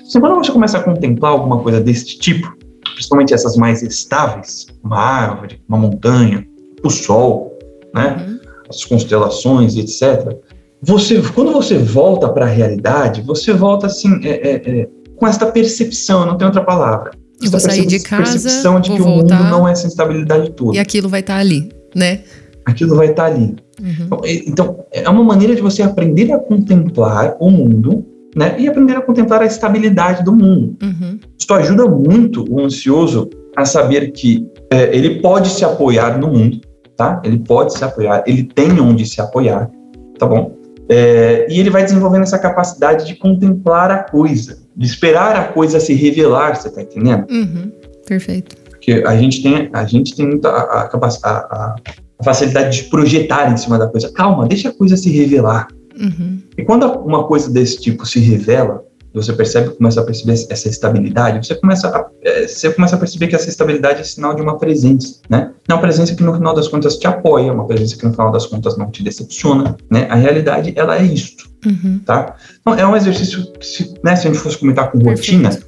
Então, 0.07 0.21
quando 0.21 0.35
você 0.35 0.51
começa 0.51 0.77
a 0.77 0.83
contemplar 0.83 1.31
alguma 1.31 1.59
coisa 1.59 1.79
deste 1.79 2.19
tipo, 2.19 2.55
principalmente 2.93 3.33
essas 3.33 3.55
mais 3.57 3.81
estáveis, 3.81 4.67
uma 4.83 4.97
árvore, 4.97 5.61
uma 5.67 5.77
montanha, 5.77 6.45
o 6.83 6.89
sol, 6.89 7.57
né? 7.93 8.25
Uhum. 8.27 8.39
as 8.69 8.83
constelações, 8.85 9.75
etc. 9.75 10.37
você, 10.81 11.21
quando 11.33 11.51
você 11.51 11.77
volta 11.77 12.29
para 12.29 12.45
a 12.45 12.49
realidade, 12.49 13.21
você 13.21 13.53
volta 13.53 13.87
assim, 13.87 14.19
é, 14.23 14.29
é, 14.29 14.81
é, 14.81 14.89
com 15.15 15.27
esta 15.27 15.45
percepção, 15.45 16.25
não 16.25 16.37
tem 16.37 16.45
outra 16.45 16.63
palavra. 16.63 17.11
Eu 17.41 17.51
vou 17.51 17.59
sair 17.59 17.85
de 17.85 17.99
casa, 17.99 18.31
percepção 18.31 18.79
de 18.79 18.91
que 18.91 18.99
voltar, 18.99 19.39
o 19.39 19.43
mundo 19.43 19.51
não 19.51 19.67
é 19.67 19.73
essa 19.73 19.85
instabilidade 19.85 20.51
toda. 20.51 20.75
E 20.75 20.79
aquilo 20.79 21.09
vai 21.09 21.19
estar 21.19 21.35
tá 21.35 21.39
ali, 21.39 21.69
né? 21.93 22.21
Aquilo 22.65 22.95
vai 22.95 23.11
estar 23.11 23.25
ali. 23.25 23.55
Uhum. 23.81 23.93
Então, 24.01 24.21
então, 24.25 24.85
é 24.91 25.09
uma 25.09 25.23
maneira 25.23 25.55
de 25.55 25.61
você 25.61 25.81
aprender 25.81 26.31
a 26.31 26.39
contemplar 26.39 27.35
o 27.39 27.49
mundo, 27.49 28.05
né? 28.35 28.55
E 28.57 28.67
aprender 28.67 28.95
a 28.95 29.01
contemplar 29.01 29.41
a 29.41 29.45
estabilidade 29.45 30.23
do 30.23 30.33
mundo. 30.33 30.77
Uhum. 30.81 31.19
Isso 31.37 31.53
ajuda 31.53 31.85
muito 31.87 32.45
o 32.49 32.61
ansioso 32.61 33.29
a 33.55 33.65
saber 33.65 34.11
que 34.11 34.47
é, 34.71 34.95
ele 34.95 35.21
pode 35.21 35.49
se 35.49 35.63
apoiar 35.63 36.17
no 36.17 36.27
mundo, 36.27 36.61
tá? 36.95 37.21
Ele 37.23 37.37
pode 37.39 37.73
se 37.77 37.83
apoiar, 37.83 38.23
ele 38.25 38.43
tem 38.43 38.79
onde 38.79 39.05
se 39.05 39.21
apoiar, 39.21 39.69
tá 40.17 40.25
bom? 40.25 40.55
É, 40.89 41.47
e 41.49 41.59
ele 41.59 41.69
vai 41.69 41.83
desenvolvendo 41.83 42.23
essa 42.23 42.39
capacidade 42.39 43.05
de 43.05 43.15
contemplar 43.15 43.91
a 43.91 44.03
coisa, 44.03 44.57
de 44.75 44.85
esperar 44.85 45.35
a 45.35 45.43
coisa 45.45 45.79
se 45.79 45.93
revelar, 45.93 46.55
você 46.55 46.69
tá 46.69 46.81
entendendo? 46.81 47.25
Uhum. 47.29 47.71
Perfeito. 48.07 48.55
Porque 48.69 49.03
a 49.05 49.15
gente 49.15 49.41
tem, 49.41 49.69
a 49.71 49.85
gente 49.85 50.15
tem 50.15 50.27
muita 50.27 50.49
a, 50.49 50.81
a, 50.81 51.29
a, 51.29 51.75
a 52.23 52.33
facilidade 52.33 52.83
de 52.83 52.89
projetar 52.89 53.51
em 53.51 53.57
cima 53.57 53.77
da 53.77 53.87
coisa. 53.87 54.11
Calma, 54.11 54.47
deixa 54.47 54.69
a 54.69 54.73
coisa 54.73 54.95
se 54.95 55.11
revelar. 55.11 55.67
Uhum. 55.99 56.39
E 56.57 56.63
quando 56.63 56.85
uma 56.85 57.25
coisa 57.25 57.51
desse 57.51 57.79
tipo 57.81 58.05
se 58.05 58.19
revela, 58.19 58.83
você 59.13 59.31
percebe, 59.31 59.69
começa 59.75 60.01
a 60.01 60.03
perceber 60.03 60.33
essa 60.49 60.67
estabilidade, 60.67 61.45
você 61.45 61.53
começa 61.53 61.87
a, 61.87 62.09
é, 62.23 62.47
você 62.47 62.71
começa 62.71 62.95
a 62.95 62.99
perceber 62.99 63.27
que 63.27 63.35
essa 63.35 63.47
estabilidade 63.47 64.01
é 64.01 64.03
sinal 64.03 64.33
de 64.33 64.41
uma 64.41 64.57
presença, 64.57 65.19
né? 65.29 65.51
É 65.67 65.73
uma 65.73 65.81
presença 65.81 66.15
que 66.15 66.23
no 66.23 66.33
final 66.33 66.55
das 66.55 66.67
contas 66.67 66.97
te 66.97 67.05
apoia, 67.05 67.53
uma 67.53 67.67
presença 67.67 67.95
que 67.95 68.05
no 68.05 68.11
final 68.11 68.31
das 68.31 68.47
contas 68.47 68.75
não 68.75 68.89
te 68.89 69.03
decepciona, 69.03 69.77
né? 69.91 70.07
A 70.09 70.15
realidade, 70.15 70.73
ela 70.75 70.97
é 70.97 71.03
isto, 71.03 71.47
uhum. 71.63 71.99
tá? 72.03 72.35
Então, 72.61 72.73
é 72.73 72.87
um 72.87 72.95
exercício 72.95 73.51
que, 73.53 73.65
se, 73.65 73.93
né, 74.03 74.15
se 74.15 74.27
a 74.27 74.31
gente 74.31 74.41
fosse 74.41 74.57
comentar 74.57 74.91
com 74.91 74.97
rotina, 74.97 75.49
Perfeito. 75.49 75.67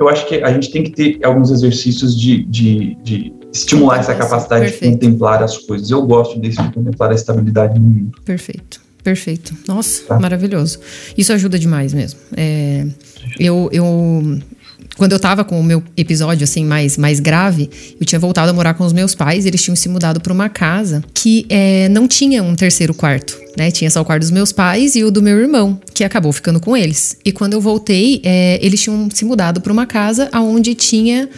eu 0.00 0.08
acho 0.08 0.26
que 0.26 0.42
a 0.42 0.52
gente 0.52 0.72
tem 0.72 0.82
que 0.82 0.90
ter 0.90 1.24
alguns 1.24 1.52
exercícios 1.52 2.18
de, 2.18 2.44
de, 2.44 2.96
de 3.04 3.37
estimular 3.52 3.98
essa 4.00 4.14
capacidade 4.14 4.62
Perfeito. 4.62 4.98
de 4.98 5.06
contemplar 5.06 5.42
as 5.42 5.56
coisas. 5.58 5.90
Eu 5.90 6.06
gosto 6.06 6.38
desse 6.38 6.62
de 6.62 6.72
contemplar 6.72 7.10
a 7.10 7.14
estabilidade 7.14 7.78
no 7.78 7.86
mundo. 7.86 8.18
Perfeito. 8.24 8.80
Perfeito. 9.02 9.56
Nossa, 9.66 10.02
tá. 10.02 10.20
maravilhoso. 10.20 10.78
Isso 11.16 11.32
ajuda 11.32 11.58
demais 11.58 11.94
mesmo. 11.94 12.18
É, 12.36 12.86
eu, 13.38 13.70
eu 13.72 13.84
quando 14.98 15.12
eu 15.12 15.20
tava 15.20 15.44
com 15.44 15.58
o 15.60 15.62
meu 15.62 15.82
episódio 15.96 16.42
assim 16.42 16.64
mais, 16.64 16.98
mais 16.98 17.20
grave, 17.20 17.70
eu 18.00 18.04
tinha 18.04 18.18
voltado 18.18 18.50
a 18.50 18.52
morar 18.52 18.74
com 18.74 18.84
os 18.84 18.92
meus 18.92 19.14
pais, 19.14 19.46
eles 19.46 19.62
tinham 19.62 19.76
se 19.76 19.88
mudado 19.88 20.20
para 20.20 20.32
uma 20.32 20.48
casa 20.48 21.04
que 21.14 21.46
é, 21.48 21.88
não 21.88 22.08
tinha 22.08 22.42
um 22.42 22.54
terceiro 22.56 22.92
quarto, 22.92 23.38
né? 23.56 23.70
Tinha 23.70 23.90
só 23.90 24.00
o 24.00 24.04
quarto 24.04 24.22
dos 24.22 24.32
meus 24.32 24.50
pais 24.50 24.96
e 24.96 25.04
o 25.04 25.10
do 25.10 25.22
meu 25.22 25.38
irmão, 25.38 25.80
que 25.94 26.02
acabou 26.02 26.32
ficando 26.32 26.58
com 26.58 26.76
eles. 26.76 27.16
E 27.24 27.30
quando 27.30 27.52
eu 27.52 27.60
voltei, 27.60 28.20
é, 28.24 28.58
eles 28.60 28.82
tinham 28.82 29.08
se 29.12 29.24
mudado 29.24 29.60
para 29.60 29.72
uma 29.72 29.86
casa 29.86 30.28
onde 30.34 30.74
tinha 30.74 31.28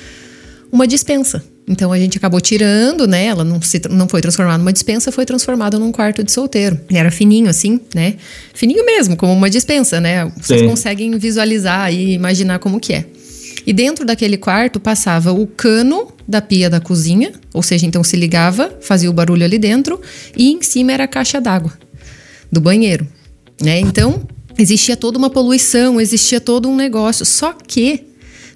uma 0.73 0.87
dispensa. 0.87 1.45
Então 1.71 1.93
a 1.93 1.99
gente 1.99 2.19
acabou 2.19 2.41
tirando, 2.41 3.07
né? 3.07 3.27
Ela 3.27 3.45
não, 3.45 3.63
se, 3.63 3.81
não 3.89 4.09
foi 4.09 4.21
transformada 4.21 4.59
numa 4.59 4.73
dispensa, 4.73 5.13
foi 5.13 5.25
transformada 5.25 5.79
num 5.79 5.93
quarto 5.93 6.25
de 6.25 6.33
solteiro. 6.33 6.81
Ele 6.91 6.99
era 6.99 7.13
fininho, 7.13 7.49
assim, 7.49 7.79
né? 7.95 8.17
Fininho 8.53 8.85
mesmo, 8.85 9.17
como 9.17 9.33
uma 9.33 9.49
dispensa, 9.49 10.01
né? 10.01 10.25
Vocês 10.37 10.63
Sim. 10.63 10.67
conseguem 10.67 11.17
visualizar 11.17 11.95
e 11.95 12.15
imaginar 12.15 12.59
como 12.59 12.81
que 12.81 12.93
é. 12.93 13.07
E 13.65 13.73
dentro 13.73 14.05
daquele 14.05 14.37
quarto 14.37 14.81
passava 14.81 15.33
o 15.33 15.47
cano 15.47 16.13
da 16.27 16.41
pia 16.41 16.69
da 16.69 16.81
cozinha, 16.81 17.33
ou 17.55 17.63
seja, 17.63 17.87
então 17.87 18.03
se 18.03 18.17
ligava, 18.17 18.77
fazia 18.81 19.09
o 19.09 19.13
barulho 19.13 19.45
ali 19.45 19.59
dentro, 19.59 20.01
e 20.37 20.51
em 20.51 20.63
cima 20.63 20.91
era 20.91 21.05
a 21.05 21.09
caixa 21.09 21.41
d'água 21.41 21.73
do 22.51 22.61
banheiro, 22.61 23.07
né? 23.63 23.79
Então 23.79 24.27
existia 24.59 24.97
toda 24.97 25.17
uma 25.17 25.31
poluição, 25.31 26.01
existia 26.01 26.41
todo 26.41 26.69
um 26.69 26.75
negócio. 26.75 27.25
Só 27.25 27.53
que 27.53 28.10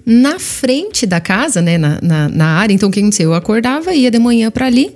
na 0.05 0.37
frente 0.39 1.05
da 1.05 1.19
casa, 1.19 1.61
né, 1.61 1.77
na, 1.77 1.99
na, 2.01 2.29
na 2.29 2.45
área. 2.45 2.73
Então, 2.73 2.89
o 2.89 2.91
que 2.91 2.99
aconteceu? 2.99 3.31
Eu 3.31 3.33
acordava, 3.33 3.93
ia 3.93 4.11
de 4.11 4.19
manhã 4.19 4.51
para 4.51 4.67
ali 4.67 4.95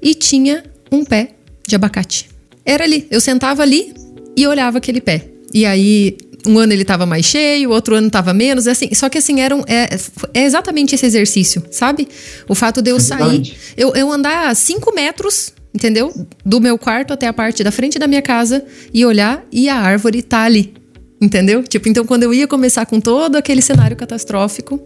e 0.00 0.14
tinha 0.14 0.62
um 0.92 1.04
pé 1.04 1.30
de 1.66 1.74
abacate. 1.74 2.28
Era 2.64 2.84
ali. 2.84 3.06
Eu 3.10 3.20
sentava 3.20 3.62
ali 3.62 3.92
e 4.36 4.46
olhava 4.46 4.78
aquele 4.78 5.00
pé. 5.00 5.26
E 5.52 5.66
aí, 5.66 6.16
um 6.46 6.58
ano 6.58 6.72
ele 6.72 6.82
estava 6.82 7.04
mais 7.04 7.26
cheio, 7.26 7.70
outro 7.70 7.94
ano 7.96 8.06
estava 8.06 8.32
menos, 8.32 8.66
assim. 8.66 8.94
Só 8.94 9.08
que 9.08 9.18
assim, 9.18 9.40
era 9.40 9.54
um, 9.54 9.62
é, 9.66 9.88
é, 10.34 10.44
exatamente 10.44 10.94
esse 10.94 11.04
exercício, 11.04 11.62
sabe? 11.70 12.08
O 12.48 12.54
fato 12.54 12.80
de 12.80 12.90
eu 12.90 13.00
sair, 13.00 13.54
eu, 13.76 13.94
eu 13.94 14.12
andar 14.12 14.54
cinco 14.54 14.94
metros, 14.94 15.52
entendeu? 15.74 16.12
Do 16.44 16.60
meu 16.60 16.78
quarto 16.78 17.12
até 17.12 17.26
a 17.26 17.32
parte 17.32 17.64
da 17.64 17.70
frente 17.70 17.98
da 17.98 18.06
minha 18.06 18.22
casa 18.22 18.64
e 18.92 19.04
olhar 19.04 19.44
e 19.50 19.68
a 19.68 19.76
árvore 19.76 20.22
tá 20.22 20.42
ali. 20.42 20.74
Entendeu? 21.20 21.62
Tipo, 21.62 21.88
então 21.88 22.04
quando 22.04 22.22
eu 22.22 22.32
ia 22.32 22.46
começar 22.46 22.86
com 22.86 23.00
todo 23.00 23.36
aquele 23.36 23.60
cenário 23.60 23.96
catastrófico, 23.96 24.80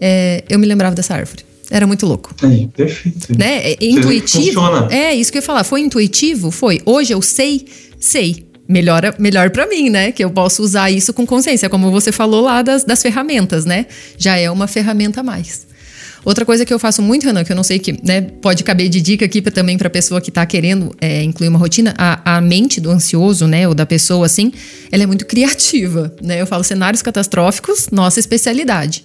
é, 0.00 0.42
eu 0.48 0.58
me 0.58 0.66
lembrava 0.66 0.94
dessa 0.94 1.14
árvore. 1.14 1.44
Era 1.70 1.86
muito 1.86 2.04
louco. 2.04 2.34
É, 2.42 2.66
perfeito. 2.66 3.38
Né? 3.38 3.72
É, 3.72 3.76
intuitivo. 3.80 4.60
Funciona. 4.60 4.92
É, 4.92 5.14
isso 5.14 5.30
que 5.30 5.38
eu 5.38 5.40
ia 5.40 5.46
falar. 5.46 5.62
Foi 5.62 5.80
intuitivo? 5.80 6.50
Foi. 6.50 6.80
Hoje 6.84 7.14
eu 7.14 7.22
sei, 7.22 7.66
sei. 7.98 8.46
Melhor, 8.68 9.14
melhor 9.18 9.50
para 9.50 9.66
mim, 9.66 9.90
né? 9.90 10.12
Que 10.12 10.24
eu 10.24 10.30
posso 10.30 10.62
usar 10.62 10.90
isso 10.90 11.12
com 11.12 11.26
consciência, 11.26 11.68
como 11.68 11.90
você 11.90 12.12
falou 12.12 12.40
lá 12.40 12.62
das, 12.62 12.84
das 12.84 13.02
ferramentas, 13.02 13.64
né? 13.64 13.86
Já 14.16 14.36
é 14.36 14.48
uma 14.50 14.68
ferramenta 14.68 15.20
a 15.20 15.22
mais. 15.24 15.66
Outra 16.24 16.44
coisa 16.44 16.64
que 16.64 16.72
eu 16.72 16.78
faço 16.78 17.00
muito, 17.00 17.24
Renan, 17.24 17.44
que 17.44 17.52
eu 17.52 17.56
não 17.56 17.62
sei 17.62 17.78
que 17.78 17.98
né, 18.04 18.20
pode 18.20 18.62
caber 18.62 18.88
de 18.88 19.00
dica 19.00 19.24
aqui 19.24 19.40
pra, 19.40 19.50
também 19.50 19.78
para 19.78 19.88
pessoa 19.88 20.20
que 20.20 20.28
está 20.28 20.44
querendo 20.44 20.94
é, 21.00 21.22
incluir 21.22 21.48
uma 21.48 21.58
rotina, 21.58 21.94
a, 21.96 22.36
a, 22.36 22.40
mente 22.40 22.80
do 22.80 22.90
ansioso, 22.90 23.46
né, 23.46 23.66
ou 23.66 23.74
da 23.74 23.86
pessoa 23.86 24.26
assim, 24.26 24.52
ela 24.92 25.02
é 25.02 25.06
muito 25.06 25.24
criativa, 25.26 26.12
né? 26.22 26.40
Eu 26.40 26.46
falo 26.46 26.62
cenários 26.62 27.02
catastróficos, 27.02 27.88
nossa 27.90 28.20
especialidade. 28.20 29.04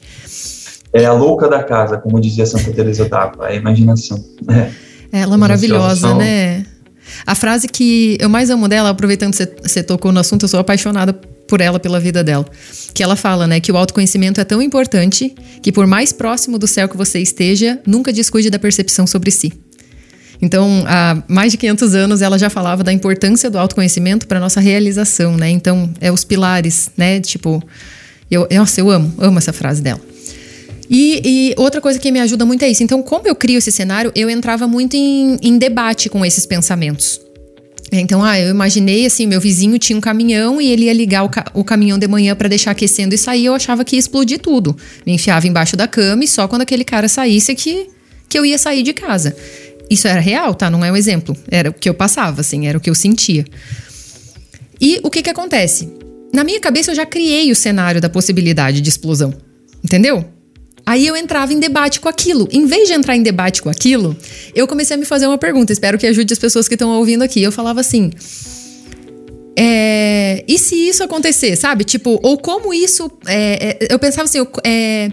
É 0.92 1.06
a 1.06 1.14
louca 1.14 1.48
da 1.48 1.64
casa, 1.64 1.98
como 1.98 2.20
dizia 2.20 2.46
Santa 2.46 2.72
Teresa 2.72 3.08
d'Ávila, 3.08 3.50
é 3.50 3.54
a 3.54 3.56
imaginação. 3.56 4.24
É. 4.50 5.22
Ela 5.22 5.36
é 5.36 5.38
maravilhosa, 5.38 6.14
né? 6.16 6.66
A 7.26 7.36
frase 7.36 7.68
que 7.68 8.18
eu 8.20 8.30
mais 8.30 8.50
amo 8.50 8.68
dela, 8.68 8.90
aproveitando 8.90 9.36
que 9.36 9.48
você 9.62 9.84
tocou 9.84 10.12
no 10.12 10.20
assunto, 10.20 10.44
eu 10.44 10.50
sou 10.50 10.60
apaixonada 10.60 11.14
por 11.48 11.62
ela, 11.62 11.80
pela 11.80 12.00
vida 12.00 12.24
dela. 12.24 12.46
Que 12.94 13.04
ela 13.04 13.16
fala, 13.16 13.48
né, 13.48 13.60
que 13.60 13.72
o 13.72 13.78
autoconhecimento 13.78 14.40
é 14.40 14.44
tão 14.44 14.62
importante 14.62 15.34
que 15.62 15.72
por 15.72 15.86
mais 15.88 16.12
próximo 16.12 16.58
do 16.58 16.68
céu 16.68 16.88
que 16.88 16.98
você 16.98 17.20
esteja, 17.20 17.80
nunca 17.86 18.12
descuide 18.12 18.50
da 18.50 18.60
percepção 18.60 19.06
sobre 19.06 19.32
si. 19.32 19.54
Então, 20.42 20.84
há 20.88 21.24
mais 21.28 21.52
de 21.52 21.58
500 21.58 21.96
anos 21.96 22.22
ela 22.22 22.38
já 22.38 22.50
falava 22.50 22.84
da 22.84 22.92
importância 22.92 23.50
do 23.50 23.58
autoconhecimento 23.58 24.28
para 24.28 24.40
nossa 24.40 24.60
realização, 24.60 25.38
né? 25.38 25.50
Então, 25.50 25.90
é 26.02 26.12
os 26.12 26.24
pilares, 26.24 26.92
né? 26.98 27.22
Tipo, 27.22 27.64
eu, 28.30 28.48
nossa, 28.52 28.82
eu 28.82 28.90
amo, 28.90 29.14
amo 29.18 29.38
essa 29.38 29.54
frase 29.54 29.82
dela. 29.82 30.02
E, 30.90 31.22
e, 31.26 31.56
outra 31.58 31.82
coisa 31.82 31.98
que 31.98 32.12
me 32.12 32.20
ajuda 32.20 32.46
muito 32.46 32.64
é 32.64 32.70
isso. 32.70 32.84
Então, 32.84 33.02
como 33.02 33.28
eu 33.28 33.36
crio 33.36 33.58
esse 33.58 33.72
cenário, 33.72 34.12
eu 34.14 34.30
entrava 34.30 34.68
muito 34.68 34.96
em, 34.96 35.38
em 35.42 35.58
debate 35.58 36.10
com 36.10 36.24
esses 36.24 36.46
pensamentos. 36.46 37.20
Então, 37.92 38.24
ah, 38.24 38.40
eu 38.40 38.50
imaginei 38.50 39.06
assim, 39.06 39.28
meu 39.28 39.40
vizinho 39.40 39.78
tinha 39.78 39.98
um 39.98 40.02
caminhão 40.02 40.60
e 40.60 40.72
ele 40.72 40.86
ia 40.86 40.94
ligar 40.94 41.24
o, 41.24 41.30
ca 41.30 41.46
o 41.54 41.64
caminhão 41.64 42.00
de 42.00 42.08
manhã 42.08 42.36
para 42.36 42.50
deixar 42.50 42.72
aquecendo 42.72 43.14
e 43.14 43.18
sair, 43.18 43.46
eu 43.46 43.54
achava 43.54 43.86
que 43.86 43.96
ia 43.96 44.00
explodir 44.00 44.40
tudo. 44.40 44.76
Me 45.06 45.14
enfiava 45.14 45.48
embaixo 45.48 45.76
da 45.76 45.88
cama 45.88 46.24
e 46.24 46.28
só 46.28 46.48
quando 46.48 46.64
aquele 46.64 46.84
cara 46.84 47.08
saísse 47.08 47.54
que, 47.54 47.88
que 48.28 48.38
eu 48.38 48.46
ia 48.46 48.58
sair 48.58 48.82
de 48.82 48.92
casa. 48.92 49.36
Isso 49.90 50.08
era 50.08 50.20
real, 50.20 50.56
tá? 50.56 50.70
Não 50.70 50.84
é 50.84 50.92
um 50.92 50.96
exemplo. 50.96 51.38
Era 51.50 51.70
o 51.70 51.74
que 51.74 51.88
eu 51.88 51.94
passava, 51.94 52.42
assim, 52.42 52.68
era 52.68 52.78
o 52.78 52.82
que 52.82 52.90
eu 52.90 52.96
sentia. 52.96 53.46
E 54.82 55.00
o 55.04 55.10
que 55.10 55.22
que 55.22 55.30
acontece? 55.30 55.90
Na 56.34 56.44
minha 56.44 56.60
cabeça 56.60 56.92
eu 56.92 56.96
já 56.96 57.06
criei 57.06 57.52
o 57.52 57.56
cenário 57.56 58.02
da 58.02 58.10
possibilidade 58.10 58.82
de 58.82 58.90
explosão. 58.90 59.34
Entendeu? 59.84 60.26
Aí 60.86 61.08
eu 61.08 61.16
entrava 61.16 61.52
em 61.52 61.60
debate 61.60 62.00
com 62.00 62.08
aquilo. 62.08 62.48
Em 62.52 62.66
vez 62.66 62.88
de 62.88 62.94
entrar 62.94 63.16
em 63.16 63.24
debate 63.24 63.62
com 63.62 63.70
aquilo, 63.70 64.16
eu 64.54 64.68
comecei 64.68 64.96
a 64.96 65.00
me 65.00 65.06
fazer 65.06 65.26
uma 65.26 65.38
pergunta. 65.38 65.74
Espero 65.74 65.98
que 65.98 66.06
ajude 66.06 66.32
as 66.32 66.40
pessoas 66.40 66.68
que 66.68 66.76
estão 66.76 66.92
ouvindo 66.92 67.24
aqui. 67.24 67.42
Eu 67.42 67.52
falava 67.52 67.80
assim. 67.80 68.12
É, 69.58 70.44
e 70.48 70.60
se 70.60 70.76
isso 70.76 71.04
acontecer, 71.04 71.56
sabe? 71.56 71.84
Tipo, 71.84 72.20
ou 72.22 72.38
como 72.38 72.74
isso. 72.74 73.10
É, 73.26 73.78
é, 73.82 73.94
eu 73.94 73.98
pensava 73.98 74.26
assim, 74.26 74.46
é, 74.64 75.10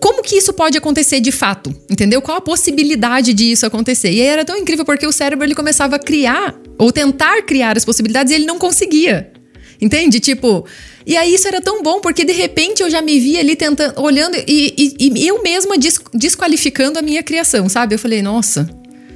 como 0.00 0.22
que 0.22 0.36
isso 0.36 0.52
pode 0.52 0.76
acontecer 0.78 1.18
de 1.18 1.32
fato? 1.32 1.74
Entendeu? 1.90 2.22
Qual 2.22 2.36
a 2.36 2.40
possibilidade 2.40 3.32
de 3.32 3.50
isso 3.50 3.64
acontecer? 3.66 4.12
E 4.12 4.20
aí 4.20 4.26
era 4.26 4.44
tão 4.44 4.56
incrível 4.56 4.84
porque 4.84 5.06
o 5.06 5.10
cérebro 5.10 5.44
ele 5.44 5.54
começava 5.54 5.96
a 5.96 5.98
criar, 5.98 6.54
ou 6.78 6.92
tentar 6.92 7.42
criar 7.42 7.76
as 7.76 7.84
possibilidades 7.84 8.30
e 8.30 8.36
ele 8.36 8.44
não 8.44 8.58
conseguia. 8.58 9.32
Entende? 9.80 10.20
Tipo, 10.20 10.64
e 11.06 11.16
aí 11.16 11.34
isso 11.34 11.46
era 11.46 11.60
tão 11.60 11.82
bom, 11.82 12.00
porque 12.00 12.24
de 12.24 12.32
repente 12.32 12.82
eu 12.82 12.90
já 12.90 13.02
me 13.02 13.18
via 13.18 13.40
ali 13.40 13.56
tentando, 13.56 14.00
olhando 14.00 14.36
e, 14.46 14.96
e, 14.98 15.12
e 15.14 15.28
eu 15.28 15.42
mesma 15.42 15.76
desqualificando 16.12 16.98
a 16.98 17.02
minha 17.02 17.22
criação, 17.22 17.68
sabe? 17.68 17.94
Eu 17.94 17.98
falei, 17.98 18.22
nossa, 18.22 18.68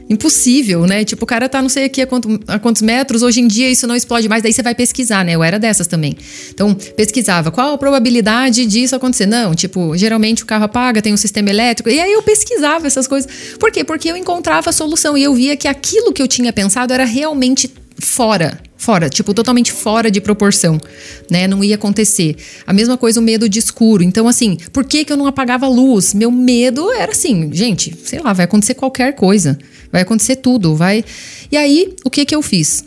impossível, 0.08 0.86
né? 0.86 1.04
Tipo, 1.04 1.24
o 1.24 1.26
cara 1.26 1.48
tá 1.48 1.60
não 1.60 1.68
sei 1.68 1.84
aqui 1.84 2.00
a, 2.00 2.06
quanto, 2.06 2.40
a, 2.46 2.58
quantos 2.58 2.82
metros, 2.82 3.22
hoje 3.22 3.40
em 3.40 3.46
dia 3.46 3.70
isso 3.70 3.86
não 3.86 3.94
explode 3.94 4.28
mais, 4.28 4.42
daí 4.42 4.52
você 4.52 4.62
vai 4.62 4.74
pesquisar, 4.74 5.24
né? 5.24 5.32
Eu 5.32 5.42
era 5.42 5.58
dessas 5.58 5.86
também. 5.86 6.16
Então, 6.50 6.74
pesquisava 6.74 7.50
qual 7.50 7.74
a 7.74 7.78
probabilidade 7.78 8.64
disso 8.66 8.96
acontecer. 8.96 9.26
Não, 9.26 9.54
tipo, 9.54 9.96
geralmente 9.96 10.42
o 10.42 10.46
carro 10.46 10.64
apaga, 10.64 11.02
tem 11.02 11.12
um 11.12 11.16
sistema 11.16 11.50
elétrico. 11.50 11.90
E 11.90 12.00
aí 12.00 12.12
eu 12.12 12.22
pesquisava 12.22 12.86
essas 12.86 13.06
coisas. 13.06 13.30
Por 13.58 13.70
quê? 13.70 13.84
Porque 13.84 14.10
eu 14.10 14.16
encontrava 14.16 14.70
a 14.70 14.72
solução 14.72 15.16
e 15.16 15.22
eu 15.22 15.34
via 15.34 15.56
que 15.56 15.68
aquilo 15.68 16.12
que 16.12 16.22
eu 16.22 16.28
tinha 16.28 16.52
pensado 16.52 16.92
era 16.92 17.04
realmente 17.04 17.70
fora 18.00 18.60
fora, 18.78 19.10
tipo, 19.10 19.34
totalmente 19.34 19.72
fora 19.72 20.10
de 20.10 20.20
proporção, 20.20 20.80
né? 21.28 21.46
Não 21.46 21.62
ia 21.62 21.74
acontecer. 21.74 22.36
A 22.66 22.72
mesma 22.72 22.96
coisa 22.96 23.20
o 23.20 23.22
medo 23.22 23.48
de 23.48 23.58
escuro. 23.58 24.02
Então, 24.02 24.26
assim, 24.28 24.56
por 24.72 24.84
que, 24.84 25.04
que 25.04 25.12
eu 25.12 25.16
não 25.16 25.26
apagava 25.26 25.66
a 25.66 25.68
luz? 25.68 26.14
Meu 26.14 26.30
medo 26.30 26.90
era 26.92 27.12
assim, 27.12 27.52
gente, 27.52 27.94
sei 28.04 28.20
lá, 28.20 28.32
vai 28.32 28.44
acontecer 28.44 28.74
qualquer 28.74 29.14
coisa. 29.14 29.58
Vai 29.92 30.02
acontecer 30.02 30.36
tudo, 30.36 30.74
vai. 30.74 31.04
E 31.50 31.56
aí, 31.56 31.94
o 32.04 32.08
que 32.08 32.24
que 32.24 32.34
eu 32.34 32.40
fiz? 32.40 32.84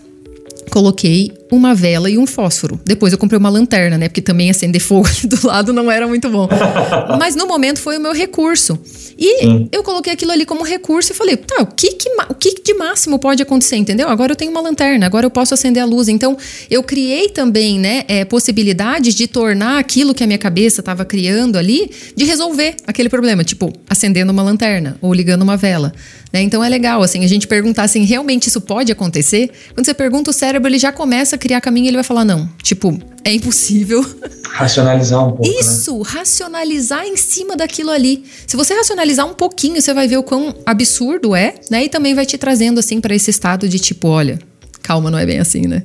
Coloquei 0.71 1.31
uma 1.51 1.75
vela 1.75 2.09
e 2.09 2.17
um 2.17 2.25
fósforo. 2.25 2.79
Depois 2.85 3.11
eu 3.11 3.19
comprei 3.19 3.37
uma 3.37 3.49
lanterna, 3.49 3.97
né? 3.97 4.07
Porque 4.07 4.21
também 4.21 4.49
acender 4.49 4.81
fogo 4.81 5.07
ali 5.07 5.27
do 5.29 5.45
lado 5.45 5.73
não 5.73 5.91
era 5.91 6.07
muito 6.07 6.29
bom. 6.29 6.47
Mas 7.19 7.35
no 7.35 7.45
momento 7.45 7.79
foi 7.79 7.97
o 7.97 8.01
meu 8.01 8.13
recurso. 8.13 8.79
E 9.23 9.67
eu 9.71 9.83
coloquei 9.83 10.11
aquilo 10.13 10.31
ali 10.31 10.45
como 10.45 10.63
recurso 10.63 11.11
e 11.11 11.15
falei, 11.15 11.37
tá, 11.37 11.61
o 11.61 11.67
que, 11.67 11.91
que, 11.91 12.09
o 12.27 12.33
que 12.33 12.63
de 12.63 12.73
máximo 12.73 13.19
pode 13.19 13.43
acontecer, 13.43 13.75
entendeu? 13.75 14.09
Agora 14.09 14.31
eu 14.31 14.35
tenho 14.35 14.49
uma 14.49 14.61
lanterna, 14.61 15.05
agora 15.05 15.27
eu 15.27 15.29
posso 15.29 15.53
acender 15.53 15.83
a 15.83 15.85
luz. 15.85 16.07
Então, 16.07 16.35
eu 16.71 16.81
criei 16.81 17.29
também, 17.29 17.77
né, 17.77 18.03
é, 18.07 18.25
possibilidades 18.25 19.13
de 19.13 19.27
tornar 19.27 19.77
aquilo 19.77 20.15
que 20.15 20.23
a 20.23 20.27
minha 20.27 20.39
cabeça 20.39 20.81
estava 20.81 21.05
criando 21.05 21.57
ali, 21.57 21.91
de 22.15 22.25
resolver 22.25 22.75
aquele 22.87 23.09
problema, 23.09 23.43
tipo, 23.43 23.71
acendendo 23.87 24.31
uma 24.31 24.41
lanterna 24.41 24.97
ou 25.01 25.13
ligando 25.13 25.43
uma 25.43 25.55
vela. 25.55 25.93
Né? 26.31 26.41
Então 26.41 26.63
é 26.63 26.69
legal, 26.69 27.03
assim, 27.03 27.23
a 27.23 27.27
gente 27.27 27.47
perguntar 27.47 27.83
assim, 27.83 28.03
realmente 28.03 28.47
isso 28.47 28.61
pode 28.61 28.91
acontecer? 28.91 29.51
Quando 29.73 29.85
você 29.85 29.93
pergunta, 29.93 30.31
o 30.31 30.33
cérebro 30.33 30.69
ele 30.69 30.79
já 30.79 30.91
começa 30.91 31.35
a 31.35 31.39
criar 31.41 31.59
caminho 31.59 31.87
ele 31.87 31.97
vai 31.97 32.03
falar, 32.03 32.23
não, 32.23 32.47
tipo, 32.61 32.97
é 33.25 33.33
impossível. 33.33 34.05
Racionalizar 34.47 35.27
um 35.27 35.31
pouco. 35.31 35.47
Né? 35.47 35.59
Isso, 35.59 35.97
né? 35.97 36.03
racionalizar 36.05 37.03
em 37.03 37.17
cima 37.17 37.57
daquilo 37.57 37.89
ali. 37.89 38.23
Se 38.45 38.55
você 38.55 38.75
racionalizar 38.75 39.25
um 39.25 39.33
pouquinho, 39.33 39.81
você 39.81 39.91
vai 39.93 40.07
ver 40.07 40.17
o 40.17 40.23
quão 40.23 40.53
absurdo 40.65 41.35
é, 41.35 41.55
né? 41.69 41.85
E 41.85 41.89
também 41.89 42.13
vai 42.13 42.25
te 42.25 42.37
trazendo 42.37 42.79
assim 42.79 43.01
para 43.01 43.15
esse 43.15 43.31
estado 43.31 43.67
de 43.67 43.79
tipo, 43.79 44.07
olha, 44.07 44.39
calma, 44.83 45.09
não 45.09 45.17
é 45.17 45.25
bem 45.25 45.39
assim, 45.39 45.61
né? 45.61 45.83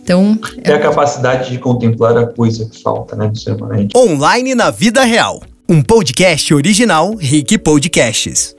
Então. 0.00 0.38
É 0.62 0.72
a 0.72 0.78
capacidade 0.78 1.50
de 1.50 1.58
contemplar 1.58 2.16
a 2.16 2.26
coisa 2.26 2.64
que 2.66 2.80
falta, 2.80 3.16
né, 3.16 3.28
do 3.28 3.38
ser 3.38 3.56
humano. 3.56 3.88
Online 3.96 4.54
na 4.54 4.70
vida 4.70 5.02
real. 5.02 5.42
Um 5.68 5.82
podcast 5.82 6.54
original 6.54 7.16
Rick 7.16 7.58
Podcasts. 7.58 8.54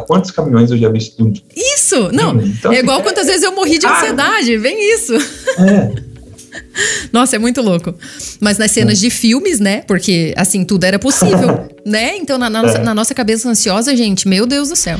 Quantos 0.00 0.30
caminhões 0.30 0.70
eu 0.70 0.78
já 0.78 0.88
vi 0.88 0.98
explodindo? 0.98 1.46
Isso! 1.54 2.10
Não, 2.12 2.34
hum, 2.34 2.42
então, 2.44 2.72
é 2.72 2.78
igual 2.78 3.02
quantas 3.02 3.26
vezes 3.26 3.42
eu 3.42 3.54
morri 3.54 3.78
de 3.78 3.86
ah! 3.86 3.96
ansiedade, 3.96 4.56
vem 4.58 4.94
isso. 4.94 5.14
É. 5.14 6.14
Nossa, 7.12 7.36
é 7.36 7.38
muito 7.38 7.60
louco. 7.60 7.94
Mas 8.40 8.58
nas 8.58 8.70
cenas 8.70 8.98
de 8.98 9.10
filmes, 9.10 9.60
né? 9.60 9.82
Porque, 9.86 10.34
assim, 10.36 10.64
tudo 10.64 10.84
era 10.84 10.98
possível, 10.98 11.68
né? 11.84 12.16
Então, 12.16 12.38
na, 12.38 12.50
na, 12.50 12.62
nossa, 12.62 12.78
é. 12.78 12.82
na 12.82 12.94
nossa 12.94 13.14
cabeça 13.14 13.48
ansiosa, 13.48 13.96
gente, 13.96 14.28
meu 14.28 14.46
Deus 14.46 14.68
do 14.68 14.76
céu. 14.76 14.98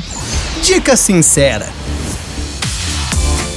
Dica 0.63 0.95
sincera. 0.95 1.67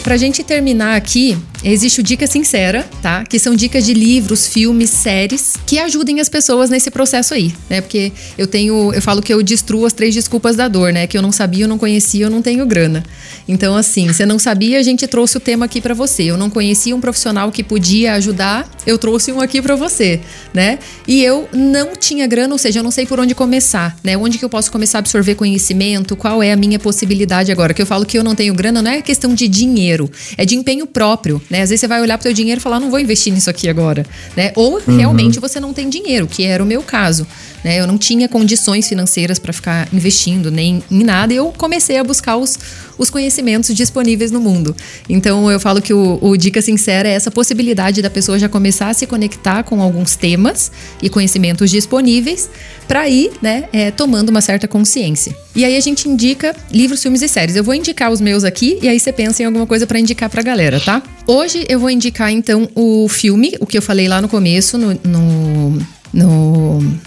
Pra 0.02 0.16
gente 0.16 0.42
terminar 0.42 0.96
aqui, 0.96 1.36
existe 1.62 2.00
o 2.00 2.02
Dica 2.02 2.26
Sincera, 2.26 2.88
tá? 3.02 3.24
Que 3.24 3.38
são 3.38 3.54
dicas 3.54 3.84
de 3.84 3.94
livros, 3.94 4.46
filmes, 4.46 4.90
séries 4.90 5.54
que 5.66 5.78
ajudem 5.78 6.20
as 6.20 6.28
pessoas 6.28 6.70
nesse 6.70 6.90
processo 6.90 7.34
aí, 7.34 7.52
né? 7.68 7.80
Porque 7.80 8.12
eu 8.36 8.46
tenho, 8.46 8.92
eu 8.92 9.02
falo 9.02 9.20
que 9.20 9.32
eu 9.32 9.42
destruo 9.42 9.86
as 9.86 9.92
três 9.92 10.14
desculpas 10.14 10.56
da 10.56 10.68
dor, 10.68 10.92
né? 10.92 11.06
Que 11.06 11.16
eu 11.16 11.22
não 11.22 11.32
sabia, 11.32 11.64
eu 11.64 11.68
não 11.68 11.78
conhecia, 11.78 12.26
eu 12.26 12.30
não 12.30 12.42
tenho 12.42 12.64
grana. 12.66 13.02
Então, 13.46 13.74
assim, 13.74 14.06
você 14.06 14.26
não 14.26 14.38
sabia, 14.38 14.78
a 14.78 14.82
gente 14.82 15.06
trouxe 15.06 15.36
o 15.36 15.40
tema 15.40 15.64
aqui 15.64 15.80
para 15.80 15.94
você. 15.94 16.24
Eu 16.24 16.36
não 16.36 16.50
conhecia 16.50 16.94
um 16.94 17.00
profissional 17.00 17.50
que 17.50 17.62
podia 17.62 18.14
ajudar, 18.14 18.68
eu 18.86 18.98
trouxe 18.98 19.32
um 19.32 19.40
aqui 19.40 19.60
para 19.62 19.74
você, 19.74 20.20
né? 20.52 20.78
E 21.06 21.22
eu 21.22 21.48
não 21.52 21.96
tinha 21.96 22.26
grana, 22.26 22.52
ou 22.52 22.58
seja, 22.58 22.80
eu 22.80 22.82
não 22.82 22.90
sei 22.90 23.06
por 23.06 23.18
onde 23.18 23.34
começar, 23.34 23.96
né? 24.04 24.16
Onde 24.16 24.38
que 24.38 24.44
eu 24.44 24.48
posso 24.48 24.70
começar 24.70 24.98
a 24.98 25.00
absorver 25.00 25.34
conhecimento? 25.34 26.14
Qual 26.16 26.42
é 26.42 26.52
a 26.52 26.56
minha 26.56 26.78
possibilidade 26.78 27.50
agora? 27.50 27.72
Que 27.72 27.82
eu 27.82 27.86
falo 27.86 28.04
que 28.04 28.18
eu 28.18 28.24
não 28.24 28.34
tenho 28.34 28.54
grana, 28.54 28.82
não 28.82 28.90
é 28.90 29.00
questão 29.00 29.34
de 29.34 29.48
dinheiro, 29.48 30.10
é 30.36 30.44
de 30.44 30.54
empenho 30.54 30.86
próprio, 30.86 31.40
né? 31.50 31.62
Às 31.62 31.70
vezes 31.70 31.80
você 31.80 31.88
vai 31.88 32.00
olhar 32.00 32.18
para 32.18 32.22
o 32.22 32.28
seu 32.28 32.32
dinheiro 32.32 32.60
e 32.60 32.62
falar, 32.62 32.80
não 32.80 32.90
vou 32.90 33.00
investir 33.00 33.32
nisso 33.32 33.48
aqui 33.48 33.68
agora, 33.68 34.04
né? 34.36 34.52
Ou 34.54 34.80
uhum. 34.86 34.96
realmente 34.96 35.40
você 35.40 35.58
não 35.58 35.72
tem 35.72 35.88
dinheiro, 35.88 36.26
que 36.26 36.44
era 36.44 36.62
o 36.62 36.66
meu 36.66 36.82
caso. 36.82 37.26
Né? 37.64 37.80
Eu 37.80 37.86
não 37.86 37.98
tinha 37.98 38.28
condições 38.28 38.88
financeiras 38.88 39.38
para 39.38 39.52
ficar 39.52 39.88
investindo 39.92 40.50
nem 40.50 40.82
em 40.90 41.04
nada 41.04 41.32
e 41.32 41.36
eu 41.36 41.52
comecei 41.56 41.98
a 41.98 42.04
buscar 42.04 42.36
os, 42.36 42.58
os 42.96 43.10
conhecimentos 43.10 43.74
disponíveis 43.74 44.30
no 44.30 44.40
mundo. 44.40 44.74
Então 45.08 45.50
eu 45.50 45.58
falo 45.58 45.80
que 45.80 45.92
o, 45.92 46.18
o 46.20 46.36
Dica 46.36 46.62
Sincera 46.62 47.08
é 47.08 47.12
essa 47.12 47.30
possibilidade 47.30 48.02
da 48.02 48.10
pessoa 48.10 48.38
já 48.38 48.48
começar 48.48 48.88
a 48.88 48.94
se 48.94 49.06
conectar 49.06 49.62
com 49.62 49.82
alguns 49.82 50.16
temas 50.16 50.70
e 51.02 51.08
conhecimentos 51.08 51.70
disponíveis 51.70 52.48
para 52.86 53.08
ir 53.08 53.32
né, 53.42 53.64
é, 53.72 53.90
tomando 53.90 54.30
uma 54.30 54.40
certa 54.40 54.66
consciência. 54.66 55.36
E 55.54 55.64
aí 55.64 55.76
a 55.76 55.80
gente 55.80 56.08
indica 56.08 56.54
livros, 56.72 57.02
filmes 57.02 57.22
e 57.22 57.28
séries. 57.28 57.56
Eu 57.56 57.64
vou 57.64 57.74
indicar 57.74 58.10
os 58.10 58.20
meus 58.20 58.44
aqui 58.44 58.78
e 58.80 58.88
aí 58.88 58.98
você 58.98 59.12
pensa 59.12 59.42
em 59.42 59.46
alguma 59.46 59.66
coisa 59.66 59.86
para 59.86 59.98
indicar 59.98 60.30
para 60.30 60.40
a 60.40 60.44
galera, 60.44 60.80
tá? 60.80 61.02
Hoje 61.26 61.66
eu 61.68 61.78
vou 61.78 61.90
indicar 61.90 62.30
então 62.32 62.68
o 62.74 63.08
filme, 63.08 63.54
o 63.60 63.66
que 63.66 63.76
eu 63.76 63.82
falei 63.82 64.08
lá 64.08 64.22
no 64.22 64.28
começo, 64.28 64.78
no, 64.78 64.98
no, 65.04 65.78
no 66.12 66.98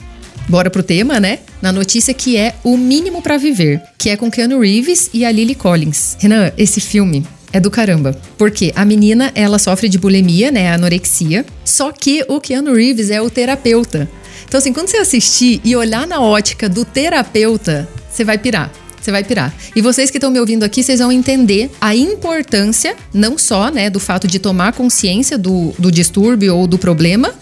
Bora 0.47 0.69
pro 0.69 0.83
tema, 0.83 1.19
né? 1.19 1.39
Na 1.61 1.71
notícia 1.71 2.13
que 2.13 2.35
é 2.35 2.55
O 2.63 2.75
Mínimo 2.75 3.21
para 3.21 3.37
Viver, 3.37 3.81
que 3.97 4.09
é 4.09 4.17
com 4.17 4.29
Keanu 4.29 4.59
Reeves 4.59 5.09
e 5.13 5.23
a 5.23 5.31
Lily 5.31 5.55
Collins. 5.55 6.17
Renan, 6.19 6.51
esse 6.57 6.81
filme 6.81 7.25
é 7.53 7.59
do 7.59 7.71
caramba. 7.71 8.17
Porque 8.37 8.71
a 8.75 8.83
menina, 8.83 9.31
ela 9.35 9.59
sofre 9.59 9.87
de 9.87 9.97
bulimia, 9.97 10.51
né? 10.51 10.73
Anorexia. 10.73 11.45
Só 11.63 11.91
que 11.91 12.25
o 12.27 12.39
Keanu 12.39 12.73
Reeves 12.73 13.09
é 13.09 13.21
o 13.21 13.29
terapeuta. 13.29 14.09
Então, 14.47 14.57
assim, 14.57 14.73
quando 14.73 14.89
você 14.89 14.97
assistir 14.97 15.61
e 15.63 15.75
olhar 15.75 16.05
na 16.05 16.19
ótica 16.19 16.67
do 16.67 16.83
terapeuta, 16.83 17.87
você 18.09 18.23
vai 18.23 18.37
pirar. 18.37 18.71
Você 19.01 19.11
vai 19.11 19.23
pirar. 19.23 19.53
E 19.75 19.81
vocês 19.81 20.11
que 20.11 20.17
estão 20.17 20.29
me 20.29 20.39
ouvindo 20.39 20.63
aqui, 20.63 20.83
vocês 20.83 20.99
vão 20.99 21.11
entender 21.11 21.71
a 21.81 21.95
importância, 21.95 22.95
não 23.11 23.35
só, 23.35 23.71
né, 23.71 23.89
do 23.89 23.99
fato 23.99 24.27
de 24.27 24.37
tomar 24.37 24.73
consciência 24.73 25.39
do, 25.39 25.73
do 25.79 25.91
distúrbio 25.91 26.55
ou 26.55 26.67
do 26.67 26.77
problema, 26.77 27.33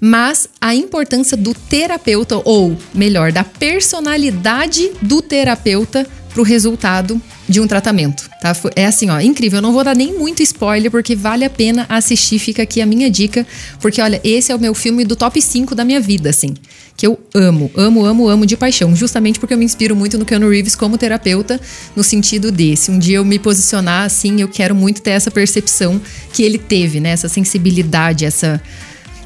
mas 0.00 0.48
a 0.60 0.74
importância 0.74 1.36
do 1.36 1.54
terapeuta, 1.54 2.40
ou 2.44 2.76
melhor, 2.94 3.32
da 3.32 3.44
personalidade 3.44 4.90
do 5.02 5.20
terapeuta 5.20 6.06
para 6.28 6.40
o 6.40 6.44
resultado 6.44 7.20
de 7.48 7.60
um 7.60 7.66
tratamento, 7.66 8.28
tá? 8.40 8.54
É 8.76 8.84
assim, 8.84 9.08
ó, 9.08 9.18
incrível. 9.18 9.58
Eu 9.58 9.62
não 9.62 9.72
vou 9.72 9.82
dar 9.82 9.96
nem 9.96 10.16
muito 10.18 10.42
spoiler 10.42 10.90
porque 10.90 11.16
vale 11.16 11.44
a 11.44 11.50
pena 11.50 11.86
assistir. 11.88 12.38
Fica 12.38 12.62
aqui 12.62 12.80
a 12.82 12.86
minha 12.86 13.10
dica, 13.10 13.46
porque 13.80 14.00
olha, 14.00 14.20
esse 14.22 14.52
é 14.52 14.54
o 14.54 14.58
meu 14.58 14.74
filme 14.74 15.04
do 15.04 15.16
top 15.16 15.40
5 15.40 15.74
da 15.74 15.84
minha 15.84 16.00
vida, 16.00 16.28
assim, 16.28 16.54
que 16.96 17.06
eu 17.06 17.18
amo, 17.34 17.70
amo, 17.74 18.04
amo, 18.04 18.28
amo 18.28 18.46
de 18.46 18.56
paixão, 18.56 18.94
justamente 18.94 19.40
porque 19.40 19.54
eu 19.54 19.58
me 19.58 19.64
inspiro 19.64 19.96
muito 19.96 20.18
no 20.18 20.26
Keanu 20.26 20.48
Reeves 20.48 20.76
como 20.76 20.98
terapeuta, 20.98 21.58
no 21.96 22.04
sentido 22.04 22.52
desse. 22.52 22.90
Um 22.90 22.98
dia 22.98 23.16
eu 23.16 23.24
me 23.24 23.38
posicionar 23.38 24.04
assim, 24.04 24.40
eu 24.40 24.48
quero 24.48 24.74
muito 24.74 25.00
ter 25.00 25.12
essa 25.12 25.30
percepção 25.30 26.00
que 26.32 26.42
ele 26.42 26.58
teve, 26.58 27.00
né? 27.00 27.10
Essa 27.10 27.28
sensibilidade, 27.28 28.26
essa 28.26 28.60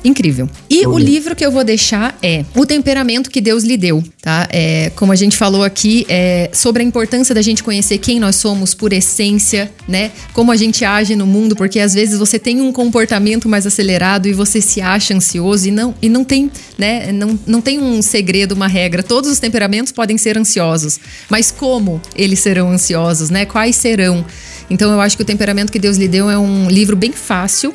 incrível. 0.04 0.48
E 0.68 0.86
o 0.86 0.98
livro 0.98 1.34
que 1.36 1.44
eu 1.44 1.50
vou 1.50 1.64
deixar 1.64 2.16
é 2.22 2.44
O 2.54 2.66
Temperamento 2.66 3.30
que 3.30 3.40
Deus 3.40 3.62
lhe 3.64 3.76
deu, 3.76 4.02
tá? 4.20 4.48
É, 4.50 4.90
como 4.96 5.12
a 5.12 5.16
gente 5.16 5.36
falou 5.36 5.62
aqui, 5.62 6.04
é 6.08 6.50
sobre 6.52 6.82
a 6.82 6.86
importância 6.86 7.34
da 7.34 7.42
gente 7.42 7.62
conhecer 7.62 7.98
quem 7.98 8.18
nós 8.18 8.36
somos 8.36 8.74
por 8.74 8.92
essência, 8.92 9.70
né? 9.86 10.10
Como 10.32 10.50
a 10.50 10.56
gente 10.56 10.84
age 10.84 11.14
no 11.14 11.26
mundo, 11.26 11.54
porque 11.54 11.78
às 11.78 11.94
vezes 11.94 12.18
você 12.18 12.38
tem 12.38 12.60
um 12.60 12.72
comportamento 12.72 13.48
mais 13.48 13.66
acelerado 13.66 14.26
e 14.26 14.32
você 14.32 14.60
se 14.60 14.80
acha 14.80 15.14
ansioso 15.14 15.68
e 15.68 15.70
não, 15.70 15.94
e 16.02 16.08
não 16.08 16.24
tem, 16.24 16.50
né? 16.76 17.12
Não, 17.12 17.38
não 17.46 17.60
tem 17.60 17.80
um 17.80 18.02
segredo, 18.02 18.52
uma 18.52 18.66
regra. 18.66 19.02
Todos 19.02 19.30
os 19.30 19.38
temperamentos 19.38 19.92
podem 19.92 20.18
ser 20.18 20.36
ansiosos, 20.36 20.98
mas 21.28 21.50
como 21.50 22.00
eles 22.16 22.40
serão 22.40 22.70
ansiosos, 22.70 23.30
né? 23.30 23.44
Quais 23.44 23.76
serão? 23.76 24.24
Então 24.70 24.90
eu 24.90 25.00
acho 25.00 25.16
que 25.16 25.22
o 25.22 25.26
temperamento 25.26 25.70
que 25.70 25.78
Deus 25.78 25.96
lhe 25.96 26.08
deu 26.08 26.30
é 26.30 26.38
um 26.38 26.68
livro 26.68 26.96
bem 26.96 27.12
fácil 27.12 27.74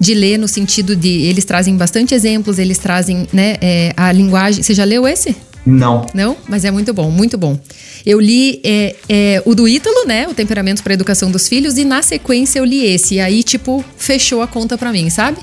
de 0.00 0.14
ler 0.14 0.38
no 0.38 0.48
sentido 0.48 0.94
de 0.94 1.08
eles 1.08 1.44
trazem 1.44 1.76
bastante 1.76 2.14
exemplos, 2.14 2.58
eles 2.58 2.78
trazem 2.78 3.26
né, 3.32 3.56
é, 3.60 3.92
a 3.96 4.12
linguagem. 4.12 4.62
Você 4.62 4.74
já 4.74 4.84
leu 4.84 5.06
esse? 5.06 5.34
Não. 5.66 6.06
Não? 6.14 6.36
Mas 6.48 6.64
é 6.64 6.70
muito 6.70 6.94
bom, 6.94 7.10
muito 7.10 7.36
bom. 7.36 7.58
Eu 8.04 8.20
li 8.20 8.60
é, 8.62 8.94
é, 9.08 9.42
o 9.44 9.54
do 9.54 9.66
Ítalo, 9.66 10.06
né? 10.06 10.28
O 10.28 10.34
Temperamento 10.34 10.82
para 10.82 10.92
a 10.92 10.94
Educação 10.94 11.28
dos 11.28 11.48
Filhos, 11.48 11.76
e 11.76 11.84
na 11.84 12.02
sequência 12.02 12.60
eu 12.60 12.64
li 12.64 12.84
esse. 12.86 13.16
E 13.16 13.20
aí, 13.20 13.42
tipo, 13.42 13.84
fechou 13.96 14.42
a 14.42 14.46
conta 14.46 14.78
para 14.78 14.92
mim, 14.92 15.10
sabe? 15.10 15.38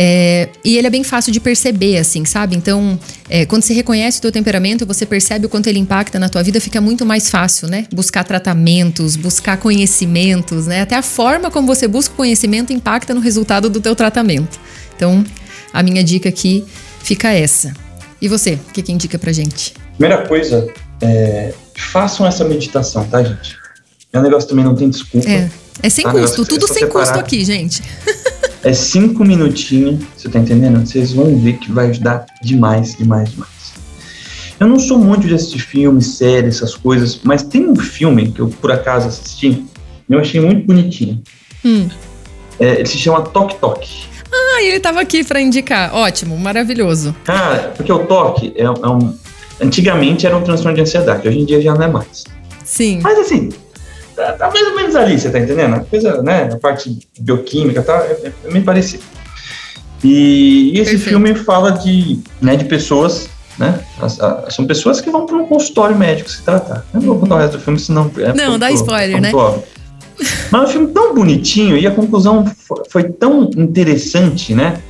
É, 0.00 0.48
e 0.64 0.78
ele 0.78 0.86
é 0.86 0.90
bem 0.90 1.02
fácil 1.02 1.32
de 1.32 1.40
perceber, 1.40 1.98
assim, 1.98 2.24
sabe? 2.24 2.54
Então, 2.54 2.96
é, 3.28 3.44
quando 3.44 3.64
você 3.64 3.74
reconhece 3.74 4.18
o 4.18 4.22
teu 4.22 4.30
temperamento, 4.30 4.86
você 4.86 5.04
percebe 5.04 5.46
o 5.46 5.48
quanto 5.48 5.66
ele 5.66 5.80
impacta 5.80 6.20
na 6.20 6.28
tua 6.28 6.40
vida, 6.40 6.60
fica 6.60 6.80
muito 6.80 7.04
mais 7.04 7.28
fácil, 7.28 7.66
né? 7.66 7.84
Buscar 7.92 8.22
tratamentos, 8.22 9.16
buscar 9.16 9.56
conhecimentos, 9.56 10.68
né? 10.68 10.82
Até 10.82 10.94
a 10.94 11.02
forma 11.02 11.50
como 11.50 11.66
você 11.66 11.88
busca 11.88 12.14
o 12.14 12.16
conhecimento 12.16 12.72
impacta 12.72 13.12
no 13.12 13.20
resultado 13.20 13.68
do 13.68 13.80
teu 13.80 13.96
tratamento. 13.96 14.60
Então, 14.94 15.24
a 15.72 15.82
minha 15.82 16.04
dica 16.04 16.28
aqui 16.28 16.64
fica 17.02 17.32
essa. 17.32 17.74
E 18.22 18.28
você, 18.28 18.54
o 18.54 18.72
que, 18.72 18.82
que 18.82 18.92
indica 18.92 19.18
pra 19.18 19.32
gente? 19.32 19.74
Primeira 19.96 20.24
coisa, 20.28 20.68
é, 21.00 21.52
façam 21.76 22.24
essa 22.24 22.44
meditação, 22.44 23.04
tá, 23.08 23.20
gente? 23.24 23.56
É 24.12 24.20
um 24.20 24.22
negócio 24.22 24.48
também 24.48 24.64
não 24.64 24.76
tem 24.76 24.88
desculpa. 24.88 25.28
É, 25.28 25.50
é 25.82 25.90
sem 25.90 26.04
tá? 26.04 26.12
custo, 26.12 26.44
tudo 26.44 26.66
sem 26.66 26.88
custo 26.88 27.18
aqui, 27.18 27.44
gente. 27.44 27.82
É 28.64 28.72
cinco 28.72 29.24
minutinhos, 29.24 30.04
você 30.16 30.28
tá 30.28 30.40
entendendo? 30.40 30.84
Vocês 30.84 31.12
vão 31.12 31.38
ver 31.38 31.58
que 31.58 31.70
vai 31.70 31.90
ajudar 31.90 32.26
demais, 32.42 32.96
demais, 32.96 33.30
demais. 33.30 33.72
Eu 34.58 34.66
não 34.66 34.80
sou 34.80 34.98
muito 34.98 35.28
de 35.28 35.34
assistir 35.34 35.60
filmes, 35.60 36.16
séries, 36.16 36.56
essas 36.56 36.74
coisas, 36.74 37.20
mas 37.22 37.44
tem 37.44 37.68
um 37.68 37.76
filme 37.76 38.32
que 38.32 38.40
eu 38.40 38.48
por 38.48 38.72
acaso 38.72 39.06
assisti 39.06 39.64
e 40.08 40.12
eu 40.12 40.18
achei 40.18 40.40
muito 40.40 40.66
bonitinho. 40.66 41.22
Hum. 41.64 41.88
É, 42.58 42.80
ele 42.80 42.86
se 42.86 42.98
chama 42.98 43.22
Tok 43.22 43.54
Tok. 43.60 43.88
Ah, 44.32 44.62
ele 44.62 44.76
estava 44.76 45.00
aqui 45.00 45.22
para 45.22 45.40
indicar. 45.40 45.94
Ótimo, 45.94 46.36
maravilhoso. 46.36 47.14
Cara, 47.24 47.72
porque 47.76 47.92
o 47.92 48.00
toque 48.00 48.52
é, 48.56 48.64
é 48.64 48.70
um. 48.70 49.14
Antigamente 49.60 50.26
era 50.26 50.36
um 50.36 50.42
transtorno 50.42 50.74
de 50.74 50.82
ansiedade, 50.82 51.26
hoje 51.26 51.38
em 51.38 51.44
dia 51.44 51.60
já 51.60 51.74
não 51.74 51.82
é 51.82 51.88
mais. 51.88 52.24
Sim. 52.64 53.00
Mas 53.02 53.18
assim, 53.18 53.50
tá, 54.18 54.32
tá 54.32 54.50
mais 54.50 54.66
ou 54.66 54.74
menos 54.74 54.96
ali, 54.96 55.18
você 55.18 55.30
tá 55.30 55.38
entendendo? 55.38 55.74
A 55.74 55.80
coisa, 55.80 56.22
né? 56.22 56.50
A 56.52 56.56
parte 56.56 56.98
bioquímica 57.18 57.82
tá, 57.82 58.04
é, 58.04 58.32
é 58.44 58.50
meio 58.50 58.64
parecido. 58.64 59.04
E, 60.02 60.72
e 60.74 60.80
esse 60.80 60.92
Perfeito. 60.92 61.08
filme 61.08 61.34
fala 61.34 61.72
de, 61.72 62.20
né, 62.40 62.56
de 62.56 62.64
pessoas 62.64 63.28
né? 63.58 63.80
As, 64.00 64.20
as, 64.20 64.54
são 64.54 64.64
pessoas 64.66 65.00
que 65.00 65.10
vão 65.10 65.26
para 65.26 65.36
um 65.36 65.46
consultório 65.46 65.96
médico 65.96 66.30
se 66.30 66.42
tratar. 66.42 66.84
Eu 66.94 67.00
não 67.00 67.08
vou 67.08 67.18
contar 67.18 67.34
o 67.34 67.38
resto 67.38 67.58
do 67.58 67.62
filme, 67.62 67.78
senão. 67.78 68.08
É 68.18 68.32
não, 68.32 68.56
dá 68.56 68.70
spoiler, 68.70 69.20
né? 69.20 69.32
Óbvio. 69.34 69.64
Mas 70.50 70.62
é 70.62 70.64
um 70.64 70.68
filme 70.68 70.86
tão 70.88 71.14
bonitinho 71.14 71.76
e 71.76 71.86
a 71.86 71.90
conclusão 71.90 72.46
foi, 72.46 72.82
foi 72.88 73.02
tão 73.04 73.50
interessante, 73.56 74.54
né? 74.54 74.80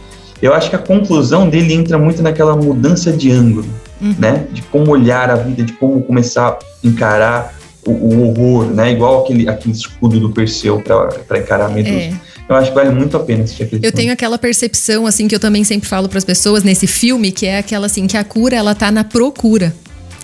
Eu 0.40 0.54
acho 0.54 0.70
que 0.70 0.76
a 0.76 0.78
conclusão 0.78 1.48
dele 1.48 1.74
entra 1.74 1.98
muito 1.98 2.22
naquela 2.22 2.54
mudança 2.54 3.10
de 3.10 3.30
ângulo, 3.30 3.66
uhum. 4.00 4.14
né? 4.18 4.46
De 4.52 4.62
como 4.62 4.90
olhar 4.90 5.30
a 5.30 5.34
vida, 5.36 5.62
de 5.62 5.72
como 5.72 6.02
começar 6.02 6.50
a 6.50 6.58
encarar 6.86 7.54
o, 7.88 7.92
o 7.92 8.28
horror, 8.28 8.66
né? 8.66 8.92
Igual 8.92 9.24
aquele, 9.24 9.48
aquele 9.48 9.74
escudo 9.74 10.20
do 10.20 10.30
Perseu 10.30 10.80
para 10.80 11.38
encarar 11.38 11.66
a 11.66 11.68
Medusa. 11.68 11.94
É. 11.94 12.12
Eu 12.48 12.56
acho 12.56 12.70
que 12.70 12.74
vale 12.74 12.90
muito 12.90 13.16
a 13.16 13.20
pena 13.20 13.44
assistir 13.44 13.64
aquele 13.64 13.86
Eu 13.86 13.92
tenho 13.92 14.12
aquela 14.12 14.38
percepção, 14.38 15.06
assim, 15.06 15.28
que 15.28 15.34
eu 15.34 15.40
também 15.40 15.64
sempre 15.64 15.88
falo 15.88 16.08
para 16.08 16.18
as 16.18 16.24
pessoas 16.24 16.62
nesse 16.62 16.86
filme, 16.86 17.30
que 17.30 17.46
é 17.46 17.58
aquela, 17.58 17.86
assim, 17.86 18.06
que 18.06 18.16
a 18.16 18.24
cura, 18.24 18.56
ela 18.56 18.74
tá 18.74 18.90
na 18.90 19.04
procura, 19.04 19.74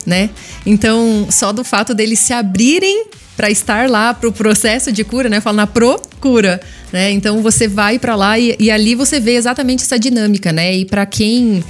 né? 0.07 0.31
Então, 0.65 1.27
só 1.31 1.53
do 1.53 1.63
fato 1.63 1.95
deles 1.95 2.19
se 2.21 2.33
abrirem 2.33 3.07
para 3.37 3.51
estar 3.51 3.91
lá 3.91 4.15
para 4.15 4.29
o 4.29 4.33
processo 4.33 4.93
de 4.93 5.05
cura, 5.05 5.29
né? 5.29 5.41
Fala 5.41 5.57
na 5.59 5.67
procura, 5.67 6.61
né? 6.93 7.11
Então 7.11 7.43
você 7.43 7.67
vai 7.67 7.99
para 7.99 8.15
lá 8.15 8.39
e, 8.39 8.57
e, 8.59 8.71
ali 8.71 8.95
você 8.95 9.19
vê 9.19 9.35
exatamente 9.35 9.83
essa 9.83 9.99
dinâmica, 9.99 10.53
né? 10.53 10.75
E 10.75 10.85
para 10.85 11.05
quem 11.05 11.63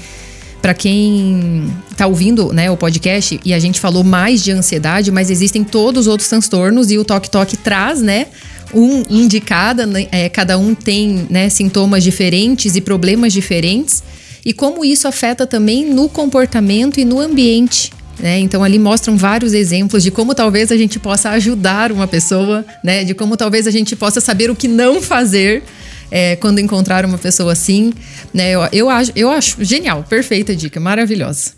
para 0.65 0.73
quem 0.73 1.71
está 1.91 2.07
ouvindo 2.07 2.51
né, 2.51 2.71
o 2.71 2.77
podcast, 2.79 3.39
e 3.45 3.53
a 3.53 3.59
gente 3.59 3.79
falou 3.79 4.03
mais 4.03 4.43
de 4.43 4.51
ansiedade, 4.51 5.11
mas 5.11 5.31
existem 5.31 5.63
todos 5.63 6.01
os 6.01 6.07
outros 6.07 6.27
transtornos 6.27 6.91
e 6.91 6.97
o 6.97 7.05
Toque 7.05 7.29
Toque 7.29 7.55
traz, 7.55 8.01
né? 8.01 8.29
Um 8.73 9.05
indicada, 9.11 9.85
né, 9.85 10.07
é, 10.11 10.27
cada 10.31 10.57
um 10.57 10.75
tem 10.75 11.27
né, 11.29 11.51
sintomas 11.51 12.03
diferentes 12.03 12.77
e 12.77 12.81
problemas 12.81 13.35
diferentes, 13.35 14.03
e 14.43 14.55
como 14.55 14.87
isso 14.87 15.07
afeta 15.07 15.47
também 15.47 15.85
no 15.85 16.09
comportamento 16.09 16.99
e 16.99 17.05
no 17.05 17.21
ambiente 17.21 17.93
né? 18.19 18.39
Então 18.39 18.63
ali 18.63 18.79
mostram 18.79 19.19
vários 19.19 19.53
exemplos 19.53 20.03
de 20.03 20.11
como 20.11 20.35
talvez 20.35 20.71
a 20.73 20.77
gente 20.77 20.99
possa 20.99 21.31
ajudar 21.31 21.93
uma 21.93 22.07
pessoa, 22.07 22.65
né? 22.83 23.05
De 23.05 23.13
como 23.13 23.37
talvez 23.37 23.67
a 23.67 23.71
gente 23.71 23.95
possa 23.97 24.21
saber 24.21 24.51
o 24.51 24.57
que 24.57 24.69
não 24.69 25.03
fazer 25.03 25.65
é, 26.11 26.37
quando 26.37 26.59
encontrar 26.59 27.05
uma 27.05 27.19
pessoa 27.19 27.53
assim. 27.53 27.93
Né? 28.33 28.51
Eu, 28.51 28.69
eu, 28.73 28.91
acho, 28.91 29.13
eu 29.15 29.31
acho 29.31 29.63
genial, 29.65 30.05
perfeita 30.09 30.55
dica, 30.55 30.81
maravilhosa. 30.81 31.53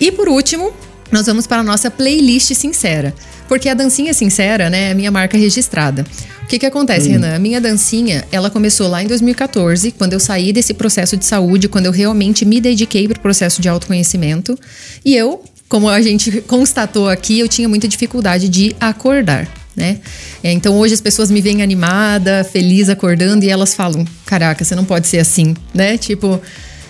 E 0.00 0.12
por 0.12 0.28
último, 0.28 0.72
nós 1.10 1.26
vamos 1.26 1.46
para 1.46 1.58
a 1.58 1.64
nossa 1.64 1.90
playlist 1.90 2.54
sincera. 2.54 3.14
Porque 3.48 3.68
a 3.68 3.74
dancinha 3.74 4.12
sincera, 4.12 4.68
né, 4.68 4.88
é 4.88 4.90
a 4.92 4.94
minha 4.94 5.10
marca 5.10 5.38
registrada. 5.38 6.04
O 6.44 6.46
que 6.46 6.58
que 6.58 6.66
acontece, 6.66 7.08
hum. 7.08 7.12
Renan? 7.12 7.34
A 7.34 7.38
minha 7.38 7.60
dancinha, 7.60 8.24
ela 8.30 8.50
começou 8.50 8.88
lá 8.88 9.02
em 9.02 9.06
2014, 9.06 9.92
quando 9.92 10.12
eu 10.12 10.20
saí 10.20 10.52
desse 10.52 10.74
processo 10.74 11.16
de 11.16 11.24
saúde, 11.24 11.68
quando 11.68 11.86
eu 11.86 11.92
realmente 11.92 12.44
me 12.44 12.60
dediquei 12.60 13.08
para 13.08 13.18
o 13.18 13.20
processo 13.20 13.60
de 13.60 13.68
autoconhecimento. 13.68 14.58
E 15.04 15.16
eu 15.16 15.42
como 15.68 15.88
a 15.88 16.00
gente 16.00 16.40
constatou 16.42 17.08
aqui, 17.08 17.38
eu 17.38 17.48
tinha 17.48 17.68
muita 17.68 17.86
dificuldade 17.86 18.48
de 18.48 18.74
acordar. 18.80 19.46
Né? 19.78 20.00
É, 20.42 20.50
então 20.50 20.76
hoje 20.76 20.92
as 20.92 21.00
pessoas 21.00 21.30
me 21.30 21.40
veem 21.40 21.62
animada, 21.62 22.42
feliz 22.42 22.88
acordando 22.88 23.44
e 23.44 23.48
elas 23.48 23.74
falam: 23.74 24.04
"Caraca, 24.26 24.64
você 24.64 24.74
não 24.74 24.84
pode 24.84 25.06
ser 25.06 25.18
assim", 25.18 25.54
né? 25.72 25.96
Tipo, 25.96 26.40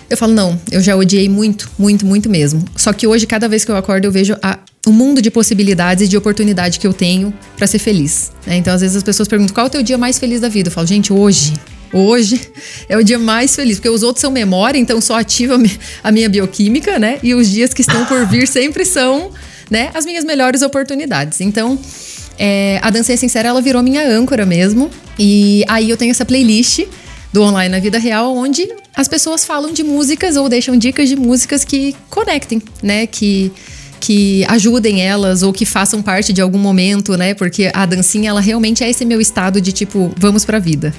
eu 0.09 0.17
falo: 0.17 0.33
"Não, 0.33 0.59
eu 0.71 0.81
já 0.81 0.95
odiei 0.95 1.29
muito, 1.29 1.69
muito, 1.77 2.03
muito 2.03 2.27
mesmo". 2.27 2.65
Só 2.75 2.91
que 2.91 3.05
hoje 3.05 3.27
cada 3.27 3.47
vez 3.47 3.63
que 3.63 3.69
eu 3.69 3.77
acordo 3.77 4.05
eu 4.05 4.11
vejo 4.11 4.35
a, 4.41 4.57
o 4.87 4.91
mundo 4.91 5.21
de 5.21 5.29
possibilidades 5.29 6.07
e 6.07 6.07
de 6.09 6.17
oportunidade 6.17 6.79
que 6.79 6.87
eu 6.87 6.93
tenho 6.93 7.31
para 7.55 7.67
ser 7.67 7.77
feliz. 7.77 8.31
Né? 8.47 8.57
Então 8.57 8.73
às 8.73 8.81
vezes 8.81 8.97
as 8.97 9.03
pessoas 9.03 9.27
perguntam: 9.27 9.53
"Qual 9.53 9.67
é 9.67 9.67
o 9.67 9.71
teu 9.71 9.83
dia 9.83 9.97
mais 9.97 10.17
feliz 10.17 10.41
da 10.41 10.49
vida?". 10.49 10.69
Eu 10.69 10.73
falo: 10.73 10.87
"Gente, 10.87 11.13
hoje, 11.13 11.53
Hoje 11.91 12.39
é 12.87 12.97
o 12.97 13.03
dia 13.03 13.19
mais 13.19 13.55
feliz, 13.55 13.77
porque 13.77 13.89
os 13.89 14.03
outros 14.03 14.21
são 14.21 14.31
memória, 14.31 14.77
então 14.77 15.01
só 15.01 15.19
ativa 15.19 15.57
a 16.03 16.11
minha 16.11 16.29
bioquímica, 16.29 16.99
né? 16.99 17.19
E 17.21 17.33
os 17.33 17.49
dias 17.49 17.73
que 17.73 17.81
estão 17.81 18.05
por 18.05 18.25
vir 18.27 18.47
sempre 18.47 18.85
são, 18.85 19.31
né, 19.69 19.89
as 19.93 20.05
minhas 20.05 20.23
melhores 20.23 20.61
oportunidades. 20.61 21.41
Então, 21.41 21.79
é, 22.39 22.79
a 22.81 22.89
Dança 22.89 23.15
Sincera, 23.17 23.49
ela 23.49 23.61
virou 23.61 23.83
minha 23.83 24.07
âncora 24.07 24.45
mesmo. 24.45 24.89
E 25.19 25.65
aí 25.67 25.89
eu 25.89 25.97
tenho 25.97 26.11
essa 26.11 26.23
playlist 26.23 26.85
do 27.33 27.43
Online 27.43 27.69
na 27.69 27.79
Vida 27.79 27.99
Real, 27.99 28.33
onde 28.35 28.67
as 28.95 29.09
pessoas 29.09 29.45
falam 29.45 29.73
de 29.73 29.83
músicas 29.83 30.37
ou 30.37 30.47
deixam 30.47 30.77
dicas 30.77 31.09
de 31.09 31.17
músicas 31.17 31.65
que 31.65 31.93
conectem, 32.09 32.61
né? 32.81 33.05
Que 33.05 33.51
que 33.99 34.45
ajudem 34.47 35.01
elas 35.01 35.43
ou 35.43 35.51
que 35.51 35.65
façam 35.65 36.01
parte 36.01 36.31
de 36.31 36.41
algum 36.41 36.57
momento, 36.57 37.17
né? 37.17 37.33
Porque 37.33 37.69
a 37.73 37.85
dancinha, 37.85 38.29
ela 38.29 38.39
realmente 38.39 38.81
é 38.81 38.89
esse 38.89 39.03
meu 39.03 39.19
estado 39.19 39.59
de 39.59 39.73
tipo, 39.73 40.09
vamos 40.17 40.45
pra 40.45 40.57
vida. 40.57 40.93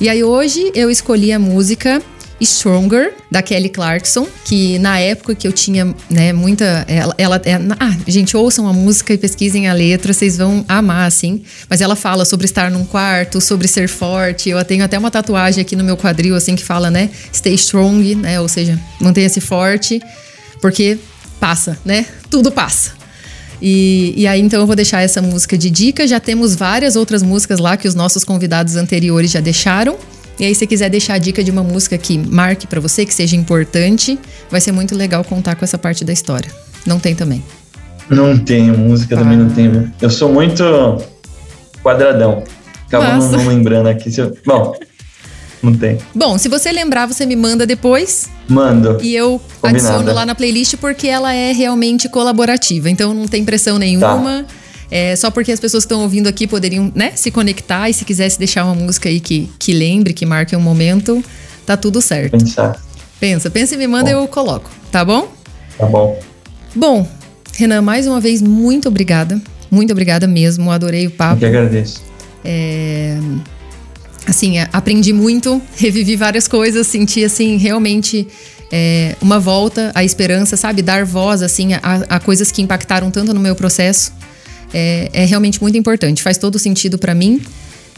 E 0.00 0.08
aí 0.08 0.24
hoje 0.24 0.72
eu 0.74 0.90
escolhi 0.90 1.32
a 1.32 1.38
música 1.38 2.02
Stronger, 2.40 3.14
da 3.30 3.40
Kelly 3.42 3.68
Clarkson, 3.68 4.26
que 4.44 4.78
na 4.78 4.98
época 4.98 5.34
que 5.34 5.48
eu 5.48 5.52
tinha, 5.52 5.94
né, 6.10 6.32
muita. 6.32 6.84
Ela, 6.86 7.14
ela 7.16 7.42
é, 7.44 7.54
ah, 7.54 7.96
gente, 8.06 8.36
ouçam 8.36 8.68
a 8.68 8.72
música 8.72 9.14
e 9.14 9.18
pesquisem 9.18 9.68
a 9.68 9.72
letra, 9.72 10.12
vocês 10.12 10.36
vão 10.36 10.64
amar, 10.68 11.06
assim. 11.06 11.42
Mas 11.68 11.80
ela 11.80 11.96
fala 11.96 12.24
sobre 12.24 12.44
estar 12.44 12.70
num 12.70 12.84
quarto, 12.84 13.40
sobre 13.40 13.66
ser 13.66 13.88
forte. 13.88 14.50
Eu 14.50 14.62
tenho 14.64 14.84
até 14.84 14.98
uma 14.98 15.10
tatuagem 15.10 15.62
aqui 15.62 15.74
no 15.74 15.82
meu 15.82 15.96
quadril, 15.96 16.36
assim, 16.36 16.54
que 16.54 16.64
fala, 16.64 16.90
né, 16.90 17.10
stay 17.32 17.54
strong, 17.54 18.14
né, 18.16 18.40
ou 18.40 18.48
seja, 18.48 18.78
mantenha-se 19.00 19.40
forte, 19.40 20.00
porque 20.60 20.98
passa, 21.40 21.78
né? 21.84 22.04
Tudo 22.30 22.52
passa. 22.52 22.92
E, 23.60 24.12
e, 24.16 24.26
aí, 24.26 24.40
então, 24.40 24.60
eu 24.60 24.66
vou 24.66 24.76
deixar 24.76 25.00
essa 25.00 25.22
música 25.22 25.56
de 25.56 25.70
dica. 25.70 26.06
Já 26.06 26.20
temos 26.20 26.54
várias 26.54 26.96
outras 26.96 27.22
músicas 27.22 27.58
lá 27.58 27.76
que 27.76 27.88
os 27.88 27.94
nossos 27.94 28.24
convidados 28.24 28.76
anteriores 28.76 29.30
já 29.30 29.40
deixaram. 29.40 29.96
E 30.38 30.44
aí, 30.44 30.54
se 30.54 30.66
quiser 30.66 30.90
deixar 30.90 31.14
a 31.14 31.18
dica 31.18 31.42
de 31.42 31.50
uma 31.50 31.62
música 31.62 31.96
que 31.96 32.18
marque 32.18 32.66
para 32.66 32.80
você, 32.80 33.06
que 33.06 33.14
seja 33.14 33.34
importante, 33.36 34.18
vai 34.50 34.60
ser 34.60 34.72
muito 34.72 34.94
legal 34.94 35.24
contar 35.24 35.54
com 35.56 35.64
essa 35.64 35.78
parte 35.78 36.04
da 36.04 36.12
história. 36.12 36.50
Não 36.84 36.98
tem 36.98 37.14
também? 37.14 37.42
Não 38.08 38.38
tenho, 38.38 38.76
música 38.76 39.16
ah. 39.16 39.18
também 39.18 39.36
não 39.36 39.48
tenho. 39.48 39.92
Eu 40.00 40.10
sou 40.10 40.32
muito 40.32 40.62
quadradão. 41.82 42.44
Acaba 42.86 43.16
não, 43.16 43.32
não, 43.32 43.48
lembrando 43.48 43.88
aqui. 43.88 44.10
Bom, 44.46 44.74
não 45.62 45.74
tem. 45.74 45.98
Bom, 46.14 46.38
se 46.38 46.48
você 46.48 46.70
lembrar, 46.70 47.06
você 47.06 47.26
me 47.26 47.34
manda 47.34 47.66
depois. 47.66 48.28
Mando. 48.48 48.98
E 49.02 49.14
eu 49.14 49.40
Combinado. 49.60 49.88
adiciono 49.88 50.14
lá 50.14 50.24
na 50.24 50.34
playlist 50.34 50.76
porque 50.76 51.08
ela 51.08 51.32
é 51.32 51.52
realmente 51.52 52.08
colaborativa. 52.08 52.88
Então 52.88 53.12
não 53.12 53.26
tem 53.26 53.44
pressão 53.44 53.78
nenhuma. 53.78 54.44
Tá. 54.46 54.54
É, 54.90 55.16
só 55.16 55.30
porque 55.30 55.50
as 55.50 55.60
pessoas 55.60 55.84
que 55.84 55.86
estão 55.86 56.02
ouvindo 56.02 56.28
aqui 56.28 56.46
poderiam 56.46 56.92
né, 56.94 57.12
se 57.14 57.30
conectar 57.30 57.88
e 57.90 57.94
se 57.94 58.04
quisesse 58.04 58.38
deixar 58.38 58.64
uma 58.64 58.74
música 58.74 59.08
aí 59.08 59.20
que, 59.20 59.50
que 59.58 59.72
lembre, 59.72 60.12
que 60.12 60.24
marque 60.24 60.54
um 60.54 60.60
momento, 60.60 61.22
tá 61.64 61.76
tudo 61.76 62.00
certo. 62.00 62.38
Pensar. 62.38 62.80
Pensa, 63.18 63.50
pensa 63.50 63.74
e 63.74 63.78
me 63.78 63.86
manda 63.86 64.10
e 64.10 64.12
eu 64.12 64.26
coloco, 64.28 64.70
tá 64.92 65.04
bom? 65.04 65.32
Tá 65.78 65.86
bom. 65.86 66.18
Bom, 66.74 67.08
Renan, 67.54 67.82
mais 67.82 68.06
uma 68.06 68.20
vez, 68.20 68.42
muito 68.42 68.88
obrigada. 68.88 69.40
Muito 69.70 69.90
obrigada 69.90 70.26
mesmo, 70.26 70.70
adorei 70.70 71.06
o 71.06 71.10
papo. 71.10 71.36
Eu 71.36 71.38
que 71.38 71.46
agradeço. 71.46 72.02
É 72.44 73.18
assim, 74.26 74.58
aprendi 74.72 75.12
muito, 75.12 75.62
revivi 75.76 76.16
várias 76.16 76.48
coisas, 76.48 76.86
senti, 76.86 77.24
assim, 77.24 77.56
realmente 77.56 78.26
é, 78.72 79.14
uma 79.22 79.38
volta 79.38 79.92
à 79.94 80.02
esperança, 80.02 80.56
sabe? 80.56 80.82
Dar 80.82 81.04
voz, 81.04 81.42
assim, 81.42 81.74
a, 81.74 81.80
a 82.08 82.20
coisas 82.20 82.50
que 82.50 82.60
impactaram 82.60 83.10
tanto 83.10 83.32
no 83.32 83.40
meu 83.40 83.54
processo. 83.54 84.12
É, 84.72 85.10
é 85.12 85.24
realmente 85.24 85.60
muito 85.62 85.76
importante, 85.76 86.22
faz 86.22 86.38
todo 86.38 86.58
sentido 86.58 86.98
para 86.98 87.14
mim. 87.14 87.40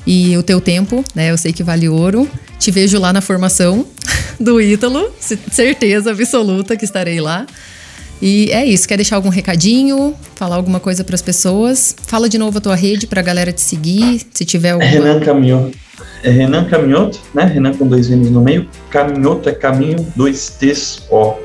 E 0.06 0.36
o 0.36 0.42
teu 0.42 0.60
tempo, 0.60 1.04
né? 1.14 1.30
Eu 1.30 1.36
sei 1.36 1.52
que 1.52 1.62
vale 1.62 1.88
ouro. 1.88 2.28
Te 2.58 2.70
vejo 2.70 2.98
lá 2.98 3.12
na 3.12 3.20
formação 3.20 3.84
do 4.40 4.60
Ítalo, 4.60 5.12
certeza 5.50 6.12
absoluta 6.12 6.76
que 6.76 6.84
estarei 6.84 7.20
lá. 7.20 7.46
E 8.22 8.50
é 8.50 8.64
isso. 8.64 8.88
Quer 8.88 8.96
deixar 8.96 9.16
algum 9.16 9.28
recadinho? 9.28 10.14
Falar 10.34 10.56
alguma 10.56 10.80
coisa 10.80 11.04
para 11.04 11.14
as 11.14 11.22
pessoas? 11.22 11.94
Fala 12.06 12.28
de 12.28 12.38
novo 12.38 12.56
a 12.58 12.60
tua 12.60 12.74
rede 12.74 13.06
para 13.06 13.20
a 13.20 13.22
galera 13.22 13.52
te 13.52 13.60
seguir, 13.60 14.22
se 14.32 14.44
tiver 14.44 14.70
alguma... 14.70 14.90
Renan 14.90 15.20
Caminho 15.20 15.70
é 16.22 16.30
Renan 16.30 16.64
Caminhoto, 16.64 17.20
né? 17.34 17.44
Renan 17.44 17.74
com 17.74 17.86
dois 17.86 18.08
N's 18.08 18.30
no 18.30 18.40
meio. 18.40 18.68
Caminhoto 18.90 19.48
é 19.48 19.52
caminho, 19.52 20.06
dois 20.16 20.50
T's, 20.50 21.02
ó. 21.10 21.36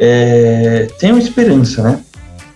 É, 0.00 0.88
tenham 0.98 1.18
esperança, 1.18 1.82
né? 1.82 2.00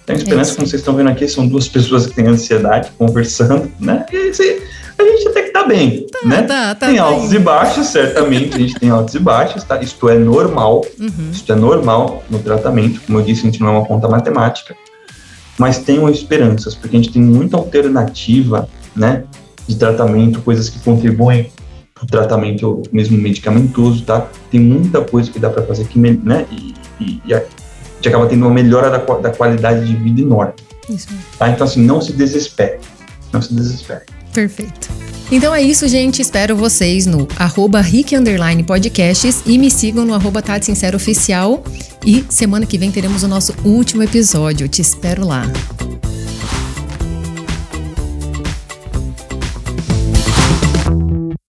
Tenham 0.08 0.20
esperança, 0.20 0.54
como 0.54 0.66
vocês 0.66 0.80
estão 0.80 0.96
vendo 0.96 1.10
aqui, 1.10 1.28
são 1.28 1.46
duas 1.46 1.68
pessoas 1.68 2.06
que 2.06 2.14
têm 2.14 2.26
ansiedade 2.26 2.90
conversando, 2.96 3.70
né? 3.78 4.06
E 4.10 4.30
assim, 4.30 4.56
a 4.98 5.02
gente 5.02 5.28
até 5.28 5.42
que 5.42 5.50
tá 5.50 5.64
bem, 5.64 6.06
tá, 6.06 6.26
né? 6.26 6.42
Tá, 6.42 6.74
tá, 6.74 6.86
tem 6.86 6.96
tá 6.96 7.02
altos 7.02 7.30
e 7.34 7.38
baixos, 7.38 7.86
certamente, 7.88 8.56
a 8.56 8.58
gente 8.58 8.74
tem 8.80 8.88
altos 8.88 9.14
e 9.14 9.18
baixos, 9.18 9.62
tá? 9.64 9.78
Isto 9.82 10.08
é 10.08 10.16
normal, 10.16 10.82
uhum. 10.98 11.30
isto 11.30 11.52
é 11.52 11.54
normal 11.54 12.24
no 12.30 12.38
tratamento. 12.38 13.02
Como 13.06 13.18
eu 13.18 13.22
disse, 13.22 13.42
a 13.42 13.44
gente 13.50 13.60
não 13.60 13.68
é 13.68 13.70
uma 13.72 13.84
conta 13.84 14.08
matemática. 14.08 14.74
Mas 15.58 15.76
tenham 15.76 16.08
esperanças, 16.08 16.74
porque 16.74 16.96
a 16.96 17.00
gente 17.00 17.12
tem 17.12 17.20
muita 17.20 17.58
alternativa, 17.58 18.66
né? 18.96 19.24
de 19.68 19.76
tratamento, 19.76 20.40
coisas 20.40 20.70
que 20.70 20.78
contribuem 20.78 21.52
para 21.94 22.04
o 22.04 22.06
tratamento 22.06 22.82
mesmo 22.90 23.18
medicamentoso, 23.18 24.02
tá? 24.04 24.26
Tem 24.50 24.58
muita 24.58 25.02
coisa 25.02 25.30
que 25.30 25.38
dá 25.38 25.50
para 25.50 25.62
fazer 25.64 25.86
que, 25.86 25.98
né? 25.98 26.46
E, 26.50 26.74
e, 26.98 27.22
e, 27.26 27.34
a 27.98 28.00
gente 28.00 28.08
acaba 28.08 28.26
tendo 28.26 28.46
uma 28.46 28.54
melhora 28.54 28.90
da, 28.90 28.98
da 28.98 29.30
qualidade 29.30 29.84
de 29.84 29.94
vida 29.96 30.20
enorme. 30.20 30.52
Isso. 30.88 31.08
Tá? 31.38 31.50
Então, 31.50 31.66
assim, 31.66 31.84
não 31.84 32.00
se 32.00 32.12
desespere. 32.12 32.78
Não 33.32 33.42
se 33.42 33.52
desespere. 33.52 34.04
Perfeito. 34.32 34.88
Então 35.30 35.54
é 35.54 35.60
isso, 35.60 35.86
gente. 35.88 36.22
Espero 36.22 36.56
vocês 36.56 37.04
no 37.04 37.28
arroba 37.36 37.82
Podcasts 38.66 39.42
e 39.44 39.58
me 39.58 39.70
sigam 39.70 40.06
no 40.06 40.14
arroba 40.14 40.40
Tati 40.40 40.66
Sincero 40.66 40.96
Oficial. 40.96 41.62
E 42.06 42.24
semana 42.30 42.64
que 42.64 42.78
vem 42.78 42.90
teremos 42.90 43.22
o 43.24 43.28
nosso 43.28 43.54
último 43.64 44.02
episódio. 44.02 44.68
te 44.68 44.80
espero 44.80 45.26
lá. 45.26 45.42